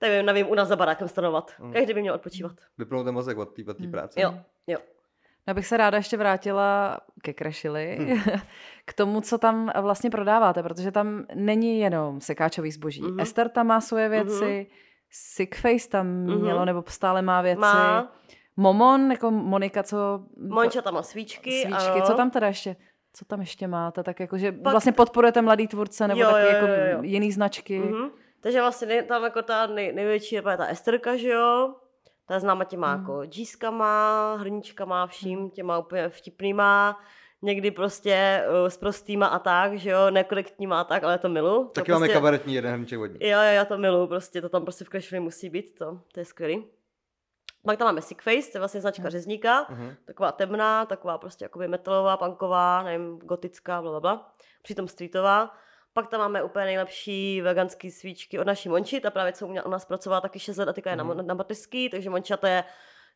nevím, 0.00 0.26
nevím, 0.26 0.48
u 0.50 0.54
nás 0.54 0.68
za 0.68 0.76
barákem 0.76 1.08
stanovat. 1.08 1.52
Mm. 1.60 1.72
Každý 1.72 1.94
by 1.94 2.00
měl 2.00 2.14
odpočívat. 2.14 2.52
Vypnout 2.78 3.04
ten 3.04 3.14
mozek 3.14 3.38
od 3.38 3.54
té 3.56 3.62
Hmm. 3.78 3.90
práce. 3.90 4.20
Jo, 4.20 4.34
jo. 4.66 4.78
Já 5.46 5.54
bych 5.54 5.66
se 5.66 5.76
ráda 5.76 5.96
ještě 5.98 6.16
vrátila 6.16 7.00
ke 7.22 7.34
Crashili, 7.34 7.96
Hmm. 8.00 8.20
k 8.84 8.92
tomu, 8.92 9.20
co 9.20 9.38
tam 9.38 9.70
vlastně 9.80 10.10
prodáváte, 10.10 10.62
protože 10.62 10.90
tam 10.92 11.24
není 11.34 11.78
jenom 11.80 12.20
sekáčový 12.20 12.70
zboží. 12.70 13.02
Mhm. 13.02 13.20
Esther 13.20 13.48
tam 13.48 13.66
má 13.66 13.80
svoje 13.80 14.08
věci, 14.08 14.66
Sickface 15.10 15.88
tam 15.88 16.06
Mhm. 16.06 16.40
mělo, 16.40 16.64
nebo 16.64 16.84
stále 16.86 17.22
má 17.22 17.42
věci. 17.42 17.60
Má 17.60 18.12
Momon, 18.56 19.10
jako 19.12 19.30
Monika, 19.30 19.82
co... 19.82 19.96
Monča 20.48 20.82
tam 20.82 20.94
má 20.94 21.02
svíčky. 21.02 21.50
svíčky. 21.62 21.90
ano. 21.90 22.06
Co 22.06 22.14
tam 22.14 22.30
teda 22.30 22.46
ještě? 22.46 22.76
Co 23.12 23.24
tam 23.24 23.40
ještě 23.40 23.66
máte? 23.68 24.02
Tak 24.02 24.20
jako, 24.20 24.38
že 24.38 24.52
Pak- 24.52 24.72
vlastně 24.72 24.92
podporujete 24.92 25.42
mladý 25.42 25.68
tvůrce 25.68 26.08
nebo 26.08 26.20
Jo, 26.20 26.30
taky 26.30 26.42
jo, 26.44 26.48
jako 26.48 26.66
jo, 26.66 26.74
jo. 26.92 26.98
jiný 27.02 27.32
značky. 27.32 27.78
Mhm. 27.78 28.10
Takže 28.40 28.60
vlastně 28.60 28.86
nej, 28.88 29.02
tam 29.02 29.24
jako 29.24 29.42
ta 29.42 29.66
nej, 29.66 29.92
největší 29.92 30.34
je 30.34 30.42
právě 30.42 30.56
ta 30.58 30.66
Esterka, 30.66 31.16
že 31.16 31.28
jo? 31.28 31.74
Ta 32.26 32.34
je 32.34 32.40
známa 32.40 32.64
těma 32.64 32.94
Mhm. 32.96 33.00
jako 33.00 33.24
džískama, 33.24 34.34
hrníčkama, 34.40 35.06
vším 35.06 35.50
těma 35.50 35.78
úplně 35.78 36.08
vtipnýma. 36.08 37.00
Někdy 37.44 37.70
prostě 37.70 38.44
uh, 38.62 38.68
s 38.68 38.76
prostýma 38.76 39.26
a 39.26 39.38
tak, 39.38 39.78
že 39.78 39.90
jo, 39.90 40.10
nekorektníma 40.10 40.80
a 40.80 40.84
tak, 40.84 41.04
ale 41.04 41.18
to 41.18 41.28
milu. 41.28 41.64
To 41.64 41.68
Taky 41.70 41.92
máme 41.92 42.00
prostě, 42.06 42.14
kabaretní 42.14 42.54
jeden 42.54 42.72
hrníček 42.72 42.98
vodní. 42.98 43.16
Jo, 43.20 43.38
jo, 43.38 43.52
já 43.54 43.64
to 43.64 43.78
milu, 43.78 44.06
prostě 44.06 44.40
to 44.40 44.48
tam 44.48 44.62
prostě 44.62 44.84
v 44.84 44.88
Crashly 44.88 45.20
musí 45.20 45.50
být, 45.50 45.78
to, 45.78 46.00
to 46.14 46.20
je 46.20 46.24
skvělý. 46.24 46.64
Pak 47.66 47.78
tam 47.78 47.86
máme 47.88 48.02
Sickface, 48.02 48.50
to 48.52 48.58
je 48.58 48.60
vlastně 48.60 48.80
značka 48.80 49.02
Mhm. 49.02 49.10
řezníka, 49.10 49.66
Mhm. 49.70 49.94
taková 50.04 50.32
temná, 50.32 50.86
taková 50.86 51.18
prostě 51.18 51.44
jakoby 51.44 51.68
metalová, 51.68 52.16
punková, 52.16 52.82
nevím, 52.82 53.18
gotická, 53.18 53.82
bla, 53.82 53.90
bla, 53.90 54.00
bla. 54.00 54.34
Přitom 54.62 54.88
streetová. 54.88 55.54
Pak 55.92 56.06
tam 56.08 56.20
máme 56.20 56.42
úplně 56.42 56.64
nejlepší 56.64 57.40
veganské 57.40 57.90
svíčky 57.90 58.38
od 58.38 58.46
naší 58.46 58.68
Monči, 58.68 59.00
ta 59.00 59.10
právě 59.10 59.32
co 59.32 59.46
u 59.46 59.52
nás 59.70 59.84
pracovala 59.84 60.20
taky 60.20 60.38
6 60.38 60.56
let 60.56 60.68
a 60.68 60.72
teďka 60.72 60.90
je 60.90 60.96
na, 60.96 61.04
Mhm. 61.04 61.16
na, 61.16 61.22
na 61.22 61.34
mateřský, 61.34 61.88
takže 61.90 62.10
Monča 62.10 62.36
to 62.36 62.46
je 62.46 62.64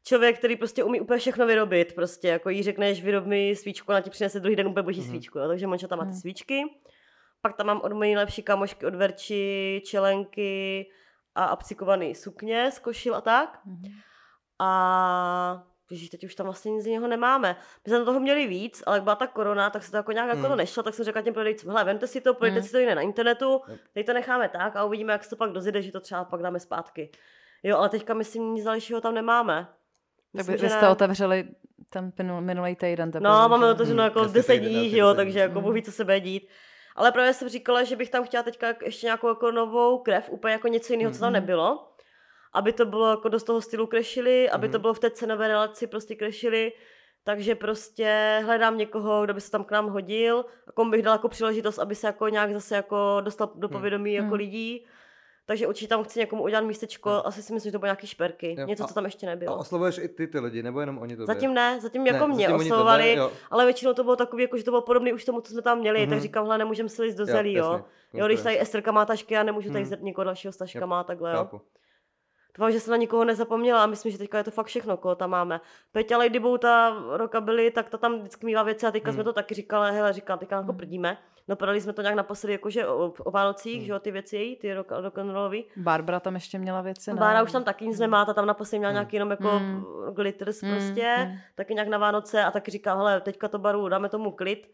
člověk, 0.05 0.39
který 0.39 0.57
prostě 0.57 0.85
umí 0.85 1.01
úplně 1.01 1.19
všechno 1.19 1.47
vyrobit. 1.47 1.95
Prostě 1.95 2.29
jako 2.29 2.51
jí 2.51 2.63
řekneš, 2.63 3.03
vyrob 3.03 3.25
mi 3.27 3.57
svíčku, 3.57 3.91
ona 3.93 4.01
ti 4.01 4.11
přinese 4.11 4.41
druhý 4.41 4.57
den 4.57 4.67
úplně 4.67 4.83
boží 4.83 5.01
Mhm. 5.01 5.11
svíčku. 5.11 5.39
Jo? 5.39 5.49
Takže 5.49 5.67
Monča 5.67 5.89
tam 5.89 5.99
má 5.99 6.05
ty 6.05 6.11
Mhm. 6.11 6.19
svíčky. 6.21 6.63
Pak 7.43 7.57
tam 7.57 7.67
mám 7.67 7.81
od 7.81 7.93
mojí 7.93 8.15
nejlepší 8.15 8.43
kamošky 8.43 8.87
od 8.87 8.95
Verči, 8.95 9.83
čelenky 9.87 10.87
a 11.35 11.45
apcikovaný 11.45 12.15
sukně 12.15 12.71
z 12.73 12.79
košil 12.79 13.15
a 13.15 13.21
tak. 13.21 13.59
Mhm. 13.65 13.83
A 14.59 15.63
Ježíš, 15.91 16.11
teď 16.11 16.25
už 16.25 16.35
tam 16.35 16.47
vlastně 16.47 16.73
nic 16.73 16.85
z 16.85 16.87
něho 16.87 17.09
nemáme. 17.09 17.57
My 17.87 17.91
jsme 17.93 18.05
toho 18.05 18.21
měli 18.21 18.47
víc, 18.47 18.83
ale 18.87 18.97
jak 18.97 19.03
byla 19.05 19.17
ta 19.17 19.27
korona, 19.27 19.71
tak 19.71 19.83
se 19.83 19.91
to 19.91 19.97
jako 19.97 20.13
nějak 20.13 20.29
jako 20.29 20.41
Hmm. 20.41 20.49
to 20.51 20.57
nešlo, 20.57 20.83
tak 20.83 20.95
jsem 20.95 21.05
řekla 21.05 21.23
těm 21.23 21.35
prodejcům, 21.35 21.71
hele, 21.71 21.85
vemte 21.85 22.07
si 22.07 22.21
to, 22.21 22.35
pojďte 22.35 22.59
Hmm. 22.59 22.67
si 22.67 22.73
to 22.73 22.79
jiné 22.79 22.95
na 22.95 23.03
internetu, 23.03 23.61
Yep. 23.69 23.81
teď 23.95 24.07
to 24.07 24.13
necháme 24.13 24.49
tak 24.49 24.77
a 24.77 24.85
uvidíme, 24.85 25.13
jak 25.13 25.25
se 25.25 25.31
to 25.31 25.37
pak 25.37 25.51
dozjede, 25.53 25.83
že 25.83 25.93
to 25.93 26.01
třeba 26.01 26.25
pak 26.25 26.43
dáme 26.43 26.61
zpátky. 26.61 27.11
Jo, 27.63 27.77
ale 27.79 27.89
teďka 27.89 28.15
myslím, 28.15 28.55
nic 28.55 28.65
dalšího 28.65 29.01
tam 29.01 29.15
nemáme. 29.15 29.65
Tak 29.67 29.75
Myslím, 30.35 30.53
vy, 30.53 30.59
že 30.59 30.67
vy 30.67 30.71
jste 30.71 30.83
ne. 30.83 30.89
otevřeli 30.89 31.49
ten 31.91 32.13
minul- 32.19 32.41
minulý 32.41 32.77
týden. 32.77 33.11
teprve, 33.13 33.31
No, 33.31 33.49
máme 33.49 33.67
že? 33.67 33.73
otevřeno 33.73 34.03
Hmm, 34.03 34.09
jako 34.09 34.21
asi 34.21 34.35
10 34.35 34.53
týden, 34.53 34.69
dní, 34.73 34.97
jo, 34.97 35.07
10 35.09 35.17
takže 35.17 35.39
jako 35.39 35.61
Hmm. 35.61 35.83
Co 35.83 35.93
se 35.93 36.05
bude 36.05 36.21
dít. 36.21 36.49
Ale 36.97 37.13
právě 37.13 37.35
jsem 37.35 37.49
říkala, 37.49 37.83
že 37.85 37.97
bych 37.97 38.11
tam 38.11 38.25
chtěla 38.25 38.43
teďka 38.43 38.75
ještě 38.85 39.07
nějakou 39.07 39.29
jako 39.29 39.51
novou 39.51 39.99
krev, 39.99 40.31
úplně 40.31 40.53
jako 40.53 40.69
něco 40.69 40.93
jiného, 40.93 41.13
co 41.13 41.21
tam 41.21 41.27
Mhm. 41.27 41.33
nebylo. 41.41 41.89
Aby 42.57 42.73
to 42.73 42.87
bylo 42.87 43.11
jako 43.11 43.29
do 43.29 43.41
toho 43.41 43.61
stylu 43.61 43.87
krešili, 43.87 44.51
aby 44.51 44.69
to 44.69 44.79
Mhm. 44.79 44.81
bylo 44.83 44.95
v 44.95 44.99
té 44.99 45.11
cenové 45.11 45.49
relaci 45.49 45.87
prostě 45.87 46.15
krešili. 46.15 46.73
Takže 47.25 47.55
prostě 47.55 48.41
hledám 48.45 48.79
někoho, 48.79 49.25
kdo 49.25 49.35
by 49.35 49.41
se 49.41 49.51
tam 49.51 49.65
k 49.65 49.71
nám 49.71 49.89
hodil 49.89 50.45
a 50.69 50.73
komu 50.73 50.91
bych 50.91 51.03
dala 51.03 51.15
jako 51.15 51.29
příležitost, 51.29 51.79
aby 51.79 51.95
se 51.95 52.07
jako 52.07 52.29
nějak 52.29 52.53
zase 52.53 52.77
jako 52.77 53.21
dostal 53.21 53.51
do 53.55 53.69
Hmm. 53.69 53.73
povědomí 53.77 54.15
jako 54.15 54.27
Hmm. 54.27 54.35
lidí. 54.35 54.87
Takže 55.47 55.67
určitě 55.67 55.89
tam 55.89 56.05
chci 56.05 56.19
někomu 56.19 56.43
udělat 56.43 56.61
místečko, 56.65 57.11
Jo. 57.11 57.23
asi 57.25 57.43
si 57.43 57.53
myslím, 57.55 57.69
že 57.71 57.73
to 57.73 57.79
bude 57.79 57.87
nějaký 57.89 58.07
šperky. 58.07 58.57
Jo. 58.59 58.67
Něco, 58.67 58.85
A- 58.85 58.87
co 58.87 58.95
tam 58.95 59.05
ještě 59.05 59.27
A 59.27 59.31
nebylo. 59.31 59.57
oslovuješ 59.59 59.99
i 59.99 60.09
ty 60.09 60.27
ty 60.27 60.39
lidi, 60.41 60.63
nebo 60.63 60.81
jenom 60.81 60.99
oni 60.99 61.17
to 61.17 61.27
Zatím 61.27 61.55
ne, 61.55 61.81
zatím 61.81 62.07
jako 62.07 62.27
mě 62.29 62.47
zatím 62.49 62.57
oslovovali, 62.67 63.03
tebe, 63.05 63.15
jo. 63.21 63.33
ale 63.51 63.65
většinou 63.65 63.93
to 63.95 64.05
bylo 64.05 64.17
takový, 64.17 64.43
jako, 64.43 64.57
že 64.59 64.65
to 64.65 64.71
bylo 64.71 64.83
podobné 64.83 65.13
už 65.13 65.25
tomu, 65.25 65.41
co 65.41 65.53
jsme 65.53 65.63
tam 65.63 65.79
měli, 65.79 66.01
Mhm. 66.01 66.11
tak 66.11 66.21
říkám, 66.21 66.45
hele, 66.45 66.59
nemůžeme 66.59 66.89
si 66.89 67.03
líst 67.03 67.19
do 67.19 67.23
Jo, 67.23 67.27
zelí, 67.27 67.53
jo. 67.55 67.73
jasně, 67.73 68.21
Jo, 68.21 68.27
když 68.27 68.43
tady. 68.43 68.61
Esterka 68.61 68.93
má 68.93 69.05
tašky, 69.05 69.35
já 69.35 69.43
nemůžu 69.43 69.73
tady 69.73 69.85
Mhm. 69.85 69.95
hmm. 69.95 70.05
někoho 70.05 70.25
dalšího 70.25 70.53
s 70.53 70.57
taškama 70.57 71.01
a 71.01 71.05
takhle, 71.05 71.31
jo. 71.31 71.37
Chápu. 71.37 71.61
Doufám, 72.59 72.73
že 72.73 72.81
jsem 72.81 72.91
na 72.91 72.97
nikoho 72.97 73.25
nezapomněla 73.25 73.83
a 73.83 73.87
myslím, 73.87 74.13
že 74.13 74.19
teďka 74.19 74.39
je 74.39 74.45
to 74.45 74.51
fakt 74.51 74.67
všechno, 74.67 74.97
koho 74.97 75.15
tam 75.15 75.31
máme. 75.31 75.61
Peťa 75.93 76.19
Lady 76.19 76.41
ta 76.59 76.97
roka 77.11 77.41
byly, 77.41 77.71
tak 77.71 77.89
ta 77.91 77.99
tam 77.99 78.19
vždycky 78.19 78.47
mývá 78.47 78.63
věci 78.63 78.87
a 78.87 78.91
teďka 78.91 79.11
Hmm. 79.11 79.15
jsme 79.17 79.25
to 79.25 79.33
taky 79.33 79.55
říkali, 79.55 79.93
hele, 79.93 80.13
říkám, 80.13 80.39
teďka 80.39 80.57
jako 80.57 80.69
Hmm. 80.69 80.77
prdíme. 80.77 81.19
No 81.49 81.57
podali 81.57 81.81
jsme 81.81 81.93
to 81.93 82.03
nějak 82.03 82.15
naposledy, 82.17 82.53
jakože 82.53 82.87
o, 82.87 83.13
o 83.25 83.31
Vánocích, 83.31 83.77
Hmm. 83.77 83.87
že 83.87 83.93
jo, 83.93 83.99
ty 83.99 84.11
věci 84.11 84.37
její, 84.37 84.57
ty 84.57 84.75
rock, 84.75 84.91
rock'n'rollový. 84.91 85.65
Barbara 85.77 86.21
tam 86.21 86.35
ještě 86.35 86.59
měla 86.59 86.81
věci, 86.81 87.11
ne? 87.11 87.17
Bára 87.21 87.43
už 87.43 87.53
tam 87.53 87.65
taky 87.65 87.87
nic 87.87 87.99
nemá, 87.99 88.25
ta 88.25 88.35
tam 88.35 88.47
naposledy 88.47 88.79
měla 88.79 88.91
Hmm. 88.91 88.95
nějaký 88.97 89.17
jenom 89.17 89.31
jako 89.31 89.49
Hmm. 89.49 89.85
glitters 90.15 90.63
Mm, 90.63 90.71
prostě, 90.71 91.17
mm. 91.29 91.37
taky 91.55 91.75
nějak 91.75 91.89
na 91.89 91.99
Vánoce 91.99 92.45
a 92.45 92.51
taky 92.51 92.71
říká, 92.71 92.95
hele, 92.95 93.21
teďka 93.21 93.49
to 93.49 93.59
baru, 93.59 93.89
dáme 93.89 94.09
tomu 94.09 94.31
klid 94.31 94.71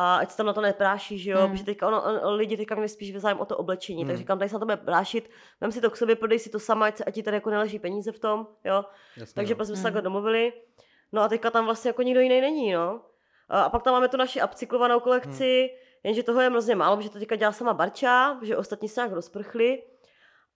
a 0.00 0.16
ať 0.16 0.30
se 0.30 0.36
tam 0.36 0.46
na 0.46 0.52
to 0.52 0.60
nepráší, 0.60 1.18
že 1.18 1.30
jo, 1.30 1.38
Hmm. 1.38 1.50
protože 1.50 1.64
teďka 1.64 1.88
ono, 1.88 2.02
on, 2.22 2.34
lidi 2.34 2.56
teďka 2.56 2.74
měli 2.74 2.88
spíš 2.88 3.16
zájem 3.16 3.40
o 3.40 3.44
to 3.44 3.56
oblečení, 3.56 4.02
tak 4.04 4.08
Hmm. 4.08 4.16
říkám, 4.16 4.38
tady 4.38 4.48
se 4.48 4.54
na 4.54 4.58
to 4.58 4.64
bude 4.66 4.76
prášit, 4.76 5.30
vem 5.60 5.72
si 5.72 5.80
to 5.80 5.90
k 5.90 5.96
sobě, 5.96 6.16
prodej 6.16 6.38
si 6.38 6.50
to 6.50 6.58
sama, 6.58 6.86
ať, 6.86 6.96
se, 6.96 7.04
ať 7.04 7.14
ti 7.14 7.22
tady 7.22 7.36
jako 7.36 7.50
neleží 7.50 7.78
peníze 7.78 8.12
v 8.12 8.18
tom, 8.18 8.46
jo, 8.64 8.84
Jasně, 9.16 9.34
takže 9.34 9.54
no. 9.54 9.56
prostě 9.56 9.68
jsme 9.68 9.76
se 9.76 9.80
Hmm. 9.80 9.84
takhle 9.84 10.02
domluvili, 10.02 10.52
no 11.12 11.22
a 11.22 11.28
teďka 11.28 11.50
tam 11.50 11.64
vlastně 11.64 11.88
jako 11.88 12.02
nikdo 12.02 12.20
jiný 12.20 12.40
není, 12.40 12.72
no. 12.72 13.00
A 13.48 13.68
pak 13.70 13.82
tam 13.82 13.92
máme 13.94 14.08
tu 14.08 14.16
naši 14.16 14.42
upcyklovanou 14.42 15.00
kolekci, 15.00 15.70
jenže 16.04 16.22
toho 16.22 16.40
je 16.40 16.50
hrozně 16.50 16.74
málo, 16.74 16.96
protože 16.96 17.10
to 17.10 17.18
teďka 17.18 17.36
dělá 17.36 17.52
sama 17.52 17.74
Barča, 17.74 18.38
že 18.42 18.56
ostatní 18.56 18.88
se 18.88 19.00
nějak 19.00 19.12
rozprchli. 19.12 19.82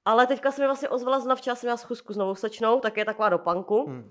Ale 0.04 0.26
teďka 0.26 0.50
se 0.52 0.60
mi 0.62 0.66
vlastně 0.66 0.88
ozvala 0.88 1.20
znovu 1.20 1.36
včera, 1.38 1.54
jsem 1.56 1.66
měla 1.66 1.76
schůzku 1.76 2.12
s 2.12 2.16
novou 2.16 2.34
slečnou, 2.34 2.80
tak 2.80 2.96
je 2.96 3.04
taková 3.04 3.28
do 3.28 3.38
punku. 3.38 3.84
Hm. 3.88 4.10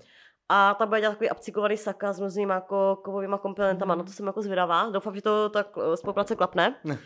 A 0.54 0.74
ta 0.74 0.86
bude 0.86 1.00
dělat 1.00 1.12
takový 1.12 1.30
upcyklovaný 1.30 1.76
saka 1.76 2.12
s 2.12 2.20
různýma 2.20 2.54
jako 2.54 2.96
kovovýma 3.04 3.38
komponentama, 3.38 3.94
no 3.94 4.04
to 4.04 4.12
jsem 4.12 4.26
jako 4.26 4.42
zvědavá. 4.42 4.90
Doufám, 4.90 5.14
že 5.14 5.22
to 5.22 5.48
tak 5.48 5.66
eh, 5.78 5.96
spolupráce 5.96 6.36
klapne. 6.36 6.74
Ne. 6.84 6.98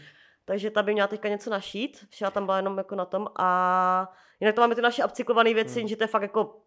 Takže 0.44 0.70
ta 0.70 0.82
by 0.82 0.92
měla 0.92 1.08
teďka 1.08 1.28
něco 1.28 1.50
našít, 1.50 2.06
včera 2.10 2.30
tam 2.30 2.44
byla 2.44 2.56
jenom 2.56 2.78
jako 2.78 2.94
na 2.94 3.04
tom 3.04 3.28
a 3.38 4.12
jinak 4.40 4.54
to 4.54 4.60
máme 4.60 4.74
ty 4.74 4.82
naše 4.82 5.04
upcyklované 5.04 5.54
věci, 5.54 5.78
Hmm. 5.80 5.88
že 5.88 5.96
to 5.96 6.04
je 6.04 6.08
fakt 6.08 6.22
jako 6.22 6.60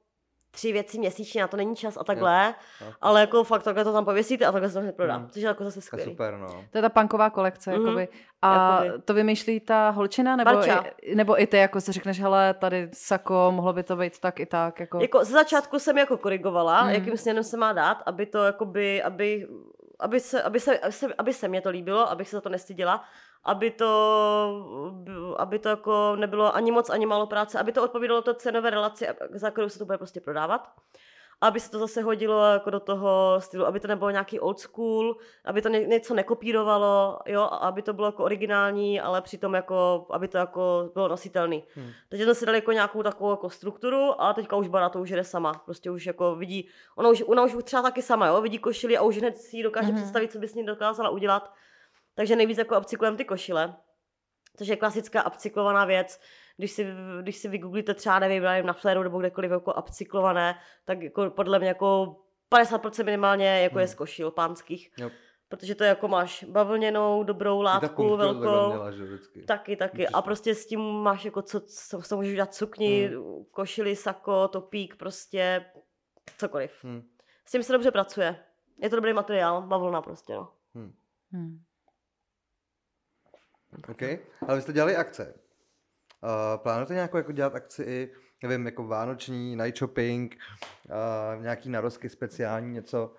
tři 0.52 0.72
věci 0.72 1.00
měsíčně, 1.00 1.42
na 1.42 1.48
to 1.48 1.58
není 1.58 1.76
čas 1.76 1.98
a 1.98 2.04
takhle, 2.04 2.54
Chápu. 2.80 2.92
ale 3.02 3.22
jako 3.22 3.44
fakt 3.44 3.64
takhle 3.64 3.84
to 3.84 3.94
tam 3.94 4.06
pověsíte 4.06 4.46
a 4.46 4.52
takhle 4.52 4.70
se 4.70 4.74
to 4.74 4.82
hned 4.82 4.96
prodá, 4.96 5.16
Hmm. 5.16 5.30
což 5.30 5.42
je 5.42 5.48
jako 5.48 5.64
zase 5.64 5.74
To 5.76 5.80
je 5.80 5.82
skvělý. 5.84 6.12
super, 6.12 6.38
no. 6.38 6.48
To 6.72 6.78
je 6.78 6.82
ta 6.82 6.90
punková 6.90 7.30
kolekce, 7.30 7.72
Mhm. 7.72 7.82
jakoby. 7.86 8.08
A 8.42 8.84
Jakoby. 8.84 9.02
to 9.04 9.14
vymýšlí 9.14 9.60
ta 9.60 9.90
holčina, 9.90 10.36
nebo 10.36 10.52
Barča. 10.52 10.84
i, 11.02 11.16
nebo 11.16 11.42
i 11.42 11.48
ty, 11.48 11.58
jako 11.58 11.82
si 11.82 11.92
řekneš, 11.92 12.20
hele, 12.22 12.54
tady 12.54 12.90
sako, 12.94 13.52
mohlo 13.56 13.74
by 13.74 13.84
to 13.84 13.96
být 13.96 14.20
tak 14.20 14.40
i 14.40 14.46
tak, 14.46 14.80
jako... 14.80 15.00
Jako 15.02 15.26
ze 15.26 15.32
začátku 15.34 15.80
jsem 15.80 15.98
jako 15.98 16.18
korigovala, 16.18 16.82
Hmm. 16.82 16.94
jakým 16.94 17.18
směrem 17.18 17.44
se 17.44 17.58
má 17.58 17.74
dát, 17.74 17.98
aby 18.06 18.26
to 18.26 18.44
jakoby, 18.44 19.04
aby, 19.04 19.48
aby 20.00 20.20
se, 20.20 20.44
aby 20.44 20.60
se, 20.60 20.80
aby 20.80 20.92
se, 20.92 21.08
aby 21.18 21.34
se 21.34 21.48
mě 21.48 21.62
to 21.62 21.70
líbilo, 21.70 22.10
abych 22.10 22.30
se 22.30 22.36
za 22.36 22.42
to 22.42 22.50
nestyděla, 22.50 23.04
aby 23.44 23.72
to, 23.72 25.36
aby 25.38 25.60
to 25.60 25.70
jako 25.70 26.16
nebylo 26.16 26.56
ani 26.56 26.72
moc, 26.72 26.90
ani 26.90 27.06
málo 27.06 27.28
práce, 27.28 27.60
aby 27.60 27.72
to 27.72 27.84
odpovídalo 27.84 28.22
to 28.22 28.34
cenové 28.34 28.70
relaci, 28.70 29.08
za 29.32 29.52
kterou 29.52 29.70
se 29.70 29.80
to 29.80 29.86
bude 29.86 29.98
prostě 29.98 30.22
prodávat. 30.22 30.72
Aby 31.42 31.60
se 31.60 31.72
to 31.72 31.80
zase 31.80 32.02
hodilo 32.02 32.46
jako 32.46 32.70
do 32.70 32.80
toho 32.80 33.36
stylu, 33.40 33.66
aby 33.66 33.80
to 33.80 33.88
nebylo 33.88 34.10
nějaký 34.10 34.40
old 34.40 34.60
school, 34.60 35.18
aby 35.46 35.62
to 35.62 35.70
ně, 35.70 35.80
něco 35.80 36.14
nekopírovalo, 36.14 37.20
jo, 37.26 37.42
aby 37.42 37.82
to 37.82 37.94
bylo 37.94 38.08
jako 38.08 38.24
originální, 38.24 39.02
ale 39.02 39.22
přitom 39.22 39.54
jako, 39.54 40.08
aby 40.10 40.28
to 40.28 40.38
jako 40.38 40.92
bylo 40.94 41.08
nositelný. 41.08 41.64
Hm. 41.76 41.92
Takže 42.10 42.26
jsme 42.26 42.36
si 42.36 42.46
dali 42.46 42.58
jako 42.58 42.72
nějakou 42.72 43.04
takovou 43.04 43.32
jako 43.32 43.50
strukturu 43.50 44.22
a 44.22 44.34
teďka 44.34 44.56
už 44.56 44.68
Bara 44.68 44.90
to 44.90 45.02
už 45.02 45.10
jde 45.10 45.24
sama. 45.24 45.54
Prostě 45.54 45.92
už 45.92 46.06
jako 46.06 46.36
vidí, 46.36 46.70
ona 46.96 47.10
už, 47.10 47.24
ona 47.28 47.44
už 47.44 47.56
třeba 47.64 47.82
taky 47.82 48.02
sama, 48.02 48.28
jo, 48.28 48.42
vidí 48.42 48.60
košili 48.60 48.98
a 48.98 49.02
už 49.02 49.18
hned 49.18 49.38
si 49.38 49.58
ji 49.58 49.64
dokáže 49.64 49.92
mm-hmm. 49.92 49.96
představit, 49.96 50.32
co 50.32 50.40
by 50.40 50.48
s 50.48 50.56
ní 50.56 50.66
dokázala 50.66 51.10
udělat. 51.10 51.54
Takže 52.16 52.36
nejvíc 52.36 52.58
jako 52.58 52.80
upcyklujeme 52.80 53.18
ty 53.18 53.26
košile, 53.26 53.76
což 54.58 54.68
je 54.68 54.76
klasická 54.76 55.28
upcyklovaná 55.28 55.86
věc. 55.86 56.20
Když 56.60 56.72
si, 56.72 56.88
když 57.22 57.36
si 57.38 57.48
vygooglíte 57.48 57.94
třeba, 57.94 58.20
nevím, 58.20 58.44
nevím, 58.44 58.66
na 58.66 58.74
Fléru 58.74 59.04
nebo 59.04 59.20
kdekoliv 59.20 59.52
jako 59.52 59.74
upcyklované, 59.74 60.60
tak 60.86 61.02
jako 61.02 61.30
podle 61.30 61.60
mě 61.60 61.68
jako 61.68 62.16
50% 62.52 63.06
minimálně 63.06 63.62
jako 63.62 63.80
je 63.80 63.86
Hmm. 63.86 63.92
z 63.92 63.96
košil 63.96 64.32
pánských. 64.32 64.92
Jo. 64.98 65.10
Protože 65.50 65.76
to 65.76 65.84
jako 65.84 66.08
máš 66.08 66.44
bavlněnou, 66.44 67.24
dobrou 67.24 67.62
látku, 67.62 68.16
velkou. 68.16 68.68
měla, 68.70 68.92
že 68.92 69.04
vždycky. 69.04 69.42
Taky, 69.44 69.76
taky. 69.76 70.08
A 70.08 70.22
prostě 70.22 70.56
s 70.56 70.66
tím 70.68 70.80
máš 70.80 71.26
jako 71.26 71.42
co, 71.42 71.60
co, 71.60 72.02
co 72.02 72.16
můžeš 72.18 72.32
udělat 72.32 72.54
sukni, 72.56 73.12
košili, 73.52 73.96
sako, 73.96 74.48
topík, 74.48 74.96
prostě 74.96 75.66
cokoliv. 76.38 76.72
Hm. 76.84 77.10
S 77.46 77.52
tím 77.52 77.64
se 77.64 77.74
dobře 77.74 77.92
pracuje. 77.92 78.36
Je 78.78 78.90
to 78.90 78.96
dobrý 78.96 79.14
materiál, 79.14 79.62
bavlna 79.62 80.02
prostě, 80.02 80.34
no. 80.34 80.52
Hmm. 81.32 81.60
OK. 83.90 84.02
Ale 84.48 84.56
vy 84.56 84.62
jste 84.62 84.74
dělali 84.74 84.96
akce. 84.96 85.40
Uh, 86.24 86.62
plánujete 86.64 86.94
nějakou 86.94 87.18
jako 87.18 87.32
dělat 87.32 87.56
akci 87.56 87.84
i, 87.84 88.14
nevím, 88.44 88.66
jako 88.66 88.84
vánoční, 88.88 89.56
night 89.56 89.78
shopping, 89.78 90.38
uh, 91.38 91.44
nějaký 91.44 91.70
narozky 91.70 92.10
speciální, 92.10 92.74
něco? 92.74 93.14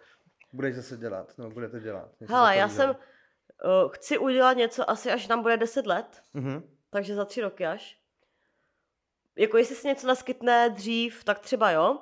Budeš 0.52 0.76
zase 0.76 0.96
dělat, 0.96 1.32
no 1.38 1.50
budete 1.50 1.80
dělat. 1.80 2.08
Hele, 2.28 2.56
já 2.56 2.68
jsem, 2.68 2.90
uh, 2.90 3.90
chci 3.92 4.18
udělat 4.18 4.56
něco 4.56 4.90
asi 4.90 5.10
až 5.12 5.28
nám 5.28 5.42
bude 5.42 5.56
10 5.56 5.86
let, 5.86 6.22
Mhm. 6.34 6.62
takže 6.90 7.14
za 7.14 7.24
tři 7.24 7.40
roky 7.40 7.66
až. 7.66 8.00
Jako 9.38 9.56
jestli 9.58 9.76
se 9.76 9.88
něco 9.88 10.06
naskytne 10.06 10.70
dřív, 10.70 11.24
tak 11.24 11.38
třeba 11.38 11.70
jo. 11.70 11.98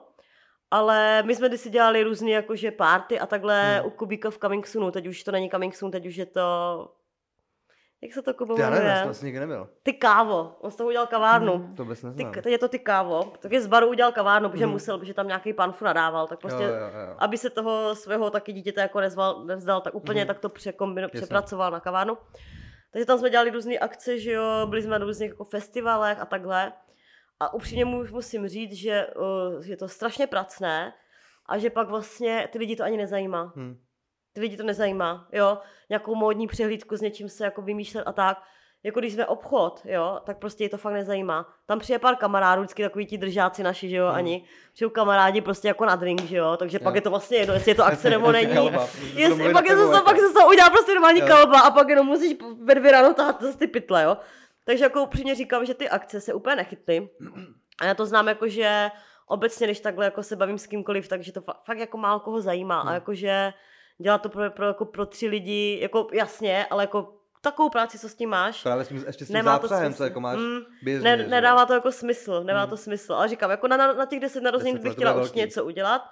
Ale 0.70 1.22
my 1.22 1.36
jsme 1.36 1.58
si 1.58 1.70
dělali 1.70 2.02
různý 2.02 2.30
jakože 2.30 2.70
party 2.70 3.20
a 3.20 3.26
takhle 3.26 3.76
Hmm. 3.78 3.86
u 3.86 3.90
Kubíka 3.90 4.30
v 4.30 4.38
Coming 4.38 4.66
Soonu. 4.66 4.90
Teď 4.90 5.06
už 5.06 5.24
to 5.24 5.32
není 5.32 5.50
Coming 5.50 5.74
Soon, 5.76 5.90
teď 5.92 6.06
už 6.06 6.16
je 6.16 6.26
to... 6.26 6.94
Jak 8.02 8.12
se 8.12 8.22
to 8.22 8.34
Kubo 8.34 8.54
Ty, 8.54 8.60
já 8.60 8.70
nevím, 8.70 8.86
já 8.88 9.00
jsem 9.00 9.10
asi 9.10 9.24
nikdy 9.24 9.40
nebyl. 9.40 9.68
Ty 9.82 9.92
kávo. 9.92 10.56
On 10.60 10.70
z 10.70 10.76
toho 10.76 10.88
udělal 10.88 11.06
kavárnu. 11.06 11.52
Hmm. 11.58 11.74
To 11.76 11.82
vůbec 11.82 12.00
Ty, 12.00 12.06
neznám. 12.06 12.32
teď 12.32 12.46
je 12.46 12.58
to 12.58 12.68
ty 12.68 12.78
kávo. 12.78 13.22
Tak 13.38 13.54
z 13.54 13.66
baru 13.66 13.86
udělal 13.88 14.12
kavárnu, 14.12 14.48
protože 14.48 14.64
Mhm. 14.66 14.72
musel, 14.72 14.98
protože 14.98 15.14
tam 15.14 15.26
nějaký 15.26 15.52
pan 15.52 15.72
fu 15.72 15.84
nadával. 15.84 16.26
Tak 16.26 16.40
prostě, 16.40 16.62
jo, 16.62 16.68
jo, 16.68 16.76
jo. 17.08 17.14
aby 17.18 17.38
se 17.38 17.50
toho 17.50 17.94
svého 17.94 18.30
taky 18.30 18.52
dítěte 18.52 18.80
jako 18.80 19.00
nezval, 19.00 19.44
nevzdal, 19.44 19.80
tak 19.80 19.94
úplně 19.94 20.20
Mhm. 20.20 20.26
tak 20.28 20.38
to 20.38 20.48
překombino, 20.48 21.08
přepracoval 21.08 21.70
na 21.70 21.80
kavárnu. 21.80 22.16
Takže 22.92 23.06
tam 23.06 23.18
jsme 23.18 23.30
dělali 23.30 23.50
různé 23.50 23.78
akce, 23.78 24.18
že 24.18 24.32
jo, 24.32 24.42
byli 24.66 24.82
jsme 24.82 24.98
na 24.98 25.04
různých 25.04 25.28
jako 25.30 25.44
festivalech 25.44 26.20
a 26.20 26.24
takhle. 26.24 26.72
A 27.40 27.54
upřímně 27.54 27.84
mu- 27.84 28.04
musím 28.10 28.48
říct, 28.48 28.72
že 28.72 29.06
uh, 29.56 29.66
je 29.66 29.76
to 29.76 29.88
strašně 29.88 30.26
pracné 30.26 30.92
a 31.46 31.58
že 31.58 31.70
pak 31.70 31.88
vlastně 31.88 32.48
ty 32.52 32.58
lidi 32.58 32.76
to 32.76 32.84
ani 32.84 32.96
nezajímá. 32.96 33.52
Hm. 33.56 33.76
Ty 34.38 34.42
lidi 34.42 34.56
to 34.56 34.62
nezajímá, 34.62 35.28
jo. 35.32 35.58
Nějakou 35.90 36.14
módní 36.14 36.46
přehlídku 36.46 36.96
s 36.96 37.00
něčím 37.00 37.28
se 37.28 37.44
jako 37.44 37.62
vymýšlet 37.62 38.02
a 38.06 38.12
tak. 38.12 38.38
Jako 38.82 39.00
když 39.00 39.12
jsme 39.12 39.26
obchod, 39.26 39.80
jo, 39.84 40.20
tak 40.24 40.38
prostě 40.38 40.64
je 40.64 40.68
to 40.68 40.78
fakt 40.78 40.92
nezajímá. 40.92 41.46
Tam 41.66 41.78
přijde 41.78 41.98
pár 41.98 42.16
kamarádů, 42.16 42.62
vždycky 42.62 42.82
takový 42.82 43.06
ti 43.06 43.18
držáci 43.18 43.62
naši, 43.62 43.88
že 43.88 43.96
jo, 43.96 44.06
Hmm. 44.06 44.14
ani. 44.16 44.44
Přijou 44.74 44.90
kamarádi 44.90 45.40
prostě 45.40 45.68
jako 45.68 45.84
na 45.84 45.96
drink, 45.96 46.20
že 46.22 46.36
jo, 46.36 46.56
takže 46.56 46.78
pak 46.78 46.94
Jo. 46.94 46.98
je 46.98 47.00
to 47.00 47.10
vlastně 47.10 47.36
jedno, 47.38 47.54
jestli 47.54 47.70
je 47.70 47.74
to 47.74 47.84
akce 47.84 48.10
nebo 48.14 48.32
není. 48.32 48.54
Kalba, 48.54 48.86
to 48.86 49.06
Jestli, 49.20 49.52
pak, 49.52 49.66
je 49.68 49.76
to, 49.76 49.90
pak 49.90 50.06
jako. 50.06 50.20
se 50.20 50.28
z 50.28 50.32
toho 50.32 50.48
udělá 50.48 50.70
prostě 50.70 50.94
normální 50.94 51.20
Jo. 51.20 51.26
kalba 51.26 51.60
a 51.60 51.70
pak 51.70 51.88
jenom 51.88 52.06
musíš 52.06 52.36
ve 52.64 52.74
dvě 52.74 52.92
ráno 52.92 53.14
tahat 53.14 53.42
zase 53.42 53.58
ty 53.58 53.66
pytle, 53.66 54.02
jo. 54.04 54.16
Takže 54.64 54.84
jako 54.84 55.02
upřímně 55.02 55.34
říkám, 55.34 55.64
že 55.66 55.74
ty 55.74 55.88
akce 55.88 56.20
se 56.20 56.34
úplně 56.34 56.56
nechytly. 56.56 57.08
A 57.80 57.84
já 57.84 57.94
to 57.94 58.06
znám 58.06 58.28
jako, 58.28 58.48
že 58.48 58.90
obecně, 59.26 59.66
když 59.66 59.80
takhle 59.80 60.04
jako 60.04 60.22
se 60.22 60.36
bavím 60.36 60.58
s 60.58 60.66
kýmkoliv, 60.66 61.08
takže 61.08 61.32
to 61.32 61.40
fa- 61.40 61.54
fakt 61.64 61.78
jako 61.78 61.98
málo 61.98 62.20
koho 62.20 62.40
zajímá. 62.40 62.80
Hmm. 62.80 62.88
A 62.88 62.94
jakože 62.94 63.52
dělat 63.98 64.22
to 64.22 64.28
pro, 64.28 64.50
pro, 64.50 64.66
jako 64.66 64.84
pro 64.84 65.06
tři 65.06 65.28
lidi, 65.28 65.78
jako 65.82 66.08
jasně, 66.12 66.66
ale 66.70 66.82
jako 66.82 67.14
takovou 67.40 67.68
práci, 67.70 67.98
co 67.98 68.08
s 68.08 68.14
tím 68.14 68.28
máš, 68.30 68.62
Právě 68.62 68.84
s 68.84 68.88
tím, 68.88 69.04
ještě 69.06 69.24
s 69.24 69.28
tím 69.28 69.34
nemá 69.34 69.58
to 69.58 69.66
zápřahem, 69.68 69.92
co 69.92 69.96
smysl. 69.96 70.04
jako 70.04 70.20
máš 70.20 70.36
Mm, 70.38 70.58
běžně, 70.82 71.16
ne, 71.16 71.26
nedává 71.26 71.66
to 71.66 71.72
jako 71.72 71.92
smysl, 71.92 72.44
nemá 72.44 72.60
Hmm. 72.60 72.70
to 72.70 72.76
smysl. 72.76 73.14
Ale 73.14 73.28
říkám, 73.28 73.50
jako 73.50 73.68
na, 73.68 73.76
na, 73.76 73.92
na 73.92 74.06
těch 74.06 74.20
deset 74.20 74.40
narozenin 74.42 74.74
bych 74.74 74.82
to 74.84 74.90
chtěla 74.90 75.12
velký. 75.12 75.38
něco 75.38 75.64
udělat. 75.64 76.02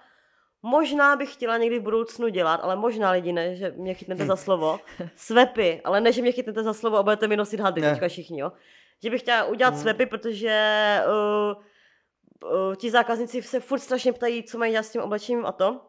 Možná 0.62 1.16
bych 1.16 1.32
chtěla 1.32 1.56
někdy 1.56 1.78
v 1.78 1.82
budoucnu 1.82 2.28
dělat, 2.28 2.60
ale 2.62 2.76
možná 2.76 3.10
lidi 3.10 3.32
ne, 3.32 3.56
že 3.56 3.70
mě 3.76 3.94
chytnete 3.94 4.26
za 4.26 4.36
slovo. 4.36 4.80
Svepy, 5.16 5.80
ale 5.84 6.00
ne, 6.00 6.12
že 6.12 6.22
mě 6.22 6.32
chytnete 6.32 6.62
za 6.62 6.72
slovo 6.74 6.96
a 6.96 7.02
budete 7.02 7.28
mi 7.28 7.36
nosit 7.36 7.60
hady 7.60 7.80
Ne. 7.80 7.90
teďka 7.90 8.08
všichni, 8.08 8.40
jo. 8.40 8.52
Že 9.02 9.10
bych 9.10 9.20
chtěla 9.20 9.44
udělat 9.44 9.74
Hm. 9.74 9.76
svepy, 9.78 10.06
protože 10.06 11.00
uh, 11.06 11.62
uh, 12.68 12.74
ti 12.74 12.90
zákazníci 12.90 13.42
se 13.42 13.60
furt 13.60 13.78
strašně 13.78 14.12
ptají, 14.12 14.42
co 14.42 14.58
mají 14.58 14.72
dělat 14.72 14.82
s 14.82 14.90
tím 14.92 15.00
oblečením 15.02 15.46
a 15.46 15.52
to. 15.52 15.80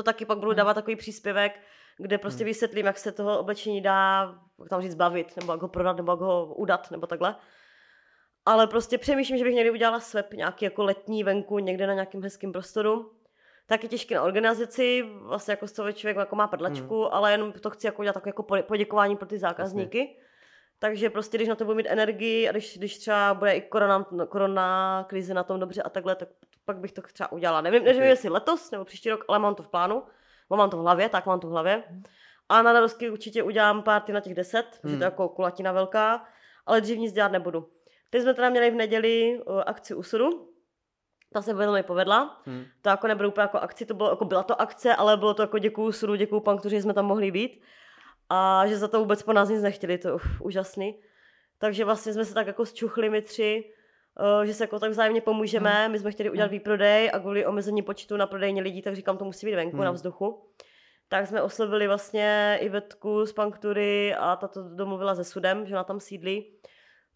To 0.00 0.04
taky 0.04 0.24
pak 0.24 0.38
budu 0.38 0.52
Hm. 0.52 0.54
dávat 0.54 0.74
takový 0.74 0.96
příspěvek, 0.96 1.60
kde 1.98 2.18
prostě 2.18 2.44
Hm. 2.44 2.46
vysvětlím, 2.46 2.86
jak 2.86 2.98
se 2.98 3.12
toho 3.12 3.38
oblečení 3.38 3.80
dá, 3.80 4.34
jak 4.60 4.68
tam 4.68 4.82
říct, 4.82 4.94
bavit, 4.94 5.36
nebo 5.36 5.52
jak 5.52 5.62
ho 5.62 5.68
prodat, 5.68 5.96
nebo 5.96 6.12
jak 6.12 6.20
ho 6.20 6.54
udat, 6.54 6.90
nebo 6.90 7.06
takhle. 7.06 7.36
Ale 8.46 8.66
prostě 8.66 8.98
přemýšlím, 8.98 9.38
že 9.38 9.44
bych 9.44 9.54
někdy 9.54 9.70
udělala 9.70 10.00
swap 10.00 10.32
nějaký 10.32 10.64
jako 10.64 10.82
letní 10.84 11.24
venku, 11.24 11.58
někde 11.58 11.86
na 11.86 11.94
nějakém 11.94 12.22
hezkém 12.22 12.52
prostoru. 12.52 13.12
Taky 13.66 13.88
těžké 13.88 14.14
na 14.14 14.22
organizaci, 14.22 15.02
vlastně 15.22 15.52
jako 15.52 15.66
z 15.66 15.72
toho 15.72 15.92
člověk 15.92 16.16
jako 16.16 16.36
má 16.36 16.46
prdlačku, 16.46 17.14
ale 17.14 17.32
jenom 17.32 17.52
to 17.52 17.70
chci 17.70 17.86
jako 17.86 18.02
udělat 18.02 18.12
tak 18.14 18.26
jako 18.26 18.42
po- 18.42 18.62
poděkování 18.62 19.16
pro 19.16 19.26
ty 19.26 19.38
zákazníky. 19.38 20.16
Takže 20.82 21.10
prostě, 21.10 21.38
když 21.38 21.48
na 21.48 21.54
to 21.54 21.64
budu 21.64 21.76
mít 21.76 21.86
energii 21.88 22.48
a 22.48 22.52
když, 22.52 22.78
když 22.78 22.98
třeba 22.98 23.34
bude 23.34 23.52
i 23.52 23.60
korona, 23.60 24.06
korona 24.28 25.04
krize 25.08 25.34
na 25.34 25.42
tom 25.42 25.60
dobře 25.60 25.82
a 25.82 25.90
takhle, 25.90 26.16
tak 26.16 26.28
pak 26.64 26.78
bych 26.78 26.92
to 26.92 27.02
třeba 27.02 27.32
udělala. 27.32 27.60
Nevím, 27.60 27.84
nevím 27.84 28.02
Ok. 28.02 28.08
jestli 28.08 28.28
letos 28.28 28.70
nebo 28.70 28.84
příští 28.84 29.10
rok, 29.10 29.24
ale 29.28 29.38
mám 29.38 29.54
to 29.54 29.62
v 29.62 29.68
plánu. 29.68 30.02
Mám 30.50 30.70
to 30.70 30.76
v 30.76 30.80
hlavě, 30.80 31.08
tak 31.08 31.26
mám 31.26 31.40
to 31.40 31.46
v 31.46 31.50
hlavě. 31.50 31.84
A 32.48 32.62
na 32.62 32.72
Narosky 32.72 33.10
určitě 33.10 33.42
udělám 33.42 33.82
párty 33.82 34.12
na 34.12 34.20
těch 34.20 34.34
10, 34.34 34.58
hmm. 34.58 34.66
že 34.72 34.88
Hmm. 34.88 34.98
to 34.98 35.04
je 35.04 35.06
jako 35.06 35.28
kulatina 35.28 35.72
velká, 35.72 36.24
ale 36.66 36.80
dřív 36.80 36.98
nic 36.98 37.12
dělat 37.12 37.32
nebudu. 37.32 37.68
Teď 38.10 38.22
jsme 38.22 38.34
teda 38.34 38.50
měli 38.50 38.70
v 38.70 38.74
neděli 38.74 39.40
uh, 39.46 39.62
akci 39.66 39.94
u 39.94 40.02
sudu, 40.02 40.50
ta 41.32 41.42
se 41.42 41.54
velmi 41.54 41.82
povedla. 41.82 42.42
Hm. 42.46 42.64
To 42.82 42.88
jako 42.88 43.06
nebylo 43.06 43.28
úplně 43.28 43.42
jako 43.42 43.58
akci, 43.58 43.86
to 43.86 43.94
bylo, 43.94 44.10
jako 44.10 44.24
byla 44.24 44.42
to 44.42 44.60
akce, 44.60 44.94
ale 44.94 45.16
bylo 45.16 45.34
to 45.34 45.42
jako 45.42 45.58
děkuju 45.58 45.92
sudu, 45.92 46.14
děkuju 46.14 46.40
panktuři, 46.40 46.76
že 46.76 46.82
jsme 46.82 46.94
tam 46.94 47.06
mohli 47.06 47.30
být. 47.30 47.62
A 48.30 48.66
že 48.66 48.76
za 48.76 48.88
to 48.88 48.98
vůbec 48.98 49.22
po 49.22 49.32
nás 49.32 49.48
nic 49.48 49.62
nechtěli, 49.62 49.98
to 49.98 50.08
je 50.08 50.14
uf, 50.14 50.40
úžasný. 50.40 51.00
Takže 51.58 51.84
vlastně 51.84 52.12
jsme 52.12 52.24
se 52.24 52.34
tak 52.34 52.46
jako 52.46 52.66
zčuchli 52.66 53.10
my 53.10 53.22
tři, 53.22 53.64
uh, 54.38 54.42
že 54.44 54.54
se 54.54 54.64
jako 54.64 54.78
tak 54.78 54.90
vzájemně 54.90 55.20
pomůžeme. 55.20 55.88
My 55.88 55.98
jsme 55.98 56.10
chtěli 56.12 56.30
udělat 56.30 56.50
výprodej 56.50 57.10
a 57.14 57.18
kvůli 57.18 57.46
omezení 57.46 57.82
počtu 57.82 58.16
na 58.16 58.26
prodejně 58.26 58.62
lidí, 58.62 58.82
tak 58.82 58.96
říkám, 58.96 59.16
to 59.18 59.24
musí 59.24 59.46
být 59.46 59.54
venku 59.54 59.76
Hmm. 59.76 59.84
na 59.84 59.90
vzduchu. 59.90 60.46
Tak 61.08 61.26
jsme 61.26 61.42
oslovili 61.42 61.86
vlastně 61.86 62.58
Ivetku 62.60 63.26
z 63.26 63.32
Panktury 63.32 64.14
a 64.14 64.36
ta 64.36 64.48
to 64.48 64.62
domluvila 64.68 65.14
se 65.14 65.24
sudem, 65.24 65.66
že 65.66 65.74
ona 65.74 65.84
tam 65.84 66.00
sídlí. 66.00 66.52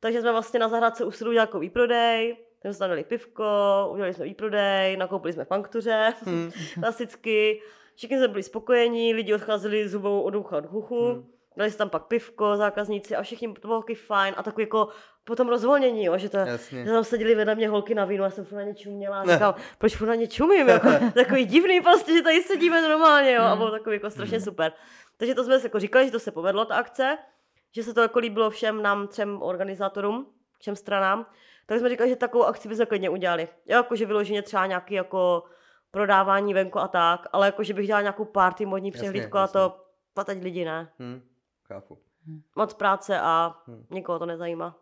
Takže 0.00 0.20
jsme 0.20 0.32
vlastně 0.32 0.60
na 0.60 0.68
zahrádce 0.68 1.04
u 1.04 1.10
sudu 1.10 1.30
udělali 1.30 1.48
jako 1.48 1.58
výprodej, 1.58 2.36
tam 2.62 2.72
jsme 2.72 2.78
tam 2.78 2.88
dali 2.88 3.04
pivko, 3.04 3.44
udělali 3.92 4.14
jsme 4.14 4.24
výprodej, 4.24 4.96
nakoupili 4.96 5.32
jsme 5.32 5.44
v 5.44 5.48
Panktuře, 5.48 6.12
Hm. 6.26 6.50
klasicky. 6.80 7.62
Všichni 7.96 8.16
jsme 8.18 8.28
byli 8.28 8.42
spokojení, 8.42 9.14
lidi 9.14 9.34
odcházeli 9.34 9.88
zubou 9.88 10.20
od 10.22 10.34
ucha 10.34 10.56
od 10.56 10.66
huchu. 10.66 11.08
Hmm. 11.08 11.26
Dali 11.56 11.70
si 11.70 11.78
tam 11.78 11.90
pak 11.90 12.04
pivko, 12.06 12.56
zákazníci 12.56 13.16
a 13.16 13.22
všichni, 13.22 13.54
to 13.54 13.68
bylo 13.68 13.80
taky 13.82 13.94
fajn 13.94 14.34
a 14.36 14.42
takový 14.42 14.62
jako 14.62 14.88
potom 15.24 15.48
rozvolnění, 15.48 16.04
jo, 16.04 16.18
že 16.18 16.28
to, 16.28 16.36
Jasně. 16.36 16.84
že 16.84 16.90
tam 16.90 17.04
seděli 17.04 17.34
vedle 17.34 17.54
mě 17.54 17.68
holky 17.68 17.94
na 17.94 18.04
vínu, 18.04 18.24
já 18.24 18.30
jsem 18.30 18.44
furt 18.44 18.56
na 18.58 18.62
ně 18.64 18.74
čuměla 18.74 19.20
a 19.20 19.24
Ne. 19.24 19.32
říkám, 19.32 19.54
proč 19.78 19.96
furt 19.96 20.08
na 20.08 20.14
ně 20.14 20.26
čumím, 20.28 20.68
jako, 20.68 20.88
takový 21.14 21.44
divný 21.44 21.80
prostě, 21.80 22.12
že 22.12 22.22
tady 22.22 22.42
sedíme 22.42 22.82
normálně, 22.88 23.32
jo, 23.32 23.42
a 23.42 23.48
Hmm. 23.48 23.58
bylo 23.58 23.70
takový 23.70 23.96
jako 23.96 24.10
strašně 24.10 24.36
Hmm. 24.38 24.44
super. 24.44 24.72
Takže 25.16 25.34
to 25.34 25.44
jsme 25.44 25.58
si 25.60 25.66
jako 25.66 25.78
říkali, 25.78 26.04
že 26.06 26.10
to 26.12 26.18
se 26.18 26.30
povedlo, 26.30 26.64
ta 26.64 26.74
akce, 26.76 27.18
že 27.74 27.82
se 27.82 27.94
to 27.94 28.00
jako 28.02 28.18
líbilo 28.18 28.50
všem 28.50 28.82
nám 28.82 29.08
třem 29.08 29.42
organizátorům, 29.42 30.26
všem 30.58 30.76
stranám, 30.76 31.26
tak 31.66 31.78
jsme 31.78 31.88
říkali, 31.88 32.10
že 32.10 32.16
takovou 32.16 32.44
akci 32.44 32.68
bychom 32.68 32.86
klidně 32.86 33.10
udělali. 33.10 33.48
Jo, 33.66 33.76
jako 33.76 33.96
že 33.96 34.06
vyloženě 34.06 34.42
třeba 34.42 34.66
nějaký 34.66 34.94
jako 34.94 35.42
prodávání 35.94 36.54
venku 36.54 36.78
a 36.78 36.88
tak, 36.88 37.26
ale 37.32 37.46
jako 37.46 37.62
že 37.62 37.74
bych 37.74 37.86
dělala 37.86 38.02
nějakou 38.02 38.24
party, 38.24 38.66
modní 38.66 38.88
Jasně, 38.88 39.00
přehlídku 39.00 39.38
a 39.38 39.40
jasně. 39.40 39.52
to, 39.52 39.80
a 40.16 40.24
teď 40.24 40.42
lidi 40.42 40.64
ne. 40.64 40.88
Hm. 40.98 41.22
Chápu. 41.68 41.98
Moc 42.56 42.74
práce 42.74 43.20
a 43.20 43.54
Hmm. 43.66 43.86
nikoho 43.90 44.18
to 44.18 44.26
nezajímá. 44.26 44.76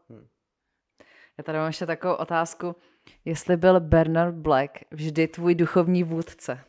Já 1.38 1.44
tady 1.44 1.58
mám 1.58 1.66
ještě 1.66 1.86
takovou 1.86 2.14
otázku. 2.14 2.76
Jestli 3.24 3.56
byl 3.56 3.80
Bernard 3.80 4.34
Black 4.34 4.70
vždy 4.90 5.28
tvůj 5.28 5.54
duchovní 5.54 6.02
vůdce? 6.04 6.60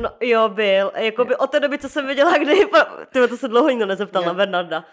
No 0.00 0.10
jo, 0.20 0.48
byl. 0.48 0.92
Jakoby 0.96 1.36
od 1.36 1.46
té 1.50 1.60
doby, 1.60 1.78
co 1.78 1.88
jsem 1.88 2.06
věděla, 2.06 2.38
kdy... 2.38 2.54
Tyhle, 3.12 3.28
to 3.28 3.36
se 3.36 3.48
dlouho 3.48 3.70
nikdo 3.70 3.86
nezeptal 3.86 4.22
Jo. 4.22 4.28
na 4.28 4.34
Bernarda. 4.34 4.84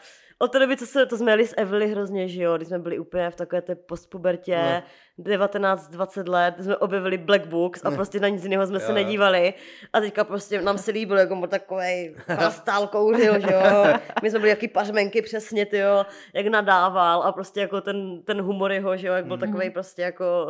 Od 0.42 0.52
té 0.52 0.60
doby, 0.60 0.78
co 0.78 0.86
se, 0.86 1.06
to 1.06 1.18
jsme 1.18 1.32
jeli 1.32 1.48
s 1.48 1.54
Evely 1.58 1.88
hrozně, 1.88 2.28
že 2.28 2.44
jo, 2.44 2.58
když 2.58 2.68
jsme 2.68 2.80
byli 2.80 3.00
úplně 3.00 3.30
v 3.30 3.36
takové 3.36 3.62
té 3.62 3.76
postpubertě, 3.76 4.82
No. 5.18 5.24
19-20 5.24 6.30
let, 6.30 6.56
jsme 6.60 6.78
objevili 6.78 7.18
Black 7.18 7.46
Books 7.46 7.86
a 7.86 7.90
Ne. 7.90 7.96
prostě 7.96 8.20
na 8.20 8.28
nic 8.28 8.44
jiného 8.44 8.68
jsme 8.68 8.76
Jo, 8.76 8.80
se 8.80 8.94
nedívali. 8.94 9.54
A 9.94 10.00
teďka 10.00 10.24
prostě 10.24 10.62
nám 10.62 10.78
se 10.78 10.92
líbil, 10.92 11.18
jako 11.18 11.48
takovej 11.48 12.16
chrastál 12.18 12.88
kouřil, 12.88 13.40
že 13.40 13.54
jo. 13.54 13.94
My 14.24 14.30
jsme 14.30 14.40
byli 14.40 14.50
jaký 14.50 14.68
pařmenky 14.68 15.22
přesně, 15.22 15.66
ty 15.66 15.78
jo, 15.78 16.06
jak 16.34 16.48
nadával 16.48 17.24
a 17.24 17.32
prostě 17.32 17.60
jako 17.62 17.82
ten, 17.82 18.22
ten 18.24 18.42
humor 18.42 18.72
jeho, 18.72 18.98
že 18.98 19.08
jo, 19.08 19.14
jak 19.14 19.26
byl 19.26 19.38
Mhm. 19.38 19.46
takovej 19.48 19.70
prostě 19.70 20.02
jako, 20.02 20.48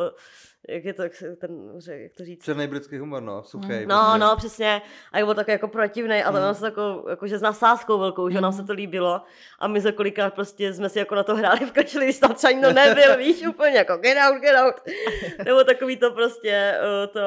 jak 0.68 0.84
je 0.84 0.92
to, 0.94 1.02
jak, 1.02 1.12
ten, 1.40 1.50
jak 1.90 2.12
to 2.12 2.24
říct, 2.24 2.44
Černý 2.44 2.66
britský 2.66 2.98
humor, 2.98 3.22
no, 3.22 3.42
suchý. 3.42 3.86
No, 3.86 4.18
no, 4.18 4.36
přesně. 4.36 4.82
A 5.12 5.24
byl 5.24 5.34
takový 5.34 5.52
jako 5.52 5.68
protivný 5.68 6.22
a 6.22 6.32
to 6.32 6.38
Mm. 6.38 6.54
se 6.54 6.64
jako, 6.64 7.04
jako, 7.10 7.26
že 7.26 7.38
s 7.38 7.42
nasázkou 7.42 7.98
velkou, 7.98 8.30
že 8.30 8.40
nám 8.40 8.52
se 8.52 8.64
to 8.64 8.72
líbilo. 8.72 9.22
A 9.58 9.68
my 9.68 9.80
za 9.80 9.92
kolikrát 9.92 10.34
prostě 10.34 10.72
jsme 10.72 10.88
si 10.88 10.98
jako 10.98 11.14
na 11.14 11.22
to 11.22 11.36
hráli 11.36 11.66
v 11.66 11.72
kašli, 11.72 12.04
když 12.04 12.18
tam 12.18 12.34
třeba 12.34 12.50
nikdo 12.50 12.72
nebyl, 12.72 13.16
víš, 13.16 13.46
úplně 13.48 13.76
jako 13.78 13.96
get 13.96 14.18
out, 14.28 14.40
get 14.42 14.56
out. 14.56 14.74
Nebo 15.44 15.64
takový 15.64 15.96
to 15.96 16.10
prostě, 16.10 16.74
uh, 16.80 17.12
to, 17.12 17.20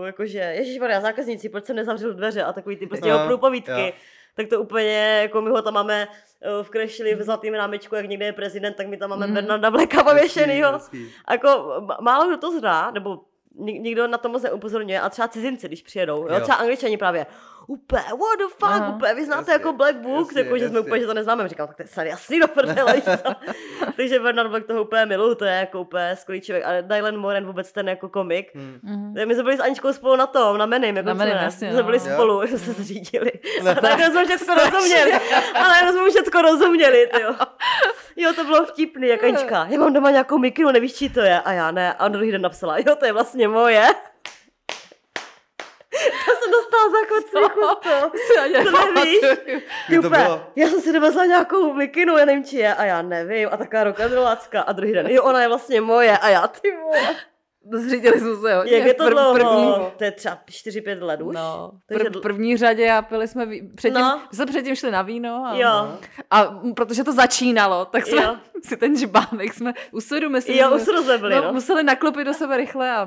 uh, 0.00 0.06
jakože, 0.06 0.38
ježišmarja, 0.38 1.00
zákazníci, 1.00 1.48
proč 1.48 1.64
jsem 1.64 1.76
nezavřel 1.76 2.14
dveře 2.14 2.42
a 2.42 2.52
takový 2.52 2.76
ty 2.76 2.86
prostě 2.86 3.10
Aha, 3.10 3.16
jeho 3.18 3.28
průpovídky. 3.28 3.70
jo. 3.86 3.92
Tak 4.34 4.46
to 4.48 4.60
úplně, 4.60 5.18
jako 5.22 5.40
my 5.42 5.50
ho 5.50 5.62
tam 5.62 5.74
máme 5.74 6.08
uh, 6.08 6.62
v 6.66 6.70
krešili 6.70 7.14
v 7.14 7.22
zlatým 7.22 7.54
rámečku, 7.54 7.94
jak 7.94 8.06
někde 8.08 8.26
je 8.26 8.32
prezident, 8.32 8.74
tak 8.76 8.86
my 8.86 8.96
tam 8.96 9.10
máme 9.10 9.26
Mhm. 9.26 9.34
Bernarda 9.34 9.70
Blacka 9.70 10.02
pověšenýho. 10.04 10.80
Jako 11.30 11.72
málo 12.00 12.26
kdo 12.28 12.36
to 12.36 12.58
zná, 12.58 12.90
nebo 12.90 13.20
nik- 13.58 13.80
nikdo 13.80 14.06
na 14.08 14.18
to 14.18 14.28
moc 14.28 14.42
neupozorňuje, 14.42 15.00
a 15.00 15.08
třeba 15.10 15.28
cizinci, 15.28 15.66
když 15.68 15.82
přijedou, 15.82 16.22
jo, 16.28 16.34
Jo. 16.34 16.40
třeba 16.40 16.56
angličani 16.58 16.96
právě, 16.96 17.26
úplně, 17.66 18.02
what 18.02 18.38
the 18.38 18.44
fuck, 18.48 18.62
Aha. 18.62 18.88
úplně, 18.96 19.14
vy 19.14 19.24
znáte 19.24 19.40
Jasně, 19.40 19.52
jako 19.52 19.72
Black 19.72 19.96
Books, 19.96 20.28
jasně, 20.28 20.40
jako, 20.42 20.58
že 20.58 20.68
jsme 20.68 20.80
úplně, 20.80 21.00
že 21.00 21.06
to 21.06 21.14
neznáme, 21.14 21.48
říkám, 21.48 21.66
tak 21.66 21.76
to 21.76 21.82
je 21.82 21.86
snad 21.86 22.02
jasný 22.04 22.40
do 22.40 22.48
prdele? 22.48 22.94
Takže 23.96 24.18
Bernard 24.20 24.50
Black 24.50 24.66
toho 24.66 24.82
úplně 24.82 25.06
miluju, 25.06 25.34
to 25.34 25.44
je 25.44 25.52
jako 25.54 25.80
úplně 25.80 26.16
skvělý 26.16 26.40
člověk, 26.40 26.64
a 26.64 26.80
Dylan 26.80 27.16
Moran 27.16 27.44
vůbec 27.46 27.72
ten 27.72 27.88
jako 27.88 28.08
komik, 28.08 28.50
Hm. 28.54 28.78
Mhm. 28.82 29.28
my 29.28 29.34
jsme 29.34 29.42
byli 29.42 29.56
s 29.56 29.60
Aničkou 29.60 29.92
spolu 29.92 30.16
na 30.16 30.26
tom, 30.26 30.58
na 30.58 30.66
Menym, 30.66 30.96
jako 30.96 31.08
Na 31.08 31.14
ne? 31.14 31.40
jasně, 31.42 31.66
My 31.66 31.72
jsme 31.72 31.82
no. 31.82 31.86
byli 31.86 31.98
Jo. 31.98 32.12
spolu, 32.14 32.42
jsme 32.42 32.58
se 32.58 32.72
zřídili. 32.72 33.32
Ne. 33.62 33.70
A 33.70 33.80
tak 33.80 34.00
jsme 34.00 34.24
všechno 34.24 34.54
rozuměli. 34.54 35.12
Ale 35.54 35.92
jsme 35.92 36.10
všechno 36.10 36.42
rozuměli, 36.42 37.08
jo. 37.22 37.34
Jo, 38.16 38.32
to 38.32 38.44
bylo 38.44 38.64
vtipný, 38.66 39.08
jak 39.08 39.24
Anička. 39.24 39.66
Já 39.70 39.78
mám 39.80 39.92
doma 39.92 40.10
nějakou 40.10 40.38
mikinu, 40.38 40.70
nevíš, 40.70 40.94
čí 40.94 41.08
to 41.08 41.20
je? 41.20 41.40
A 41.40 41.52
já 41.52 41.70
ne. 41.70 41.94
A 41.94 42.06
on 42.06 42.12
druhý 42.12 42.32
den 42.32 42.42
napsala, 42.42 42.78
jo, 42.78 42.96
to 42.96 43.06
je 43.06 43.12
vlastně 43.12 43.48
moje. 43.48 43.86
To 46.24 46.32
jsem 46.42 46.50
dostala 46.52 46.90
za 46.90 47.48
toho. 47.82 48.10
Si 48.26 48.38
ani 48.38 48.64
To 48.64 48.92
nevíš? 48.94 49.20
Ty 49.88 49.98
to 50.00 50.10
bylo? 50.10 50.46
já 50.56 50.68
jsem 50.68 50.80
si 50.80 50.92
dovezla 50.92 51.24
nějakou 51.24 51.72
mikinu, 51.72 52.16
já 52.18 52.24
nevím, 52.24 52.44
či 52.44 52.56
je, 52.56 52.74
a 52.74 52.84
já 52.84 53.02
nevím, 53.02 53.48
a 53.52 53.56
taková 53.56 53.84
rock'n'rollácka, 53.84 54.60
a 54.60 54.72
druhý 54.72 54.92
den, 54.92 55.06
jo, 55.10 55.22
ona 55.22 55.42
je 55.42 55.48
vlastně 55.48 55.80
moje, 55.80 56.18
a 56.18 56.28
já, 56.28 56.46
ty 56.48 56.76
vole. 56.82 57.16
Zřídili 57.72 58.20
jsme 58.20 58.36
se 58.36 58.54
hodně. 58.54 58.72
Jak 58.76 58.86
je 58.86 58.94
to 58.94 59.04
Prv- 59.04 59.10
dlouho? 59.10 59.34
První, 59.34 59.74
To 59.96 60.04
je 60.04 60.10
třeba 60.10 60.38
4-5 60.50 61.02
let 61.02 61.20
už. 61.22 61.34
no, 61.36 61.70
Takže 61.88 62.04
prv, 62.10 62.22
první 62.22 62.56
řadě 62.56 62.90
a 62.92 63.02
pili 63.02 63.28
jsme 63.28 63.46
ví, 63.46 63.68
předtím, 63.74 64.00
No. 64.00 64.20
my 64.30 64.36
jsme 64.36 64.46
předtím 64.46 64.74
šli 64.76 64.90
na 64.90 65.02
víno 65.02 65.44
a, 65.46 65.54
Jo, 65.56 65.98
a 66.30 66.44
protože 66.76 67.04
to 67.04 67.12
začínalo, 67.12 67.84
tak 67.84 68.06
jsme 68.06 68.22
Jo. 68.22 68.36
si 68.64 68.76
ten 68.76 68.96
žbánek 68.98 69.54
jsme 69.54 69.72
u 69.92 70.00
sudu 70.00 70.30
myslím, 70.30 70.56
jo, 70.58 70.74
už 70.76 70.82
jsme 70.82 71.18
byli, 71.18 71.34
no, 71.34 71.42
no. 71.44 71.52
museli 71.52 71.82
naklopit 71.82 72.26
do 72.26 72.34
sebe 72.34 72.56
rychle 72.56 72.90
a 72.90 73.06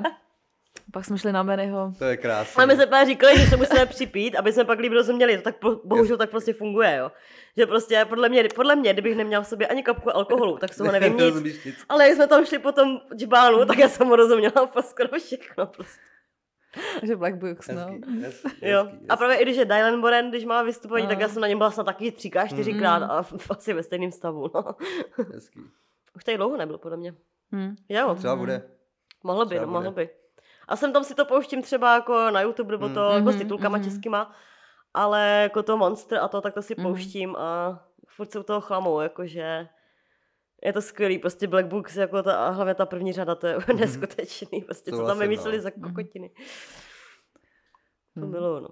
pak 0.98 1.04
jsme 1.04 1.18
šli 1.18 1.32
na 1.32 1.42
Menyho. 1.42 1.92
To 1.98 2.04
je 2.04 2.16
krásné. 2.16 2.62
A 2.62 2.66
my 2.66 2.74
jsme 2.74 2.86
právě 2.86 3.06
říkali, 3.06 3.38
že 3.40 3.46
se 3.46 3.56
musíme 3.56 3.86
připít, 3.86 4.36
aby 4.36 4.52
jsme 4.52 4.64
pak 4.64 4.78
líp 4.78 4.92
rozuměli. 4.92 5.36
To 5.36 5.42
tak 5.42 5.56
po- 5.56 5.80
bohužel 5.84 6.16
tak 6.16 6.30
prostě 6.30 6.52
funguje, 6.52 6.96
jo. 6.96 7.12
Že 7.56 7.66
prostě 7.66 8.04
podle 8.08 8.28
mě, 8.28 8.48
podle 8.54 8.76
mě, 8.76 8.92
kdybych 8.92 9.16
neměl 9.16 9.42
v 9.42 9.46
sobě 9.46 9.66
ani 9.66 9.82
kapku 9.82 10.16
alkoholu, 10.16 10.58
tak 10.58 10.74
z 10.74 10.76
toho 10.76 10.92
nevím 10.92 11.16
nic. 11.44 11.64
Nic. 11.64 11.76
Ale 11.88 12.06
jak 12.08 12.16
jsme 12.16 12.26
tam 12.26 12.44
šli 12.44 12.58
po 12.58 12.72
tom 12.72 13.00
džbánu, 13.16 13.64
tak 13.66 13.78
já 13.78 13.88
jsem 13.88 14.06
mu 14.06 14.16
rozuměla 14.16 14.66
po 14.66 14.82
skoro 14.82 15.08
všechno. 15.18 15.66
Prostě. 15.66 16.00
Takže 17.00 17.16
Black 17.16 17.34
Books, 17.34 17.68
no. 17.68 17.86
Hezký, 17.86 18.20
hezký, 18.22 18.48
Jo. 18.68 18.84
hezký, 18.84 19.06
A 19.08 19.16
právě 19.16 19.36
i 19.36 19.42
když 19.42 19.56
je 19.56 19.64
Dylan 19.64 19.96
Moran, 20.00 20.30
když 20.30 20.44
má 20.44 20.62
vystupování, 20.62 21.04
No. 21.04 21.08
tak 21.08 21.20
já 21.20 21.28
jsem 21.28 21.42
na 21.42 21.48
něm 21.48 21.58
byla 21.58 21.70
snad 21.70 21.84
taky 21.84 22.12
třikrát, 22.12 22.46
čtyřikrát 22.46 22.98
Mhm. 23.02 23.10
a 23.10 23.24
asi 23.50 23.72
ve 23.72 23.82
stejném 23.82 24.12
stavu. 24.12 24.50
No. 24.54 24.64
hezký. 25.34 25.60
Už 26.16 26.24
tady 26.24 26.36
dlouho 26.36 26.56
nebyl, 26.56 26.78
podle 26.78 26.96
mě. 26.96 27.14
Hm. 27.54 27.74
Jo, 27.88 28.14
Třeba 28.14 28.36
bude. 28.36 28.62
mohlo 29.24 29.44
by, 29.44 29.48
třeba 29.48 29.66
no, 29.66 29.72
mohlo 29.72 29.90
by. 29.92 30.08
A 30.68 30.76
jsem 30.76 30.92
tam 30.92 31.04
si 31.04 31.14
to 31.14 31.24
pouštím 31.24 31.62
třeba 31.62 31.94
jako 31.94 32.30
na 32.30 32.40
YouTube, 32.40 32.72
nebo 32.72 32.88
to 32.88 33.08
Mm. 33.10 33.16
jako 33.16 33.30
s 33.30 33.34
Mhm, 33.34 33.38
titulkama 33.38 33.76
mhm. 33.78 33.84
českýma, 33.84 34.32
ale 34.94 35.40
jako 35.42 35.62
to 35.62 35.76
Monster 35.76 36.18
a 36.18 36.28
to, 36.28 36.40
tak 36.40 36.54
to 36.54 36.62
si 36.62 36.74
Mhm. 36.78 36.86
pouštím 36.86 37.36
a 37.36 37.80
furt 38.08 38.32
se 38.32 38.38
u 38.38 38.42
toho 38.42 38.60
chlamou, 38.60 39.00
jakože 39.00 39.68
je 40.64 40.72
to 40.72 40.82
skvělý, 40.82 41.18
prostě 41.18 41.46
Black 41.46 41.66
Books, 41.66 41.96
jako 41.96 42.22
ta, 42.22 42.46
a 42.46 42.50
hlavně 42.50 42.74
ta 42.74 42.86
první 42.86 43.12
řada, 43.12 43.34
to 43.34 43.46
je 43.46 43.56
neskutečný, 43.76 44.60
prostě, 44.62 44.90
co 44.92 45.06
tam 45.06 45.18
vymysleli 45.18 45.56
no. 45.56 45.62
za 45.62 45.70
Mhm. 45.76 45.88
kokotiny. 45.88 46.30
To 48.14 48.20
Mhm. 48.20 48.30
bylo, 48.30 48.60
no. 48.60 48.68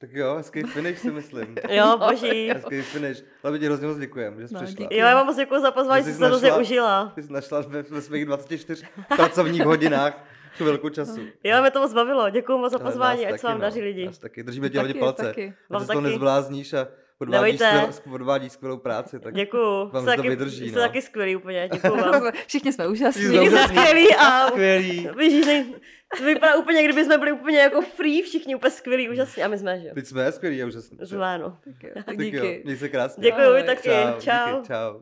Tak 0.00 0.10
jo, 0.12 0.34
hezký 0.36 0.62
finish 0.62 0.98
si 0.98 1.10
myslím. 1.10 1.56
Jo, 1.68 1.98
boží. 2.08 2.48
Hezký 2.54 2.82
finish. 2.82 3.24
Ale 3.44 3.58
ti 3.58 3.66
hrozně 3.66 3.86
moc 3.86 3.98
děkujem, 3.98 4.40
že 4.40 4.48
jsi 4.48 4.54
No, 4.54 4.60
přišla. 4.62 4.82
díky. 4.82 4.96
Jo, 4.98 5.06
já 5.06 5.14
vám 5.14 5.26
moc 5.26 5.36
děkuji 5.36 5.60
za 5.60 5.70
pozvání, 5.70 6.04
Že 6.04 6.10
jsi 6.10 6.12
jsem 6.12 6.20
se 6.20 6.26
hrozně 6.26 6.52
užila. 6.52 7.12
Ty 7.14 7.22
jsi 7.22 7.32
našla 7.32 7.60
ve, 7.60 7.82
ve 7.82 8.00
svých 8.02 8.24
24 8.24 8.86
pracovních 9.16 9.62
hodinách 9.64 10.24
chvilku 10.56 10.88
času. 10.88 11.20
Jo, 11.44 11.60
mě 11.60 11.70
to 11.70 11.80
moc 11.80 11.92
bavilo, 11.94 12.30
děkuji 12.30 12.58
moc 12.58 12.72
za 12.72 12.78
pozvání, 12.78 13.26
ať 13.26 13.40
se 13.40 13.46
vám 13.46 13.56
taky, 13.56 13.62
daří 13.62 13.80
no. 13.80 13.84
lidi. 13.86 14.06
Nás 14.06 14.18
taky, 14.18 14.42
držíme 14.42 14.70
ti 14.70 14.78
hodně 14.78 14.94
palce. 14.94 15.22
taky. 15.24 15.54
Vám 15.70 15.86
to 15.86 16.00
nezblázníš 16.00 16.72
a 16.72 16.88
odvádíš, 17.18 17.60
Nebojte. 17.60 17.92
skvěl, 17.92 18.14
odvádíš 18.14 18.52
skvělou 18.52 18.76
práci. 18.76 19.20
Tak 19.20 19.34
Děkuju. 19.34 19.88
Vám 19.88 20.02
Jste 20.02 20.10
to 20.10 20.16
taky, 20.16 20.28
vydrží, 20.28 20.68
jste 20.68 20.78
no. 20.80 20.86
taky 20.86 21.02
skvělý 21.02 21.36
úplně, 21.36 21.68
děkuju 21.72 21.96
vám. 21.96 22.30
Všichni 22.46 22.72
jsme 22.72 22.88
úžasní. 22.88 23.22
Všichni 23.22 23.48
úžasný. 23.48 23.76
skvělý 23.76 24.14
a 24.14 24.48
Skvělý. 24.48 25.08
Víš, 25.18 25.46
vypadá 26.24 26.56
úplně, 26.56 26.84
kdyby 26.84 27.04
jsme 27.04 27.18
byli 27.18 27.32
úplně 27.32 27.58
jako 27.58 27.80
free, 27.80 28.22
všichni 28.22 28.54
úplně 28.54 28.70
skvělí, 28.70 29.08
úžasní 29.08 29.42
a 29.42 29.48
my 29.48 29.58
jsme, 29.58 29.80
že 29.80 29.88
jo. 29.88 29.94
Teď 29.94 30.06
jsme 30.06 30.32
skvělí 30.32 30.62
a 30.62 30.66
úžasný. 30.66 30.98
Jsme, 31.04 31.38
no. 31.38 31.56
Tak 31.64 31.82
jo, 31.82 32.02
Tak 32.06 32.16
Díky. 32.18 32.36
jo, 32.36 32.44
měj 32.64 32.76
se 32.76 32.88
krásně. 32.88 33.22
Děkuju, 33.22 33.54
vy 33.54 33.62
taky. 33.62 33.88
Čau. 33.88 34.20
Čau. 34.20 34.56
Díky, 34.56 34.66
čau. 34.66 35.00